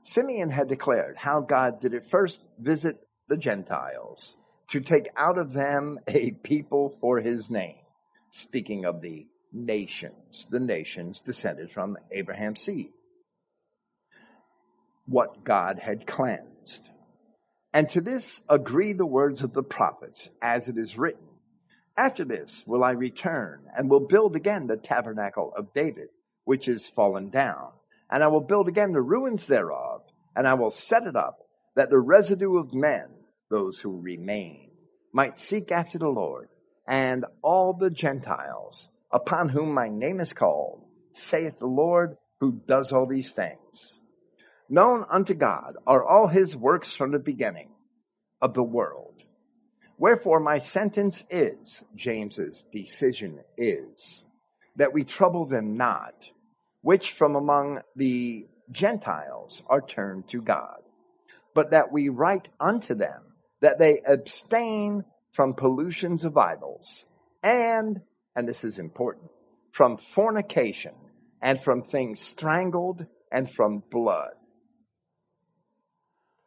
Simeon 0.02 0.50
had 0.50 0.68
declared 0.68 1.16
how 1.16 1.40
God 1.40 1.80
did 1.80 1.94
at 1.94 2.10
first 2.10 2.42
visit 2.58 3.06
the 3.28 3.36
Gentiles 3.36 4.36
to 4.68 4.80
take 4.80 5.08
out 5.16 5.38
of 5.38 5.52
them 5.52 5.98
a 6.06 6.30
people 6.30 6.96
for 7.00 7.20
his 7.20 7.50
name. 7.50 7.76
Speaking 8.30 8.84
of 8.84 9.00
the 9.00 9.26
nations, 9.52 10.46
the 10.50 10.60
nations 10.60 11.20
descended 11.20 11.70
from 11.70 11.96
Abraham's 12.10 12.60
seed. 12.60 12.92
What 15.06 15.44
God 15.44 15.78
had 15.78 16.06
cleansed. 16.06 16.88
And 17.72 17.88
to 17.90 18.00
this 18.00 18.42
agree 18.48 18.92
the 18.92 19.06
words 19.06 19.42
of 19.42 19.52
the 19.52 19.62
prophets, 19.62 20.28
as 20.40 20.68
it 20.68 20.78
is 20.78 20.96
written. 20.96 21.26
After 21.96 22.24
this 22.24 22.64
will 22.66 22.82
I 22.82 22.92
return 22.92 23.66
and 23.76 23.90
will 23.90 24.06
build 24.06 24.36
again 24.36 24.66
the 24.66 24.76
tabernacle 24.76 25.52
of 25.56 25.72
David, 25.74 26.08
which 26.44 26.68
is 26.68 26.86
fallen 26.86 27.30
down 27.30 27.70
and 28.10 28.22
I 28.22 28.28
will 28.28 28.40
build 28.40 28.68
again 28.68 28.92
the 28.92 29.02
ruins 29.02 29.46
thereof, 29.46 30.02
and 30.36 30.46
I 30.46 30.54
will 30.54 30.70
set 30.70 31.06
it 31.06 31.16
up, 31.16 31.38
that 31.74 31.90
the 31.90 31.98
residue 31.98 32.58
of 32.58 32.72
men, 32.72 33.08
those 33.50 33.78
who 33.78 34.00
remain, 34.00 34.70
might 35.12 35.38
seek 35.38 35.72
after 35.72 35.98
the 35.98 36.08
Lord, 36.08 36.48
and 36.86 37.24
all 37.42 37.72
the 37.72 37.90
Gentiles, 37.90 38.88
upon 39.10 39.48
whom 39.48 39.72
my 39.72 39.88
name 39.88 40.20
is 40.20 40.32
called, 40.32 40.84
saith 41.12 41.58
the 41.58 41.66
Lord, 41.66 42.16
who 42.40 42.52
does 42.52 42.92
all 42.92 43.06
these 43.06 43.32
things. 43.32 43.98
Known 44.68 45.04
unto 45.10 45.34
God 45.34 45.76
are 45.86 46.04
all 46.04 46.26
his 46.26 46.56
works 46.56 46.92
from 46.92 47.12
the 47.12 47.18
beginning 47.18 47.70
of 48.40 48.54
the 48.54 48.62
world. 48.62 49.22
Wherefore 49.98 50.40
my 50.40 50.58
sentence 50.58 51.24
is, 51.30 51.82
James's 51.94 52.64
decision 52.72 53.40
is, 53.56 54.24
that 54.76 54.92
we 54.92 55.04
trouble 55.04 55.46
them 55.46 55.76
not, 55.76 56.14
which 56.80 57.12
from 57.12 57.36
among 57.36 57.80
the 57.94 58.46
Gentiles 58.70 59.62
are 59.66 59.82
turned 59.82 60.28
to 60.28 60.40
God, 60.40 60.82
but 61.54 61.70
that 61.70 61.92
we 61.92 62.08
write 62.08 62.48
unto 62.58 62.94
them 62.94 63.22
that 63.60 63.78
they 63.78 64.00
abstain 64.04 65.04
from 65.32 65.54
pollutions 65.54 66.24
of 66.24 66.36
idols 66.36 67.04
and, 67.42 68.00
and 68.34 68.48
this 68.48 68.64
is 68.64 68.78
important, 68.78 69.30
from 69.72 69.98
fornication 69.98 70.94
and 71.42 71.60
from 71.60 71.82
things 71.82 72.20
strangled 72.20 73.06
and 73.30 73.50
from 73.50 73.82
blood. 73.90 74.32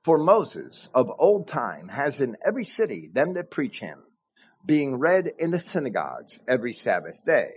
For 0.07 0.17
Moses 0.17 0.87
of 0.93 1.11
old 1.19 1.49
time 1.49 1.89
has 1.89 2.21
in 2.21 2.37
every 2.41 2.63
city 2.63 3.09
them 3.11 3.33
that 3.33 3.51
preach 3.51 3.81
him, 3.81 4.01
being 4.65 4.99
read 4.99 5.29
in 5.37 5.51
the 5.51 5.59
synagogues 5.59 6.39
every 6.47 6.71
Sabbath 6.71 7.21
day. 7.25 7.55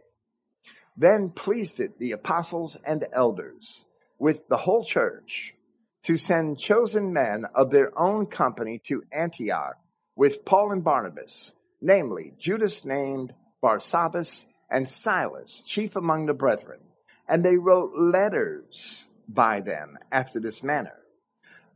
Then 0.97 1.31
pleased 1.31 1.79
it 1.79 1.97
the 2.01 2.11
apostles 2.11 2.77
and 2.85 3.07
elders 3.13 3.85
with 4.19 4.49
the 4.49 4.57
whole 4.57 4.85
church 4.85 5.55
to 6.03 6.17
send 6.17 6.59
chosen 6.59 7.13
men 7.13 7.45
of 7.55 7.71
their 7.71 7.97
own 7.97 8.27
company 8.27 8.81
to 8.89 9.05
Antioch 9.13 9.77
with 10.17 10.45
Paul 10.45 10.73
and 10.73 10.83
Barnabas, 10.83 11.55
namely 11.81 12.35
Judas 12.37 12.85
named 12.85 13.33
Barsabbas 13.63 14.45
and 14.69 14.89
Silas, 14.89 15.63
chief 15.69 15.95
among 15.95 16.27
the 16.27 16.35
brethren. 16.35 16.81
And 17.29 17.45
they 17.45 17.55
wrote 17.55 17.93
letters 17.97 19.07
by 19.29 19.61
them 19.61 19.97
after 20.11 20.41
this 20.41 20.65
manner. 20.65 21.00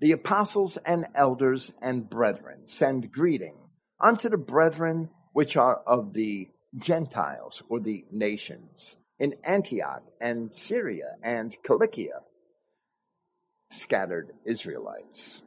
The 0.01 0.13
apostles 0.13 0.77
and 0.77 1.07
elders 1.15 1.73
and 1.81 2.09
brethren 2.09 2.67
send 2.67 3.13
greeting 3.13 3.57
unto 4.01 4.29
the 4.29 4.37
brethren 4.37 5.11
which 5.33 5.57
are 5.57 5.77
of 5.87 6.13
the 6.13 6.49
Gentiles 6.79 7.63
or 7.69 7.81
the 7.81 8.05
nations 8.11 8.97
in 9.19 9.35
Antioch 9.45 10.03
and 10.21 10.51
Syria 10.51 11.17
and 11.23 11.57
Cilicia, 11.65 12.21
scattered 13.71 14.33
Israelites. 14.45 15.43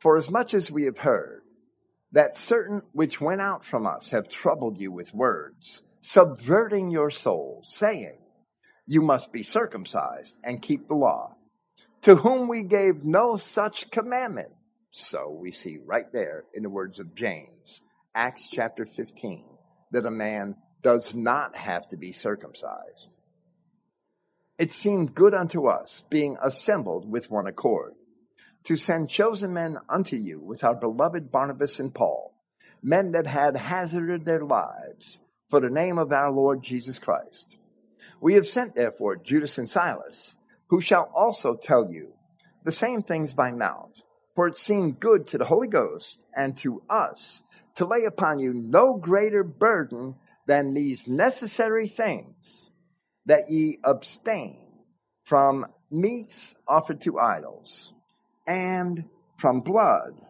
For 0.00 0.16
as 0.16 0.30
much 0.30 0.54
as 0.54 0.70
we 0.70 0.84
have 0.84 0.98
heard 0.98 1.42
that 2.12 2.36
certain 2.36 2.82
which 2.92 3.20
went 3.20 3.40
out 3.40 3.64
from 3.64 3.86
us 3.86 4.10
have 4.10 4.28
troubled 4.28 4.78
you 4.78 4.92
with 4.92 5.14
words, 5.14 5.82
subverting 6.02 6.90
your 6.90 7.10
souls, 7.10 7.72
saying, 7.74 8.18
You 8.86 9.02
must 9.02 9.32
be 9.32 9.42
circumcised 9.42 10.36
and 10.44 10.60
keep 10.60 10.86
the 10.88 10.94
law, 10.94 11.33
to 12.04 12.16
whom 12.16 12.48
we 12.48 12.62
gave 12.62 13.02
no 13.02 13.36
such 13.36 13.90
commandment. 13.90 14.50
So 14.90 15.30
we 15.30 15.52
see 15.52 15.78
right 15.84 16.10
there 16.12 16.44
in 16.52 16.62
the 16.62 16.68
words 16.68 17.00
of 17.00 17.14
James, 17.14 17.80
Acts 18.14 18.46
chapter 18.52 18.84
15, 18.84 19.44
that 19.90 20.04
a 20.04 20.10
man 20.10 20.54
does 20.82 21.14
not 21.14 21.56
have 21.56 21.88
to 21.88 21.96
be 21.96 22.12
circumcised. 22.12 23.08
It 24.58 24.70
seemed 24.70 25.14
good 25.14 25.32
unto 25.32 25.66
us, 25.66 26.04
being 26.10 26.36
assembled 26.42 27.10
with 27.10 27.30
one 27.30 27.46
accord, 27.46 27.94
to 28.64 28.76
send 28.76 29.08
chosen 29.08 29.54
men 29.54 29.78
unto 29.88 30.16
you 30.16 30.40
with 30.40 30.62
our 30.62 30.74
beloved 30.74 31.32
Barnabas 31.32 31.80
and 31.80 31.92
Paul, 31.92 32.34
men 32.82 33.12
that 33.12 33.26
had 33.26 33.56
hazarded 33.56 34.26
their 34.26 34.44
lives 34.44 35.18
for 35.48 35.58
the 35.58 35.70
name 35.70 35.96
of 35.96 36.12
our 36.12 36.30
Lord 36.30 36.62
Jesus 36.62 36.98
Christ. 36.98 37.56
We 38.20 38.34
have 38.34 38.46
sent 38.46 38.74
therefore 38.74 39.16
Judas 39.16 39.56
and 39.56 39.70
Silas, 39.70 40.36
who 40.74 40.80
shall 40.80 41.08
also 41.14 41.54
tell 41.54 41.88
you 41.88 42.08
the 42.64 42.72
same 42.72 43.00
things 43.00 43.32
by 43.32 43.52
mouth, 43.52 43.92
for 44.34 44.48
it 44.48 44.58
seemed 44.58 44.98
good 44.98 45.28
to 45.28 45.38
the 45.38 45.44
Holy 45.44 45.68
Ghost 45.68 46.18
and 46.36 46.58
to 46.58 46.82
us 46.90 47.44
to 47.76 47.86
lay 47.86 48.06
upon 48.06 48.40
you 48.40 48.52
no 48.52 48.96
greater 48.96 49.44
burden 49.44 50.16
than 50.48 50.74
these 50.74 51.06
necessary 51.06 51.86
things, 51.86 52.72
that 53.26 53.48
ye 53.50 53.78
abstain 53.84 54.66
from 55.22 55.64
meats 55.92 56.56
offered 56.66 57.00
to 57.02 57.20
idols 57.20 57.92
and 58.44 59.04
from 59.38 59.60
blood. 59.60 60.20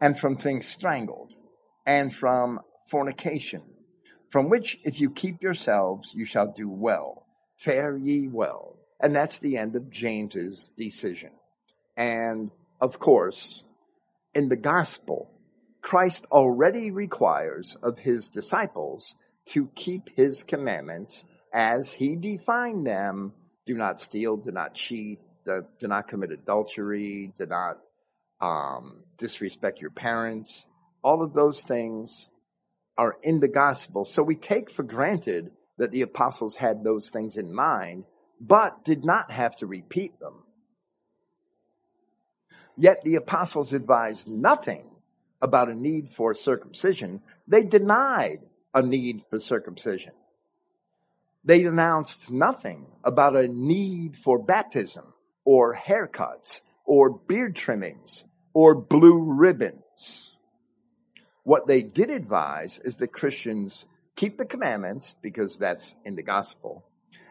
And 0.00 0.18
from 0.18 0.38
things 0.38 0.66
strangled, 0.66 1.32
and 1.86 2.12
from 2.12 2.58
fornication, 2.88 3.62
from 4.32 4.48
which 4.48 4.80
if 4.82 4.98
you 4.98 5.10
keep 5.10 5.42
yourselves, 5.42 6.10
you 6.14 6.24
shall 6.24 6.50
do 6.52 6.66
well. 6.66 7.26
Fare 7.58 7.96
ye 7.96 8.28
well. 8.28 8.78
And 8.98 9.14
that's 9.14 9.38
the 9.38 9.58
end 9.58 9.76
of 9.76 9.90
James's 9.90 10.70
decision. 10.76 11.32
And 11.98 12.50
of 12.80 12.98
course, 12.98 13.62
in 14.34 14.48
the 14.48 14.56
gospel, 14.56 15.30
Christ 15.82 16.24
already 16.32 16.90
requires 16.90 17.76
of 17.82 17.98
his 17.98 18.30
disciples 18.30 19.14
to 19.50 19.68
keep 19.74 20.08
his 20.16 20.44
commandments 20.44 21.24
as 21.52 21.92
he 21.92 22.16
defined 22.16 22.86
them. 22.86 23.34
Do 23.66 23.74
not 23.74 24.00
steal, 24.00 24.38
do 24.38 24.50
not 24.50 24.74
cheat, 24.74 25.20
do, 25.44 25.62
not 25.82 26.08
commit 26.08 26.32
adultery, 26.32 27.34
do 27.36 27.44
not 27.44 27.78
um, 28.40 29.02
disrespect 29.18 29.80
your 29.80 29.90
parents. 29.90 30.64
All 31.04 31.22
of 31.22 31.34
those 31.34 31.62
things 31.62 32.30
are 32.96 33.16
in 33.22 33.40
the 33.40 33.48
gospel. 33.48 34.04
So 34.04 34.22
we 34.22 34.36
take 34.36 34.70
for 34.70 34.82
granted 34.82 35.50
that 35.78 35.90
the 35.90 36.02
apostles 36.02 36.56
had 36.56 36.84
those 36.84 37.10
things 37.10 37.36
in 37.36 37.54
mind, 37.54 38.04
but 38.40 38.84
did 38.84 39.04
not 39.04 39.30
have 39.30 39.56
to 39.56 39.66
repeat 39.66 40.18
them. 40.20 40.44
Yet 42.76 43.02
the 43.02 43.16
apostles 43.16 43.72
advised 43.72 44.28
nothing 44.28 44.84
about 45.40 45.68
a 45.68 45.74
need 45.74 46.12
for 46.12 46.34
circumcision, 46.34 47.20
they 47.48 47.64
denied 47.64 48.40
a 48.72 48.82
need 48.82 49.22
for 49.28 49.40
circumcision. 49.40 50.12
They 51.44 51.64
announced 51.64 52.30
nothing 52.30 52.86
about 53.02 53.36
a 53.36 53.48
need 53.48 54.16
for 54.16 54.38
baptism. 54.38 55.04
or 55.44 55.74
haircuts 55.74 56.60
or 56.84 57.10
beard 57.10 57.56
trimmings 57.56 58.24
or 58.54 58.74
blue 58.74 59.18
ribbons. 59.18 60.36
What 61.44 61.66
they 61.66 61.82
did 61.82 62.10
advise 62.10 62.78
is 62.78 62.96
that 62.96 63.12
Christians 63.12 63.86
keep 64.14 64.38
the 64.38 64.44
commandments 64.44 65.16
because 65.22 65.58
that's 65.58 65.94
in 66.04 66.14
the 66.14 66.22
gospel. 66.22 66.84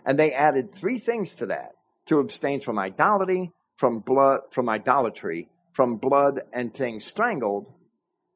And 0.05 0.19
they 0.19 0.33
added 0.33 0.73
three 0.73 0.97
things 0.97 1.35
to 1.35 1.47
that 1.47 1.71
to 2.07 2.19
abstain 2.19 2.61
from 2.61 2.79
idolatry, 2.79 3.51
from 3.77 3.99
blood, 3.99 4.41
from 4.51 4.67
idolatry, 4.67 5.49
from 5.73 5.97
blood 5.97 6.41
and 6.51 6.73
things 6.73 7.05
strangled, 7.05 7.71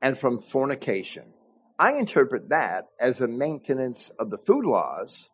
and 0.02 0.18
from 0.18 0.42
fornication. 0.42 1.26
I 1.78 1.94
interpret 1.94 2.50
that 2.50 2.86
as 3.00 3.20
a 3.20 3.28
maintenance 3.28 4.10
of 4.18 4.30
the 4.30 4.38
food 4.38 4.66
laws, 4.66 5.30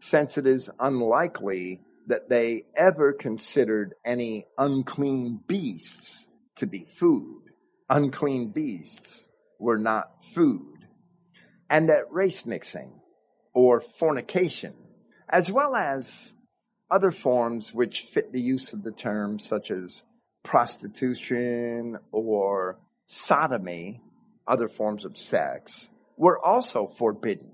since 0.00 0.36
it 0.36 0.46
is 0.46 0.70
unlikely 0.78 1.80
that 2.08 2.28
they 2.28 2.64
ever 2.76 3.12
considered 3.12 3.94
any 4.04 4.46
unclean 4.58 5.40
beasts 5.46 6.28
to 6.56 6.66
be 6.66 6.84
food. 6.84 7.42
Unclean 7.88 8.50
beasts 8.50 9.27
were 9.58 9.78
not 9.78 10.24
food. 10.32 10.86
And 11.70 11.88
that 11.88 12.12
race 12.12 12.46
mixing 12.46 12.92
or 13.52 13.80
fornication, 13.80 14.74
as 15.28 15.50
well 15.50 15.74
as 15.74 16.34
other 16.90 17.10
forms 17.10 17.74
which 17.74 18.02
fit 18.12 18.32
the 18.32 18.40
use 18.40 18.72
of 18.72 18.82
the 18.82 18.92
term, 18.92 19.38
such 19.38 19.70
as 19.70 20.02
prostitution 20.42 21.98
or 22.12 22.78
sodomy, 23.06 24.00
other 24.46 24.68
forms 24.68 25.04
of 25.04 25.18
sex, 25.18 25.88
were 26.16 26.38
also 26.38 26.86
forbidden. 26.86 27.50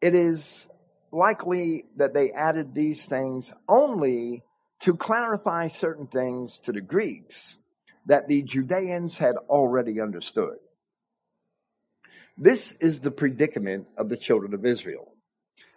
It 0.00 0.14
is 0.14 0.68
likely 1.12 1.86
that 1.96 2.12
they 2.12 2.32
added 2.32 2.74
these 2.74 3.06
things 3.06 3.54
only 3.68 4.42
to 4.80 4.96
clarify 4.96 5.68
certain 5.68 6.08
things 6.08 6.58
to 6.60 6.72
the 6.72 6.80
Greeks 6.80 7.58
that 8.06 8.26
the 8.26 8.42
Judeans 8.42 9.16
had 9.16 9.36
already 9.48 10.00
understood. 10.00 10.58
This 12.36 12.72
is 12.80 13.00
the 13.00 13.10
predicament 13.10 13.86
of 13.96 14.08
the 14.08 14.16
children 14.16 14.54
of 14.54 14.66
Israel. 14.66 15.12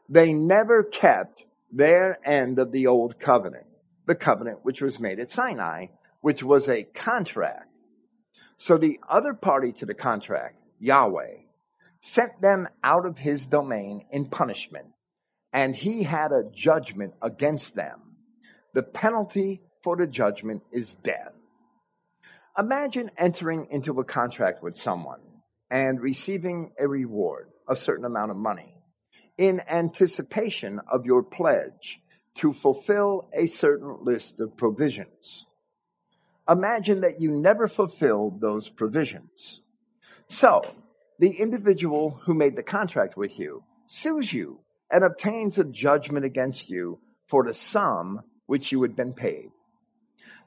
They 0.09 0.33
never 0.33 0.83
kept 0.83 1.45
their 1.71 2.17
end 2.27 2.57
of 2.59 2.71
the 2.71 2.87
old 2.87 3.19
covenant, 3.19 3.67
the 4.05 4.15
covenant 4.15 4.59
which 4.63 4.81
was 4.81 4.99
made 4.99 5.19
at 5.19 5.29
Sinai, 5.29 5.87
which 6.21 6.41
was 6.41 6.67
a 6.67 6.83
contract. 6.83 7.69
So 8.57 8.77
the 8.77 8.99
other 9.07 9.33
party 9.33 9.71
to 9.73 9.85
the 9.85 9.93
contract, 9.93 10.55
Yahweh, 10.79 11.35
sent 12.01 12.41
them 12.41 12.67
out 12.83 13.05
of 13.05 13.17
his 13.17 13.47
domain 13.47 14.05
in 14.11 14.25
punishment 14.25 14.87
and 15.53 15.75
he 15.75 16.03
had 16.03 16.31
a 16.31 16.49
judgment 16.53 17.13
against 17.21 17.75
them. 17.75 17.99
The 18.73 18.83
penalty 18.83 19.61
for 19.83 19.95
the 19.95 20.07
judgment 20.07 20.63
is 20.71 20.93
death. 20.95 21.33
Imagine 22.57 23.11
entering 23.17 23.67
into 23.69 23.99
a 23.99 24.03
contract 24.03 24.63
with 24.63 24.75
someone 24.75 25.19
and 25.69 26.01
receiving 26.01 26.71
a 26.79 26.87
reward, 26.87 27.49
a 27.67 27.75
certain 27.75 28.05
amount 28.05 28.31
of 28.31 28.37
money, 28.37 28.73
in 29.37 29.61
anticipation 29.67 30.79
of 30.91 31.05
your 31.05 31.23
pledge 31.23 31.99
to 32.35 32.53
fulfill 32.53 33.29
a 33.33 33.47
certain 33.47 33.97
list 34.03 34.39
of 34.39 34.55
provisions. 34.57 35.45
Imagine 36.49 37.01
that 37.01 37.19
you 37.19 37.31
never 37.31 37.67
fulfilled 37.67 38.39
those 38.39 38.69
provisions. 38.69 39.61
So, 40.29 40.61
the 41.19 41.31
individual 41.31 42.21
who 42.25 42.33
made 42.33 42.55
the 42.55 42.63
contract 42.63 43.17
with 43.17 43.39
you 43.39 43.63
sues 43.87 44.31
you 44.31 44.59
and 44.91 45.03
obtains 45.03 45.57
a 45.57 45.65
judgment 45.65 46.25
against 46.25 46.69
you 46.69 46.99
for 47.27 47.43
the 47.43 47.53
sum 47.53 48.21
which 48.45 48.71
you 48.71 48.81
had 48.83 48.95
been 48.95 49.13
paid. 49.13 49.49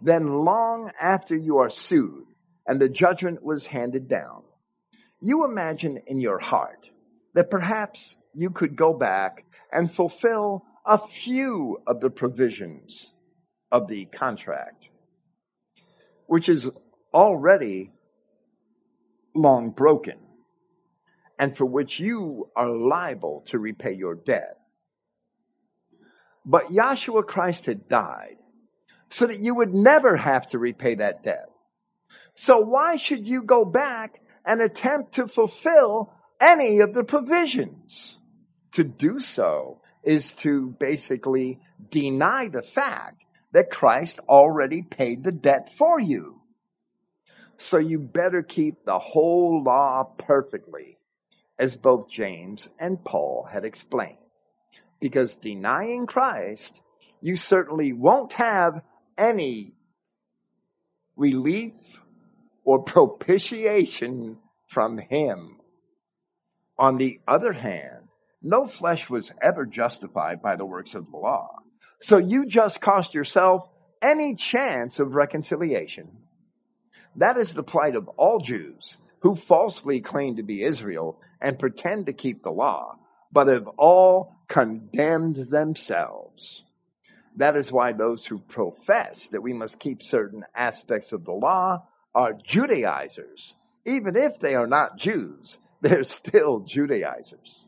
Then 0.01 0.45
long 0.45 0.91
after 0.99 1.37
you 1.37 1.59
are 1.59 1.71
sued 1.71 2.27
and 2.67 2.81
the 2.81 2.89
judgment 2.89 3.43
was 3.43 3.67
handed 3.67 4.09
down, 4.09 4.43
you 5.21 5.45
imagine 5.45 6.01
in 6.07 6.21
your 6.21 6.39
heart 6.39 6.89
that 7.35 7.51
perhaps 7.51 8.17
you 8.35 8.51
could 8.51 8.77
go 8.77 8.93
back 8.93 9.45
and 9.73 9.93
fulfill 9.93 10.65
a 10.85 10.99
few 10.99 11.81
of 11.87 12.01
the 12.01 12.11
provisions 12.11 13.13
of 13.71 13.87
the 13.87 14.07
contract, 14.07 14.89
which 16.27 16.49
is 16.49 16.69
already 17.13 17.93
long 19.35 19.71
broken 19.71 20.19
and 21.39 21.57
for 21.57 21.65
which 21.65 22.01
you 22.01 22.49
are 22.57 22.69
liable 22.69 23.45
to 23.49 23.59
repay 23.59 23.93
your 23.93 24.15
debt. 24.15 24.59
But 26.45 26.69
Yahshua 26.69 27.27
Christ 27.27 27.67
had 27.67 27.89
died 27.89 28.37
so 29.11 29.27
that 29.27 29.39
you 29.39 29.55
would 29.55 29.75
never 29.75 30.17
have 30.17 30.47
to 30.49 30.59
repay 30.59 30.97
that 30.97 31.25
debt. 31.25 31.49
So 32.35 32.61
why 32.61 32.97
should 32.97 33.27
you 33.27 33.43
go 33.43 33.65
back 33.65 34.21
and 34.51 34.61
attempt 34.61 35.13
to 35.13 35.29
fulfill 35.29 36.13
any 36.41 36.81
of 36.81 36.93
the 36.93 37.05
provisions? 37.05 38.19
To 38.73 38.83
do 38.83 39.21
so 39.21 39.81
is 40.03 40.33
to 40.43 40.75
basically 40.81 41.61
deny 41.89 42.49
the 42.49 42.63
fact 42.63 43.23
that 43.53 43.71
Christ 43.71 44.19
already 44.29 44.83
paid 44.83 45.23
the 45.23 45.31
debt 45.31 45.73
for 45.75 46.01
you. 46.01 46.41
So 47.59 47.79
you 47.79 48.01
better 48.01 48.43
keep 48.43 48.85
the 48.85 48.99
whole 48.99 49.63
law 49.63 50.03
perfectly 50.19 50.99
as 51.57 51.77
both 51.77 52.11
James 52.11 52.69
and 52.77 53.05
Paul 53.05 53.47
had 53.49 53.65
explained. 53.65 54.17
Because 54.99 55.37
denying 55.37 56.07
Christ, 56.07 56.81
you 57.21 57.37
certainly 57.37 57.93
won't 57.93 58.33
have 58.33 58.83
any 59.17 59.75
relief 61.15 61.73
or 62.65 62.83
propitiation 62.83 64.39
from 64.69 64.99
him. 64.99 65.61
On 66.79 66.97
the 66.97 67.21
other 67.27 67.53
hand, 67.53 68.09
no 68.43 68.67
flesh 68.67 69.11
was 69.11 69.33
ever 69.43 69.67
justified 69.67 70.41
by 70.43 70.57
the 70.57 70.65
works 70.65 70.95
of 70.95 71.11
the 71.11 71.17
law. 71.17 71.51
So 72.01 72.17
you 72.19 72.47
just 72.47 72.81
cost 72.81 73.15
yourself 73.15 73.69
any 74.01 74.35
chance 74.35 74.99
of 74.99 75.15
reconciliation. 75.15 76.11
That 77.17 77.37
is 77.37 77.53
the 77.53 77.63
plight 77.63 77.97
of 77.97 78.09
all 78.09 78.39
Jews 78.41 78.97
who 79.21 79.35
falsely 79.35 80.01
claim 80.01 80.37
to 80.37 80.43
be 80.43 80.63
Israel 80.63 81.21
and 81.41 81.59
pretend 81.59 82.07
to 82.07 82.13
keep 82.13 82.43
the 82.43 82.51
law, 82.51 82.97
but 83.31 83.49
have 83.49 83.69
all 83.77 84.37
condemned 84.49 85.37
themselves. 85.37 86.65
That 87.37 87.57
is 87.57 87.71
why 87.71 87.93
those 87.93 88.25
who 88.25 88.39
profess 88.39 89.29
that 89.29 89.43
we 89.43 89.53
must 89.53 89.79
keep 89.79 90.03
certain 90.03 90.45
aspects 90.55 91.13
of 91.13 91.25
the 91.25 91.33
law 91.33 91.87
are 92.15 92.33
Judaizers. 92.33 93.57
Even 93.85 94.17
if 94.17 94.39
they 94.39 94.55
are 94.55 94.67
not 94.67 94.99
Jews, 94.99 95.59
they're 95.81 96.05
still 96.05 96.61
Judaizers. 96.61 97.67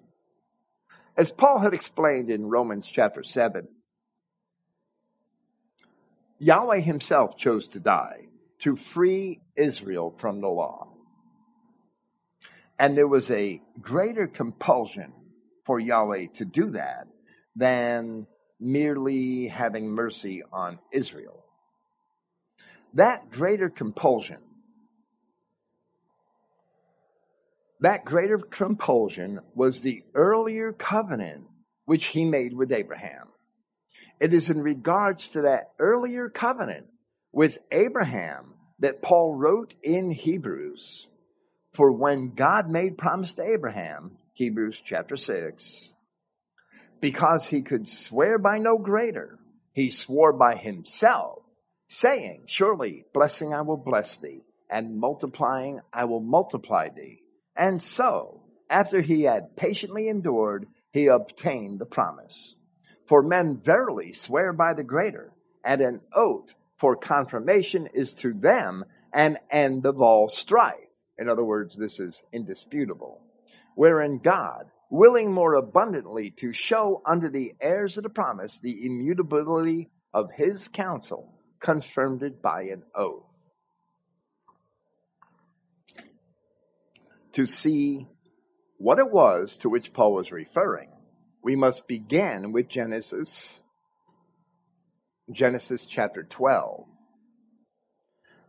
As 1.16 1.30
Paul 1.30 1.58
had 1.58 1.74
explained 1.74 2.30
in 2.30 2.46
Romans 2.46 2.88
chapter 2.90 3.22
7, 3.22 3.68
Yahweh 6.38 6.80
himself 6.80 7.36
chose 7.36 7.68
to 7.68 7.80
die 7.80 8.26
to 8.60 8.76
free 8.76 9.40
Israel 9.56 10.14
from 10.18 10.40
the 10.40 10.48
law. 10.48 10.88
And 12.78 12.96
there 12.96 13.06
was 13.06 13.30
a 13.30 13.60
greater 13.80 14.26
compulsion 14.26 15.12
for 15.64 15.78
Yahweh 15.78 16.26
to 16.34 16.44
do 16.44 16.70
that 16.70 17.06
than 17.54 18.26
merely 18.58 19.48
having 19.48 19.88
mercy 19.90 20.42
on 20.52 20.78
Israel. 20.90 21.41
That 22.94 23.30
greater 23.30 23.70
compulsion, 23.70 24.38
that 27.80 28.04
greater 28.04 28.38
compulsion 28.38 29.40
was 29.54 29.80
the 29.80 30.04
earlier 30.14 30.72
covenant 30.72 31.44
which 31.84 32.06
he 32.06 32.24
made 32.24 32.52
with 32.52 32.70
Abraham. 32.72 33.28
It 34.20 34.32
is 34.34 34.50
in 34.50 34.60
regards 34.60 35.30
to 35.30 35.42
that 35.42 35.72
earlier 35.78 36.28
covenant 36.28 36.86
with 37.32 37.58
Abraham 37.72 38.54
that 38.78 39.02
Paul 39.02 39.34
wrote 39.34 39.74
in 39.82 40.10
Hebrews 40.10 41.08
for 41.72 41.90
when 41.90 42.34
God 42.34 42.68
made 42.68 42.98
promise 42.98 43.34
to 43.34 43.42
Abraham, 43.42 44.18
Hebrews 44.34 44.80
chapter 44.84 45.16
6, 45.16 45.92
because 47.00 47.46
he 47.46 47.62
could 47.62 47.88
swear 47.88 48.38
by 48.38 48.58
no 48.58 48.78
greater, 48.78 49.38
he 49.72 49.90
swore 49.90 50.32
by 50.32 50.56
himself, 50.56 51.41
saying, 51.92 52.44
Surely 52.46 53.04
blessing 53.12 53.52
I 53.52 53.60
will 53.60 53.76
bless 53.76 54.16
thee, 54.16 54.42
and 54.70 54.98
multiplying 54.98 55.80
I 55.92 56.06
will 56.06 56.20
multiply 56.20 56.88
thee. 56.88 57.22
And 57.54 57.80
so, 57.80 58.42
after 58.70 59.02
he 59.02 59.22
had 59.22 59.56
patiently 59.56 60.08
endured, 60.08 60.66
he 60.92 61.08
obtained 61.08 61.78
the 61.78 61.86
promise. 61.86 62.56
For 63.08 63.22
men 63.22 63.60
verily 63.62 64.14
swear 64.14 64.54
by 64.54 64.72
the 64.72 64.82
greater, 64.82 65.32
and 65.64 65.82
an 65.82 66.00
oath 66.14 66.48
for 66.78 66.96
confirmation 66.96 67.88
is 67.92 68.14
to 68.14 68.32
them 68.32 68.84
an 69.12 69.38
end 69.50 69.84
of 69.84 70.00
all 70.00 70.30
strife. 70.30 70.88
In 71.18 71.28
other 71.28 71.44
words, 71.44 71.76
this 71.76 72.00
is 72.00 72.24
indisputable. 72.32 73.20
Wherein 73.74 74.18
God, 74.18 74.70
willing 74.90 75.30
more 75.30 75.54
abundantly 75.54 76.30
to 76.38 76.54
show 76.54 77.02
unto 77.04 77.28
the 77.28 77.54
heirs 77.60 77.98
of 77.98 78.04
the 78.04 78.08
promise 78.08 78.58
the 78.60 78.86
immutability 78.86 79.90
of 80.14 80.30
his 80.32 80.68
counsel, 80.68 81.38
confirmed 81.62 82.22
it 82.22 82.42
by 82.42 82.62
an 82.64 82.82
oath. 82.94 83.24
To 87.32 87.46
see 87.46 88.06
what 88.76 88.98
it 88.98 89.10
was 89.10 89.58
to 89.58 89.70
which 89.70 89.92
Paul 89.92 90.12
was 90.12 90.32
referring, 90.32 90.90
we 91.42 91.56
must 91.56 91.88
begin 91.88 92.52
with 92.52 92.68
Genesis, 92.68 93.60
Genesis 95.30 95.86
chapter 95.86 96.24
12. 96.24 96.84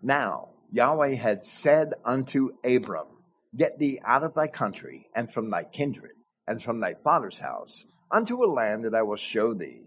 Now, 0.01 0.49
Yahweh 0.71 1.15
had 1.15 1.45
said 1.45 1.93
unto 2.03 2.49
Abram, 2.65 3.07
Get 3.55 3.77
thee 3.77 4.01
out 4.03 4.23
of 4.23 4.33
thy 4.33 4.47
country 4.47 5.07
and 5.15 5.31
from 5.31 5.49
thy 5.49 5.63
kindred 5.63 6.15
and 6.47 6.61
from 6.61 6.79
thy 6.79 6.95
father's 7.03 7.37
house 7.37 7.85
unto 8.11 8.43
a 8.43 8.51
land 8.51 8.85
that 8.85 8.95
I 8.95 9.03
will 9.03 9.15
show 9.15 9.53
thee. 9.53 9.83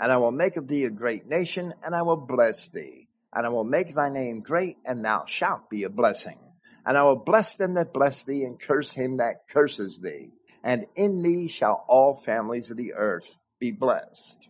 And 0.00 0.10
I 0.10 0.16
will 0.16 0.32
make 0.32 0.56
of 0.56 0.66
thee 0.66 0.84
a 0.84 0.90
great 0.90 1.28
nation 1.28 1.74
and 1.84 1.94
I 1.94 2.00
will 2.02 2.16
bless 2.16 2.70
thee. 2.70 3.06
And 3.34 3.44
I 3.44 3.50
will 3.50 3.64
make 3.64 3.94
thy 3.94 4.08
name 4.08 4.40
great 4.40 4.78
and 4.86 5.04
thou 5.04 5.26
shalt 5.26 5.68
be 5.68 5.84
a 5.84 5.90
blessing. 5.90 6.38
And 6.86 6.96
I 6.96 7.02
will 7.02 7.16
bless 7.16 7.56
them 7.56 7.74
that 7.74 7.92
bless 7.92 8.24
thee 8.24 8.44
and 8.44 8.58
curse 8.58 8.92
him 8.92 9.18
that 9.18 9.46
curses 9.50 10.00
thee. 10.00 10.30
And 10.64 10.86
in 10.96 11.22
thee 11.22 11.48
shall 11.48 11.84
all 11.86 12.22
families 12.24 12.70
of 12.70 12.78
the 12.78 12.94
earth 12.94 13.28
be 13.58 13.72
blessed. 13.72 14.48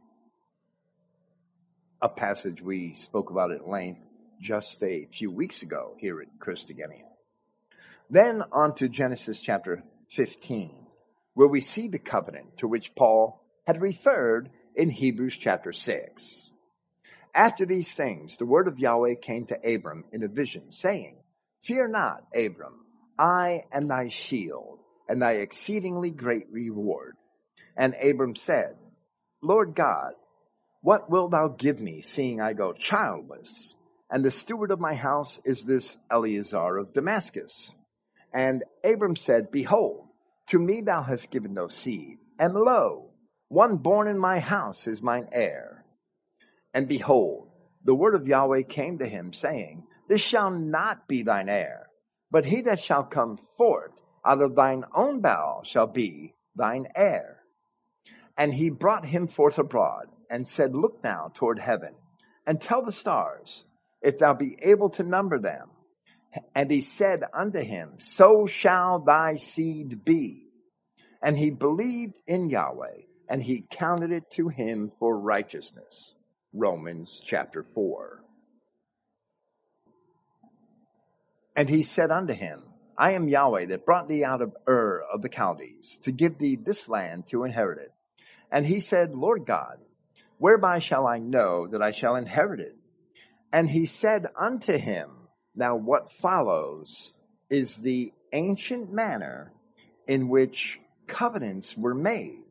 A 2.00 2.08
passage 2.08 2.62
we 2.62 2.94
spoke 2.94 3.30
about 3.30 3.50
at 3.50 3.68
length 3.68 4.00
just 4.40 4.80
a 4.84 5.08
few 5.12 5.32
weeks 5.32 5.62
ago 5.62 5.96
here 5.98 6.20
at 6.20 6.38
Christogenea. 6.38 7.08
Then 8.08 8.42
on 8.52 8.76
to 8.76 8.88
Genesis 8.88 9.40
chapter 9.40 9.82
15, 10.10 10.86
where 11.34 11.48
we 11.48 11.60
see 11.60 11.88
the 11.88 11.98
covenant 11.98 12.58
to 12.58 12.68
which 12.68 12.94
Paul 12.94 13.44
had 13.66 13.82
referred 13.82 14.50
in 14.74 14.90
Hebrews 14.90 15.36
chapter 15.38 15.72
6. 15.72 16.52
After 17.34 17.64
these 17.64 17.92
things, 17.94 18.36
the 18.36 18.46
word 18.46 18.68
of 18.68 18.78
Yahweh 18.78 19.14
came 19.14 19.46
to 19.46 19.74
Abram 19.74 20.04
in 20.12 20.24
a 20.24 20.28
vision, 20.28 20.72
saying, 20.72 21.16
Fear 21.62 21.88
not, 21.88 22.24
Abram, 22.34 22.84
I 23.18 23.64
am 23.72 23.88
thy 23.88 24.08
shield 24.08 24.80
and 25.08 25.20
thy 25.20 25.32
exceedingly 25.32 26.10
great 26.10 26.46
reward. 26.50 27.16
And 27.76 27.94
Abram 27.94 28.34
said, 28.36 28.76
Lord 29.42 29.74
God, 29.74 30.12
what 30.82 31.10
wilt 31.10 31.32
thou 31.32 31.48
give 31.48 31.78
me, 31.78 32.02
seeing 32.02 32.40
I 32.40 32.52
go 32.52 32.72
childless? 32.72 33.74
And 34.10 34.24
the 34.24 34.30
steward 34.30 34.70
of 34.70 34.80
my 34.80 34.94
house 34.94 35.40
is 35.44 35.62
this 35.62 35.96
Eliezer 36.10 36.78
of 36.78 36.92
Damascus. 36.92 37.72
And 38.32 38.64
Abram 38.82 39.16
said, 39.16 39.50
Behold, 39.50 40.08
to 40.48 40.58
me 40.58 40.80
thou 40.80 41.02
hast 41.02 41.30
given 41.30 41.54
no 41.54 41.68
seed, 41.68 42.18
and 42.38 42.54
lo, 42.54 43.09
one 43.50 43.76
born 43.78 44.06
in 44.06 44.16
my 44.16 44.38
house 44.38 44.86
is 44.86 45.02
mine 45.02 45.28
heir. 45.32 45.84
And 46.72 46.86
behold, 46.86 47.50
the 47.84 47.94
word 47.94 48.14
of 48.14 48.28
Yahweh 48.28 48.62
came 48.62 48.98
to 48.98 49.08
him, 49.08 49.32
saying, 49.32 49.82
This 50.08 50.20
shall 50.20 50.52
not 50.52 51.08
be 51.08 51.24
thine 51.24 51.48
heir, 51.48 51.88
but 52.30 52.46
he 52.46 52.62
that 52.62 52.78
shall 52.78 53.02
come 53.02 53.40
forth 53.58 53.90
out 54.24 54.40
of 54.40 54.54
thine 54.54 54.84
own 54.94 55.20
bowel 55.20 55.64
shall 55.64 55.88
be 55.88 56.32
thine 56.54 56.86
heir. 56.94 57.40
And 58.36 58.54
he 58.54 58.70
brought 58.70 59.04
him 59.04 59.26
forth 59.26 59.58
abroad, 59.58 60.06
and 60.30 60.46
said, 60.46 60.76
Look 60.76 61.02
now 61.02 61.32
toward 61.34 61.58
heaven, 61.58 61.94
and 62.46 62.60
tell 62.60 62.84
the 62.84 62.92
stars, 62.92 63.64
if 64.00 64.18
thou 64.18 64.32
be 64.32 64.58
able 64.62 64.90
to 64.90 65.02
number 65.02 65.40
them. 65.40 65.68
And 66.54 66.70
he 66.70 66.82
said 66.82 67.24
unto 67.34 67.60
him, 67.60 67.94
So 67.98 68.46
shall 68.46 69.00
thy 69.00 69.34
seed 69.34 70.04
be. 70.04 70.46
And 71.20 71.36
he 71.36 71.50
believed 71.50 72.14
in 72.28 72.48
Yahweh, 72.48 73.09
and 73.30 73.40
he 73.40 73.64
counted 73.70 74.10
it 74.10 74.28
to 74.32 74.48
him 74.48 74.90
for 74.98 75.16
righteousness. 75.16 76.14
Romans 76.52 77.22
chapter 77.24 77.64
4. 77.74 78.24
And 81.54 81.68
he 81.68 81.84
said 81.84 82.10
unto 82.10 82.34
him, 82.34 82.64
I 82.98 83.12
am 83.12 83.28
Yahweh 83.28 83.66
that 83.66 83.86
brought 83.86 84.08
thee 84.08 84.24
out 84.24 84.42
of 84.42 84.56
Ur 84.68 85.04
of 85.12 85.22
the 85.22 85.28
Chaldees 85.28 86.00
to 86.02 86.10
give 86.10 86.38
thee 86.38 86.56
this 86.56 86.88
land 86.88 87.28
to 87.28 87.44
inherit 87.44 87.78
it. 87.78 87.92
And 88.50 88.66
he 88.66 88.80
said, 88.80 89.14
Lord 89.14 89.46
God, 89.46 89.78
whereby 90.38 90.80
shall 90.80 91.06
I 91.06 91.18
know 91.18 91.68
that 91.68 91.80
I 91.80 91.92
shall 91.92 92.16
inherit 92.16 92.58
it? 92.58 92.76
And 93.52 93.70
he 93.70 93.86
said 93.86 94.26
unto 94.36 94.76
him, 94.76 95.08
Now 95.54 95.76
what 95.76 96.12
follows 96.14 97.12
is 97.48 97.76
the 97.76 98.12
ancient 98.32 98.92
manner 98.92 99.52
in 100.08 100.28
which 100.28 100.80
covenants 101.06 101.76
were 101.76 101.94
made, 101.94 102.49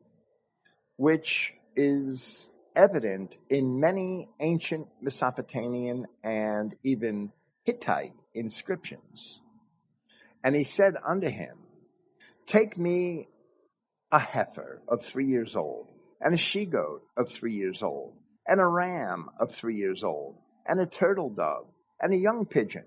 which 1.00 1.54
is 1.76 2.50
evident 2.76 3.34
in 3.48 3.80
many 3.80 4.28
ancient 4.38 4.86
Mesopotamian 5.00 6.06
and 6.22 6.74
even 6.84 7.32
Hittite 7.64 8.12
inscriptions. 8.34 9.40
And 10.44 10.54
he 10.54 10.64
said 10.64 10.96
unto 11.02 11.30
him, 11.30 11.56
Take 12.44 12.76
me 12.76 13.28
a 14.12 14.18
heifer 14.18 14.82
of 14.86 15.02
three 15.02 15.24
years 15.24 15.56
old, 15.56 15.88
and 16.20 16.34
a 16.34 16.36
she 16.36 16.66
goat 16.66 17.00
of 17.16 17.30
three 17.30 17.54
years 17.54 17.82
old, 17.82 18.12
and 18.46 18.60
a 18.60 18.66
ram 18.66 19.30
of 19.40 19.54
three 19.54 19.76
years 19.76 20.04
old, 20.04 20.36
and 20.66 20.82
a 20.82 20.86
turtle 20.86 21.30
dove, 21.30 21.68
and 21.98 22.12
a 22.12 22.18
young 22.18 22.44
pigeon. 22.44 22.84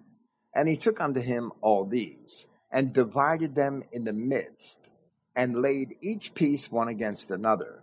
And 0.54 0.70
he 0.70 0.78
took 0.78 1.02
unto 1.02 1.20
him 1.20 1.52
all 1.62 1.86
these, 1.86 2.48
and 2.72 2.94
divided 2.94 3.56
them 3.56 3.84
in 3.92 4.04
the 4.04 4.14
midst, 4.14 4.88
and 5.36 5.64
laid 5.64 5.96
each 6.04 6.36
piece 6.36 6.72
one 6.72 6.90
against 6.90 7.32
another. 7.32 7.83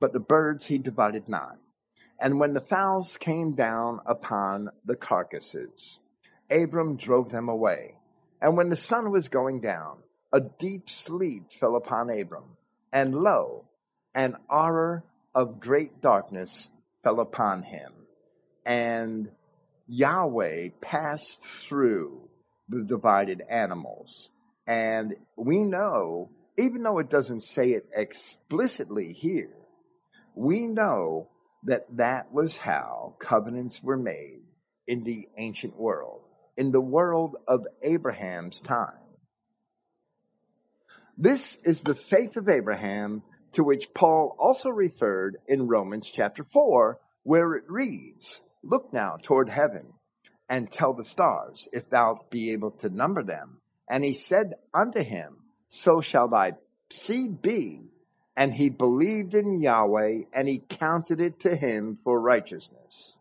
But 0.00 0.12
the 0.12 0.20
birds 0.20 0.66
he 0.66 0.78
divided 0.78 1.28
not. 1.28 1.58
And 2.18 2.40
when 2.40 2.54
the 2.54 2.60
fowls 2.60 3.16
came 3.16 3.54
down 3.54 4.00
upon 4.06 4.70
the 4.84 4.96
carcasses, 4.96 5.98
Abram 6.50 6.96
drove 6.96 7.30
them 7.30 7.48
away. 7.48 7.94
And 8.42 8.56
when 8.56 8.68
the 8.68 8.76
sun 8.76 9.10
was 9.12 9.28
going 9.28 9.60
down, 9.60 9.98
a 10.32 10.40
deep 10.40 10.90
sleep 10.90 11.52
fell 11.52 11.76
upon 11.76 12.10
Abram. 12.10 12.56
And 12.92 13.14
lo, 13.14 13.66
an 14.14 14.36
horror 14.48 15.04
of 15.34 15.60
great 15.60 16.00
darkness 16.00 16.68
fell 17.02 17.20
upon 17.20 17.62
him 17.62 17.92
and 18.64 19.30
Yahweh 19.88 20.68
passed 20.80 21.42
through 21.44 22.28
the 22.68 22.82
divided 22.84 23.42
animals. 23.48 24.30
And 24.66 25.16
we 25.36 25.58
know, 25.58 26.30
even 26.56 26.82
though 26.82 26.98
it 26.98 27.10
doesn't 27.10 27.42
say 27.42 27.70
it 27.70 27.88
explicitly 27.94 29.12
here, 29.12 29.50
we 30.34 30.66
know 30.66 31.28
that 31.64 31.84
that 31.96 32.32
was 32.32 32.56
how 32.56 33.16
covenants 33.18 33.82
were 33.82 33.96
made 33.96 34.40
in 34.86 35.04
the 35.04 35.28
ancient 35.36 35.76
world, 35.76 36.22
in 36.56 36.72
the 36.72 36.80
world 36.80 37.36
of 37.46 37.66
Abraham's 37.82 38.60
time. 38.60 38.94
This 41.16 41.56
is 41.64 41.82
the 41.82 41.94
faith 41.94 42.36
of 42.36 42.48
Abraham 42.48 43.22
to 43.52 43.64
which 43.64 43.92
Paul 43.92 44.36
also 44.38 44.70
referred 44.70 45.36
in 45.46 45.66
Romans 45.66 46.10
chapter 46.10 46.44
4, 46.44 46.98
where 47.24 47.54
it 47.54 47.64
reads, 47.68 48.40
Look 48.62 48.92
now 48.92 49.16
toward 49.22 49.48
heaven 49.48 49.92
and 50.48 50.70
tell 50.70 50.94
the 50.94 51.04
stars, 51.04 51.68
if 51.72 51.90
thou 51.90 52.24
be 52.30 52.52
able 52.52 52.72
to 52.72 52.88
number 52.88 53.22
them. 53.22 53.60
And 53.88 54.04
he 54.04 54.14
said 54.14 54.54
unto 54.72 55.02
him, 55.02 55.36
So 55.68 56.00
shall 56.00 56.28
thy 56.28 56.52
seed 56.90 57.42
be. 57.42 57.82
And 58.36 58.54
he 58.54 58.70
believed 58.70 59.34
in 59.34 59.60
Yahweh 59.60 60.22
and 60.32 60.48
he 60.48 60.62
counted 60.68 61.20
it 61.20 61.40
to 61.40 61.54
him 61.54 61.98
for 62.04 62.18
righteousness. 62.18 63.18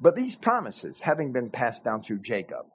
But 0.00 0.16
these 0.16 0.36
promises 0.36 1.00
having 1.00 1.32
been 1.32 1.50
passed 1.50 1.84
down 1.84 2.02
through 2.02 2.20
Jacob, 2.20 2.66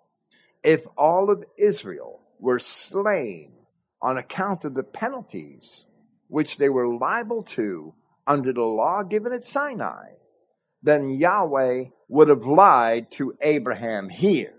if 0.64 0.86
all 0.98 1.32
of 1.32 1.46
Israel 1.58 2.22
were 2.40 2.60
slain 2.60 3.54
on 4.02 4.18
account 4.18 4.66
of 4.66 4.74
the 4.74 4.84
penalties 4.84 5.86
which 6.28 6.58
they 6.58 6.70
were 6.70 6.98
liable 6.98 7.44
to 7.44 7.94
under 8.28 8.52
the 8.52 8.62
law 8.62 9.04
given 9.04 9.34
at 9.34 9.46
Sinai, 9.46 10.10
then 10.82 11.10
Yahweh 11.10 11.86
would 12.10 12.28
have 12.28 12.46
lied 12.46 13.10
to 13.12 13.36
Abraham 13.42 14.10
here, 14.10 14.54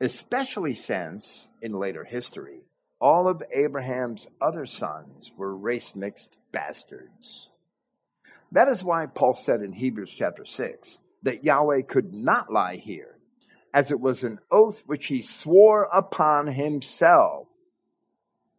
especially 0.00 0.74
since, 0.74 1.48
in 1.62 1.72
later 1.72 2.04
history, 2.04 2.60
all 3.00 3.28
of 3.28 3.42
Abraham's 3.52 4.26
other 4.40 4.66
sons 4.66 5.30
were 5.36 5.54
race 5.54 5.94
mixed 5.94 6.38
bastards. 6.52 7.48
That 8.52 8.68
is 8.68 8.82
why 8.82 9.06
Paul 9.06 9.34
said 9.34 9.60
in 9.60 9.72
Hebrews 9.72 10.14
chapter 10.16 10.44
6 10.44 10.98
that 11.22 11.44
Yahweh 11.44 11.82
could 11.82 12.12
not 12.12 12.52
lie 12.52 12.76
here, 12.76 13.18
as 13.74 13.90
it 13.90 14.00
was 14.00 14.22
an 14.22 14.38
oath 14.50 14.82
which 14.86 15.06
he 15.06 15.22
swore 15.22 15.88
upon 15.92 16.46
himself 16.46 17.48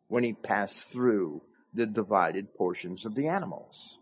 when 0.08 0.24
he 0.24 0.34
passed 0.34 0.90
through 0.90 1.42
the 1.74 1.86
divided 1.86 2.54
portions 2.54 3.06
of 3.06 3.16
the 3.16 3.30
animals. 3.30 3.98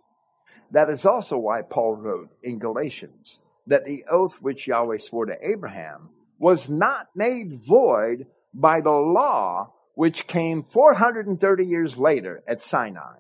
That 0.72 0.90
is 0.90 1.06
also 1.06 1.38
why 1.38 1.62
Paul 1.62 1.96
wrote 1.96 2.30
in 2.44 2.60
Galatians 2.60 3.40
that 3.68 3.86
the 3.86 4.06
oath 4.10 4.42
which 4.42 4.68
Yahweh 4.68 4.98
swore 4.98 5.28
to 5.28 5.38
Abraham 5.42 6.10
was 6.40 6.70
not 6.70 7.08
made 7.16 7.62
void 7.66 8.28
by 8.54 8.82
the 8.82 8.92
law 8.92 9.72
which 9.96 10.28
came 10.28 10.64
430 10.64 11.66
years 11.66 11.98
later 11.98 12.44
at 12.48 12.62
Sinai. 12.62 13.20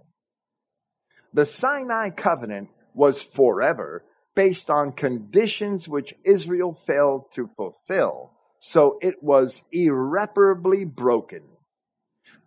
The 1.33 1.45
Sinai 1.45 2.11
covenant 2.11 2.69
was 2.93 3.21
forever 3.21 4.03
based 4.35 4.69
on 4.69 4.91
conditions 4.91 5.87
which 5.87 6.13
Israel 6.23 6.73
failed 6.85 7.31
to 7.33 7.49
fulfill. 7.55 8.31
So 8.59 8.97
it 9.01 9.23
was 9.23 9.63
irreparably 9.71 10.85
broken. 10.85 11.41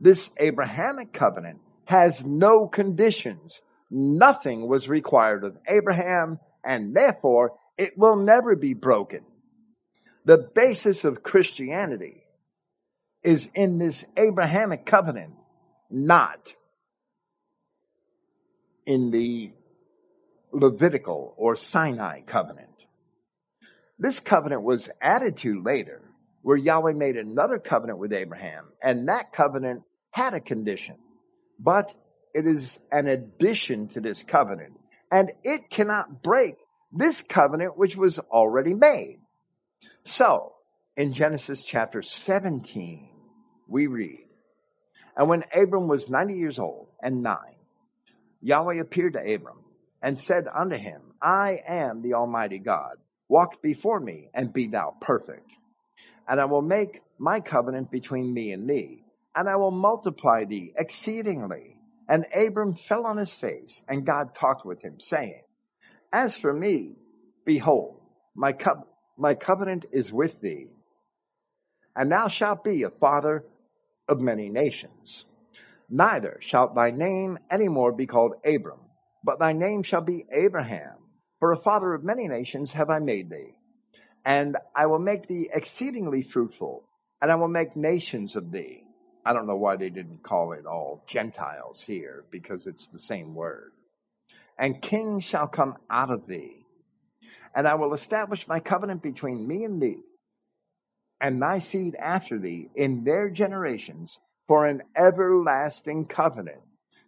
This 0.00 0.30
Abrahamic 0.38 1.12
covenant 1.12 1.60
has 1.86 2.24
no 2.24 2.68
conditions. 2.68 3.60
Nothing 3.90 4.68
was 4.68 4.88
required 4.88 5.44
of 5.44 5.56
Abraham 5.66 6.38
and 6.64 6.94
therefore 6.94 7.52
it 7.78 7.96
will 7.96 8.16
never 8.16 8.56
be 8.56 8.74
broken. 8.74 9.24
The 10.24 10.50
basis 10.54 11.04
of 11.04 11.22
Christianity 11.22 12.22
is 13.22 13.48
in 13.54 13.78
this 13.78 14.04
Abrahamic 14.16 14.86
covenant, 14.86 15.34
not 15.90 16.52
in 18.86 19.10
the 19.10 19.52
Levitical 20.52 21.34
or 21.36 21.56
Sinai 21.56 22.22
covenant. 22.22 22.68
This 23.98 24.20
covenant 24.20 24.62
was 24.62 24.88
added 25.00 25.38
to 25.38 25.62
later, 25.62 26.00
where 26.42 26.56
Yahweh 26.56 26.92
made 26.92 27.16
another 27.16 27.58
covenant 27.58 27.98
with 27.98 28.12
Abraham, 28.12 28.64
and 28.82 29.08
that 29.08 29.32
covenant 29.32 29.82
had 30.10 30.34
a 30.34 30.40
condition, 30.40 30.96
but 31.58 31.92
it 32.32 32.46
is 32.46 32.78
an 32.92 33.08
addition 33.08 33.88
to 33.88 34.00
this 34.00 34.22
covenant, 34.22 34.78
and 35.10 35.32
it 35.42 35.68
cannot 35.68 36.22
break 36.22 36.56
this 36.92 37.20
covenant 37.22 37.76
which 37.76 37.96
was 37.96 38.18
already 38.18 38.74
made. 38.74 39.18
So, 40.04 40.54
in 40.98 41.12
Genesis 41.12 41.62
chapter 41.62 42.02
17, 42.02 43.08
we 43.68 43.86
read, 43.86 44.26
And 45.16 45.28
when 45.28 45.44
Abram 45.54 45.86
was 45.86 46.08
90 46.08 46.34
years 46.34 46.58
old 46.58 46.88
and 47.00 47.22
nine, 47.22 47.54
Yahweh 48.42 48.80
appeared 48.80 49.12
to 49.12 49.20
Abram 49.20 49.60
and 50.02 50.18
said 50.18 50.46
unto 50.52 50.74
him, 50.74 51.00
I 51.22 51.60
am 51.68 52.02
the 52.02 52.14
Almighty 52.14 52.58
God. 52.58 52.96
Walk 53.28 53.62
before 53.62 54.00
me 54.00 54.28
and 54.34 54.52
be 54.52 54.66
thou 54.66 54.92
perfect. 55.00 55.48
And 56.26 56.40
I 56.40 56.46
will 56.46 56.62
make 56.62 57.00
my 57.16 57.38
covenant 57.38 57.92
between 57.92 58.34
me 58.34 58.50
and 58.50 58.68
thee, 58.68 59.04
and 59.36 59.48
I 59.48 59.54
will 59.54 59.70
multiply 59.70 60.46
thee 60.46 60.72
exceedingly. 60.76 61.76
And 62.08 62.26
Abram 62.34 62.74
fell 62.74 63.06
on 63.06 63.18
his 63.18 63.32
face, 63.32 63.84
and 63.88 64.04
God 64.04 64.34
talked 64.34 64.66
with 64.66 64.82
him, 64.82 64.98
saying, 64.98 65.42
As 66.12 66.36
for 66.36 66.52
me, 66.52 66.96
behold, 67.44 68.00
my, 68.34 68.52
co- 68.52 68.88
my 69.16 69.34
covenant 69.34 69.84
is 69.92 70.12
with 70.12 70.40
thee, 70.40 70.70
and 71.98 72.12
thou 72.12 72.28
shalt 72.28 72.62
be 72.62 72.84
a 72.84 72.90
father 72.90 73.44
of 74.08 74.20
many 74.20 74.48
nations. 74.48 75.26
Neither 75.90 76.38
shalt 76.40 76.76
thy 76.76 76.92
name 76.92 77.38
any 77.50 77.68
more 77.68 77.90
be 77.90 78.06
called 78.06 78.34
Abram, 78.46 78.78
but 79.24 79.40
thy 79.40 79.52
name 79.52 79.82
shall 79.82 80.00
be 80.00 80.24
Abraham, 80.32 80.94
for 81.40 81.50
a 81.50 81.60
father 81.60 81.92
of 81.92 82.04
many 82.04 82.28
nations 82.28 82.72
have 82.72 82.88
I 82.88 83.00
made 83.00 83.28
thee. 83.28 83.56
And 84.24 84.56
I 84.76 84.86
will 84.86 85.00
make 85.00 85.26
thee 85.26 85.50
exceedingly 85.52 86.22
fruitful, 86.22 86.84
and 87.20 87.32
I 87.32 87.34
will 87.34 87.48
make 87.48 87.74
nations 87.74 88.36
of 88.36 88.52
thee. 88.52 88.84
I 89.26 89.32
don't 89.32 89.48
know 89.48 89.56
why 89.56 89.74
they 89.74 89.90
didn't 89.90 90.22
call 90.22 90.52
it 90.52 90.66
all 90.66 91.02
Gentiles 91.08 91.80
here, 91.80 92.24
because 92.30 92.68
it's 92.68 92.86
the 92.86 93.00
same 93.00 93.34
word. 93.34 93.72
And 94.56 94.80
kings 94.80 95.24
shall 95.24 95.48
come 95.48 95.74
out 95.90 96.12
of 96.12 96.28
thee. 96.28 96.64
And 97.56 97.66
I 97.66 97.74
will 97.74 97.92
establish 97.92 98.46
my 98.46 98.60
covenant 98.60 99.02
between 99.02 99.48
me 99.48 99.64
and 99.64 99.82
thee, 99.82 100.04
and 101.20 101.42
thy 101.42 101.58
seed 101.58 101.96
after 101.96 102.38
thee 102.38 102.68
in 102.74 103.04
their 103.04 103.28
generations 103.28 104.18
for 104.46 104.64
an 104.64 104.82
everlasting 104.96 106.06
covenant, 106.06 106.60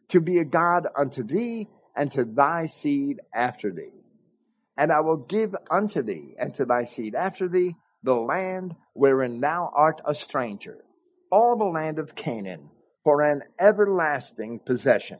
to 0.08 0.20
be 0.20 0.38
a 0.38 0.44
God 0.44 0.86
unto 0.96 1.22
thee 1.22 1.68
and 1.96 2.10
to 2.12 2.24
thy 2.24 2.66
seed 2.66 3.20
after 3.34 3.70
thee. 3.70 3.92
And 4.76 4.92
I 4.92 5.00
will 5.00 5.16
give 5.16 5.54
unto 5.70 6.02
thee 6.02 6.34
and 6.38 6.54
to 6.54 6.64
thy 6.64 6.84
seed 6.84 7.14
after 7.14 7.48
thee 7.48 7.76
the 8.02 8.14
land 8.14 8.74
wherein 8.94 9.40
thou 9.40 9.70
art 9.74 10.00
a 10.04 10.14
stranger, 10.14 10.78
all 11.30 11.56
the 11.56 11.64
land 11.64 11.98
of 11.98 12.14
Canaan, 12.14 12.70
for 13.04 13.22
an 13.22 13.42
everlasting 13.58 14.58
possession. 14.58 15.18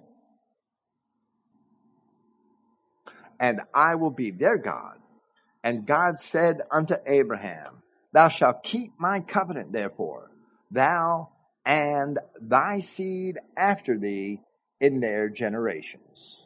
And 3.39 3.61
I 3.75 3.95
will 3.95 4.11
be 4.11 4.31
their 4.31 4.59
God. 4.59 4.99
And 5.63 5.87
God 5.87 6.19
said 6.19 6.61
unto 6.71 6.95
Abraham, 7.07 7.80
Thou 8.13 8.29
shalt 8.29 8.63
keep 8.63 8.93
my 8.99 9.21
covenant, 9.21 9.73
therefore, 9.73 10.31
thou 10.71 11.31
and 11.65 12.19
thy 12.41 12.81
seed 12.81 13.39
after 13.57 13.99
thee 13.99 14.41
in 14.81 15.01
their 15.01 15.29
generations. 15.29 16.45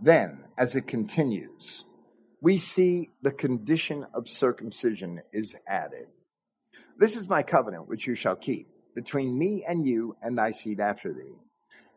Then, 0.00 0.44
as 0.58 0.76
it 0.76 0.86
continues, 0.86 1.84
we 2.40 2.58
see 2.58 3.10
the 3.22 3.32
condition 3.32 4.06
of 4.14 4.28
circumcision 4.28 5.22
is 5.32 5.56
added. 5.66 6.06
This 6.98 7.16
is 7.16 7.28
my 7.28 7.42
covenant 7.42 7.88
which 7.88 8.06
you 8.06 8.14
shall 8.14 8.36
keep 8.36 8.68
between 8.94 9.36
me 9.36 9.64
and 9.66 9.86
you 9.86 10.16
and 10.22 10.36
thy 10.36 10.50
seed 10.50 10.80
after 10.80 11.12
thee. 11.12 11.34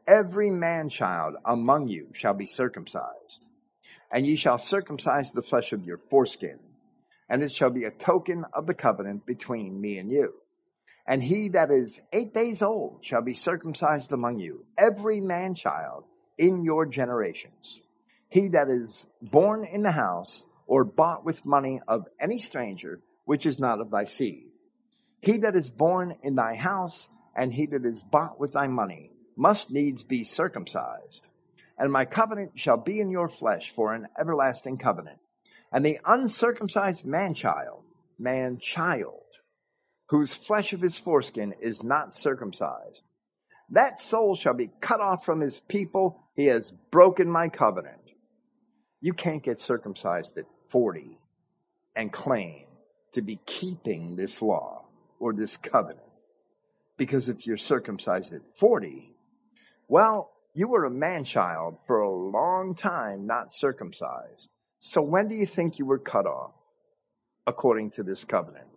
Every 0.08 0.52
man 0.52 0.90
child 0.90 1.36
among 1.44 1.88
you 1.90 2.10
shall 2.14 2.34
be 2.34 2.48
circumcised, 2.48 3.45
and 4.16 4.26
ye 4.26 4.38
shall 4.38 4.58
circumcise 4.58 5.32
the 5.32 5.42
flesh 5.42 5.74
of 5.74 5.84
your 5.84 5.98
foreskin, 6.10 6.58
and 7.28 7.44
it 7.44 7.52
shall 7.52 7.70
be 7.70 7.84
a 7.84 7.92
token 7.92 8.46
of 8.54 8.66
the 8.66 8.74
covenant 8.74 9.26
between 9.26 9.82
me 9.82 9.98
and 9.98 10.10
you. 10.10 10.34
And 11.06 11.22
he 11.22 11.50
that 11.50 11.70
is 11.70 12.00
eight 12.14 12.34
days 12.34 12.62
old 12.62 13.00
shall 13.02 13.22
be 13.22 13.34
circumcised 13.34 14.14
among 14.14 14.40
you, 14.40 14.64
every 14.78 15.20
man 15.20 15.54
child 15.54 16.06
in 16.38 16.64
your 16.64 16.86
generations. 16.86 17.82
He 18.30 18.48
that 18.50 18.70
is 18.70 19.06
born 19.22 19.66
in 19.66 19.84
the 19.84 19.92
house 19.92 20.46
or 20.66 20.86
bought 20.86 21.26
with 21.26 21.46
money 21.46 21.82
of 21.86 22.08
any 22.18 22.40
stranger, 22.40 23.02
which 23.26 23.46
is 23.46 23.60
not 23.60 23.82
of 23.82 23.92
thy 23.92 24.06
seed. 24.06 24.48
He 25.20 25.40
that 25.40 25.58
is 25.58 25.70
born 25.70 26.16
in 26.24 26.36
thy 26.36 26.56
house 26.56 27.10
and 27.36 27.54
he 27.54 27.66
that 27.66 27.86
is 27.86 28.02
bought 28.02 28.40
with 28.40 28.54
thy 28.54 28.68
money 28.68 29.12
must 29.36 29.72
needs 29.72 30.06
be 30.06 30.24
circumcised. 30.24 31.28
And 31.78 31.92
my 31.92 32.06
covenant 32.06 32.52
shall 32.56 32.78
be 32.78 33.00
in 33.00 33.10
your 33.10 33.28
flesh 33.28 33.74
for 33.76 33.94
an 33.94 34.08
everlasting 34.20 34.78
covenant. 34.78 35.20
And 35.72 35.86
the 35.86 36.00
uncircumcised 36.06 37.06
man 37.06 37.34
child, 37.34 37.84
man 38.18 38.60
child, 38.60 39.24
whose 40.08 40.34
flesh 40.34 40.74
of 40.74 40.82
his 40.82 40.98
foreskin 40.98 41.54
is 41.60 41.84
not 41.84 42.14
circumcised, 42.14 43.04
that 43.72 44.00
soul 44.00 44.36
shall 44.36 44.54
be 44.54 44.72
cut 44.80 45.02
off 45.02 45.26
from 45.26 45.42
his 45.42 45.60
people. 45.60 46.24
He 46.36 46.46
has 46.46 46.72
broken 46.92 47.30
my 47.30 47.50
covenant. 47.50 47.98
You 49.02 49.14
can't 49.14 49.44
get 49.44 49.60
circumcised 49.60 50.38
at 50.38 50.46
40 50.70 51.18
and 51.96 52.12
claim 52.12 52.66
to 53.14 53.22
be 53.22 53.40
keeping 53.46 54.16
this 54.16 54.42
law 54.42 54.86
or 55.20 55.34
this 55.34 55.58
covenant. 55.58 56.00
Because 56.98 57.28
if 57.28 57.46
you're 57.46 57.58
circumcised 57.58 58.34
at 58.34 58.42
40, 58.58 59.12
well, 59.88 60.32
you 60.56 60.70
were 60.70 60.86
a 60.86 60.90
man 60.90 61.26
child 61.26 61.78
for 61.86 62.00
a 62.00 62.10
long 62.10 62.76
time, 62.76 63.28
not 63.28 63.54
circumcised. 63.54 64.50
So 64.80 65.02
when 65.02 65.28
do 65.28 65.36
you 65.36 65.46
think 65.46 65.78
you 65.78 65.86
were 65.86 66.00
cut 66.00 66.26
off 66.26 66.54
according 67.46 67.92
to 67.92 68.04
this 68.04 68.24
covenant? 68.24 68.68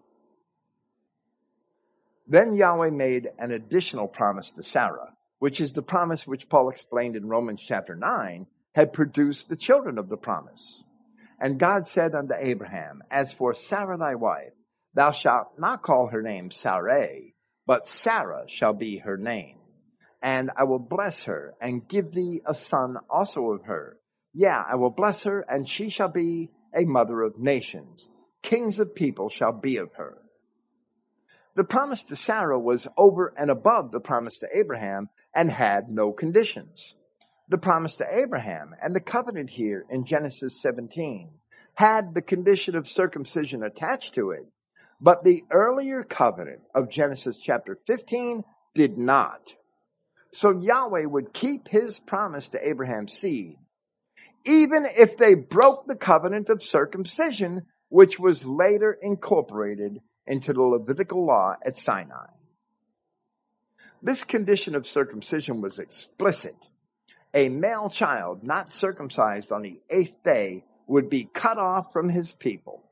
Then 2.27 2.53
Yahweh 2.53 2.91
made 2.91 3.29
an 3.39 3.53
additional 3.53 4.09
promise 4.09 4.51
to 4.53 4.65
Sarah, 4.65 5.15
which 5.39 5.61
is 5.61 5.73
the 5.73 5.83
promise 5.83 6.27
which 6.27 6.49
Paul 6.49 6.69
explained 6.71 7.15
in 7.15 7.29
Romans 7.29 7.63
chapter 7.65 7.95
9 7.95 8.47
had 8.75 8.93
produced 8.93 9.49
the 9.49 9.57
children 9.57 9.99
of 9.99 10.09
the 10.09 10.17
promise. 10.17 10.83
And 11.41 11.61
God 11.61 11.87
said 11.87 12.13
unto 12.15 12.35
Abraham, 12.37 13.03
As 13.09 13.33
for 13.33 13.55
Sarah 13.55 13.97
thy 13.97 14.17
wife, 14.17 14.53
thou 14.95 15.13
shalt 15.13 15.59
not 15.59 15.85
call 15.85 16.09
her 16.09 16.23
name 16.23 16.51
Sarai, 16.51 17.35
but 17.67 17.87
Sarah 17.87 18.45
shall 18.49 18.75
be 18.75 18.99
her 18.99 19.17
name. 19.17 19.58
And 20.23 20.51
I 20.57 20.65
will 20.65 20.79
bless 20.79 21.25
her 21.25 21.55
and 21.61 21.87
give 21.87 22.13
thee 22.13 22.41
a 22.45 22.55
son 22.55 22.97
also 23.09 23.53
of 23.53 23.65
her. 23.65 23.99
Yeah, 24.35 24.63
I 24.69 24.77
will 24.77 24.91
bless 24.91 25.25
her 25.25 25.45
and 25.49 25.69
she 25.69 25.91
shall 25.91 26.09
be 26.09 26.51
a 26.75 26.85
mother 26.85 27.23
of 27.23 27.39
nations. 27.39 28.09
Kings 28.43 28.79
of 28.79 28.95
people 28.95 29.31
shall 29.31 29.53
be 29.53 29.79
of 29.79 29.93
her. 29.95 30.19
The 31.55 31.65
promise 31.65 32.05
to 32.05 32.17
Sarah 32.17 32.59
was 32.59 32.87
over 32.97 33.33
and 33.37 33.51
above 33.51 33.91
the 33.91 34.01
promise 34.01 34.39
to 34.41 34.49
Abraham 34.53 35.09
and 35.35 35.51
had 35.51 35.89
no 35.89 36.13
conditions 36.13 36.95
the 37.49 37.59
promise 37.59 37.97
to 37.97 38.07
Abraham 38.11 38.75
and 38.83 38.95
the 38.95 39.01
covenant 39.01 39.51
here 39.51 39.85
in 39.91 40.05
Genesis 40.05 40.61
17 40.61 41.31
had 41.75 42.13
the 42.15 42.23
condition 42.23 42.77
of 42.77 42.89
circumcision 42.89 43.63
attached 43.63 44.15
to 44.15 44.33
it, 44.33 44.45
but 45.01 45.25
the 45.25 45.45
earlier 45.51 46.03
covenant 46.03 46.61
of 46.75 46.91
Genesis 46.91 47.39
chapter 47.39 47.79
15 47.87 48.45
did 48.75 48.99
not. 48.99 49.53
So 50.33 50.59
Yahweh 50.59 51.05
would 51.05 51.33
keep 51.33 51.69
his 51.69 51.99
promise 51.99 52.51
to 52.51 52.69
Abraham's 52.69 53.13
seed, 53.13 53.57
even 54.45 54.87
if 54.87 55.17
they 55.17 55.35
broke 55.35 55.87
the 55.87 55.97
covenant 55.97 56.49
of 56.49 56.63
circumcision, 56.63 57.67
which 57.89 58.19
was 58.19 58.45
later 58.45 58.97
incorporated 59.01 60.01
into 60.27 60.53
the 60.53 60.63
Levitical 60.63 61.25
law 61.25 61.55
at 61.65 61.77
Sinai. 61.77 62.27
This 64.03 64.25
condition 64.25 64.75
of 64.75 64.87
circumcision 64.87 65.61
was 65.61 65.79
explicit 65.79 66.55
a 67.35 67.49
male 67.49 67.91
child 67.91 68.43
not 68.43 68.71
circumcised 68.71 69.53
on 69.53 69.63
the 69.63 69.81
eighth 69.91 70.23
day 70.25 70.65
would 70.87 71.11
be 71.11 71.29
cut 71.33 71.59
off 71.59 71.93
from 71.93 72.09
his 72.09 72.33
people. 72.33 72.83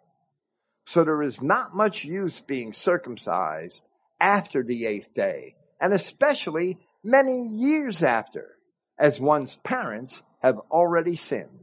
So 0.85 1.05
there 1.05 1.23
is 1.23 1.43
not 1.43 1.75
much 1.75 2.05
use 2.05 2.41
being 2.41 2.73
circumcised 2.73 3.85
after 4.21 4.63
the 4.63 4.87
eighth 4.87 5.15
day, 5.15 5.57
and 5.81 5.93
especially 5.93 6.79
many 7.07 7.47
years 7.47 8.03
after, 8.03 8.59
as 8.99 9.21
one's 9.21 9.55
parents 9.57 10.23
have 10.41 10.59
already 10.73 11.15
sinned. 11.15 11.61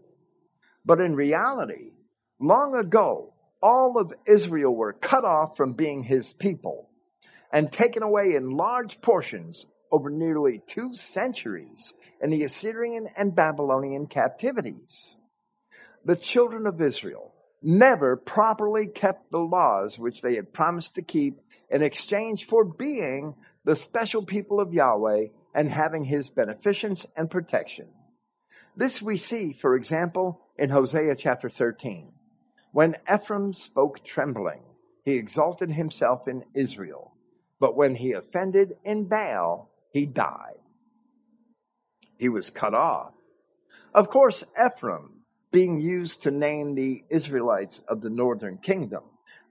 But 0.86 1.02
in 1.02 1.16
reality, 1.16 1.92
long 2.40 2.76
ago, 2.76 3.34
all 3.62 3.98
of 3.98 4.14
Israel 4.26 4.74
were 4.74 4.94
cut 4.94 5.26
off 5.26 5.58
from 5.58 5.74
being 5.74 6.02
his 6.02 6.34
people 6.34 6.90
and 7.52 7.72
taken 7.72 8.04
away 8.04 8.36
in 8.36 8.56
large 8.58 9.02
portions 9.02 9.66
over 9.92 10.10
nearly 10.10 10.62
two 10.66 10.96
centuries 10.96 11.94
in 12.22 12.30
the 12.30 12.44
Assyrian 12.44 13.08
and 13.18 13.36
Babylonian 13.36 14.08
captivities. 14.08 15.16
The 16.06 16.16
children 16.16 16.68
of 16.68 16.82
Israel 16.82 17.34
never 17.62 18.16
properly 18.16 18.88
kept 18.88 19.30
the 19.30 19.40
laws 19.40 20.00
which 20.00 20.22
they 20.22 20.36
had 20.36 20.54
promised 20.54 20.96
to 20.96 21.02
keep 21.02 21.40
in 21.70 21.82
exchange 21.82 22.48
for 22.48 22.64
being 22.64 23.36
the 23.66 23.76
special 23.76 24.26
people 24.26 24.60
of 24.60 24.74
Yahweh 24.74 25.28
and 25.56 25.70
having 25.70 26.04
his 26.04 26.30
beneficence 26.30 27.06
and 27.16 27.30
protection. 27.30 27.88
This 28.76 29.02
we 29.02 29.18
see, 29.18 29.54
for 29.54 29.76
example, 29.76 30.42
in 30.58 30.70
Hosea 30.70 31.16
chapter 31.16 31.50
13. 31.50 32.12
When 32.72 32.98
Ephraim 33.12 33.54
spoke 33.54 34.04
trembling, 34.04 34.62
he 35.06 35.14
exalted 35.14 35.72
himself 35.72 36.28
in 36.28 36.44
Israel. 36.54 37.14
But 37.60 37.78
when 37.78 37.96
he 37.96 38.14
offended 38.14 38.76
in 38.84 39.06
Baal, 39.06 39.70
he 39.92 40.06
died. 40.06 40.60
He 42.18 42.30
was 42.30 42.50
cut 42.50 42.74
off. 42.74 43.14
Of 43.94 44.10
course, 44.10 44.44
Ephraim 44.60 45.22
being 45.52 45.80
used 45.80 46.24
to 46.24 46.32
name 46.32 46.74
the 46.74 47.04
Israelites 47.10 47.82
of 47.88 48.02
the 48.02 48.10
northern 48.10 48.58
kingdom. 48.58 49.04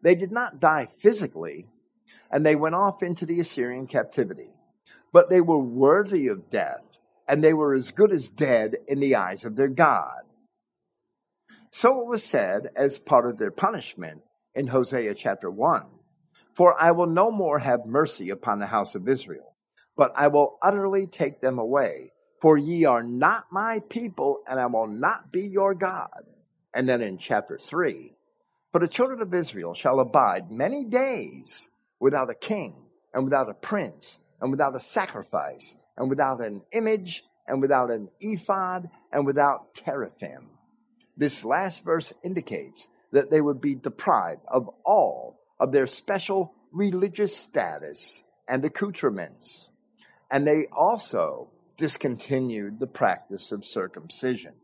They 0.02 0.16
did 0.16 0.32
not 0.32 0.58
die 0.58 0.88
physically, 0.98 1.68
and 2.32 2.44
they 2.44 2.56
went 2.56 2.74
off 2.74 3.02
into 3.02 3.26
the 3.26 3.40
Assyrian 3.40 3.86
captivity, 3.86 4.50
but 5.12 5.28
they 5.28 5.40
were 5.40 5.58
worthy 5.58 6.28
of 6.28 6.50
death, 6.50 6.82
and 7.28 7.44
they 7.44 7.52
were 7.52 7.74
as 7.74 7.92
good 7.92 8.12
as 8.12 8.28
dead 8.30 8.76
in 8.88 8.98
the 8.98 9.16
eyes 9.16 9.44
of 9.44 9.54
their 9.54 9.68
God. 9.68 10.22
So 11.70 12.00
it 12.00 12.06
was 12.06 12.24
said 12.24 12.70
as 12.74 12.98
part 12.98 13.28
of 13.28 13.38
their 13.38 13.50
punishment 13.50 14.22
in 14.54 14.66
Hosea 14.66 15.14
chapter 15.14 15.50
1 15.50 15.84
For 16.56 16.74
I 16.80 16.90
will 16.90 17.06
no 17.06 17.30
more 17.30 17.58
have 17.58 17.86
mercy 17.86 18.30
upon 18.30 18.58
the 18.58 18.66
house 18.66 18.94
of 18.94 19.08
Israel, 19.08 19.54
but 19.96 20.12
I 20.16 20.28
will 20.28 20.58
utterly 20.62 21.06
take 21.06 21.40
them 21.40 21.58
away 21.58 22.12
for 22.42 22.58
ye 22.58 22.84
are 22.86 23.04
not 23.04 23.44
my 23.52 23.78
people, 23.88 24.42
and 24.48 24.58
I 24.58 24.66
will 24.66 24.88
not 24.88 25.30
be 25.30 25.42
your 25.42 25.74
God. 25.74 26.26
And 26.74 26.88
then 26.88 27.00
in 27.00 27.16
chapter 27.16 27.56
3, 27.56 28.12
for 28.72 28.80
the 28.80 28.88
children 28.88 29.22
of 29.22 29.32
Israel 29.32 29.74
shall 29.74 30.00
abide 30.00 30.50
many 30.50 30.84
days 30.84 31.70
without 32.02 32.28
a 32.28 32.34
king, 32.34 32.74
and 33.14 33.22
without 33.22 33.48
a 33.48 33.54
prince, 33.54 34.18
and 34.40 34.50
without 34.50 34.74
a 34.74 34.80
sacrifice, 34.80 35.76
and 35.96 36.10
without 36.10 36.44
an 36.44 36.60
image, 36.72 37.22
and 37.46 37.62
without 37.62 37.92
an 37.92 38.08
ephod, 38.20 38.90
and 39.12 39.24
without 39.24 39.72
teraphim. 39.76 40.48
This 41.16 41.44
last 41.44 41.84
verse 41.84 42.12
indicates 42.24 42.88
that 43.12 43.30
they 43.30 43.40
would 43.40 43.60
be 43.60 43.76
deprived 43.76 44.40
of 44.48 44.68
all 44.84 45.38
of 45.60 45.70
their 45.70 45.86
special 45.86 46.52
religious 46.72 47.36
status 47.36 48.24
and 48.48 48.64
accoutrements. 48.64 49.68
And 50.28 50.44
they 50.44 50.66
also 50.72 51.50
discontinued 51.76 52.80
the 52.80 52.88
practice 52.88 53.52
of 53.52 53.64
circumcision. 53.64 54.54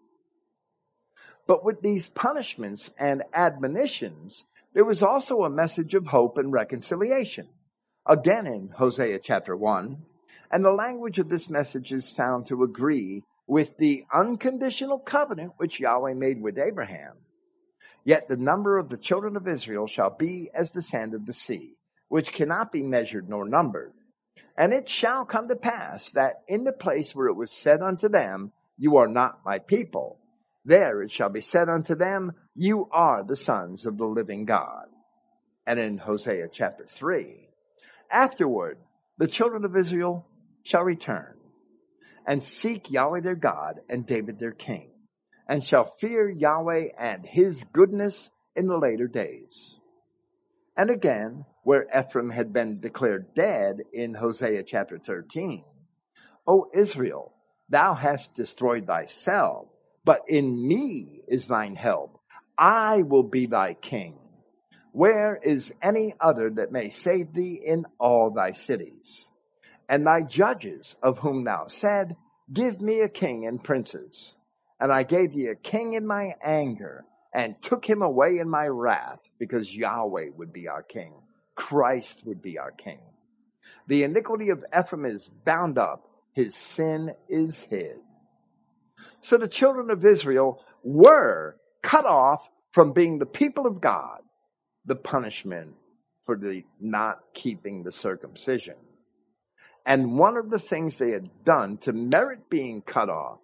But 1.47 1.65
with 1.65 1.83
these 1.83 2.09
punishments 2.09 2.91
and 2.99 3.23
admonitions, 3.33 4.45
there 4.75 4.85
was 4.85 5.03
also 5.03 5.43
a 5.43 5.51
message 5.51 5.95
of 5.95 6.07
hope 6.07 6.39
and 6.39 6.53
reconciliation. 6.53 7.49
Again 8.07 8.47
in 8.47 8.69
Hosea 8.69 9.19
chapter 9.23 9.57
1, 9.57 9.97
and 10.51 10.65
the 10.65 10.73
language 10.73 11.19
of 11.19 11.29
this 11.29 11.51
message 11.51 11.93
is 11.93 12.11
found 12.11 12.47
to 12.47 12.63
agree 12.63 13.23
with 13.47 13.77
the 13.79 14.05
unconditional 14.13 14.99
covenant 14.99 15.53
which 15.57 15.81
Yahweh 15.81 16.15
made 16.15 16.41
with 16.41 16.59
Abraham. 16.59 17.15
Yet 18.05 18.29
the 18.29 18.37
number 18.37 18.79
of 18.79 18.89
the 18.89 18.99
children 18.99 19.37
of 19.37 19.49
Israel 19.49 19.87
shall 19.87 20.11
be 20.11 20.51
as 20.55 20.73
the 20.73 20.83
sand 20.83 21.15
of 21.15 21.27
the 21.27 21.33
sea, 21.33 21.77
which 22.09 22.33
cannot 22.33 22.73
be 22.73 22.83
measured 22.83 23.29
nor 23.29 23.49
numbered. 23.49 23.93
And 24.57 24.73
it 24.73 24.89
shall 24.89 25.25
come 25.25 25.49
to 25.49 25.57
pass 25.57 26.11
that 26.13 26.43
in 26.47 26.65
the 26.65 26.73
place 26.73 27.15
where 27.15 27.29
it 27.29 27.37
was 27.37 27.51
said 27.51 27.81
unto 27.81 28.09
them, 28.09 28.53
You 28.77 28.97
are 28.99 29.09
not 29.09 29.45
my 29.45 29.59
people, 29.59 30.19
there 30.65 31.03
it 31.03 31.13
shall 31.13 31.31
be 31.31 31.41
said 31.41 31.69
unto 31.69 31.95
them, 31.95 32.33
You 32.61 32.89
are 32.91 33.23
the 33.23 33.37
sons 33.37 33.87
of 33.87 33.99
the 33.99 34.05
living 34.05 34.45
God. 34.45 34.87
And 35.65 35.79
in 35.79 35.97
Hosea 35.97 36.49
chapter 36.53 36.85
3, 36.87 37.49
afterward, 38.11 38.79
the 39.17 39.29
children 39.29 39.65
of 39.65 39.77
Israel 39.77 40.27
shall 40.65 40.83
return 40.83 41.37
and 42.27 42.43
seek 42.43 42.91
Yahweh 42.91 43.21
their 43.21 43.37
God 43.37 43.79
and 43.89 44.05
David 44.05 44.41
their 44.41 44.51
king, 44.51 44.91
and 45.47 45.63
shall 45.63 45.95
fear 46.01 46.29
Yahweh 46.29 46.89
and 46.99 47.25
his 47.25 47.63
goodness 47.63 48.29
in 48.57 48.67
the 48.67 48.77
later 48.77 49.07
days. 49.07 49.79
And 50.77 50.91
again, 50.91 51.45
where 51.63 51.87
Ephraim 51.97 52.29
had 52.29 52.53
been 52.53 52.81
declared 52.81 53.35
dead 53.35 53.83
in 53.93 54.15
Hosea 54.15 54.65
chapter 54.65 54.99
13. 54.99 55.63
O 56.45 56.67
Israel, 56.75 57.33
thou 57.69 57.95
hast 57.95 58.35
destroyed 58.35 58.89
thyself, 58.89 59.69
but 60.05 60.23
in 60.27 60.67
me 60.67 61.23
is 61.29 61.47
thine 61.47 61.77
help. 61.77 62.18
I 62.59 63.03
will 63.03 63.23
be 63.23 63.47
thy 63.47 63.75
king. 63.75 64.19
Where 64.93 65.37
is 65.37 65.73
any 65.81 66.15
other 66.19 66.51
that 66.51 66.73
may 66.73 66.91
save 66.91 67.33
thee 67.33 67.61
in 67.65 67.87
all 68.01 68.31
thy 68.31 68.53
cities? 68.53 69.31
And 69.89 70.07
thy 70.07 70.23
judges, 70.23 70.97
of 71.03 71.19
whom 71.19 71.45
thou 71.45 71.69
said, 71.69 72.17
Give 72.53 72.81
me 72.81 73.01
a 73.01 73.09
king 73.09 73.47
and 73.47 73.63
princes. 73.63 74.35
And 74.81 74.93
I 74.93 75.05
gave 75.05 75.33
thee 75.33 75.47
a 75.47 75.55
king 75.55 75.93
in 75.93 76.07
my 76.07 76.35
anger, 76.43 77.05
and 77.33 77.61
took 77.63 77.85
him 77.85 78.03
away 78.03 78.39
in 78.39 78.49
my 78.49 78.67
wrath, 78.67 79.21
because 79.39 79.75
Yahweh 79.75 80.31
would 80.37 80.53
be 80.53 80.67
our 80.69 80.83
king. 80.83 81.13
Christ 81.55 82.23
would 82.25 82.43
be 82.43 82.59
our 82.59 82.73
king. 82.73 83.01
The 83.87 84.03
iniquity 84.03 84.51
of 84.51 84.65
Ephraim 84.77 85.05
is 85.05 85.29
bound 85.29 85.79
up, 85.79 86.09
his 86.33 86.57
sin 86.57 87.15
is 87.29 87.63
hid. 87.65 87.99
So 89.21 89.37
the 89.37 89.49
children 89.49 89.91
of 89.91 90.05
Israel 90.05 90.63
were 90.83 91.57
cut 91.83 92.05
off 92.05 92.49
from 92.73 92.93
being 92.93 93.19
the 93.19 93.27
people 93.27 93.67
of 93.67 93.81
God, 93.81 94.21
the 94.85 94.97
punishment 94.97 95.75
for 96.25 96.37
the 96.37 96.65
not 96.81 97.21
keeping 97.35 97.83
the 97.83 97.93
circumcision. 97.93 98.77
And 99.87 100.19
one 100.19 100.37
of 100.37 100.51
the 100.51 100.59
things 100.59 100.99
they 100.99 101.11
had 101.13 101.45
done 101.45 101.79
to 101.79 101.93
merit 101.93 102.51
being 102.51 102.83
cut 102.83 103.09
off 103.09 103.39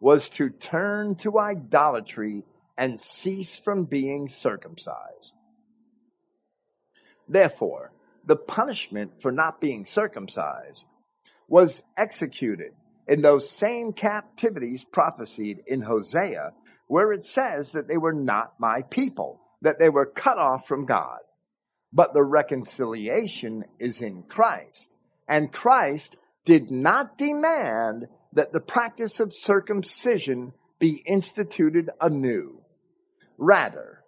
was 0.00 0.30
to 0.30 0.48
turn 0.48 1.16
to 1.16 1.38
idolatry 1.38 2.42
and 2.78 2.98
cease 2.98 3.58
from 3.58 3.84
being 3.84 4.28
circumcised. 4.28 5.34
Therefore, 7.28 7.92
the 8.24 8.36
punishment 8.36 9.20
for 9.20 9.30
not 9.30 9.60
being 9.60 9.84
circumcised 9.84 10.88
was 11.46 11.82
executed 11.96 12.72
in 13.06 13.20
those 13.20 13.50
same 13.50 13.92
captivities 13.92 14.84
prophesied 14.84 15.62
in 15.66 15.82
Hosea, 15.82 16.52
where 16.90 17.12
it 17.12 17.24
says 17.24 17.70
that 17.70 17.86
they 17.86 17.96
were 17.96 18.12
not 18.12 18.52
my 18.58 18.82
people, 18.82 19.40
that 19.62 19.78
they 19.78 19.88
were 19.88 20.06
cut 20.06 20.38
off 20.38 20.66
from 20.66 20.86
God. 20.86 21.20
But 21.92 22.14
the 22.14 22.22
reconciliation 22.24 23.64
is 23.78 24.02
in 24.02 24.24
Christ. 24.24 24.92
And 25.28 25.52
Christ 25.52 26.16
did 26.44 26.72
not 26.72 27.16
demand 27.16 28.08
that 28.32 28.52
the 28.52 28.58
practice 28.58 29.20
of 29.20 29.32
circumcision 29.32 30.52
be 30.80 31.00
instituted 31.06 31.90
anew. 32.00 32.60
Rather, 33.38 34.00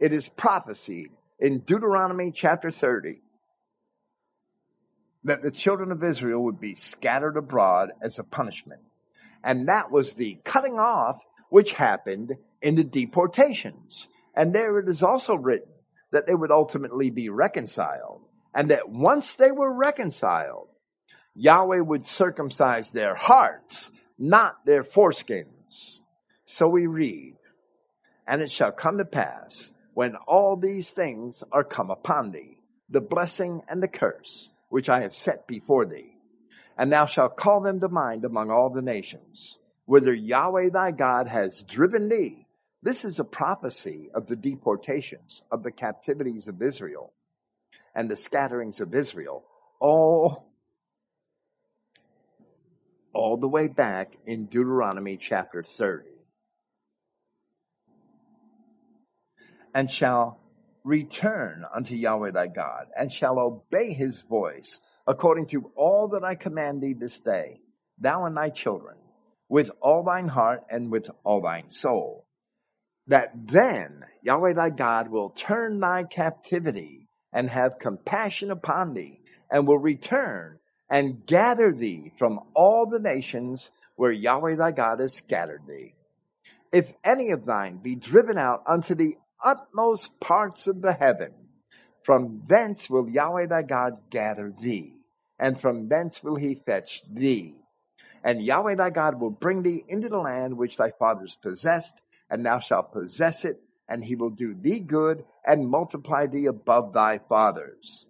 it 0.00 0.12
is 0.12 0.28
prophesied 0.28 1.10
in 1.38 1.60
Deuteronomy 1.60 2.32
chapter 2.34 2.72
30 2.72 3.20
that 5.22 5.42
the 5.42 5.52
children 5.52 5.92
of 5.92 6.02
Israel 6.02 6.42
would 6.42 6.58
be 6.58 6.74
scattered 6.74 7.36
abroad 7.36 7.90
as 8.02 8.18
a 8.18 8.24
punishment. 8.24 8.82
And 9.44 9.68
that 9.68 9.92
was 9.92 10.14
the 10.14 10.36
cutting 10.42 10.80
off 10.80 11.20
which 11.54 11.72
happened 11.72 12.32
in 12.62 12.74
the 12.74 12.82
deportations. 12.82 14.08
And 14.34 14.52
there 14.52 14.80
it 14.80 14.88
is 14.88 15.04
also 15.04 15.36
written 15.36 15.70
that 16.10 16.26
they 16.26 16.34
would 16.34 16.50
ultimately 16.50 17.10
be 17.10 17.28
reconciled. 17.28 18.22
And 18.52 18.72
that 18.72 18.88
once 18.88 19.36
they 19.36 19.52
were 19.52 19.72
reconciled, 19.72 20.66
Yahweh 21.36 21.78
would 21.78 22.08
circumcise 22.08 22.90
their 22.90 23.14
hearts, 23.14 23.92
not 24.18 24.66
their 24.66 24.82
foreskins. 24.82 26.00
So 26.44 26.66
we 26.66 26.88
read, 26.88 27.36
and 28.26 28.42
it 28.42 28.50
shall 28.50 28.72
come 28.72 28.98
to 28.98 29.04
pass 29.04 29.70
when 29.92 30.16
all 30.26 30.56
these 30.56 30.90
things 30.90 31.44
are 31.52 31.62
come 31.62 31.92
upon 31.92 32.32
thee, 32.32 32.58
the 32.90 33.00
blessing 33.00 33.62
and 33.68 33.80
the 33.80 33.86
curse, 33.86 34.50
which 34.70 34.88
I 34.88 35.02
have 35.02 35.14
set 35.14 35.46
before 35.46 35.86
thee. 35.86 36.16
And 36.76 36.92
thou 36.92 37.06
shalt 37.06 37.36
call 37.36 37.60
them 37.60 37.78
to 37.78 37.88
mind 37.88 38.24
among 38.24 38.50
all 38.50 38.70
the 38.70 38.82
nations. 38.82 39.56
Whither 39.86 40.14
Yahweh 40.14 40.70
thy 40.70 40.90
God 40.90 41.28
has 41.28 41.62
driven 41.62 42.08
thee. 42.08 42.46
This 42.82 43.04
is 43.04 43.18
a 43.18 43.24
prophecy 43.24 44.10
of 44.14 44.26
the 44.26 44.36
deportations, 44.36 45.42
of 45.50 45.62
the 45.62 45.72
captivities 45.72 46.48
of 46.48 46.60
Israel 46.60 47.12
and 47.94 48.10
the 48.10 48.16
scatterings 48.16 48.80
of 48.80 48.94
Israel, 48.94 49.44
all, 49.80 50.50
all 53.12 53.36
the 53.36 53.48
way 53.48 53.68
back 53.68 54.12
in 54.26 54.46
Deuteronomy 54.46 55.16
chapter 55.16 55.62
30. 55.62 56.08
And 59.74 59.90
shall 59.90 60.40
return 60.84 61.64
unto 61.74 61.94
Yahweh 61.94 62.32
thy 62.32 62.46
God, 62.46 62.86
and 62.96 63.10
shall 63.10 63.38
obey 63.38 63.92
his 63.92 64.20
voice, 64.22 64.78
according 65.06 65.46
to 65.46 65.70
all 65.76 66.08
that 66.08 66.24
I 66.24 66.34
command 66.34 66.82
thee 66.82 66.94
this 66.94 67.18
day, 67.20 67.56
thou 67.98 68.26
and 68.26 68.36
thy 68.36 68.50
children, 68.50 68.96
with 69.48 69.70
all 69.80 70.02
thine 70.02 70.28
heart 70.28 70.64
and 70.70 70.90
with 70.90 71.10
all 71.24 71.40
thine 71.40 71.70
soul. 71.70 72.26
That 73.08 73.32
then 73.34 74.04
Yahweh 74.22 74.54
thy 74.54 74.70
God 74.70 75.08
will 75.08 75.30
turn 75.30 75.80
thy 75.80 76.04
captivity 76.04 77.06
and 77.32 77.50
have 77.50 77.78
compassion 77.78 78.50
upon 78.50 78.94
thee, 78.94 79.20
and 79.50 79.66
will 79.66 79.78
return 79.78 80.58
and 80.88 81.26
gather 81.26 81.72
thee 81.72 82.12
from 82.18 82.40
all 82.54 82.86
the 82.86 83.00
nations 83.00 83.70
where 83.96 84.12
Yahweh 84.12 84.56
thy 84.56 84.72
God 84.72 85.00
has 85.00 85.14
scattered 85.14 85.62
thee. 85.68 85.94
If 86.72 86.92
any 87.04 87.30
of 87.30 87.44
thine 87.44 87.78
be 87.78 87.96
driven 87.96 88.38
out 88.38 88.62
unto 88.66 88.94
the 88.94 89.16
utmost 89.42 90.18
parts 90.20 90.66
of 90.66 90.80
the 90.80 90.92
heaven, 90.92 91.32
from 92.04 92.42
thence 92.46 92.88
will 92.88 93.08
Yahweh 93.08 93.46
thy 93.46 93.62
God 93.62 94.10
gather 94.10 94.52
thee, 94.60 94.94
and 95.38 95.60
from 95.60 95.88
thence 95.88 96.22
will 96.22 96.36
he 96.36 96.54
fetch 96.54 97.02
thee. 97.10 97.54
And 98.24 98.42
Yahweh 98.42 98.76
thy 98.76 98.88
God 98.88 99.20
will 99.20 99.30
bring 99.30 99.62
thee 99.62 99.84
into 99.86 100.08
the 100.08 100.18
land 100.18 100.56
which 100.56 100.78
thy 100.78 100.90
fathers 100.98 101.36
possessed, 101.42 102.00
and 102.30 102.44
thou 102.44 102.58
shalt 102.58 102.92
possess 102.92 103.44
it, 103.44 103.60
and 103.86 104.02
he 104.02 104.16
will 104.16 104.30
do 104.30 104.54
thee 104.54 104.80
good 104.80 105.24
and 105.46 105.68
multiply 105.68 106.26
thee 106.26 106.46
above 106.46 106.94
thy 106.94 107.18
fathers. 107.18 108.06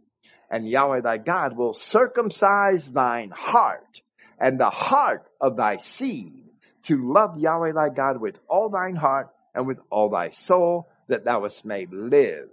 And 0.48 0.68
Yahweh 0.68 1.00
thy 1.00 1.18
God 1.18 1.56
will 1.56 1.72
circumcise 1.72 2.92
thine 2.92 3.32
heart 3.34 4.02
and 4.38 4.58
the 4.58 4.70
heart 4.70 5.26
of 5.40 5.56
thy 5.56 5.78
seed 5.78 6.44
to 6.84 7.12
love 7.12 7.36
Yahweh 7.36 7.72
thy 7.72 7.88
God 7.88 8.20
with 8.20 8.36
all 8.48 8.68
thine 8.68 8.94
heart 8.94 9.30
and 9.52 9.66
with 9.66 9.80
all 9.90 10.10
thy 10.10 10.30
soul 10.30 10.88
that 11.08 11.24
thou 11.24 11.48
may 11.64 11.86
live. 11.90 12.50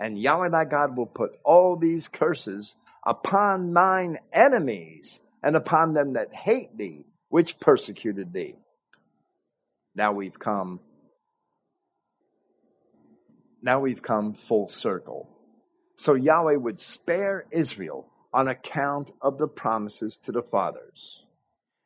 And 0.00 0.18
Yahweh 0.18 0.48
thy 0.48 0.64
God 0.64 0.96
will 0.96 1.06
put 1.06 1.38
all 1.44 1.76
these 1.76 2.08
curses 2.08 2.74
upon 3.06 3.72
thine 3.72 4.18
enemies 4.32 5.20
and 5.42 5.56
upon 5.56 5.92
them 5.92 6.14
that 6.14 6.32
hate 6.32 6.76
thee, 6.76 7.04
which 7.28 7.58
persecuted 7.58 8.32
thee. 8.32 8.54
Now 9.94 10.12
we've 10.12 10.38
come, 10.38 10.80
now 13.60 13.80
we've 13.80 14.02
come 14.02 14.34
full 14.34 14.68
circle. 14.68 15.28
So 15.96 16.14
Yahweh 16.14 16.56
would 16.56 16.80
spare 16.80 17.44
Israel 17.50 18.08
on 18.32 18.48
account 18.48 19.10
of 19.20 19.38
the 19.38 19.48
promises 19.48 20.16
to 20.24 20.32
the 20.32 20.42
fathers. 20.42 21.22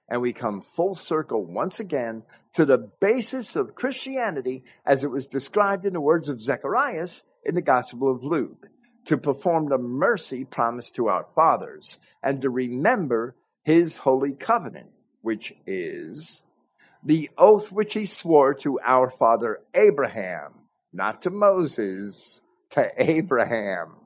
And 0.08 0.22
we 0.22 0.32
come 0.32 0.62
full 0.62 0.94
circle 0.94 1.44
once 1.44 1.80
again 1.80 2.22
to 2.54 2.64
the 2.64 2.78
basis 3.00 3.56
of 3.56 3.74
Christianity 3.74 4.64
as 4.84 5.02
it 5.02 5.10
was 5.10 5.26
described 5.26 5.84
in 5.84 5.92
the 5.92 6.00
words 6.00 6.28
of 6.28 6.40
Zacharias 6.40 7.24
in 7.44 7.54
the 7.54 7.62
Gospel 7.62 8.10
of 8.10 8.22
Luke, 8.22 8.68
to 9.06 9.18
perform 9.18 9.68
the 9.68 9.78
mercy 9.78 10.44
promised 10.44 10.94
to 10.94 11.08
our 11.08 11.26
fathers 11.34 11.98
and 12.22 12.40
to 12.42 12.50
remember 12.50 13.34
his 13.66 13.98
holy 13.98 14.30
covenant, 14.30 14.86
which 15.22 15.52
is 15.66 16.44
the 17.02 17.28
oath 17.36 17.72
which 17.72 17.94
he 17.94 18.06
swore 18.06 18.54
to 18.54 18.78
our 18.78 19.10
father 19.10 19.58
Abraham, 19.74 20.54
not 20.92 21.22
to 21.22 21.30
Moses, 21.30 22.40
to 22.70 22.88
Abraham, 22.96 23.96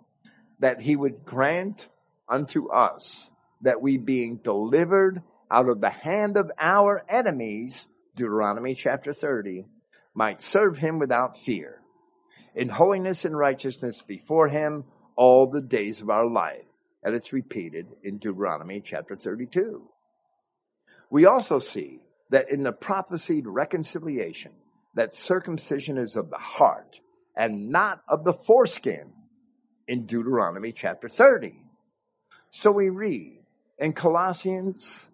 that 0.60 0.80
he 0.80 0.96
would 0.96 1.26
grant 1.26 1.86
unto 2.26 2.70
us 2.70 3.30
that 3.60 3.82
we 3.82 3.98
being 3.98 4.38
delivered 4.38 5.22
out 5.50 5.68
of 5.68 5.82
the 5.82 5.90
hand 5.90 6.38
of 6.38 6.50
our 6.58 7.04
enemies, 7.06 7.86
Deuteronomy 8.16 8.74
chapter 8.74 9.12
30, 9.12 9.66
might 10.14 10.40
serve 10.40 10.78
him 10.78 10.98
without 10.98 11.36
fear, 11.36 11.82
in 12.54 12.70
holiness 12.70 13.26
and 13.26 13.36
righteousness 13.36 14.00
before 14.00 14.48
him 14.48 14.84
all 15.16 15.50
the 15.50 15.60
days 15.60 16.00
of 16.00 16.08
our 16.08 16.26
life. 16.26 16.64
And 17.02 17.14
it's 17.14 17.32
repeated 17.32 17.86
in 18.02 18.18
Deuteronomy 18.18 18.82
chapter 18.84 19.16
32. 19.16 19.82
We 21.10 21.26
also 21.26 21.58
see 21.58 22.00
that 22.30 22.50
in 22.50 22.62
the 22.62 22.72
prophesied 22.72 23.46
reconciliation, 23.46 24.52
that 24.94 25.14
circumcision 25.14 25.98
is 25.98 26.16
of 26.16 26.30
the 26.30 26.38
heart 26.38 27.00
and 27.36 27.70
not 27.70 28.02
of 28.08 28.24
the 28.24 28.34
foreskin 28.34 29.12
in 29.88 30.06
Deuteronomy 30.06 30.72
chapter 30.72 31.08
30. 31.08 31.54
So 32.50 32.70
we 32.70 32.88
read 32.88 33.40
in 33.78 33.92
Colossians 33.92 35.06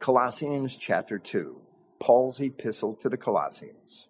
Colossians 0.00 0.74
chapter 0.80 1.18
2, 1.18 1.60
Paul's 2.00 2.40
epistle 2.40 2.94
to 3.02 3.10
the 3.10 3.18
Colossians. 3.18 4.08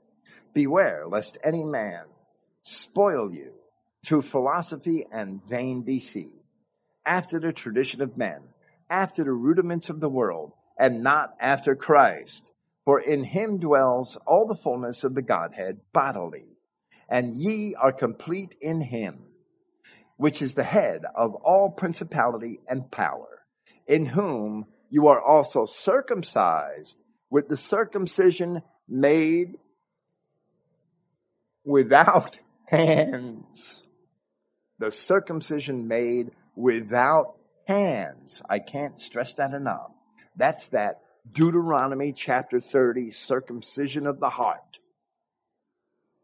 Beware 0.54 1.04
lest 1.08 1.36
any 1.42 1.64
man 1.64 2.04
spoil 2.62 3.34
you 3.34 3.52
through 4.04 4.22
philosophy 4.22 5.06
and 5.10 5.40
vain 5.48 5.84
deceit, 5.84 6.32
after 7.04 7.38
the 7.38 7.52
tradition 7.52 8.02
of 8.02 8.16
men, 8.16 8.40
after 8.88 9.24
the 9.24 9.32
rudiments 9.32 9.90
of 9.90 10.00
the 10.00 10.08
world, 10.08 10.52
and 10.78 11.02
not 11.02 11.34
after 11.40 11.74
Christ. 11.74 12.50
For 12.84 13.00
in 13.00 13.22
him 13.22 13.58
dwells 13.58 14.16
all 14.26 14.46
the 14.48 14.54
fullness 14.54 15.04
of 15.04 15.14
the 15.14 15.22
Godhead 15.22 15.80
bodily, 15.92 16.46
and 17.08 17.36
ye 17.36 17.74
are 17.74 17.92
complete 17.92 18.54
in 18.60 18.80
him, 18.80 19.18
which 20.16 20.42
is 20.42 20.54
the 20.54 20.64
head 20.64 21.02
of 21.14 21.34
all 21.34 21.70
principality 21.70 22.60
and 22.66 22.90
power, 22.90 23.44
in 23.86 24.06
whom 24.06 24.66
you 24.88 25.08
are 25.08 25.20
also 25.20 25.66
circumcised 25.66 26.96
with 27.28 27.48
the 27.48 27.56
circumcision 27.56 28.62
made 28.88 29.56
without 31.64 32.38
hands. 32.66 33.82
The 34.80 34.90
circumcision 34.90 35.88
made 35.88 36.30
without 36.56 37.36
hands. 37.66 38.40
I 38.48 38.60
can't 38.60 38.98
stress 38.98 39.34
that 39.34 39.52
enough. 39.52 39.92
That's 40.36 40.68
that 40.68 41.02
Deuteronomy 41.30 42.14
chapter 42.14 42.60
30 42.60 43.10
circumcision 43.10 44.06
of 44.06 44.20
the 44.20 44.30
heart. 44.30 44.78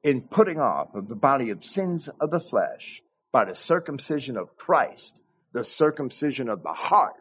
In 0.03 0.23
putting 0.23 0.59
off 0.59 0.95
of 0.95 1.07
the 1.07 1.15
body 1.15 1.51
of 1.51 1.66
sins 1.66 2.09
of 2.19 2.31
the 2.31 2.41
flesh 2.41 3.03
by 3.31 3.45
the 3.45 3.55
circumcision 3.55 4.39
of 4.39 4.57
Christ, 4.57 5.20
the 5.53 5.65
circumcision 5.65 6.49
of 6.49 6.62
the 6.62 6.73
heart 6.73 7.15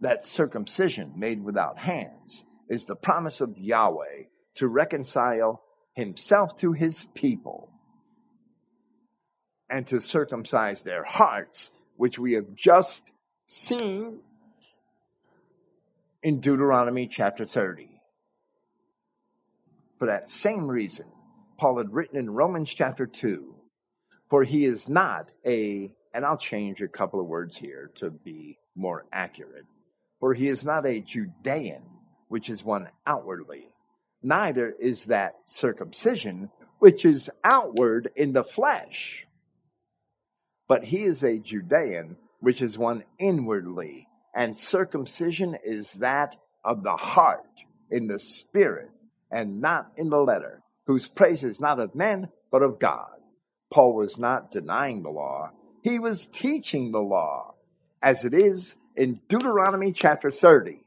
that 0.00 0.22
circumcision 0.22 1.14
made 1.16 1.42
without 1.42 1.78
hands 1.78 2.44
is 2.68 2.84
the 2.84 2.94
promise 2.94 3.40
of 3.40 3.56
Yahweh 3.56 4.24
to 4.56 4.68
reconcile 4.68 5.62
himself 5.94 6.58
to 6.58 6.72
his 6.72 7.06
people 7.14 7.72
and 9.70 9.86
to 9.88 10.00
circumcise 10.00 10.82
their 10.82 11.04
hearts, 11.04 11.70
which 11.96 12.18
we 12.18 12.34
have 12.34 12.54
just 12.54 13.10
seen 13.46 14.20
in 16.22 16.40
Deuteronomy 16.40 17.08
chapter 17.08 17.44
30. 17.44 17.88
For 19.98 20.06
that 20.06 20.28
same 20.28 20.68
reason, 20.68 21.06
Paul 21.58 21.78
had 21.78 21.92
written 21.92 22.18
in 22.18 22.30
Romans 22.30 22.72
chapter 22.72 23.06
2, 23.06 23.54
for 24.30 24.44
he 24.44 24.64
is 24.64 24.88
not 24.88 25.30
a, 25.44 25.90
and 26.14 26.24
I'll 26.24 26.38
change 26.38 26.80
a 26.80 26.88
couple 26.88 27.20
of 27.20 27.26
words 27.26 27.56
here 27.56 27.90
to 27.96 28.10
be 28.10 28.58
more 28.76 29.04
accurate. 29.12 29.66
For 30.20 30.34
he 30.34 30.48
is 30.48 30.64
not 30.64 30.86
a 30.86 31.00
Judean, 31.00 31.82
which 32.28 32.50
is 32.50 32.62
one 32.62 32.88
outwardly. 33.06 33.68
Neither 34.22 34.70
is 34.70 35.06
that 35.06 35.36
circumcision, 35.46 36.50
which 36.78 37.04
is 37.04 37.30
outward 37.44 38.10
in 38.16 38.32
the 38.32 38.44
flesh. 38.44 39.26
But 40.68 40.84
he 40.84 41.04
is 41.04 41.24
a 41.24 41.38
Judean, 41.38 42.16
which 42.40 42.62
is 42.62 42.78
one 42.78 43.04
inwardly. 43.18 44.06
And 44.34 44.56
circumcision 44.56 45.56
is 45.64 45.94
that 45.94 46.36
of 46.64 46.82
the 46.82 46.96
heart, 46.96 47.46
in 47.90 48.06
the 48.06 48.18
spirit, 48.18 48.90
and 49.30 49.60
not 49.60 49.90
in 49.96 50.10
the 50.10 50.18
letter, 50.18 50.62
whose 50.86 51.08
praise 51.08 51.42
is 51.42 51.58
not 51.58 51.80
of 51.80 51.94
men, 51.94 52.28
but 52.52 52.62
of 52.62 52.78
God. 52.78 53.08
Paul 53.70 53.94
was 53.94 54.18
not 54.18 54.50
denying 54.50 55.02
the 55.02 55.10
law. 55.10 55.50
He 55.82 55.98
was 55.98 56.26
teaching 56.26 56.92
the 56.92 57.00
law 57.00 57.54
as 58.02 58.24
it 58.24 58.34
is 58.34 58.76
in 58.96 59.20
Deuteronomy 59.28 59.92
chapter 59.92 60.30
30. 60.30 60.80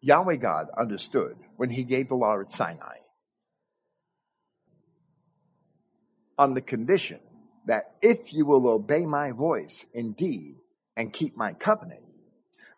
Yahweh 0.00 0.36
God 0.36 0.68
understood 0.76 1.36
when 1.56 1.70
he 1.70 1.84
gave 1.84 2.08
the 2.08 2.16
law 2.16 2.40
at 2.40 2.52
Sinai. 2.52 3.00
on 6.40 6.54
the 6.54 6.62
condition 6.62 7.20
that 7.66 7.92
if 8.00 8.32
you 8.32 8.46
will 8.46 8.66
obey 8.66 9.04
my 9.04 9.30
voice 9.30 9.84
indeed 9.92 10.56
and 10.96 11.12
keep 11.12 11.36
my 11.36 11.52
covenant, 11.52 12.00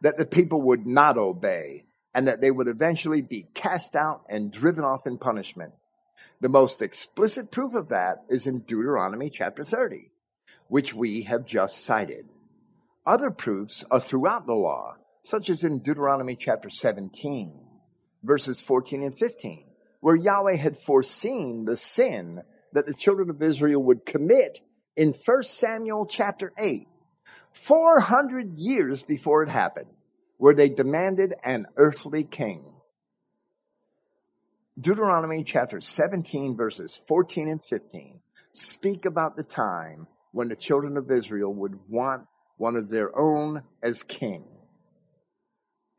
that 0.00 0.18
the 0.18 0.26
people 0.26 0.60
would 0.60 0.84
not 0.84 1.16
obey 1.16 1.84
and 2.12 2.26
that 2.26 2.40
they 2.40 2.50
would 2.50 2.66
eventually 2.66 3.22
be 3.22 3.46
cast 3.54 3.94
out 3.94 4.22
and 4.28 4.50
driven 4.50 4.82
off 4.82 5.06
in 5.06 5.16
punishment. 5.16 5.72
The 6.40 6.48
most 6.48 6.82
explicit 6.82 7.52
proof 7.52 7.74
of 7.74 7.90
that 7.90 8.24
is 8.28 8.48
in 8.48 8.62
Deuteronomy 8.62 9.30
chapter 9.30 9.62
30, 9.62 10.10
which 10.66 10.92
we 10.92 11.22
have 11.22 11.46
just 11.46 11.84
cited. 11.84 12.26
Other 13.06 13.30
proofs 13.30 13.84
are 13.92 14.00
throughout 14.00 14.44
the 14.44 14.54
law, 14.54 14.96
such 15.22 15.50
as 15.50 15.64
in 15.64 15.80
Deuteronomy 15.80 16.36
chapter 16.36 16.68
17, 16.68 17.60
verses 18.22 18.60
14 18.60 19.02
and 19.04 19.18
15, 19.18 19.64
where 20.00 20.16
Yahweh 20.16 20.56
had 20.56 20.78
foreseen 20.78 21.64
the 21.64 21.76
sin 21.76 22.42
that 22.72 22.86
the 22.86 22.94
children 22.94 23.30
of 23.30 23.42
Israel 23.42 23.82
would 23.82 24.04
commit 24.04 24.58
in 24.96 25.14
1 25.24 25.42
Samuel 25.44 26.06
chapter 26.06 26.52
8, 26.58 26.88
400 27.52 28.56
years 28.56 29.02
before 29.02 29.42
it 29.42 29.48
happened, 29.48 29.90
where 30.38 30.54
they 30.54 30.68
demanded 30.68 31.34
an 31.44 31.66
earthly 31.76 32.24
king. 32.24 32.64
Deuteronomy 34.80 35.44
chapter 35.44 35.80
17 35.80 36.56
verses 36.56 36.98
14 37.06 37.48
and 37.48 37.60
15 37.68 38.20
speak 38.54 39.04
about 39.04 39.36
the 39.36 39.42
time 39.42 40.06
when 40.32 40.48
the 40.48 40.56
children 40.56 40.96
of 40.96 41.10
Israel 41.10 41.52
would 41.52 41.78
want 41.88 42.26
one 42.56 42.76
of 42.76 42.88
their 42.88 43.16
own 43.16 43.62
as 43.82 44.02
king. 44.02 44.44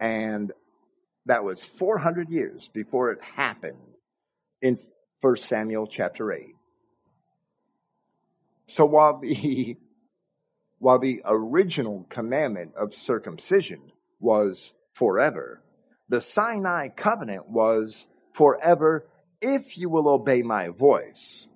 And 0.04 0.52
that 1.28 1.46
was 1.46 1.64
400 1.64 2.28
years 2.30 2.70
before 2.74 3.14
it 3.14 3.24
happened 3.24 3.78
in 4.62 4.78
1 5.22 5.38
Samuel 5.38 5.88
chapter 5.88 6.30
8. 6.34 6.54
So 8.68 8.84
while 8.84 9.20
the 9.22 9.78
while 10.80 11.00
the 11.00 11.22
original 11.24 12.06
commandment 12.10 12.74
of 12.76 12.94
circumcision 12.94 13.80
was 14.20 14.74
forever, 14.92 15.64
the 16.10 16.20
Sinai 16.20 16.90
covenant 16.90 17.48
was 17.48 18.06
forever 18.34 19.08
if 19.40 19.78
you 19.78 19.90
will 19.90 20.10
obey 20.10 20.42
my 20.42 20.68
voice, 20.68 21.48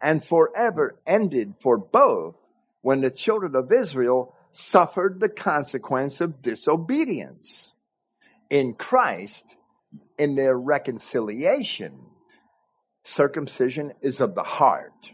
and 0.00 0.24
forever 0.24 0.94
ended 1.08 1.54
for 1.60 1.76
both 1.76 2.36
when 2.82 3.00
the 3.00 3.10
children 3.10 3.56
of 3.56 3.72
Israel 3.72 4.32
suffered 4.52 5.18
the 5.18 5.28
consequence 5.28 6.20
of 6.20 6.40
disobedience. 6.40 7.72
In 8.50 8.74
Christ, 8.74 9.56
in 10.18 10.36
their 10.36 10.56
reconciliation, 10.56 11.98
circumcision 13.04 13.92
is 14.02 14.20
of 14.20 14.34
the 14.34 14.42
heart. 14.42 15.10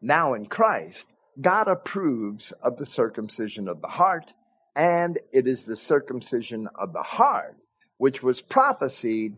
Now 0.00 0.34
in 0.34 0.46
Christ, 0.46 1.08
God 1.40 1.68
approves 1.68 2.52
of 2.52 2.76
the 2.76 2.86
circumcision 2.86 3.68
of 3.68 3.80
the 3.80 3.88
heart, 3.88 4.32
and 4.74 5.18
it 5.32 5.46
is 5.46 5.64
the 5.64 5.76
circumcision 5.76 6.68
of 6.74 6.92
the 6.92 7.02
heart 7.02 7.56
which 7.98 8.22
was 8.22 8.42
prophesied 8.42 9.36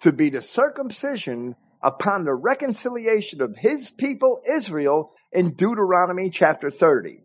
to 0.00 0.12
be 0.12 0.30
the 0.30 0.42
circumcision 0.42 1.54
upon 1.80 2.24
the 2.24 2.34
reconciliation 2.34 3.40
of 3.40 3.56
his 3.56 3.90
people 3.90 4.40
Israel 4.48 5.12
in 5.32 5.54
Deuteronomy 5.54 6.30
chapter 6.30 6.70
30. 6.70 7.20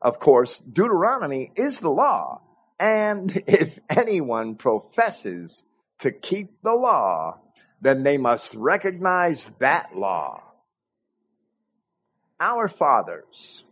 Of 0.00 0.20
course, 0.20 0.58
Deuteronomy 0.58 1.50
is 1.56 1.80
the 1.80 1.90
law, 1.90 2.40
and 2.78 3.30
if 3.46 3.78
anyone 3.88 4.56
professes 4.56 5.64
to 6.00 6.12
keep 6.12 6.62
the 6.62 6.74
law, 6.74 7.38
then 7.80 8.02
they 8.02 8.18
must 8.18 8.54
recognize 8.54 9.48
that 9.58 9.96
law 9.96 10.42
our 12.40 12.68
fathers 12.68 13.64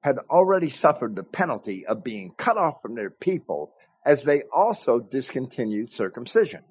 had 0.00 0.18
already 0.30 0.70
suffered 0.70 1.14
the 1.14 1.22
penalty 1.22 1.86
of 1.86 2.02
being 2.02 2.32
cut 2.36 2.56
off 2.56 2.82
from 2.82 2.94
their 2.94 3.10
people 3.10 3.72
as 4.04 4.22
they 4.22 4.42
also 4.54 4.98
discontinued 4.98 5.92
circumcision. 5.92 6.62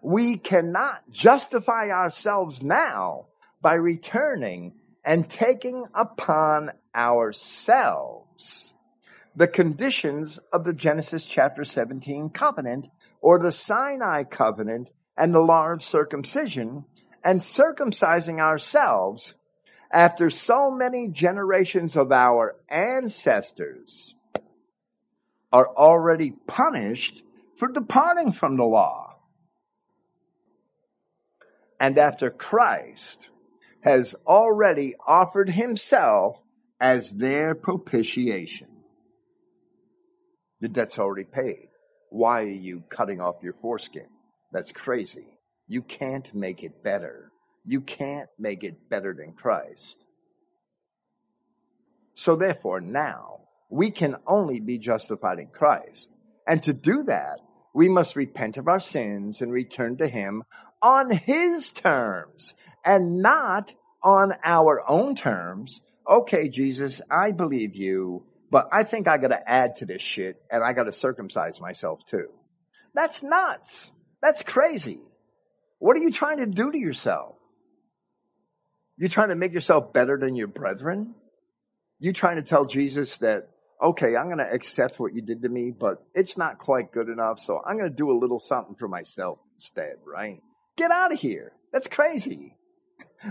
We 0.00 0.36
cannot 0.36 1.10
justify 1.10 1.88
ourselves 1.90 2.62
now 2.62 3.26
by 3.60 3.74
returning 3.74 4.74
and 5.04 5.28
taking 5.28 5.84
upon 5.94 6.70
ourselves 6.94 8.72
the 9.36 9.46
conditions 9.46 10.38
of 10.50 10.64
the 10.64 10.72
Genesis 10.72 11.26
chapter 11.26 11.62
17 11.62 12.30
covenant 12.30 12.86
or 13.20 13.38
the 13.38 13.52
Sinai 13.52 14.24
covenant 14.24 14.90
and 15.16 15.34
the 15.34 15.40
law 15.40 15.72
of 15.72 15.84
circumcision 15.84 16.86
and 17.22 17.38
circumcising 17.40 18.40
ourselves 18.40 19.34
after 19.92 20.30
so 20.30 20.70
many 20.70 21.08
generations 21.08 21.96
of 21.96 22.12
our 22.12 22.56
ancestors 22.70 24.14
are 25.52 25.68
already 25.68 26.30
punished 26.46 27.22
for 27.56 27.68
departing 27.68 28.32
from 28.32 28.56
the 28.56 28.64
law. 28.64 29.18
And 31.78 31.98
after 31.98 32.30
Christ 32.30 33.28
has 33.80 34.14
already 34.26 34.96
offered 35.06 35.50
himself 35.50 36.38
as 36.80 37.10
their 37.10 37.54
propitiation. 37.54 38.75
The 40.60 40.68
debt's 40.68 40.98
already 40.98 41.24
paid. 41.24 41.68
Why 42.10 42.42
are 42.42 42.48
you 42.48 42.82
cutting 42.88 43.20
off 43.20 43.42
your 43.42 43.54
foreskin? 43.60 44.06
That's 44.52 44.72
crazy. 44.72 45.26
You 45.66 45.82
can't 45.82 46.32
make 46.34 46.62
it 46.62 46.82
better. 46.82 47.30
You 47.64 47.80
can't 47.80 48.28
make 48.38 48.62
it 48.64 48.88
better 48.88 49.14
than 49.14 49.32
Christ. 49.32 49.98
So 52.14 52.36
therefore 52.36 52.80
now 52.80 53.40
we 53.68 53.90
can 53.90 54.16
only 54.26 54.60
be 54.60 54.78
justified 54.78 55.38
in 55.38 55.48
Christ. 55.48 56.10
And 56.46 56.62
to 56.62 56.72
do 56.72 57.02
that, 57.04 57.40
we 57.74 57.88
must 57.88 58.16
repent 58.16 58.56
of 58.56 58.68
our 58.68 58.80
sins 58.80 59.42
and 59.42 59.52
return 59.52 59.98
to 59.98 60.08
Him 60.08 60.44
on 60.80 61.10
His 61.10 61.72
terms 61.72 62.54
and 62.84 63.20
not 63.20 63.74
on 64.02 64.32
our 64.44 64.82
own 64.88 65.16
terms. 65.16 65.82
Okay, 66.08 66.48
Jesus, 66.48 67.02
I 67.10 67.32
believe 67.32 67.74
you, 67.74 68.24
but 68.50 68.68
I 68.72 68.84
think 68.84 69.08
I 69.08 69.18
gotta 69.18 69.40
add 69.48 69.76
to 69.76 69.86
this 69.86 70.02
shit 70.02 70.40
and 70.50 70.62
I 70.62 70.72
gotta 70.72 70.92
circumcise 70.92 71.60
myself 71.60 72.04
too. 72.06 72.28
That's 72.94 73.22
nuts. 73.22 73.92
That's 74.22 74.42
crazy. 74.42 75.00
What 75.78 75.96
are 75.96 76.00
you 76.00 76.10
trying 76.10 76.38
to 76.38 76.46
do 76.46 76.70
to 76.72 76.78
yourself? 76.78 77.36
You 78.96 79.08
trying 79.08 79.28
to 79.28 79.36
make 79.36 79.52
yourself 79.52 79.92
better 79.92 80.16
than 80.18 80.34
your 80.34 80.46
brethren? 80.46 81.14
You 81.98 82.12
trying 82.12 82.36
to 82.36 82.42
tell 82.42 82.64
Jesus 82.64 83.18
that, 83.18 83.48
okay, 83.82 84.16
I'm 84.16 84.26
going 84.26 84.38
to 84.38 84.50
accept 84.50 84.98
what 84.98 85.14
you 85.14 85.20
did 85.20 85.42
to 85.42 85.48
me, 85.48 85.70
but 85.70 86.02
it's 86.14 86.38
not 86.38 86.58
quite 86.58 86.92
good 86.92 87.08
enough. 87.08 87.40
So 87.40 87.60
I'm 87.64 87.76
going 87.76 87.90
to 87.90 87.94
do 87.94 88.10
a 88.10 88.18
little 88.18 88.38
something 88.38 88.74
for 88.74 88.88
myself 88.88 89.38
instead, 89.54 89.96
right? 90.06 90.40
Get 90.76 90.90
out 90.90 91.12
of 91.12 91.20
here. 91.20 91.52
That's 91.72 91.88
crazy. 91.88 92.54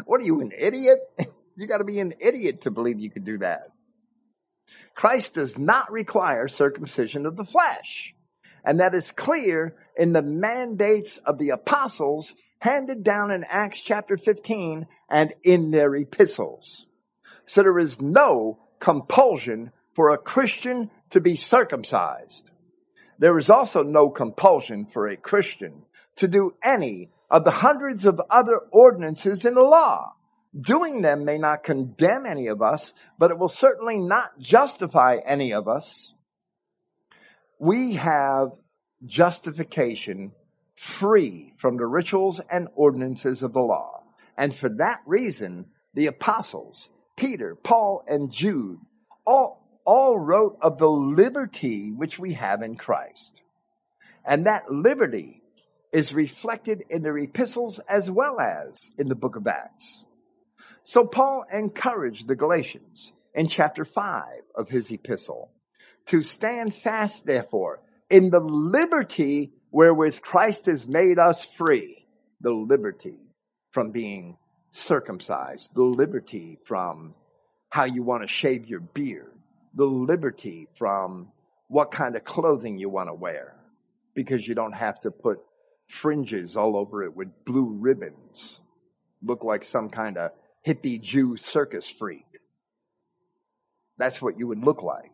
What 0.05 0.19
are 0.19 0.23
you, 0.23 0.41
an 0.41 0.51
idiot? 0.57 0.97
you 1.55 1.67
got 1.67 1.77
to 1.77 1.83
be 1.83 1.99
an 1.99 2.15
idiot 2.19 2.61
to 2.61 2.71
believe 2.71 2.99
you 2.99 3.11
could 3.11 3.23
do 3.23 3.37
that. 3.37 3.69
Christ 4.95 5.33
does 5.33 5.57
not 5.57 5.91
require 5.91 6.47
circumcision 6.47 7.25
of 7.25 7.35
the 7.35 7.45
flesh. 7.45 8.15
And 8.63 8.79
that 8.79 8.95
is 8.95 9.11
clear 9.11 9.75
in 9.95 10.13
the 10.13 10.23
mandates 10.23 11.17
of 11.17 11.37
the 11.37 11.49
apostles 11.49 12.33
handed 12.59 13.03
down 13.03 13.29
in 13.29 13.43
Acts 13.47 13.81
chapter 13.81 14.17
15 14.17 14.87
and 15.09 15.33
in 15.43 15.69
their 15.69 15.93
epistles. 15.95 16.87
So 17.45 17.61
there 17.61 17.77
is 17.77 18.01
no 18.01 18.59
compulsion 18.79 19.71
for 19.95 20.09
a 20.09 20.17
Christian 20.17 20.89
to 21.11 21.21
be 21.21 21.35
circumcised. 21.35 22.49
There 23.19 23.37
is 23.37 23.49
also 23.49 23.83
no 23.83 24.09
compulsion 24.09 24.87
for 24.87 25.07
a 25.07 25.17
Christian 25.17 25.83
to 26.17 26.27
do 26.27 26.55
any 26.63 27.09
of 27.29 27.43
the 27.43 27.51
hundreds 27.51 28.05
of 28.05 28.19
other 28.29 28.59
ordinances 28.71 29.45
in 29.45 29.53
the 29.53 29.61
law. 29.61 30.14
Doing 30.59 31.01
them 31.01 31.25
may 31.25 31.37
not 31.37 31.63
condemn 31.63 32.25
any 32.25 32.47
of 32.47 32.61
us, 32.61 32.93
but 33.17 33.31
it 33.31 33.37
will 33.37 33.49
certainly 33.49 33.97
not 33.97 34.39
justify 34.39 35.17
any 35.25 35.53
of 35.53 35.67
us. 35.67 36.13
We 37.59 37.93
have 37.95 38.49
justification 39.05 40.31
free 40.75 41.53
from 41.57 41.77
the 41.77 41.85
rituals 41.85 42.39
and 42.49 42.69
ordinances 42.75 43.43
of 43.43 43.53
the 43.53 43.61
law. 43.61 44.03
And 44.37 44.55
for 44.55 44.69
that 44.77 45.01
reason, 45.05 45.65
the 45.93 46.07
apostles, 46.07 46.89
Peter, 47.15 47.55
Paul, 47.55 48.03
and 48.07 48.31
Jude, 48.31 48.79
all, 49.25 49.81
all 49.85 50.17
wrote 50.17 50.57
of 50.61 50.77
the 50.77 50.89
liberty 50.89 51.91
which 51.91 52.17
we 52.17 52.33
have 52.33 52.61
in 52.61 52.75
Christ. 52.75 53.41
And 54.25 54.45
that 54.45 54.71
liberty 54.71 55.41
is 55.91 56.13
reflected 56.13 56.83
in 56.89 57.03
their 57.03 57.17
epistles 57.17 57.79
as 57.87 58.09
well 58.09 58.39
as 58.39 58.91
in 58.97 59.07
the 59.07 59.15
book 59.15 59.35
of 59.35 59.47
Acts. 59.47 60.03
So 60.85 61.03
Paul 61.03 61.45
encouraged 61.51 62.27
the 62.27 62.35
Galatians 62.35 63.11
in 63.33 63.47
chapter 63.47 63.85
5 63.85 64.23
of 64.53 64.69
his 64.69 64.91
epistle 64.91 65.49
to 66.07 66.21
stand 66.21 66.75
fast, 66.75 67.25
therefore, 67.25 67.79
in 68.07 68.29
the 68.29 68.39
liberty 68.39 69.51
wherewith 69.71 70.21
Christ 70.21 70.67
has 70.67 70.87
made 70.87 71.17
us 71.17 71.43
free, 71.43 72.05
the 72.39 72.51
liberty 72.51 73.17
from 73.71 73.89
being 73.89 74.37
circumcised, 74.69 75.73
the 75.73 75.81
liberty 75.81 76.59
from 76.65 77.15
how 77.69 77.85
you 77.85 78.03
want 78.03 78.21
to 78.21 78.27
shave 78.27 78.67
your 78.67 78.79
beard, 78.79 79.33
the 79.73 79.85
liberty 79.85 80.67
from 80.77 81.31
what 81.67 81.89
kind 81.89 82.15
of 82.15 82.23
clothing 82.23 82.77
you 82.77 82.89
want 82.89 83.09
to 83.09 83.13
wear, 83.15 83.55
because 84.13 84.47
you 84.47 84.53
don't 84.53 84.73
have 84.73 84.99
to 84.99 85.09
put 85.09 85.39
fringes 85.87 86.55
all 86.55 86.77
over 86.77 87.03
it 87.03 87.15
with 87.15 87.43
blue 87.43 87.75
ribbons, 87.79 88.59
look 89.23 89.43
like 89.43 89.63
some 89.63 89.89
kind 89.89 90.19
of 90.19 90.29
hippie 90.65 91.01
Jew 91.01 91.37
circus 91.37 91.89
freak. 91.89 92.25
That's 93.97 94.21
what 94.21 94.37
you 94.37 94.47
would 94.47 94.63
look 94.63 94.81
like. 94.83 95.11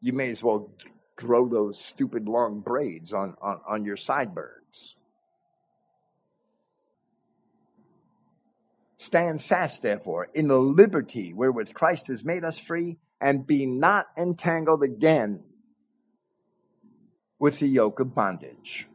You 0.00 0.12
may 0.12 0.30
as 0.30 0.42
well 0.42 0.72
grow 1.16 1.48
those 1.48 1.78
stupid 1.78 2.26
long 2.26 2.60
braids 2.60 3.12
on, 3.12 3.36
on, 3.42 3.60
on 3.68 3.84
your 3.84 3.96
sideburns. 3.96 4.96
Stand 8.96 9.42
fast, 9.42 9.82
therefore, 9.82 10.28
in 10.32 10.48
the 10.48 10.58
liberty 10.58 11.32
wherewith 11.32 11.74
Christ 11.74 12.06
has 12.06 12.24
made 12.24 12.44
us 12.44 12.58
free, 12.58 12.98
and 13.20 13.46
be 13.46 13.66
not 13.66 14.06
entangled 14.16 14.82
again 14.82 15.42
with 17.38 17.58
the 17.58 17.66
yoke 17.66 18.00
of 18.00 18.14
bondage. 18.14 18.86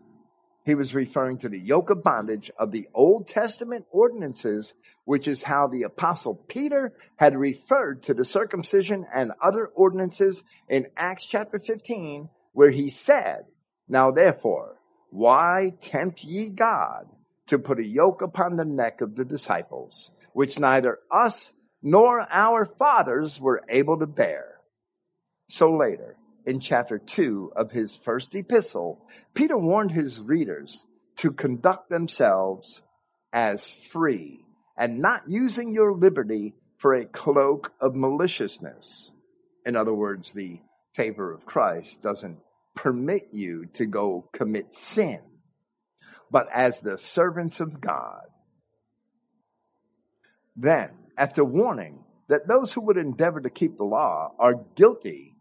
He 0.68 0.76
was 0.76 0.94
referring 0.94 1.38
to 1.38 1.50
the 1.50 1.58
yoke 1.58 1.92
of 1.92 2.04
bondage 2.04 2.52
of 2.60 2.74
the 2.74 2.90
Old 2.94 3.28
Testament 3.28 3.86
ordinances, 3.90 4.74
which 5.06 5.30
is 5.30 5.42
how 5.42 5.68
the 5.68 5.84
apostle 5.84 6.36
Peter 6.36 6.92
had 7.16 7.38
referred 7.38 8.04
to 8.04 8.14
the 8.14 8.26
circumcision 8.26 9.06
and 9.14 9.32
other 9.42 9.68
ordinances 9.68 10.44
in 10.68 10.88
Acts 10.98 11.26
chapter 11.26 11.58
15, 11.58 12.28
where 12.52 12.70
he 12.70 12.90
said, 12.90 13.46
Now 13.88 14.12
therefore, 14.12 14.76
why 15.10 15.72
tempt 15.80 16.26
ye 16.26 16.50
God 16.50 17.08
to 17.46 17.60
put 17.60 17.80
a 17.80 17.86
yoke 17.86 18.22
upon 18.22 18.58
the 18.58 18.66
neck 18.66 19.00
of 19.00 19.16
the 19.16 19.24
disciples, 19.24 20.12
which 20.34 20.60
neither 20.60 21.00
us 21.10 21.54
nor 21.82 22.28
our 22.30 22.66
fathers 22.66 23.40
were 23.40 23.64
able 23.70 24.00
to 24.00 24.06
bear. 24.06 24.60
So 25.48 25.78
later, 25.78 26.18
in 26.48 26.62
chapter 26.62 26.98
2 26.98 27.52
of 27.56 27.72
his 27.72 27.98
first 27.98 28.34
epistle, 28.34 29.06
Peter 29.34 29.58
warned 29.58 29.92
his 29.92 30.20
readers 30.20 30.86
to 31.18 31.32
conduct 31.32 31.90
themselves 31.90 32.82
as 33.34 33.70
free 33.92 34.46
and 34.78 35.00
not 35.00 35.24
using 35.28 35.74
your 35.74 35.94
liberty 35.94 36.56
for 36.78 36.94
a 36.94 37.06
cloak 37.06 37.74
of 37.82 37.96
maliciousness. 37.96 39.12
In 39.66 39.76
other 39.76 39.94
words, 39.94 40.32
the 40.32 40.62
favor 40.96 41.34
of 41.34 41.46
Christ 41.46 42.02
doesn't 42.02 42.40
permit 42.76 43.28
you 43.34 43.66
to 43.74 43.86
go 43.86 44.30
commit 44.32 44.74
sin 44.74 45.20
but 46.30 46.48
as 46.54 46.82
the 46.82 46.98
servants 46.98 47.60
of 47.60 47.80
God. 47.80 48.26
Then, 50.56 50.90
after 51.18 51.44
warning 51.44 52.04
that 52.28 52.48
those 52.48 52.74
who 52.74 52.86
would 52.86 52.98
endeavor 52.98 53.40
to 53.40 53.50
keep 53.50 53.78
the 53.78 53.86
law 53.86 54.34
are 54.40 54.66
guilty 54.76 55.37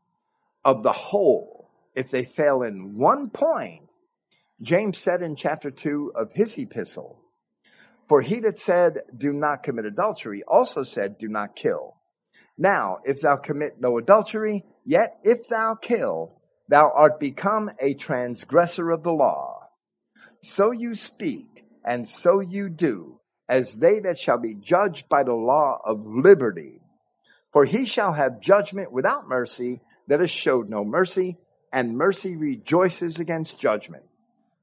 of 0.67 0.83
the 0.83 0.93
whole 0.93 1.71
if 1.95 2.11
they 2.11 2.27
fail 2.27 2.63
in 2.63 2.99
one 2.99 3.31
point, 3.31 3.85
James 4.61 4.99
said 4.99 5.23
in 5.23 5.37
chapter 5.37 5.71
2 5.71 6.13
of 6.15 6.33
his 6.33 6.59
epistle, 6.59 7.23
For 8.09 8.21
he 8.21 8.41
that 8.41 8.59
said, 8.59 8.99
Do 9.17 9.33
not 9.33 9.63
commit 9.63 9.87
adultery, 9.87 10.43
also 10.47 10.83
said, 10.83 11.17
Do 11.17 11.29
not 11.29 11.57
kill. 11.57 11.97
Now, 12.59 12.99
if 13.05 13.23
thou 13.23 13.37
commit 13.37 13.81
no 13.81 13.97
adultery, 13.97 14.67
yet 14.85 15.17
if 15.25 15.49
thou 15.49 15.75
kill, 15.75 16.43
thou 16.69 16.93
art 16.95 17.19
become 17.19 17.71
a 17.81 17.95
transgressor 17.95 18.91
of 18.91 19.03
the 19.03 19.13
law 19.13 19.57
so 20.47 20.71
you 20.71 20.95
speak, 20.95 21.65
and 21.85 22.09
so 22.09 22.41
you 22.41 22.69
do, 22.69 23.21
as 23.49 23.77
they 23.77 24.01
that 24.01 24.19
shall 24.19 24.39
be 24.39 24.55
judged 24.55 25.09
by 25.09 25.25
the 25.25 25.35
law 25.35 25.81
of 25.85 26.07
liberty. 26.07 26.81
For 27.53 27.65
he 27.65 27.85
shall 27.85 28.13
have 28.13 28.41
judgment 28.41 28.93
without 28.93 29.29
mercy 29.29 29.81
that 30.09 30.21
has 30.21 30.31
showed 30.31 30.69
no 30.69 30.85
mercy, 30.85 31.37
and 31.73 31.97
mercy 31.97 32.37
rejoices 32.37 33.19
against 33.19 33.61
judgment. 33.61 34.05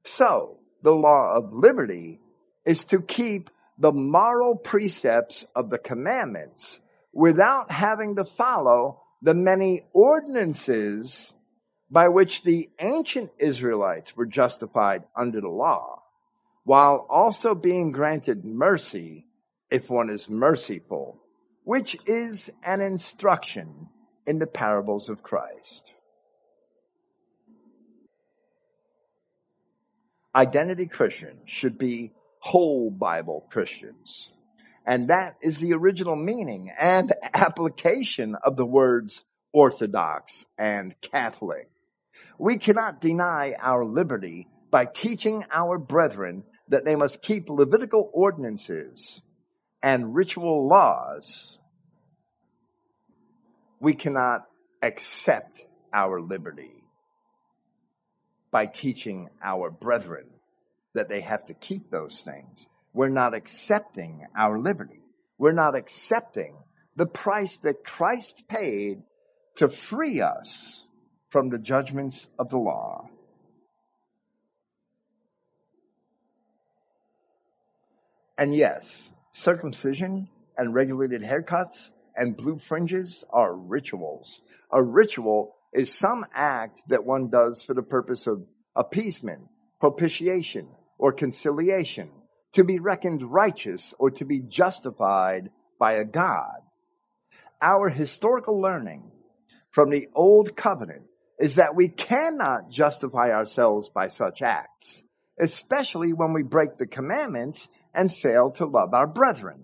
So, 0.04 0.58
the 0.82 0.92
law 0.92 1.34
of 1.34 1.52
liberty 1.52 2.20
is 2.64 2.84
to 2.86 3.00
keep 3.00 3.50
the 3.78 3.92
moral 3.92 4.56
precepts 4.56 5.46
of 5.54 5.70
the 5.70 5.78
commandments 5.78 6.80
without 7.12 7.70
having 7.70 8.16
to 8.16 8.24
follow 8.24 9.00
the 9.22 9.34
many 9.34 9.86
ordinances 9.92 11.34
by 11.90 12.08
which 12.08 12.42
the 12.42 12.68
ancient 12.78 13.30
Israelites 13.38 14.16
were 14.16 14.26
justified 14.26 15.04
under 15.16 15.40
the 15.40 15.48
law, 15.48 16.02
while 16.64 17.06
also 17.08 17.54
being 17.54 17.92
granted 17.92 18.44
mercy 18.44 19.26
if 19.70 19.88
one 19.88 20.10
is 20.10 20.28
merciful, 20.28 21.20
which 21.64 21.96
is 22.06 22.50
an 22.62 22.80
instruction 22.80 23.88
in 24.26 24.38
the 24.38 24.46
parables 24.46 25.08
of 25.08 25.22
Christ. 25.22 25.92
Identity 30.34 30.86
Christians 30.86 31.42
should 31.46 31.78
be 31.78 32.12
whole 32.40 32.90
Bible 32.90 33.46
Christians. 33.50 34.28
And 34.86 35.08
that 35.08 35.36
is 35.40 35.58
the 35.58 35.74
original 35.74 36.16
meaning 36.16 36.70
and 36.78 37.12
application 37.34 38.36
of 38.42 38.56
the 38.56 38.66
words 38.66 39.22
Orthodox 39.52 40.44
and 40.58 40.94
Catholic. 41.00 41.70
We 42.38 42.58
cannot 42.58 43.00
deny 43.00 43.54
our 43.60 43.84
liberty 43.84 44.48
by 44.70 44.86
teaching 44.86 45.44
our 45.52 45.78
brethren 45.78 46.42
that 46.68 46.84
they 46.84 46.96
must 46.96 47.22
keep 47.22 47.48
Levitical 47.48 48.10
ordinances 48.12 49.22
and 49.82 50.14
ritual 50.14 50.68
laws. 50.68 51.58
We 53.84 53.92
cannot 53.92 54.46
accept 54.80 55.62
our 55.92 56.18
liberty 56.18 56.72
by 58.50 58.64
teaching 58.64 59.28
our 59.42 59.70
brethren 59.70 60.24
that 60.94 61.10
they 61.10 61.20
have 61.20 61.44
to 61.48 61.52
keep 61.54 61.90
those 61.90 62.22
things. 62.22 62.66
We're 62.94 63.10
not 63.10 63.34
accepting 63.34 64.26
our 64.34 64.58
liberty. 64.58 65.02
We're 65.36 65.52
not 65.52 65.76
accepting 65.76 66.56
the 66.96 67.04
price 67.04 67.58
that 67.58 67.84
Christ 67.84 68.48
paid 68.48 69.02
to 69.56 69.68
free 69.68 70.22
us 70.22 70.86
from 71.28 71.50
the 71.50 71.58
judgments 71.58 72.26
of 72.38 72.48
the 72.48 72.56
law. 72.56 73.10
And 78.38 78.56
yes, 78.56 79.10
circumcision 79.32 80.30
and 80.56 80.72
regulated 80.72 81.20
haircuts 81.20 81.90
and 82.16 82.36
blue 82.36 82.58
fringes 82.58 83.24
are 83.30 83.54
rituals. 83.54 84.40
A 84.70 84.82
ritual 84.82 85.56
is 85.72 85.92
some 85.92 86.24
act 86.34 86.80
that 86.88 87.04
one 87.04 87.28
does 87.28 87.62
for 87.62 87.74
the 87.74 87.82
purpose 87.82 88.26
of 88.26 88.46
appeasement, 88.76 89.42
propitiation, 89.80 90.68
or 90.98 91.12
conciliation, 91.12 92.10
to 92.52 92.64
be 92.64 92.78
reckoned 92.78 93.22
righteous 93.22 93.94
or 93.98 94.10
to 94.12 94.24
be 94.24 94.40
justified 94.40 95.50
by 95.78 95.94
a 95.94 96.04
God. 96.04 96.60
Our 97.60 97.88
historical 97.88 98.60
learning 98.60 99.10
from 99.70 99.90
the 99.90 100.08
Old 100.14 100.56
Covenant 100.56 101.02
is 101.38 101.56
that 101.56 101.74
we 101.74 101.88
cannot 101.88 102.70
justify 102.70 103.30
ourselves 103.30 103.88
by 103.88 104.08
such 104.08 104.40
acts, 104.40 105.02
especially 105.40 106.12
when 106.12 106.32
we 106.32 106.42
break 106.44 106.78
the 106.78 106.86
commandments 106.86 107.68
and 107.92 108.14
fail 108.14 108.52
to 108.52 108.66
love 108.66 108.94
our 108.94 109.06
brethren. 109.06 109.63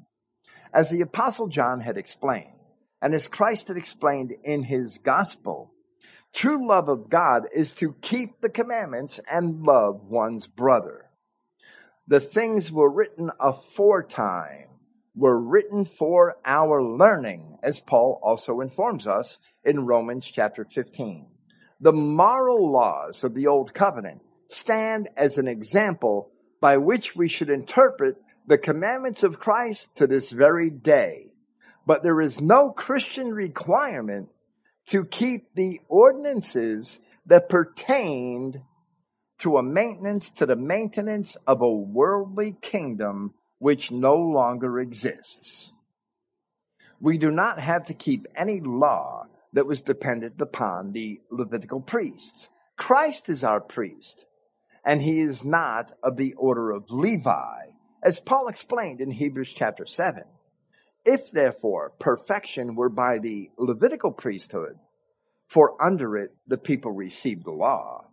As 0.72 0.90
the 0.90 1.00
apostle 1.00 1.48
John 1.48 1.80
had 1.80 1.96
explained, 1.96 2.54
and 3.02 3.14
as 3.14 3.28
Christ 3.28 3.68
had 3.68 3.76
explained 3.76 4.34
in 4.44 4.62
his 4.62 4.98
gospel, 4.98 5.72
true 6.32 6.68
love 6.68 6.88
of 6.88 7.08
God 7.08 7.48
is 7.54 7.72
to 7.76 7.94
keep 8.00 8.40
the 8.40 8.48
commandments 8.48 9.18
and 9.30 9.62
love 9.62 10.04
one's 10.04 10.46
brother. 10.46 11.10
The 12.06 12.20
things 12.20 12.70
were 12.70 12.90
written 12.90 13.30
aforetime 13.40 14.68
were 15.16 15.38
written 15.38 15.84
for 15.84 16.36
our 16.44 16.82
learning, 16.82 17.58
as 17.62 17.80
Paul 17.80 18.20
also 18.22 18.60
informs 18.60 19.06
us 19.06 19.38
in 19.64 19.86
Romans 19.86 20.24
chapter 20.24 20.64
15 20.64 21.26
the 21.80 21.92
moral 21.92 22.70
laws 22.70 23.24
of 23.24 23.34
the 23.34 23.46
old 23.46 23.72
covenant 23.72 24.20
stand 24.48 25.08
as 25.16 25.38
an 25.38 25.48
example 25.48 26.30
by 26.60 26.76
which 26.76 27.16
we 27.16 27.28
should 27.28 27.48
interpret 27.48 28.16
the 28.50 28.58
commandments 28.58 29.22
of 29.22 29.38
Christ 29.38 29.94
to 29.98 30.08
this 30.08 30.28
very 30.28 30.70
day. 30.70 31.26
But 31.86 32.02
there 32.02 32.20
is 32.20 32.40
no 32.40 32.70
Christian 32.70 33.32
requirement 33.32 34.28
to 34.88 35.04
keep 35.04 35.54
the 35.54 35.80
ordinances 35.88 37.00
that 37.26 37.48
pertained 37.48 38.60
to 39.38 39.56
a 39.56 39.62
maintenance, 39.62 40.32
to 40.32 40.46
the 40.46 40.56
maintenance 40.56 41.36
of 41.46 41.62
a 41.62 41.70
worldly 41.70 42.56
kingdom 42.60 43.34
which 43.60 43.92
no 43.92 44.16
longer 44.16 44.80
exists. 44.80 45.72
We 47.00 47.18
do 47.18 47.30
not 47.30 47.60
have 47.60 47.86
to 47.86 47.94
keep 47.94 48.26
any 48.34 48.58
law 48.58 49.26
that 49.52 49.66
was 49.66 49.80
dependent 49.82 50.40
upon 50.40 50.90
the 50.90 51.20
Levitical 51.30 51.80
priests. 51.80 52.48
Christ 52.76 53.28
is 53.28 53.44
our 53.44 53.60
priest, 53.60 54.24
and 54.84 55.00
he 55.00 55.20
is 55.20 55.44
not 55.44 55.92
of 56.02 56.16
the 56.16 56.34
order 56.34 56.72
of 56.72 56.90
Levi, 56.90 57.70
As 58.02 58.18
Paul 58.18 58.48
explained 58.48 59.00
in 59.00 59.10
Hebrews 59.10 59.52
chapter 59.52 59.84
7, 59.84 60.24
if 61.04 61.30
therefore 61.30 61.92
perfection 61.98 62.74
were 62.74 62.88
by 62.88 63.18
the 63.18 63.50
Levitical 63.58 64.10
priesthood, 64.10 64.78
for 65.48 65.80
under 65.82 66.16
it 66.16 66.34
the 66.46 66.56
people 66.56 66.92
received 66.92 67.44
the 67.44 67.50
law, 67.50 68.06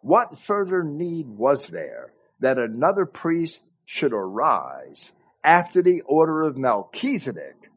what 0.00 0.38
further 0.38 0.82
need 0.82 1.28
was 1.28 1.68
there 1.68 2.12
that 2.40 2.58
another 2.58 3.06
priest 3.06 3.62
should 3.84 4.12
arise 4.12 5.12
after 5.44 5.82
the 5.82 6.00
order 6.06 6.42
of 6.42 6.56
Melchizedek 6.56 7.70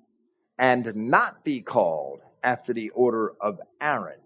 and 0.57 0.95
not 0.95 1.43
be 1.43 1.61
called 1.61 2.21
after 2.43 2.73
the 2.73 2.89
order 2.91 3.33
of 3.39 3.59
Aaron? 3.79 4.19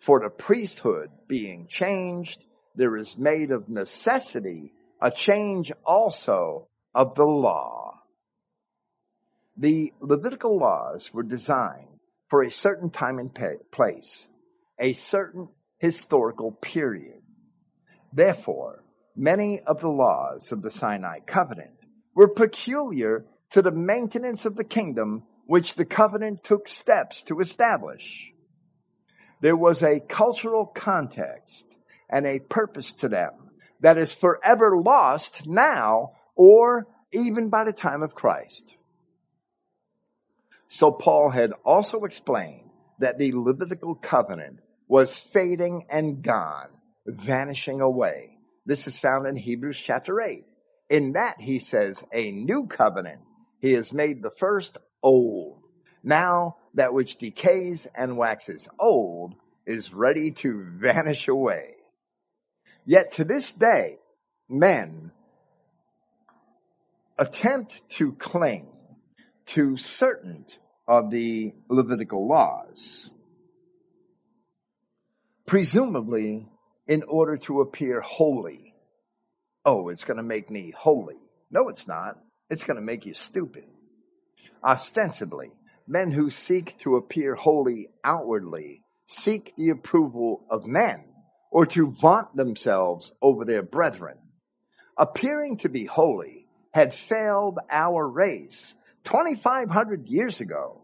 For 0.00 0.20
the 0.20 0.30
priesthood 0.30 1.10
being 1.28 1.68
changed, 1.68 2.42
there 2.74 2.96
is 2.96 3.16
made 3.16 3.52
of 3.52 3.68
necessity 3.68 4.72
a 5.02 5.10
change 5.10 5.72
also 5.84 6.68
of 6.94 7.16
the 7.16 7.24
law. 7.24 7.98
The 9.56 9.92
Levitical 10.00 10.56
laws 10.56 11.12
were 11.12 11.24
designed 11.24 11.98
for 12.30 12.42
a 12.42 12.50
certain 12.50 12.88
time 12.88 13.18
and 13.18 13.36
place, 13.72 14.28
a 14.78 14.92
certain 14.92 15.48
historical 15.78 16.52
period. 16.52 17.20
Therefore, 18.12 18.84
many 19.16 19.60
of 19.60 19.80
the 19.80 19.90
laws 19.90 20.52
of 20.52 20.62
the 20.62 20.70
Sinai 20.70 21.18
covenant 21.26 21.76
were 22.14 22.28
peculiar 22.28 23.26
to 23.50 23.60
the 23.60 23.72
maintenance 23.72 24.46
of 24.46 24.54
the 24.54 24.64
kingdom 24.64 25.24
which 25.46 25.74
the 25.74 25.84
covenant 25.84 26.44
took 26.44 26.68
steps 26.68 27.24
to 27.24 27.40
establish. 27.40 28.32
There 29.40 29.56
was 29.56 29.82
a 29.82 29.98
cultural 29.98 30.64
context 30.64 31.76
and 32.08 32.24
a 32.24 32.38
purpose 32.38 32.92
to 32.94 33.08
them 33.08 33.41
that 33.82 33.98
is 33.98 34.14
forever 34.14 34.76
lost 34.76 35.46
now 35.46 36.12
or 36.34 36.86
even 37.12 37.50
by 37.50 37.64
the 37.64 37.72
time 37.72 38.02
of 38.02 38.14
Christ. 38.14 38.74
So 40.68 40.90
Paul 40.90 41.28
had 41.28 41.52
also 41.64 42.04
explained 42.04 42.70
that 43.00 43.18
the 43.18 43.32
Levitical 43.32 43.94
covenant 43.94 44.60
was 44.88 45.18
fading 45.18 45.86
and 45.90 46.22
gone, 46.22 46.68
vanishing 47.06 47.80
away. 47.80 48.38
This 48.64 48.86
is 48.86 48.98
found 48.98 49.26
in 49.26 49.36
Hebrews 49.36 49.78
chapter 49.78 50.20
8. 50.20 50.44
In 50.88 51.12
that 51.12 51.40
he 51.40 51.58
says, 51.58 52.04
a 52.12 52.30
new 52.30 52.66
covenant. 52.68 53.20
He 53.58 53.72
has 53.72 53.92
made 53.92 54.22
the 54.22 54.30
first 54.30 54.78
old. 55.02 55.58
Now 56.02 56.56
that 56.74 56.94
which 56.94 57.16
decays 57.16 57.86
and 57.94 58.16
waxes 58.16 58.68
old 58.78 59.34
is 59.66 59.92
ready 59.92 60.30
to 60.32 60.64
vanish 60.78 61.28
away. 61.28 61.74
Yet 62.84 63.12
to 63.12 63.24
this 63.24 63.52
day, 63.52 63.98
men 64.48 65.12
attempt 67.18 67.88
to 67.90 68.12
cling 68.12 68.66
to 69.46 69.76
certain 69.76 70.46
of 70.88 71.10
the 71.10 71.54
Levitical 71.68 72.26
laws, 72.26 73.10
presumably 75.46 76.48
in 76.86 77.04
order 77.04 77.36
to 77.36 77.60
appear 77.60 78.00
holy. 78.00 78.74
Oh, 79.64 79.88
it's 79.88 80.04
going 80.04 80.16
to 80.16 80.22
make 80.24 80.50
me 80.50 80.72
holy. 80.76 81.16
No, 81.50 81.68
it's 81.68 81.86
not. 81.86 82.18
It's 82.50 82.64
going 82.64 82.76
to 82.76 82.82
make 82.82 83.06
you 83.06 83.14
stupid. 83.14 83.64
Ostensibly, 84.64 85.52
men 85.86 86.10
who 86.10 86.30
seek 86.30 86.78
to 86.78 86.96
appear 86.96 87.36
holy 87.36 87.88
outwardly 88.04 88.82
seek 89.06 89.54
the 89.56 89.70
approval 89.70 90.44
of 90.50 90.66
men 90.66 91.04
or 91.52 91.66
to 91.66 91.90
vaunt 91.90 92.34
themselves 92.34 93.12
over 93.20 93.44
their 93.44 93.62
brethren. 93.62 94.16
Appearing 94.98 95.58
to 95.58 95.68
be 95.68 95.84
holy 95.84 96.46
had 96.72 96.94
failed 96.94 97.58
our 97.70 98.08
race 98.08 98.74
2,500 99.04 100.08
years 100.08 100.40
ago 100.40 100.80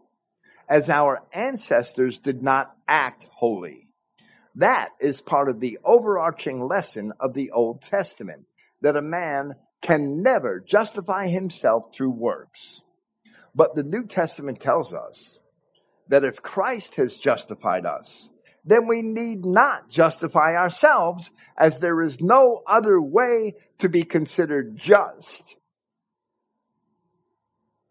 as 0.69 0.89
our 0.89 1.23
ancestors 1.33 2.19
did 2.19 2.43
not 2.43 2.71
act 2.87 3.25
holy. 3.31 3.87
That 4.55 4.89
is 4.99 5.21
part 5.21 5.49
of 5.49 5.59
the 5.59 5.79
overarching 5.83 6.67
lesson 6.67 7.13
of 7.19 7.33
the 7.33 7.51
Old 7.51 7.81
Testament 7.81 8.45
that 8.81 8.95
a 8.95 9.01
man 9.01 9.55
can 9.81 10.21
never 10.21 10.59
justify 10.59 11.27
himself 11.27 11.95
through 11.95 12.11
works. 12.11 12.81
But 13.55 13.75
the 13.75 13.83
New 13.83 14.05
Testament 14.05 14.59
tells 14.59 14.93
us 14.93 15.39
that 16.09 16.23
if 16.23 16.43
Christ 16.43 16.95
has 16.95 17.17
justified 17.17 17.87
us, 17.87 18.29
then 18.65 18.87
we 18.87 19.01
need 19.01 19.45
not 19.45 19.89
justify 19.89 20.55
ourselves 20.55 21.31
as 21.57 21.79
there 21.79 22.01
is 22.01 22.21
no 22.21 22.61
other 22.67 22.99
way 22.99 23.55
to 23.79 23.89
be 23.89 24.03
considered 24.03 24.77
just 24.77 25.55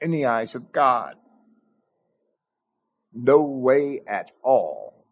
in 0.00 0.10
the 0.10 0.26
eyes 0.26 0.54
of 0.54 0.72
God. 0.72 1.14
No 3.12 3.42
way 3.42 4.00
at 4.06 4.30
all. 4.42 5.04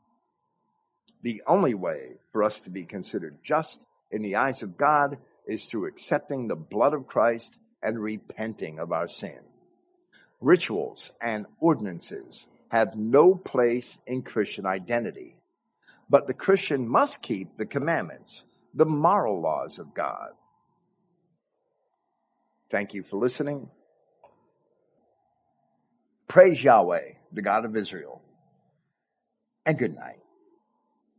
The 1.22 1.42
only 1.46 1.74
way 1.74 2.12
for 2.32 2.44
us 2.44 2.60
to 2.60 2.70
be 2.70 2.84
considered 2.84 3.38
just 3.42 3.84
in 4.10 4.22
the 4.22 4.36
eyes 4.36 4.62
of 4.62 4.76
God 4.76 5.18
is 5.46 5.66
through 5.66 5.86
accepting 5.86 6.46
the 6.46 6.56
blood 6.56 6.94
of 6.94 7.06
Christ 7.06 7.56
and 7.82 7.98
repenting 7.98 8.78
of 8.78 8.92
our 8.92 9.08
sin. 9.08 9.40
Rituals 10.40 11.12
and 11.20 11.46
ordinances 11.60 12.46
have 12.68 12.96
no 12.96 13.34
place 13.34 13.98
in 14.06 14.22
Christian 14.22 14.66
identity. 14.66 15.35
But 16.08 16.26
the 16.26 16.34
Christian 16.34 16.88
must 16.88 17.22
keep 17.22 17.56
the 17.56 17.66
commandments, 17.66 18.44
the 18.74 18.84
moral 18.84 19.40
laws 19.40 19.78
of 19.78 19.94
God. 19.94 20.30
Thank 22.70 22.94
you 22.94 23.02
for 23.02 23.16
listening. 23.16 23.68
Praise 26.28 26.62
Yahweh, 26.62 27.12
the 27.32 27.42
God 27.42 27.64
of 27.64 27.76
Israel. 27.76 28.22
And 29.64 29.78
good 29.78 29.94
night. 29.94 30.20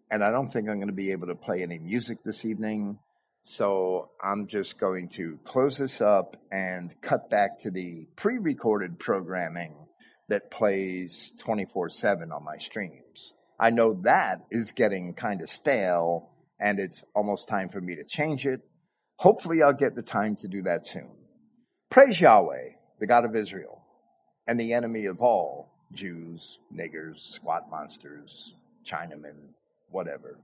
And 0.10 0.24
I 0.24 0.32
don't 0.32 0.52
think 0.52 0.70
I'm 0.70 0.78
going 0.78 0.88
to 0.88 0.94
be 0.94 1.12
able 1.12 1.28
to 1.28 1.36
play 1.36 1.64
any 1.64 1.80
music 1.80 2.20
this 2.24 2.46
evening. 2.46 3.00
So 3.44 4.10
I'm 4.22 4.48
just 4.48 4.78
going 4.80 5.10
to 5.16 5.40
close 5.46 5.78
this 5.78 6.02
up 6.02 6.36
and 6.52 6.94
cut 7.02 7.30
back 7.30 7.60
to 7.60 7.72
the 7.72 8.08
pre 8.16 8.38
recorded 8.38 9.00
programming 9.00 9.74
that 10.30 10.52
plays 10.52 11.32
24 11.40 11.90
7 11.90 12.32
on 12.32 12.44
my 12.44 12.58
streams. 12.58 13.34
I 13.60 13.72
know 13.72 14.00
that 14.04 14.46
is 14.52 14.72
getting 14.72 15.14
kind 15.14 15.42
of 15.42 15.50
stale 15.50 16.30
and 16.60 16.80
it's 16.80 17.04
almost 17.16 17.48
time 17.48 17.70
for 17.70 17.82
me 17.82 17.96
to 17.96 18.04
change 18.04 18.46
it. 18.46 18.62
Hopefully 19.16 19.64
I'll 19.64 19.74
get 19.74 19.96
the 19.96 20.04
time 20.04 20.36
to 20.38 20.48
do 20.48 20.64
that 20.64 20.86
soon. 20.86 21.10
Praise 21.90 22.20
Yahweh, 22.20 22.70
the 23.00 23.08
God 23.08 23.26
of 23.26 23.36
Israel, 23.36 23.82
and 24.48 24.60
the 24.60 24.74
enemy 24.74 25.06
of 25.06 25.22
all 25.22 25.72
Jews, 25.94 26.60
niggers, 26.74 27.20
squat 27.20 27.70
monsters, 27.70 28.54
Chinamen, 28.86 29.54
whatever. 29.90 30.38